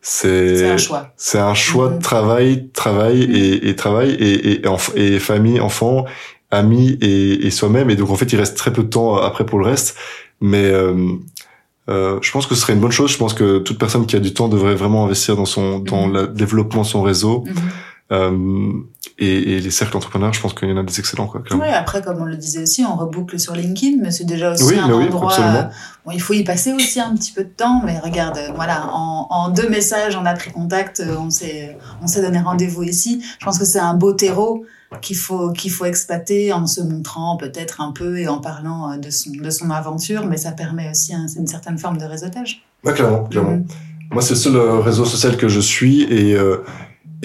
c'est 0.01 0.71
un 0.71 0.77
choix. 0.77 1.13
C'est 1.17 1.41
un 1.41 1.55
choix 1.55 1.89
de 1.89 2.01
travail, 2.01 2.69
travail 2.69 3.23
et, 3.23 3.69
et 3.69 3.75
travail 3.75 4.13
et, 4.13 4.53
et, 4.53 4.63
et, 4.95 5.19
famille, 5.19 5.59
enfant 5.59 6.05
amis 6.51 6.97
et, 7.01 7.47
et 7.47 7.51
soi-même. 7.51 7.91
Et 7.91 7.97
donc 7.97 8.11
en 8.11 8.17
fait, 8.17 8.33
il 8.33 8.37
reste 8.39 8.57
très 8.57 8.73
peu 8.73 8.85
de 8.85 8.89
temps 8.89 9.17
après 9.17 9.45
pour 9.45 9.59
le 9.59 9.67
reste. 9.67 9.97
Mais 10.41 10.65
euh, 10.65 10.95
euh, 11.89 12.19
je 12.21 12.31
pense 12.33 12.47
que 12.47 12.55
ce 12.55 12.61
serait 12.61 12.75
une 12.75 12.81
bonne 12.81 12.93
chose. 12.93 13.13
Je 13.13 13.19
pense 13.19 13.35
que 13.35 13.59
toute 13.59 13.79
personne 13.79 14.07
qui 14.07 14.17
a 14.17 14.21
du 14.21 14.35
temps 14.35 14.49
devrait 14.49 14.75
vraiment 14.75 15.05
investir 15.05 15.37
dans 15.37 15.47
son 15.47 15.79
dans 15.79 16.07
mhm. 16.07 16.15
le 16.15 16.27
développement 16.29 16.83
de 16.83 16.87
son 16.87 17.03
réseau. 17.03 17.45
Mhm. 17.47 17.55
Euh, 18.13 18.73
et, 19.19 19.57
et, 19.57 19.61
les 19.61 19.71
cercles 19.71 19.97
entrepreneurs, 19.97 20.33
je 20.33 20.41
pense 20.41 20.55
qu'il 20.55 20.69
y 20.69 20.73
en 20.73 20.77
a 20.77 20.83
des 20.83 21.01
excellents. 21.01 21.27
Quoi, 21.27 21.43
oui, 21.53 21.69
après, 21.69 22.03
comme 22.03 22.21
on 22.21 22.25
le 22.25 22.37
disait 22.37 22.63
aussi, 22.63 22.85
on 22.85 22.95
reboucle 22.95 23.41
sur 23.41 23.55
LinkedIn, 23.55 23.97
mais 24.01 24.11
c'est 24.13 24.25
déjà 24.25 24.53
aussi 24.53 24.79
un 24.79 24.93
endroit. 24.93 25.35
Oui, 25.37 25.45
bon, 26.05 26.13
il 26.13 26.21
faut 26.21 26.35
y 26.35 26.45
passer 26.45 26.73
aussi 26.73 27.01
un 27.01 27.15
petit 27.17 27.33
peu 27.33 27.43
de 27.43 27.49
temps, 27.49 27.83
mais 27.85 27.99
regarde, 27.99 28.39
voilà, 28.55 28.89
en, 28.93 29.27
en 29.31 29.49
deux 29.49 29.69
messages, 29.69 30.17
on 30.17 30.25
a 30.25 30.35
pris 30.35 30.53
contact, 30.53 31.03
on 31.19 31.31
s'est, 31.31 31.77
on 32.01 32.07
s'est 32.07 32.23
donné 32.23 32.41
rendez-vous 32.41 32.85
ici. 32.85 33.25
Je 33.41 33.45
pense 33.45 33.59
que 33.59 33.65
c'est 33.65 33.81
un 33.81 33.95
beau 33.95 34.13
terreau 34.13 34.65
qu'il 35.01 35.17
faut 35.17 35.51
qu'il 35.53 35.71
faut 35.71 35.85
exploiter 35.85 36.53
en 36.53 36.67
se 36.67 36.81
montrant 36.81 37.37
peut-être 37.37 37.81
un 37.81 37.93
peu 37.93 38.19
et 38.19 38.29
en 38.29 38.39
parlant 38.39 38.93
euh, 38.93 38.97
de 38.99 39.11
son 39.11 39.31
de 39.33 39.51
son 39.51 39.71
aventure, 39.71 40.27
mais 40.27 40.37
ça 40.37 40.53
permet 40.53 40.91
aussi 40.91 41.13
une 41.13 41.47
certaine 41.47 41.79
forme 41.79 41.99
de 41.99 42.05
réseautage. 42.05 42.65
Ouais, 42.85 42.93
clairement, 42.93 43.25
clairement. 43.25 43.57
Mm-hmm. 43.57 44.13
Moi, 44.13 44.23
c'est 44.23 44.35
le 44.35 44.41
seul 44.41 44.57
euh, 44.57 44.81
réseau 44.81 45.05
social 45.05 45.37
que 45.37 45.49
je 45.49 45.61
suis 45.61 46.03
et 46.03 46.35
euh, 46.35 46.59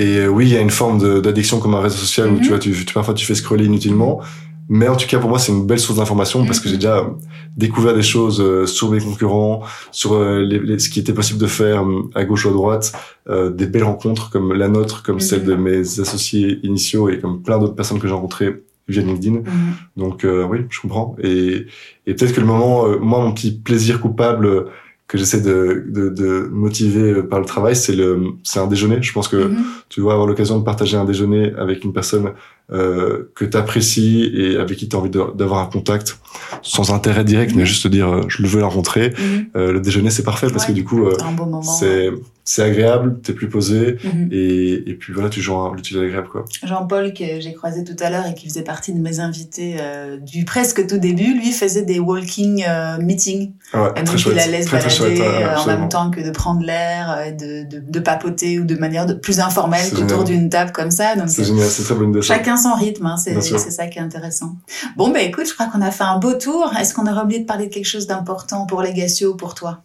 et 0.02 0.28
oui, 0.28 0.48
il 0.48 0.54
y 0.54 0.58
a 0.58 0.62
une 0.62 0.72
forme 0.72 1.22
d'addiction 1.22 1.60
comme 1.60 1.76
un 1.76 1.82
réseau 1.82 1.98
social 1.98 2.32
où 2.32 2.38
tu 2.38 2.46
mm-hmm. 2.46 2.48
vois, 2.50 2.60
tu, 2.60 2.86
tu, 2.86 2.94
parfois 2.94 3.14
tu 3.14 3.26
fais 3.26 3.36
scroller 3.36 3.66
inutilement. 3.66 4.22
Mais 4.74 4.88
en 4.88 4.96
tout 4.96 5.06
cas, 5.06 5.20
pour 5.20 5.30
moi, 5.30 5.38
c'est 5.38 5.52
une 5.52 5.68
belle 5.68 5.80
source 5.80 6.00
d'information 6.00 6.46
parce 6.46 6.62
que 6.62 6.70
j'ai 6.70 6.76
déjà 6.76 7.06
découvert 7.58 7.94
des 7.94 8.02
choses 8.02 8.40
euh, 8.40 8.66
sur 8.66 8.90
mes 8.90 9.02
concurrents, 9.02 9.64
sur 9.92 10.14
euh, 10.14 10.40
les, 10.46 10.80
ce 10.80 10.90
qui 10.90 11.02
était 11.02 11.14
possible 11.14 11.40
de 11.40 11.46
faire 11.46 11.84
euh, 11.84 12.10
à 12.16 12.24
gauche 12.24 12.46
ou 12.46 12.50
à 12.50 12.54
droite, 12.54 12.94
des 13.30 13.68
belles 13.68 13.84
rencontres 13.84 14.30
comme 14.30 14.54
la 14.54 14.70
nôtre, 14.70 15.04
comme 15.04 15.20
celle 15.20 15.44
de 15.44 15.56
mes 15.56 16.00
associés 16.00 16.60
initiaux 16.64 17.10
et 17.10 17.20
comme 17.20 17.42
plein 17.42 17.60
d'autres 17.60 17.76
personnes 17.76 18.00
que 18.00 18.08
j'ai 18.08 18.14
rencontrées 18.14 18.64
via 18.88 19.02
LinkedIn. 19.02 19.40
Mhm. 19.40 19.74
Donc 19.98 20.26
oui, 20.26 20.60
je 20.70 20.80
comprends. 20.80 21.16
Et, 21.22 21.66
et 22.08 22.14
peut-être 22.14 22.34
que 22.34 22.40
le 22.40 22.48
moment, 22.48 22.88
moi, 23.00 23.20
mon 23.20 23.34
petit 23.34 23.52
plaisir 23.52 24.00
coupable 24.02 24.68
que 25.12 25.18
j'essaie 25.18 25.42
de, 25.42 25.84
de, 25.90 26.08
de, 26.08 26.48
motiver 26.54 27.22
par 27.22 27.42
le 27.42 27.46
travail, 27.46 27.76
c'est 27.76 27.94
le, 27.94 28.28
c'est 28.44 28.60
un 28.60 28.68
déjeuner. 28.68 29.00
Je 29.02 29.12
pense 29.12 29.28
que 29.28 29.36
mhm. 29.36 29.58
tu 29.90 30.00
dois 30.00 30.14
avoir 30.14 30.26
l'occasion 30.26 30.58
de 30.58 30.64
partager 30.64 30.96
un 30.96 31.04
déjeuner 31.04 31.52
avec 31.58 31.84
une 31.84 31.92
personne 31.92 32.32
euh, 32.72 33.30
que 33.36 33.44
tu 33.44 33.58
apprécies 33.58 34.32
et 34.34 34.56
avec 34.56 34.78
qui 34.78 34.88
tu 34.88 34.96
as 34.96 35.00
envie 35.00 35.10
d'avoir 35.10 35.60
un 35.60 35.66
contact 35.66 36.18
sans 36.62 36.94
intérêt 36.94 37.26
direct, 37.26 37.52
mais 37.54 37.64
mhm. 37.64 37.68
juste 37.68 37.84
te 37.84 37.90
dire 37.90 38.08
euh, 38.08 38.22
je 38.30 38.42
le 38.42 38.48
veux 38.48 38.62
la 38.62 38.68
rencontrer. 38.68 39.10
Mhm. 39.10 39.46
Euh, 39.58 39.74
le 39.74 39.82
déjeuner 39.82 40.12
c'est 40.12 40.24
parfait 40.24 40.48
parce 40.50 40.66
que 40.66 40.72
du 40.72 40.86
coup 40.86 41.06
euh, 41.06 41.18
c'est 41.62 42.10
c'est 42.54 42.64
agréable, 42.64 43.22
t'es 43.22 43.32
plus 43.32 43.48
posé 43.48 43.98
mhm. 44.04 44.28
et, 44.30 44.90
et 44.90 44.94
puis 44.96 45.14
voilà 45.14 45.30
tu 45.30 45.42
joues 45.42 45.74
l'utile 45.74 46.00
agréable 46.00 46.28
quoi. 46.28 46.44
Jean-Paul 46.64 47.14
que 47.14 47.40
j'ai 47.40 47.54
croisé 47.54 47.86
tout 47.86 47.96
à 48.04 48.10
l'heure 48.10 48.26
et 48.26 48.34
qui 48.34 48.50
faisait 48.50 48.64
partie 48.64 48.94
de 48.94 49.00
mes 49.00 49.22
invités 49.22 49.78
du 50.22 50.44
presque 50.44 50.86
tout 50.86 50.98
début, 50.98 51.34
lui 51.34 51.52
faisait 51.54 51.84
des 51.84 52.00
walking 52.00 52.66
meetings. 53.00 53.54
Ouais, 53.74 53.90
et 53.96 54.04
donc 54.04 54.26
il 54.26 54.38
allait 54.38 54.64
se 54.64 54.70
balader 54.70 55.24
en 55.58 55.66
même 55.66 55.88
temps 55.88 56.12
que 56.12 56.20
de 56.20 56.30
prendre 56.32 56.62
l'air, 56.62 57.32
de, 57.32 57.64
de, 57.70 57.80
de, 57.80 58.00
papoter 58.00 58.60
ou 58.60 58.66
de 58.66 58.76
manière 58.76 59.06
de, 59.06 59.14
plus 59.14 59.40
informelle 59.40 59.90
qu'autour 59.92 60.26
d'une 60.26 60.50
table 60.50 60.74
comme 60.74 60.92
ça. 60.92 61.14
C'est 61.28 61.46
génial, 61.46 61.70
c'est 61.70 61.84
très 61.84 61.96
bonne 61.96 62.22
Chacun 62.22 62.58
son 62.58 62.74
rythme, 62.74 63.06
hein, 63.06 63.16
c'est 63.18 63.40
ça 63.42 63.88
qui 63.88 64.00
est 64.00 64.02
intéressant. 64.02 64.58
Bon, 64.98 65.10
ben 65.10 65.22
écoute, 65.22 65.48
je 65.48 65.54
crois 65.54 65.68
qu'on 65.68 65.82
a 65.82 65.92
fait 65.92 66.04
un 66.04 66.18
beau 66.18 66.34
tour. 66.34 66.72
Est-ce 66.78 66.94
qu'on 66.94 67.08
aurait 67.08 67.24
oublié 67.24 67.40
de 67.40 67.46
parler 67.46 67.68
de 67.68 67.74
quelque 67.74 67.86
chose 67.86 68.08
d'important 68.08 68.66
pour 68.66 68.82
Legacio 68.82 69.34
ou 69.34 69.38
pour 69.38 69.56
toi? 69.56 69.82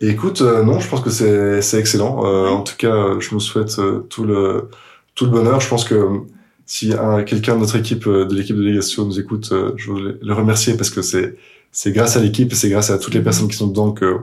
Écoute, 0.00 0.42
euh, 0.42 0.62
non, 0.62 0.78
je 0.78 0.88
pense 0.88 1.00
que 1.00 1.10
c'est 1.10 1.78
excellent. 1.78 2.24
Euh, 2.24 2.48
en 2.48 2.62
tout 2.62 2.76
cas, 2.76 3.18
je 3.18 3.34
nous 3.34 3.40
souhaite 3.40 3.78
euh, 3.80 4.00
tout 4.08 4.24
le 4.24 4.68
tout 5.14 5.24
le 5.24 5.32
bonheur. 5.32 5.60
Je 5.60 5.68
pense 5.68 5.84
que 5.84 6.20
si 6.66 6.92
quelqu'un 7.26 7.54
de 7.56 7.60
notre 7.60 7.76
équipe, 7.76 8.04
de 8.08 8.34
l'équipe 8.34 8.54
de 8.56 8.62
Legacio 8.62 9.04
nous 9.04 9.18
écoute, 9.18 9.52
je 9.76 9.92
veux 9.92 10.18
le 10.22 10.34
remercier 10.34 10.76
parce 10.76 10.90
que 10.90 11.02
c'est 11.02 11.36
c'est 11.72 11.92
grâce 11.92 12.16
à 12.16 12.20
l'équipe 12.20 12.52
et 12.52 12.54
c'est 12.54 12.70
grâce 12.70 12.90
à 12.90 12.98
toutes 12.98 13.14
les 13.14 13.22
personnes 13.22 13.48
qui 13.48 13.56
sont 13.56 13.66
dedans 13.68 13.92
que 13.92 14.18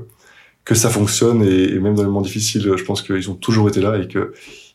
que 0.64 0.76
ça 0.76 0.90
fonctionne 0.90 1.44
et, 1.44 1.74
et 1.74 1.80
même 1.80 1.96
dans 1.96 2.04
les 2.04 2.08
moments 2.08 2.22
difficiles, 2.22 2.74
je 2.78 2.84
pense 2.84 3.02
qu'ils 3.02 3.30
ont 3.30 3.36
toujours 3.36 3.68
été 3.68 3.82
là 3.82 3.98
et 3.98 4.08
que 4.08 4.34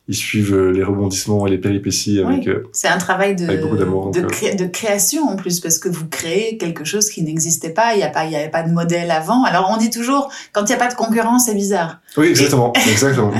ils 0.08 0.16
suivent 0.16 0.54
euh, 0.54 0.72
les 0.72 0.82
rebondissements 0.82 1.46
et 1.46 1.50
les 1.50 1.58
péripéties 1.58 2.20
avec. 2.20 2.40
Oui. 2.40 2.48
Euh, 2.48 2.68
c'est 2.72 2.88
un 2.88 2.98
travail 2.98 3.36
de, 3.36 3.46
de, 3.46 3.52
euh, 3.52 4.54
de, 4.54 4.66
création 4.66 5.28
en 5.28 5.36
plus 5.36 5.60
parce 5.60 5.78
que 5.78 5.88
vous 5.88 6.08
créez 6.08 6.58
quelque 6.58 6.84
chose 6.84 7.10
qui 7.10 7.22
n'existait 7.22 7.70
pas. 7.70 7.94
Il 7.94 8.00
y 8.00 8.02
a 8.02 8.08
pas, 8.08 8.24
il 8.24 8.32
y 8.32 8.36
avait 8.36 8.50
pas 8.50 8.64
de 8.64 8.72
modèle 8.72 9.10
avant. 9.12 9.44
Alors 9.44 9.70
on 9.70 9.76
dit 9.76 9.90
toujours 9.90 10.32
quand 10.52 10.62
il 10.62 10.66
n'y 10.66 10.72
a 10.72 10.78
pas 10.78 10.88
de 10.88 10.94
concurrence, 10.94 11.44
c'est 11.46 11.54
bizarre. 11.54 12.00
Oui, 12.16 12.26
exactement, 12.26 12.72
exactement. 12.90 13.32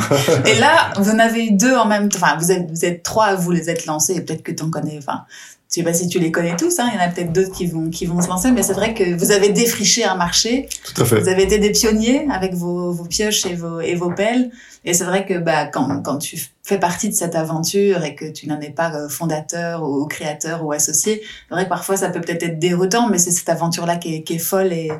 et 0.46 0.54
là, 0.60 0.92
vous 0.96 1.10
en 1.10 1.18
avez 1.18 1.46
eu 1.46 1.52
deux 1.52 1.74
en 1.74 1.86
même 1.86 2.08
temps. 2.08 2.18
Enfin, 2.22 2.36
vous 2.38 2.52
êtes, 2.52 2.70
vous 2.70 2.84
êtes 2.84 3.02
trois, 3.02 3.34
vous 3.34 3.50
les 3.50 3.68
êtes 3.68 3.86
lancés. 3.86 4.14
Et 4.14 4.20
peut-être 4.20 4.42
que 4.42 4.52
tu 4.52 4.62
en 4.62 4.70
connais. 4.70 4.98
Enfin, 4.98 5.24
je 5.70 5.76
sais 5.76 5.82
pas 5.84 5.94
si 5.94 6.08
tu 6.08 6.18
les 6.18 6.32
connais 6.32 6.56
tous, 6.56 6.80
hein, 6.80 6.90
il 6.92 6.96
y 6.96 7.00
en 7.00 7.04
a 7.06 7.08
peut-être 7.08 7.32
d'autres 7.32 7.52
qui 7.52 7.66
vont 7.66 7.90
qui 7.90 8.04
vont 8.04 8.20
se 8.20 8.26
lancer, 8.26 8.50
mais 8.50 8.64
c'est 8.64 8.72
vrai 8.72 8.92
que 8.92 9.16
vous 9.16 9.30
avez 9.30 9.50
défriché 9.50 10.02
un 10.04 10.16
marché. 10.16 10.68
Tout 10.82 11.00
à 11.00 11.04
fait. 11.04 11.20
Vous 11.20 11.28
avez 11.28 11.44
été 11.44 11.58
des 11.60 11.70
pionniers 11.70 12.26
avec 12.32 12.54
vos, 12.54 12.90
vos 12.90 13.04
pioches 13.04 13.46
et 13.46 13.54
vos 13.54 13.80
et 13.80 13.94
vos 13.94 14.10
pelles. 14.10 14.50
Et 14.84 14.94
c'est 14.94 15.04
vrai 15.04 15.24
que 15.24 15.38
bah 15.38 15.66
quand 15.66 16.02
quand 16.02 16.18
tu 16.18 16.40
fais 16.64 16.78
partie 16.78 17.08
de 17.08 17.14
cette 17.14 17.36
aventure 17.36 18.02
et 18.02 18.16
que 18.16 18.24
tu 18.24 18.48
n'en 18.48 18.60
es 18.60 18.70
pas 18.70 18.92
euh, 18.96 19.08
fondateur 19.08 19.84
ou 19.88 20.06
créateur 20.06 20.64
ou 20.64 20.72
associé, 20.72 21.22
c'est 21.22 21.54
vrai 21.54 21.64
que 21.64 21.68
parfois 21.68 21.96
ça 21.96 22.10
peut 22.10 22.20
peut-être 22.20 22.42
être 22.42 22.58
déroutant, 22.58 23.08
mais 23.08 23.18
c'est 23.18 23.30
cette 23.30 23.48
aventure 23.48 23.86
là 23.86 23.96
qui 23.96 24.16
est, 24.16 24.22
qui 24.22 24.34
est 24.34 24.38
folle 24.38 24.72
et 24.72 24.90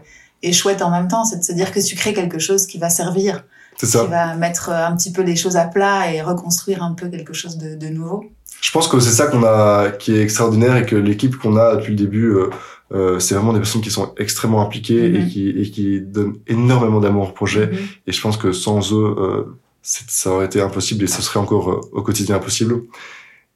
et 0.43 0.53
chouette 0.53 0.83
en 0.83 0.91
même 0.91 1.09
temps, 1.09 1.25
c'est 1.25 1.39
de 1.39 1.45
se 1.45 1.53
dire 1.53 1.73
que 1.73 1.81
tu 1.81 1.97
crées 1.97 2.15
quelque 2.15 2.39
chose 2.39 2.67
qui 2.67 2.79
va 2.79 2.89
servir, 2.89 3.45
qui 3.79 3.87
va 3.87 4.35
mettre 4.37 4.71
un 4.71 4.97
petit 4.97 5.13
peu 5.13 5.23
les 5.23 5.37
choses 5.37 5.57
à 5.57 5.67
plat 5.67 6.13
et 6.13 6.23
reconstruire 6.23 6.83
un 6.83 6.95
peu 6.95 7.09
quelque 7.09 7.35
chose 7.35 7.59
de, 7.59 7.75
de 7.75 7.89
nouveau 7.89 8.25
je 8.61 8.71
pense 8.73 8.89
que 8.89 9.01
c'est 9.01 9.11
ça 9.11 9.27
qu'on 9.27 9.43
a, 9.45 9.91
qui 9.91 10.15
est 10.15 10.23
extraordinaire 10.23 10.77
et 10.77 10.87
que 10.87 10.97
l'équipe 10.97 11.37
qu'on 11.37 11.57
a 11.57 11.77
depuis 11.77 11.91
le 11.93 11.97
début, 11.97 12.27
euh, 12.27 12.51
euh, 12.93 13.19
c'est 13.19 13.35
vraiment 13.35 13.53
des 13.53 13.61
personnes 13.61 13.83
qui 13.83 13.91
sont 13.91 14.13
extrêmement 14.19 14.63
impliquées 14.63 15.07
et 15.07 15.21
mhm. 15.21 15.29
qui 15.29 15.49
et 15.49 15.71
qui 15.71 16.01
donnent 16.01 16.37
énormément 16.47 17.01
d'amour 17.01 17.29
au 17.29 17.33
projet. 17.33 17.67
Mhm. 17.67 17.79
Et 18.07 18.13
je 18.13 18.21
pense 18.21 18.37
que 18.37 18.53
sans 18.53 18.93
eux, 18.93 19.15
euh, 19.19 19.45
ça 19.83 20.31
aurait 20.31 20.47
été 20.47 20.61
impossible 20.61 21.05
et 21.05 21.07
ce 21.07 21.23
serait 21.23 21.41
encore 21.41 21.71
euh, 21.71 21.81
au 21.93 22.03
quotidien 22.03 22.37
impossible. 22.37 22.83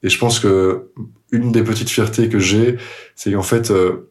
Et 0.03 0.09
je 0.09 0.19
pense 0.19 0.39
que 0.39 0.91
une 1.33 1.51
des 1.51 1.63
petites 1.65 1.91
fiertés 1.91 2.29
que 2.29 2.39
j'ai, 2.39 2.77
c'est 3.17 3.33
qu'en 3.33 3.43
fait, 3.43 3.71
euh, 3.71 4.11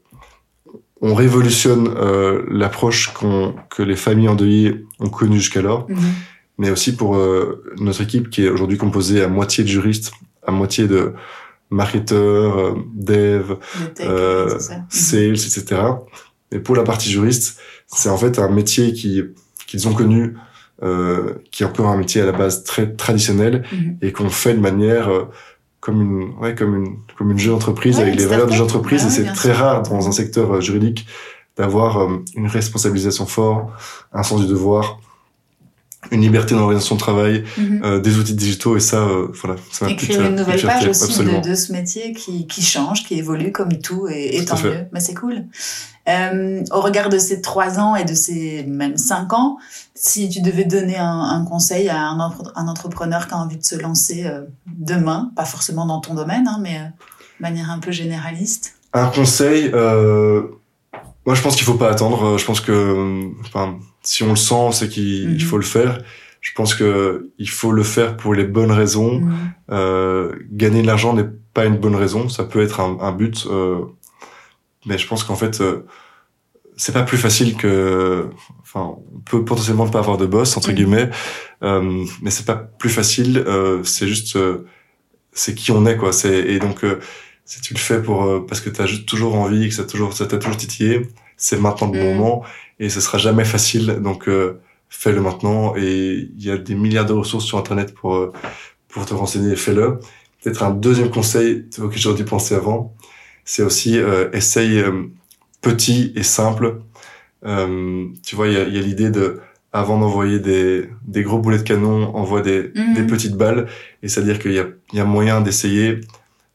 on 1.02 1.14
révolutionne 1.16 1.90
euh, 1.98 2.44
l'approche 2.50 3.14
qu'on 3.14 3.56
que 3.70 3.84
les 3.84 3.96
familles 3.96 4.30
endeuillées 4.30 4.86
ont 5.00 5.10
connue 5.10 5.38
jusqu'alors, 5.38 5.86
Mhm. 5.90 5.98
mais 6.58 6.72
aussi 6.72 6.96
pour 6.96 7.16
euh, 7.16 7.64
notre 7.78 8.02
équipe 8.02 8.30
qui 8.30 8.44
est 8.44 8.50
aujourd'hui 8.50 8.78
composée 8.78 9.22
à 9.22 9.28
moitié 9.28 9.64
de 9.64 9.70
juristes, 9.70 10.14
à 10.46 10.52
moitié 10.52 10.88
de 10.88 11.14
marketeurs, 11.70 12.58
euh, 12.58 12.74
tech, 13.96 14.08
euh, 14.08 14.60
sales, 14.90 15.32
etc. 15.34 15.82
Et 16.52 16.60
pour 16.60 16.76
la 16.76 16.84
partie 16.84 17.10
juriste, 17.10 17.60
c'est 17.88 18.10
en 18.10 18.18
fait 18.18 18.40
un 18.40 18.50
métier 18.50 18.94
qui 18.94 19.24
qu'ils 19.68 19.88
ont 19.88 19.94
connu, 19.94 20.36
euh, 20.84 21.36
qui 21.52 21.64
est 21.64 21.66
encore 21.66 21.88
un 21.88 21.98
métier 21.98 22.22
à 22.22 22.26
la 22.26 22.32
base 22.32 22.64
très 22.64 22.92
traditionnel 22.94 23.64
Mhm. 23.72 23.98
et 24.02 24.12
qu'on 24.12 24.30
fait 24.30 24.54
de 24.54 24.60
manière 24.60 25.10
euh, 25.10 25.24
comme 25.80 26.02
une 26.02 26.34
ouais 26.40 26.54
comme 26.56 26.76
une 26.76 26.98
comme 27.18 27.32
une 27.32 27.40
jeune 27.40 27.56
entreprise 27.56 27.96
Ouais, 27.98 28.04
avec 28.04 28.16
les 28.20 28.26
valeurs 28.26 28.48
de 28.48 28.52
start-up. 28.54 28.58
jeune 28.58 28.66
entreprise 28.66 29.02
Ouais, 29.04 29.08
et 29.08 29.12
c'est 29.12 29.34
très 29.34 29.54
sûr. 29.54 29.58
rare 29.64 29.82
dans 29.84 30.08
un 30.08 30.12
secteur 30.12 30.54
euh, 30.56 30.62
juridique 30.62 31.08
d'avoir 31.58 31.98
euh, 32.00 32.24
une 32.36 32.48
responsabilisation 32.48 33.26
forte, 33.26 33.70
un 34.12 34.24
sens 34.24 34.42
du 34.42 34.48
devoir, 34.48 35.00
une 36.12 36.22
liberté 36.22 36.54
dans 36.54 36.62
l'organisation 36.62 36.96
de 36.96 37.00
travail, 37.00 37.44
Mhm. 37.58 37.82
euh, 37.84 38.00
des 38.00 38.18
outils 38.18 38.34
digitaux 38.36 38.76
et 38.78 38.80
ça 38.80 38.98
euh, 38.98 39.28
voilà 39.42 39.56
ça 39.72 39.90
Écrire 39.90 40.20
euh, 40.22 40.30
une 40.30 40.36
nouvelle 40.36 40.62
page 40.62 40.88
aussi 40.88 41.20
de, 41.24 41.48
de 41.50 41.56
ce 41.56 41.72
métier 41.72 42.14
qui, 42.14 42.46
qui 42.48 42.62
change, 42.62 43.04
qui 43.06 43.16
évolue 43.18 43.52
comme 43.52 43.78
tout, 43.80 44.08
et, 44.10 44.36
et 44.38 44.46
Tout 44.46 44.56
tant 44.56 44.64
mieux. 44.64 44.86
Mais 44.92 45.00
c'est 45.00 45.14
cool. 45.14 45.46
Euh, 46.10 46.62
au 46.72 46.82
regard 46.82 47.08
de 47.10 47.18
ces 47.18 47.42
trois 47.42 47.80
ans 47.80 47.96
et 47.96 48.04
de 48.04 48.14
ces 48.14 48.64
même 48.68 48.98
cinq 48.98 49.32
ans, 49.32 49.58
si 49.96 50.28
tu 50.30 50.42
devais 50.42 50.66
donner 50.66 50.98
un, 50.98 51.20
un 51.22 51.46
conseil 51.46 51.88
à 51.88 51.98
un, 52.02 52.20
entre- 52.20 52.52
un 52.56 52.68
entrepreneur 52.68 53.26
qui 53.28 53.34
a 53.34 53.38
envie 53.38 53.58
de 53.58 53.64
se 53.64 53.76
lancer 53.76 54.30
demain, 54.68 55.32
pas 55.36 55.46
forcément 55.46 55.86
dans 55.86 56.02
ton 56.02 56.14
domaine, 56.14 56.46
hein, 56.48 56.60
mais 56.62 56.78
de 56.80 57.42
manière 57.42 57.70
un 57.72 57.80
peu 57.80 57.92
généraliste? 57.92 58.76
Un 58.92 59.08
conseil, 59.08 59.72
moi 59.72 61.36
je 61.36 61.42
pense 61.42 61.56
qu'il 61.56 61.64
faut 61.66 61.76
pas 61.76 61.90
attendre. 61.90 62.38
Je 62.38 62.46
pense 62.46 62.60
que, 62.60 63.30
enfin, 63.46 63.78
si 64.04 64.24
on 64.24 64.30
le 64.32 64.36
sent, 64.36 64.70
c'est 64.74 64.90
qu'il 64.90 65.30
Mhm. 65.30 65.40
faut 65.40 65.58
le 65.58 65.64
faire. 65.64 66.00
Je 66.42 66.52
pense 66.54 66.76
que 66.76 67.30
il 67.38 67.50
faut 67.50 67.72
le 67.72 67.84
faire 67.84 68.18
pour 68.18 68.34
les 68.34 68.44
bonnes 68.44 68.72
raisons. 68.72 69.22
Mhm. 69.22 69.34
Euh, 69.72 70.34
gagner 70.52 70.82
de 70.82 70.88
l'argent 70.88 71.14
n'est 71.14 71.30
pas 71.54 71.66
une 71.66 71.78
bonne 71.78 71.96
raison. 71.96 72.28
Ça 72.30 72.44
peut 72.44 72.62
être 72.62 72.80
un, 72.82 72.98
un 73.00 73.12
but, 73.14 73.48
euh, 73.50 73.80
mais 74.86 74.98
je 74.98 75.08
pense 75.08 75.24
qu'en 75.24 75.36
fait, 75.36 75.62
euh, 75.62 75.86
c'est 76.76 76.92
pas 76.94 77.04
plus 77.04 77.18
facile 77.18 77.56
que. 77.56 78.28
Enfin, 78.62 78.96
on 79.16 79.20
peut 79.20 79.46
potentiellement 79.46 79.86
ne 79.86 79.92
pas 79.92 80.00
avoir 80.00 80.18
de 80.18 80.26
boss 80.26 80.58
entre 80.58 80.70
Mhm. 80.70 80.76
guillemets, 80.76 81.10
euh, 81.64 82.04
mais 82.22 82.30
c'est 82.32 82.46
pas 82.46 82.56
plus 82.56 82.90
facile. 82.90 83.46
C'est 83.84 84.08
juste, 84.08 84.38
c'est 85.32 85.56
qui 85.56 85.72
on 85.72 85.86
est 85.86 85.96
quoi. 85.98 86.12
C'est 86.12 86.40
et 86.40 86.60
donc 86.60 86.84
si 87.46 87.62
tu 87.62 87.74
le 87.74 87.80
fais 87.80 88.02
pour 88.02 88.46
parce 88.48 88.60
que 88.62 88.70
t'as 88.70 88.86
juste 88.86 89.06
toujours 89.08 89.36
envie, 89.36 89.70
que 89.70 89.76
ça 89.76 89.84
toujours 89.86 90.14
ça 90.14 90.26
t'a 90.26 90.38
toujours 90.40 90.58
titillé, 90.58 91.08
c'est 91.46 91.60
maintenant 91.66 91.90
le 91.92 92.00
Mhm. 92.00 92.08
moment 92.18 92.44
et 92.80 92.90
ce 92.90 93.00
sera 93.06 93.18
jamais 93.18 93.46
facile. 93.56 93.88
Donc 94.08 94.28
euh, 94.28 94.60
fais-le 94.90 95.22
maintenant 95.22 95.76
et 95.76 96.30
il 96.38 96.44
y 96.44 96.52
a 96.52 96.58
des 96.58 96.76
milliards 96.84 97.06
de 97.06 97.14
ressources 97.14 97.46
sur 97.46 97.58
internet 97.64 97.94
pour 97.94 98.16
euh, 98.16 98.32
pour 98.90 99.06
te 99.06 99.14
renseigner. 99.14 99.56
Fais-le. 99.56 100.00
Peut-être 100.42 100.64
un 100.64 100.72
deuxième 100.72 101.10
conseil 101.10 101.66
auquel 101.82 102.00
j'aurais 102.02 102.18
dû 102.18 102.26
penser 102.26 102.54
avant, 102.56 102.94
c'est 103.46 103.64
aussi 103.64 103.98
euh, 103.98 104.30
essaye 104.34 104.80
euh, 104.80 104.92
petit 105.62 106.14
et 106.16 106.24
simple. 106.24 106.66
Euh, 107.46 108.06
tu 108.26 108.36
vois, 108.36 108.48
il 108.48 108.54
y 108.54 108.58
a, 108.58 108.64
y 108.68 108.78
a 108.78 108.82
l'idée 108.82 109.10
de 109.10 109.40
avant 109.74 109.98
d'envoyer 110.00 110.40
des, 110.40 110.90
des 111.16 111.24
gros 111.24 111.40
boulets 111.40 111.58
de 111.58 111.64
canon, 111.64 112.16
envoie 112.16 112.42
des, 112.42 112.72
Mhm. 112.76 112.94
des 112.96 113.04
petites 113.08 113.36
balles. 113.36 113.68
Et 114.04 114.08
c'est-à-dire 114.08 114.38
qu'il 114.40 114.54
y 114.54 114.60
a, 114.60 114.68
il 114.94 114.98
y 115.00 115.02
a 115.02 115.06
moyen 115.06 115.42
d'essayer 115.42 116.00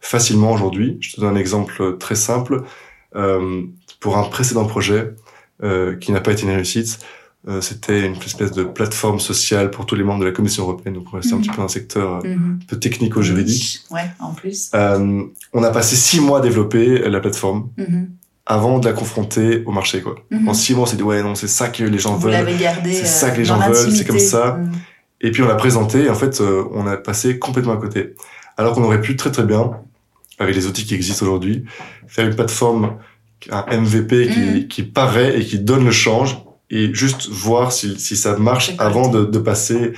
facilement 0.00 0.52
aujourd'hui. 0.52 0.96
Je 1.00 1.08
te 1.16 1.20
donne 1.20 1.34
un 1.36 1.40
exemple 1.40 1.98
très 1.98 2.14
simple. 2.14 2.62
Euh, 3.16 3.62
pour 4.00 4.16
un 4.18 4.22
précédent 4.24 4.64
projet 4.64 5.10
euh, 5.62 5.96
qui 5.96 6.12
n'a 6.12 6.20
pas 6.20 6.32
été 6.32 6.42
une 6.44 6.50
réussite, 6.50 6.98
euh, 7.48 7.60
c'était 7.60 8.04
une 8.06 8.14
espèce 8.16 8.52
de 8.52 8.64
plateforme 8.64 9.20
sociale 9.20 9.70
pour 9.70 9.86
tous 9.86 9.94
les 9.94 10.04
membres 10.04 10.20
de 10.20 10.24
la 10.26 10.32
Commission 10.32 10.64
européenne. 10.64 10.94
Donc 10.94 11.06
on 11.12 11.16
restait 11.16 11.32
un 11.32 11.36
Mhm. 11.36 11.42
petit 11.42 11.50
peu 11.50 11.56
dans 11.56 11.64
un 11.64 11.68
secteur 11.68 12.14
euh, 12.24 12.28
Mhm. 12.28 12.58
un 12.62 12.66
peu 12.66 12.78
technico-juridique. 12.78 13.80
Ouais, 13.90 14.10
en 14.20 14.32
plus. 14.34 14.70
Euh, 14.74 15.22
on 15.52 15.62
a 15.62 15.70
passé 15.70 15.96
six 15.96 16.20
mois 16.20 16.38
à 16.38 16.40
développer 16.42 16.98
la 17.08 17.20
plateforme 17.20 17.68
Mhm. 17.76 18.10
avant 18.46 18.78
de 18.78 18.86
la 18.86 18.92
confronter 18.92 19.62
au 19.66 19.72
marché. 19.72 20.00
Quoi. 20.02 20.16
En 20.46 20.54
six 20.54 20.74
mois, 20.74 20.84
on 20.84 20.86
s'est 20.86 20.96
dit 20.96 21.02
ouais 21.02 21.22
non 21.22 21.34
c'est 21.34 21.48
ça 21.48 21.68
que 21.68 21.84
les 21.84 21.98
gens 21.98 22.14
Vous 22.16 22.28
veulent. 22.28 22.46
c'est 22.84 23.04
ça 23.06 23.30
que 23.30 23.38
les 23.38 23.44
gens 23.44 23.58
veulent, 23.58 23.92
c'est 23.92 24.04
comme 24.06 24.18
ça. 24.18 24.58
Et 25.20 25.30
puis 25.32 25.42
on 25.42 25.48
l'a 25.48 25.56
présenté, 25.56 26.04
et 26.04 26.10
en 26.10 26.14
fait, 26.14 26.40
on 26.40 26.86
a 26.86 26.96
passé 26.96 27.38
complètement 27.38 27.72
à 27.72 27.76
côté. 27.76 28.14
Alors 28.56 28.74
qu'on 28.74 28.84
aurait 28.84 29.00
pu 29.00 29.16
très 29.16 29.30
très 29.32 29.44
bien, 29.44 29.72
avec 30.38 30.54
les 30.54 30.66
outils 30.66 30.84
qui 30.84 30.94
existent 30.94 31.24
aujourd'hui, 31.26 31.64
faire 32.06 32.26
une 32.26 32.34
plateforme, 32.36 32.96
un 33.50 33.64
MVP 33.80 34.28
qui, 34.28 34.40
Mhm. 34.40 34.68
qui 34.68 34.82
paraît 34.82 35.38
et 35.40 35.44
qui 35.44 35.58
donne 35.58 35.84
le 35.84 35.90
change, 35.90 36.38
et 36.70 36.92
juste 36.92 37.28
voir 37.30 37.72
si, 37.72 37.98
si 37.98 38.16
ça 38.16 38.36
marche 38.36 38.72
avant 38.78 39.08
de, 39.08 39.24
de 39.24 39.38
passer 39.38 39.92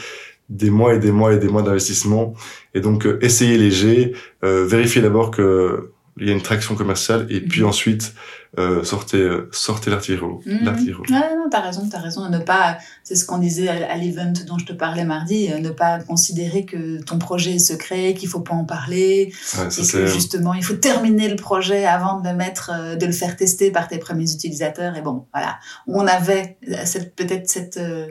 des 0.49 0.71
mois 0.71 0.95
et 0.95 0.99
des 0.99 1.13
mois 1.13 1.33
et 1.33 1.39
des 1.39 1.49
mois 1.49 1.63
d'investissement. 1.63 2.35
Et 2.75 2.81
donc, 2.81 3.07
euh, 3.07 3.19
essayer 3.23 3.57
léger, 3.57 4.13
euh, 4.45 4.67
vérifier 4.67 5.01
d'abord 5.03 5.31
que 5.31 5.93
il 6.21 6.27
y 6.29 6.31
a 6.31 6.35
une 6.35 6.43
traction 6.43 6.75
commerciale, 6.75 7.27
et 7.31 7.41
puis 7.41 7.63
Mhm. 7.63 7.69
ensuite, 7.69 8.15
euh, 8.59 8.83
sortez, 8.85 9.19
euh, 9.19 9.49
sortez 9.53 9.91
l'artillerie. 9.91 10.27
L'artillerie. 10.45 11.01
Ouais, 11.11 11.37
non, 11.37 11.49
t'as 11.51 11.61
raison, 11.61 11.89
t'as 11.91 11.99
raison. 12.01 12.29
Ne 12.29 12.39
pas, 12.39 12.79
c'est 13.05 13.15
ce 13.15 13.25
qu'on 13.25 13.39
disait 13.39 13.69
à, 13.69 13.93
à 13.93 13.97
l'event 13.97 14.33
dont 14.47 14.59
je 14.59 14.67
te 14.67 14.73
parlais 14.73 15.05
mardi, 15.05 15.49
euh, 15.53 15.59
ne 15.59 15.71
pas 15.71 15.99
considérer 16.01 16.65
que 16.65 17.01
ton 17.03 17.19
projet 17.19 17.53
est 17.55 17.59
secret, 17.59 18.15
qu'il 18.15 18.29
faut 18.29 18.41
pas 18.41 18.55
en 18.55 18.65
parler, 18.65 19.33
Ouais, 19.59 19.71
ça, 19.71 19.83
et 19.83 19.87
que 19.87 20.07
justement 20.07 20.53
il 20.55 20.65
faut 20.65 20.75
terminer 20.75 21.29
le 21.29 21.37
projet 21.37 21.87
avant 21.87 22.21
de 22.21 22.29
le 22.29 22.35
mettre, 22.35 22.71
euh, 22.75 22.97
de 22.97 23.07
le 23.07 23.13
faire 23.13 23.37
tester 23.37 23.71
par 23.71 23.89
tes 23.89 23.99
premiers 23.99 24.31
utilisateurs. 24.33 24.97
Et 24.97 25.03
bon, 25.03 25.27
voilà, 25.33 25.59
on 25.87 26.07
avait 26.07 26.59
euh, 26.69 26.75
cette- 26.85 27.15
peut-être 27.15 27.49
cette 27.49 27.77
euh, 27.77 28.09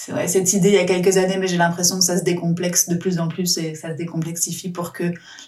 c'est 0.00 0.12
vrai, 0.12 0.28
cette 0.28 0.52
idée 0.52 0.68
il 0.68 0.74
y 0.76 0.78
a 0.78 0.84
quelques 0.84 1.16
années, 1.16 1.38
mais 1.38 1.48
j'ai 1.48 1.56
l'impression 1.56 1.98
que 1.98 2.04
ça 2.04 2.16
se 2.16 2.22
décomplexe 2.22 2.88
de 2.88 2.94
plus 2.94 3.18
en 3.18 3.26
plus 3.26 3.58
et 3.58 3.74
ça 3.74 3.90
se 3.90 3.96
décomplexifie 3.96 4.68
pour 4.68 4.92
que 4.92 5.02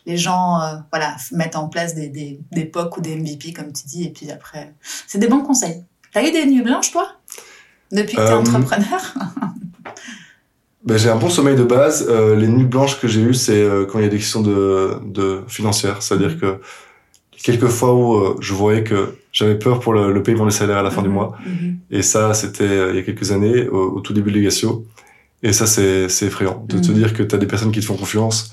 les 0.06 0.16
gens 0.16 0.60
euh, 0.60 0.74
voilà, 0.90 1.14
mettent 1.30 1.54
en 1.54 1.68
place 1.68 1.94
des, 1.94 2.08
des, 2.08 2.40
des 2.50 2.64
POC 2.64 2.96
ou 2.96 3.00
des 3.00 3.14
MVP, 3.14 3.52
comme 3.52 3.72
tu 3.72 3.84
dis, 3.86 4.02
et 4.06 4.10
puis 4.10 4.28
après, 4.32 4.74
c'est 5.06 5.18
des 5.18 5.28
bons 5.28 5.42
conseils. 5.42 5.84
T'as 6.12 6.26
eu 6.26 6.32
des 6.32 6.46
nuits 6.46 6.62
blanches, 6.62 6.90
toi? 6.90 7.12
Depuis 7.92 8.16
que 8.16 8.22
t'es 8.22 8.32
Euh, 8.32 8.38
entrepreneur? 8.38 9.14
Ben, 10.82 10.96
j'ai 10.96 11.10
un 11.10 11.16
bon 11.16 11.28
sommeil 11.30 11.56
de 11.56 11.62
base. 11.62 12.06
Euh, 12.08 12.34
les 12.34 12.48
nuits 12.48 12.64
blanches 12.64 12.98
que 12.98 13.06
j'ai 13.06 13.20
eues, 13.20 13.34
c'est 13.34 13.68
quand 13.88 13.98
il 13.98 14.02
y 14.02 14.06
a 14.06 14.08
des 14.08 14.16
questions 14.16 14.40
de, 14.40 14.98
de 15.04 15.44
financières. 15.46 16.02
C'est-à-dire 16.02 16.30
Mhm. 16.30 16.40
que 16.40 16.60
quelques 17.40 17.68
fois 17.68 17.94
où 17.94 18.40
je 18.40 18.54
voyais 18.54 18.82
que 18.82 19.14
j'avais 19.32 19.58
peur 19.58 19.80
pour 19.80 19.92
le, 19.92 20.12
le 20.12 20.22
paiement 20.22 20.44
des 20.44 20.50
salaires 20.50 20.78
à 20.78 20.82
la 20.82 20.90
fin 20.90 21.02
du 21.02 21.08
Mhm, 21.08 21.14
mois. 21.14 21.36
mhm. 21.46 21.78
Et 21.90 22.02
ça, 22.02 22.34
c'était 22.34 22.64
euh, 22.64 22.90
il 22.90 22.96
y 22.96 22.98
a 22.98 23.02
quelques 23.02 23.32
années, 23.32 23.68
au, 23.68 23.96
au 23.96 24.00
tout 24.00 24.12
début 24.12 24.30
de 24.32 24.38
Legatio. 24.38 24.86
Et 25.42 25.52
ça, 25.52 25.66
c'est 25.66 26.08
c'est 26.08 26.26
effrayant 26.26 26.64
de 26.68 26.78
te 26.78 26.90
Mhm. 26.90 26.94
dire 26.98 27.12
que 27.14 27.22
tu 27.22 27.34
as 27.34 27.38
des 27.38 27.46
personnes 27.46 27.72
qui 27.72 27.80
te 27.80 27.84
font 27.86 27.96
confiance, 27.96 28.52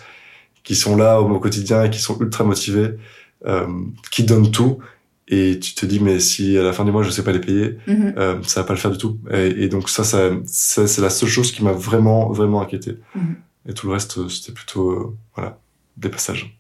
qui 0.64 0.76
sont 0.76 0.96
là 0.96 1.22
au, 1.22 1.30
au 1.30 1.40
quotidien 1.40 1.84
et 1.84 1.90
qui 1.90 2.00
sont 2.00 2.18
ultra 2.20 2.44
motivées, 2.44 2.92
euh, 3.46 3.68
qui 4.12 4.24
donnent 4.24 4.52
tout. 4.52 4.80
Et 5.30 5.60
tu 5.60 5.76
te 5.76 5.86
dis, 5.86 6.00
mais 6.00 6.20
si 6.22 6.58
à 6.58 6.64
la 6.64 6.72
fin 6.72 6.86
du 6.86 6.92
mois, 6.92 7.04
je 7.04 7.10
sais 7.10 7.24
pas 7.24 7.34
les 7.34 7.42
payer, 7.42 7.78
euh, 8.18 8.38
ça 8.44 8.62
va 8.62 8.68
pas 8.68 8.74
le 8.74 8.80
faire 8.80 8.92
du 8.92 8.98
tout. 8.98 9.20
Et, 9.32 9.64
et 9.66 9.68
donc 9.68 9.90
ça, 9.90 10.06
ça, 10.06 10.30
ça 10.46 10.88
c'est 10.88 11.02
la 11.02 11.10
seule 11.10 11.28
chose 11.28 11.52
qui 11.52 11.64
m'a 11.66 11.74
vraiment, 11.74 12.30
vraiment 12.32 12.62
inquiété. 12.62 12.96
Et 13.68 13.74
tout 13.74 13.88
le 13.88 13.94
reste, 13.94 14.30
c'était 14.30 14.54
plutôt, 14.54 14.92
euh, 14.92 15.14
voilà, 15.36 15.60
des 15.98 16.08
passages. 16.08 16.58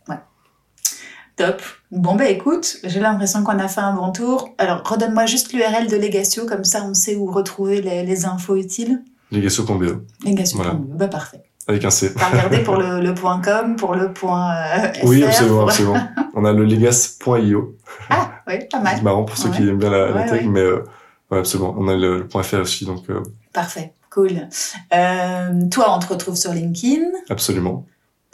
Top. 1.38 1.62
Bon, 1.92 2.16
bah 2.16 2.26
écoute, 2.30 2.78
j'ai 2.84 3.00
l'impression 3.00 3.44
qu'on 3.44 3.60
a 3.60 3.68
fait 3.68 3.80
un 3.82 3.94
bon 3.94 4.12
tour. 4.12 4.50
Alors, 4.58 4.82
redonne-moi 4.84 5.26
juste 5.28 5.54
l'URL 5.54 5.88
de 5.88 5.96
Legatio, 5.96 6.46
comme 6.48 6.64
ça 6.64 6.84
on 6.84 6.94
sait 6.94 7.16
où 7.16 7.32
retrouver 7.32 7.82
les, 7.82 8.04
les 8.04 8.26
infos 8.26 8.56
utiles. 8.56 9.04
Legatio.be, 9.32 10.02
Legatio. 10.26 10.58
Voilà. 10.58 10.74
Bah 10.78 11.08
parfait. 11.08 11.44
avec 11.68 11.86
un 11.86 11.90
C. 11.92 12.14
T'as 12.16 12.30
regardé 12.30 12.64
pour 12.64 12.76
le, 12.78 13.02
le 13.02 13.14
point 13.16 13.40
.com, 13.42 13.76
pour 13.76 13.94
le 13.96 14.12
point 14.14 14.52
euh, 14.56 14.88
Oui, 15.04 15.24
absolument, 15.24 15.60
pour- 15.60 15.70
absolument. 15.70 16.00
On 16.34 16.44
a 16.44 16.52
le 16.54 16.66
legas.io. 16.66 17.76
Ah, 18.10 18.32
oui, 18.48 18.56
pas 18.72 18.80
mal. 18.80 18.94
C'est 18.98 19.04
marrant 19.04 19.24
pour 19.26 19.38
ceux 19.38 19.50
Ouais. 19.50 19.58
qui 19.58 19.64
aiment 19.68 19.78
bien 19.78 19.90
la, 19.92 20.10
la 20.10 20.16
Ouais, 20.16 20.26
tech, 20.30 20.42
ouais. 20.42 20.48
mais 20.48 20.62
euh, 20.62 20.84
ouais, 21.30 21.40
absolument. 21.40 21.76
On 21.78 21.88
a 21.88 21.96
le, 21.96 22.20
le 22.20 22.28
point 22.28 22.42
.fr 22.44 22.62
aussi, 22.62 22.86
donc 22.86 23.10
euh, 23.10 23.22
Parfait, 23.54 23.94
cool. 24.10 24.48
Euh, 24.94 25.62
toi, 25.70 25.94
on 25.96 26.00
te 26.00 26.08
retrouve 26.08 26.36
sur 26.36 26.54
LinkedIn, 26.54 27.04
absolument. 27.30 27.86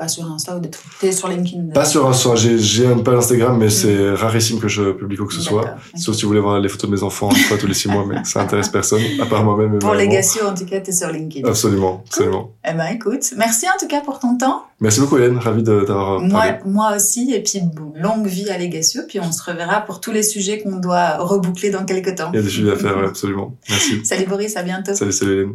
Pas 0.04 0.10
sur 0.10 0.30
Insta 0.30 0.58
ou 0.58 0.60
trucs. 0.60 0.76
T'es 1.00 1.12
sur 1.14 1.30
LinkedIn 1.30 1.70
Pas 1.74 1.86
sur 1.86 2.06
un 2.06 2.12
soir, 2.14 2.36
j'ai 2.36 2.84
une 2.86 3.04
page 3.04 3.20
Instagram, 3.20 3.58
mais 3.58 3.66
Mhm. 3.66 3.72
c'est 3.72 4.14
rarissime 4.16 4.60
que 4.60 4.68
je 4.68 4.92
publie 4.92 5.16
quoi 5.16 5.28
que 5.28 5.34
ce 5.34 5.42
soit. 5.42 5.76
Sauf 5.96 6.16
si 6.16 6.24
vous 6.24 6.28
voulez 6.30 6.42
voir 6.42 6.60
les 6.60 6.68
photos 6.68 6.90
de 6.90 6.96
mes 6.96 7.04
enfants 7.04 7.30
une 7.30 7.38
fois 7.38 7.58
tous 7.58 7.68
les 7.68 7.74
six 7.74 7.88
mois, 7.88 8.06
mais 8.06 8.18
ça 8.26 8.42
intéresse 8.42 8.68
personne, 8.68 9.02
à 9.22 9.26
part 9.26 9.44
moi-même. 9.46 9.80
Pour. 9.80 9.94
Legatio, 9.94 10.46
en 10.46 10.54
tout 10.54 10.66
cas, 10.66 10.82
t'es 10.82 10.92
sur 10.92 11.10
LinkedIn. 11.10 11.48
Absolument, 11.48 12.04
absolument. 12.06 12.52
Eh 12.70 12.74
ben, 12.74 12.88
écoute, 12.88 13.34
merci 13.38 13.66
en 13.68 13.78
tout 13.80 13.88
cas 13.88 14.02
pour 14.02 14.20
ton 14.20 14.38
temps. 14.38 14.64
Merci 14.82 15.00
beaucoup, 15.00 15.16
Hélène. 15.18 15.38
Ravi 15.38 15.64
de 15.64 15.82
t'avoir 15.88 16.20
Moi, 16.20 16.44
moi 16.66 16.96
aussi, 16.98 17.32
et 17.34 17.42
puis 17.42 17.62
longue 17.96 18.28
vie 18.28 18.50
à 18.50 18.58
Legatio, 18.58 19.04
puis 19.08 19.20
on 19.22 19.32
se 19.32 19.42
reverra 19.50 19.82
pour 19.82 20.02
tous 20.02 20.12
les 20.12 20.24
sujets 20.24 20.60
qu'on 20.62 20.76
doit 20.78 21.18
reboucler 21.20 21.70
dans 21.70 21.86
quelques 21.86 22.16
temps. 22.16 22.30
Il 22.34 22.38
y 22.38 22.40
a 22.40 22.42
des 22.44 22.50
sujets 22.50 22.72
à 22.74 22.76
faire, 22.76 22.98
absolument. 22.98 23.56
Merci. 23.70 24.02
Salut 24.06 24.26
Boris, 24.26 24.58
à 24.58 24.64
bientôt. 24.64 24.94
Salut, 24.94 25.14
salut 25.14 25.34
Hélène. 25.34 25.54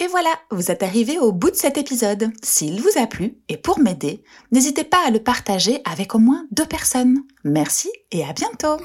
Et 0.00 0.06
voilà, 0.06 0.30
vous 0.50 0.70
êtes 0.70 0.84
arrivé 0.84 1.18
au 1.18 1.32
bout 1.32 1.50
de 1.50 1.56
cet 1.56 1.76
épisode. 1.76 2.30
S'il 2.42 2.80
vous 2.80 3.00
a 3.00 3.06
plu, 3.06 3.34
et 3.48 3.56
pour 3.56 3.80
m'aider, 3.80 4.22
n'hésitez 4.52 4.84
pas 4.84 5.04
à 5.04 5.10
le 5.10 5.18
partager 5.18 5.80
avec 5.84 6.14
au 6.14 6.18
moins 6.18 6.46
deux 6.52 6.66
personnes. 6.66 7.24
Merci 7.42 7.90
et 8.12 8.24
à 8.24 8.32
bientôt 8.32 8.76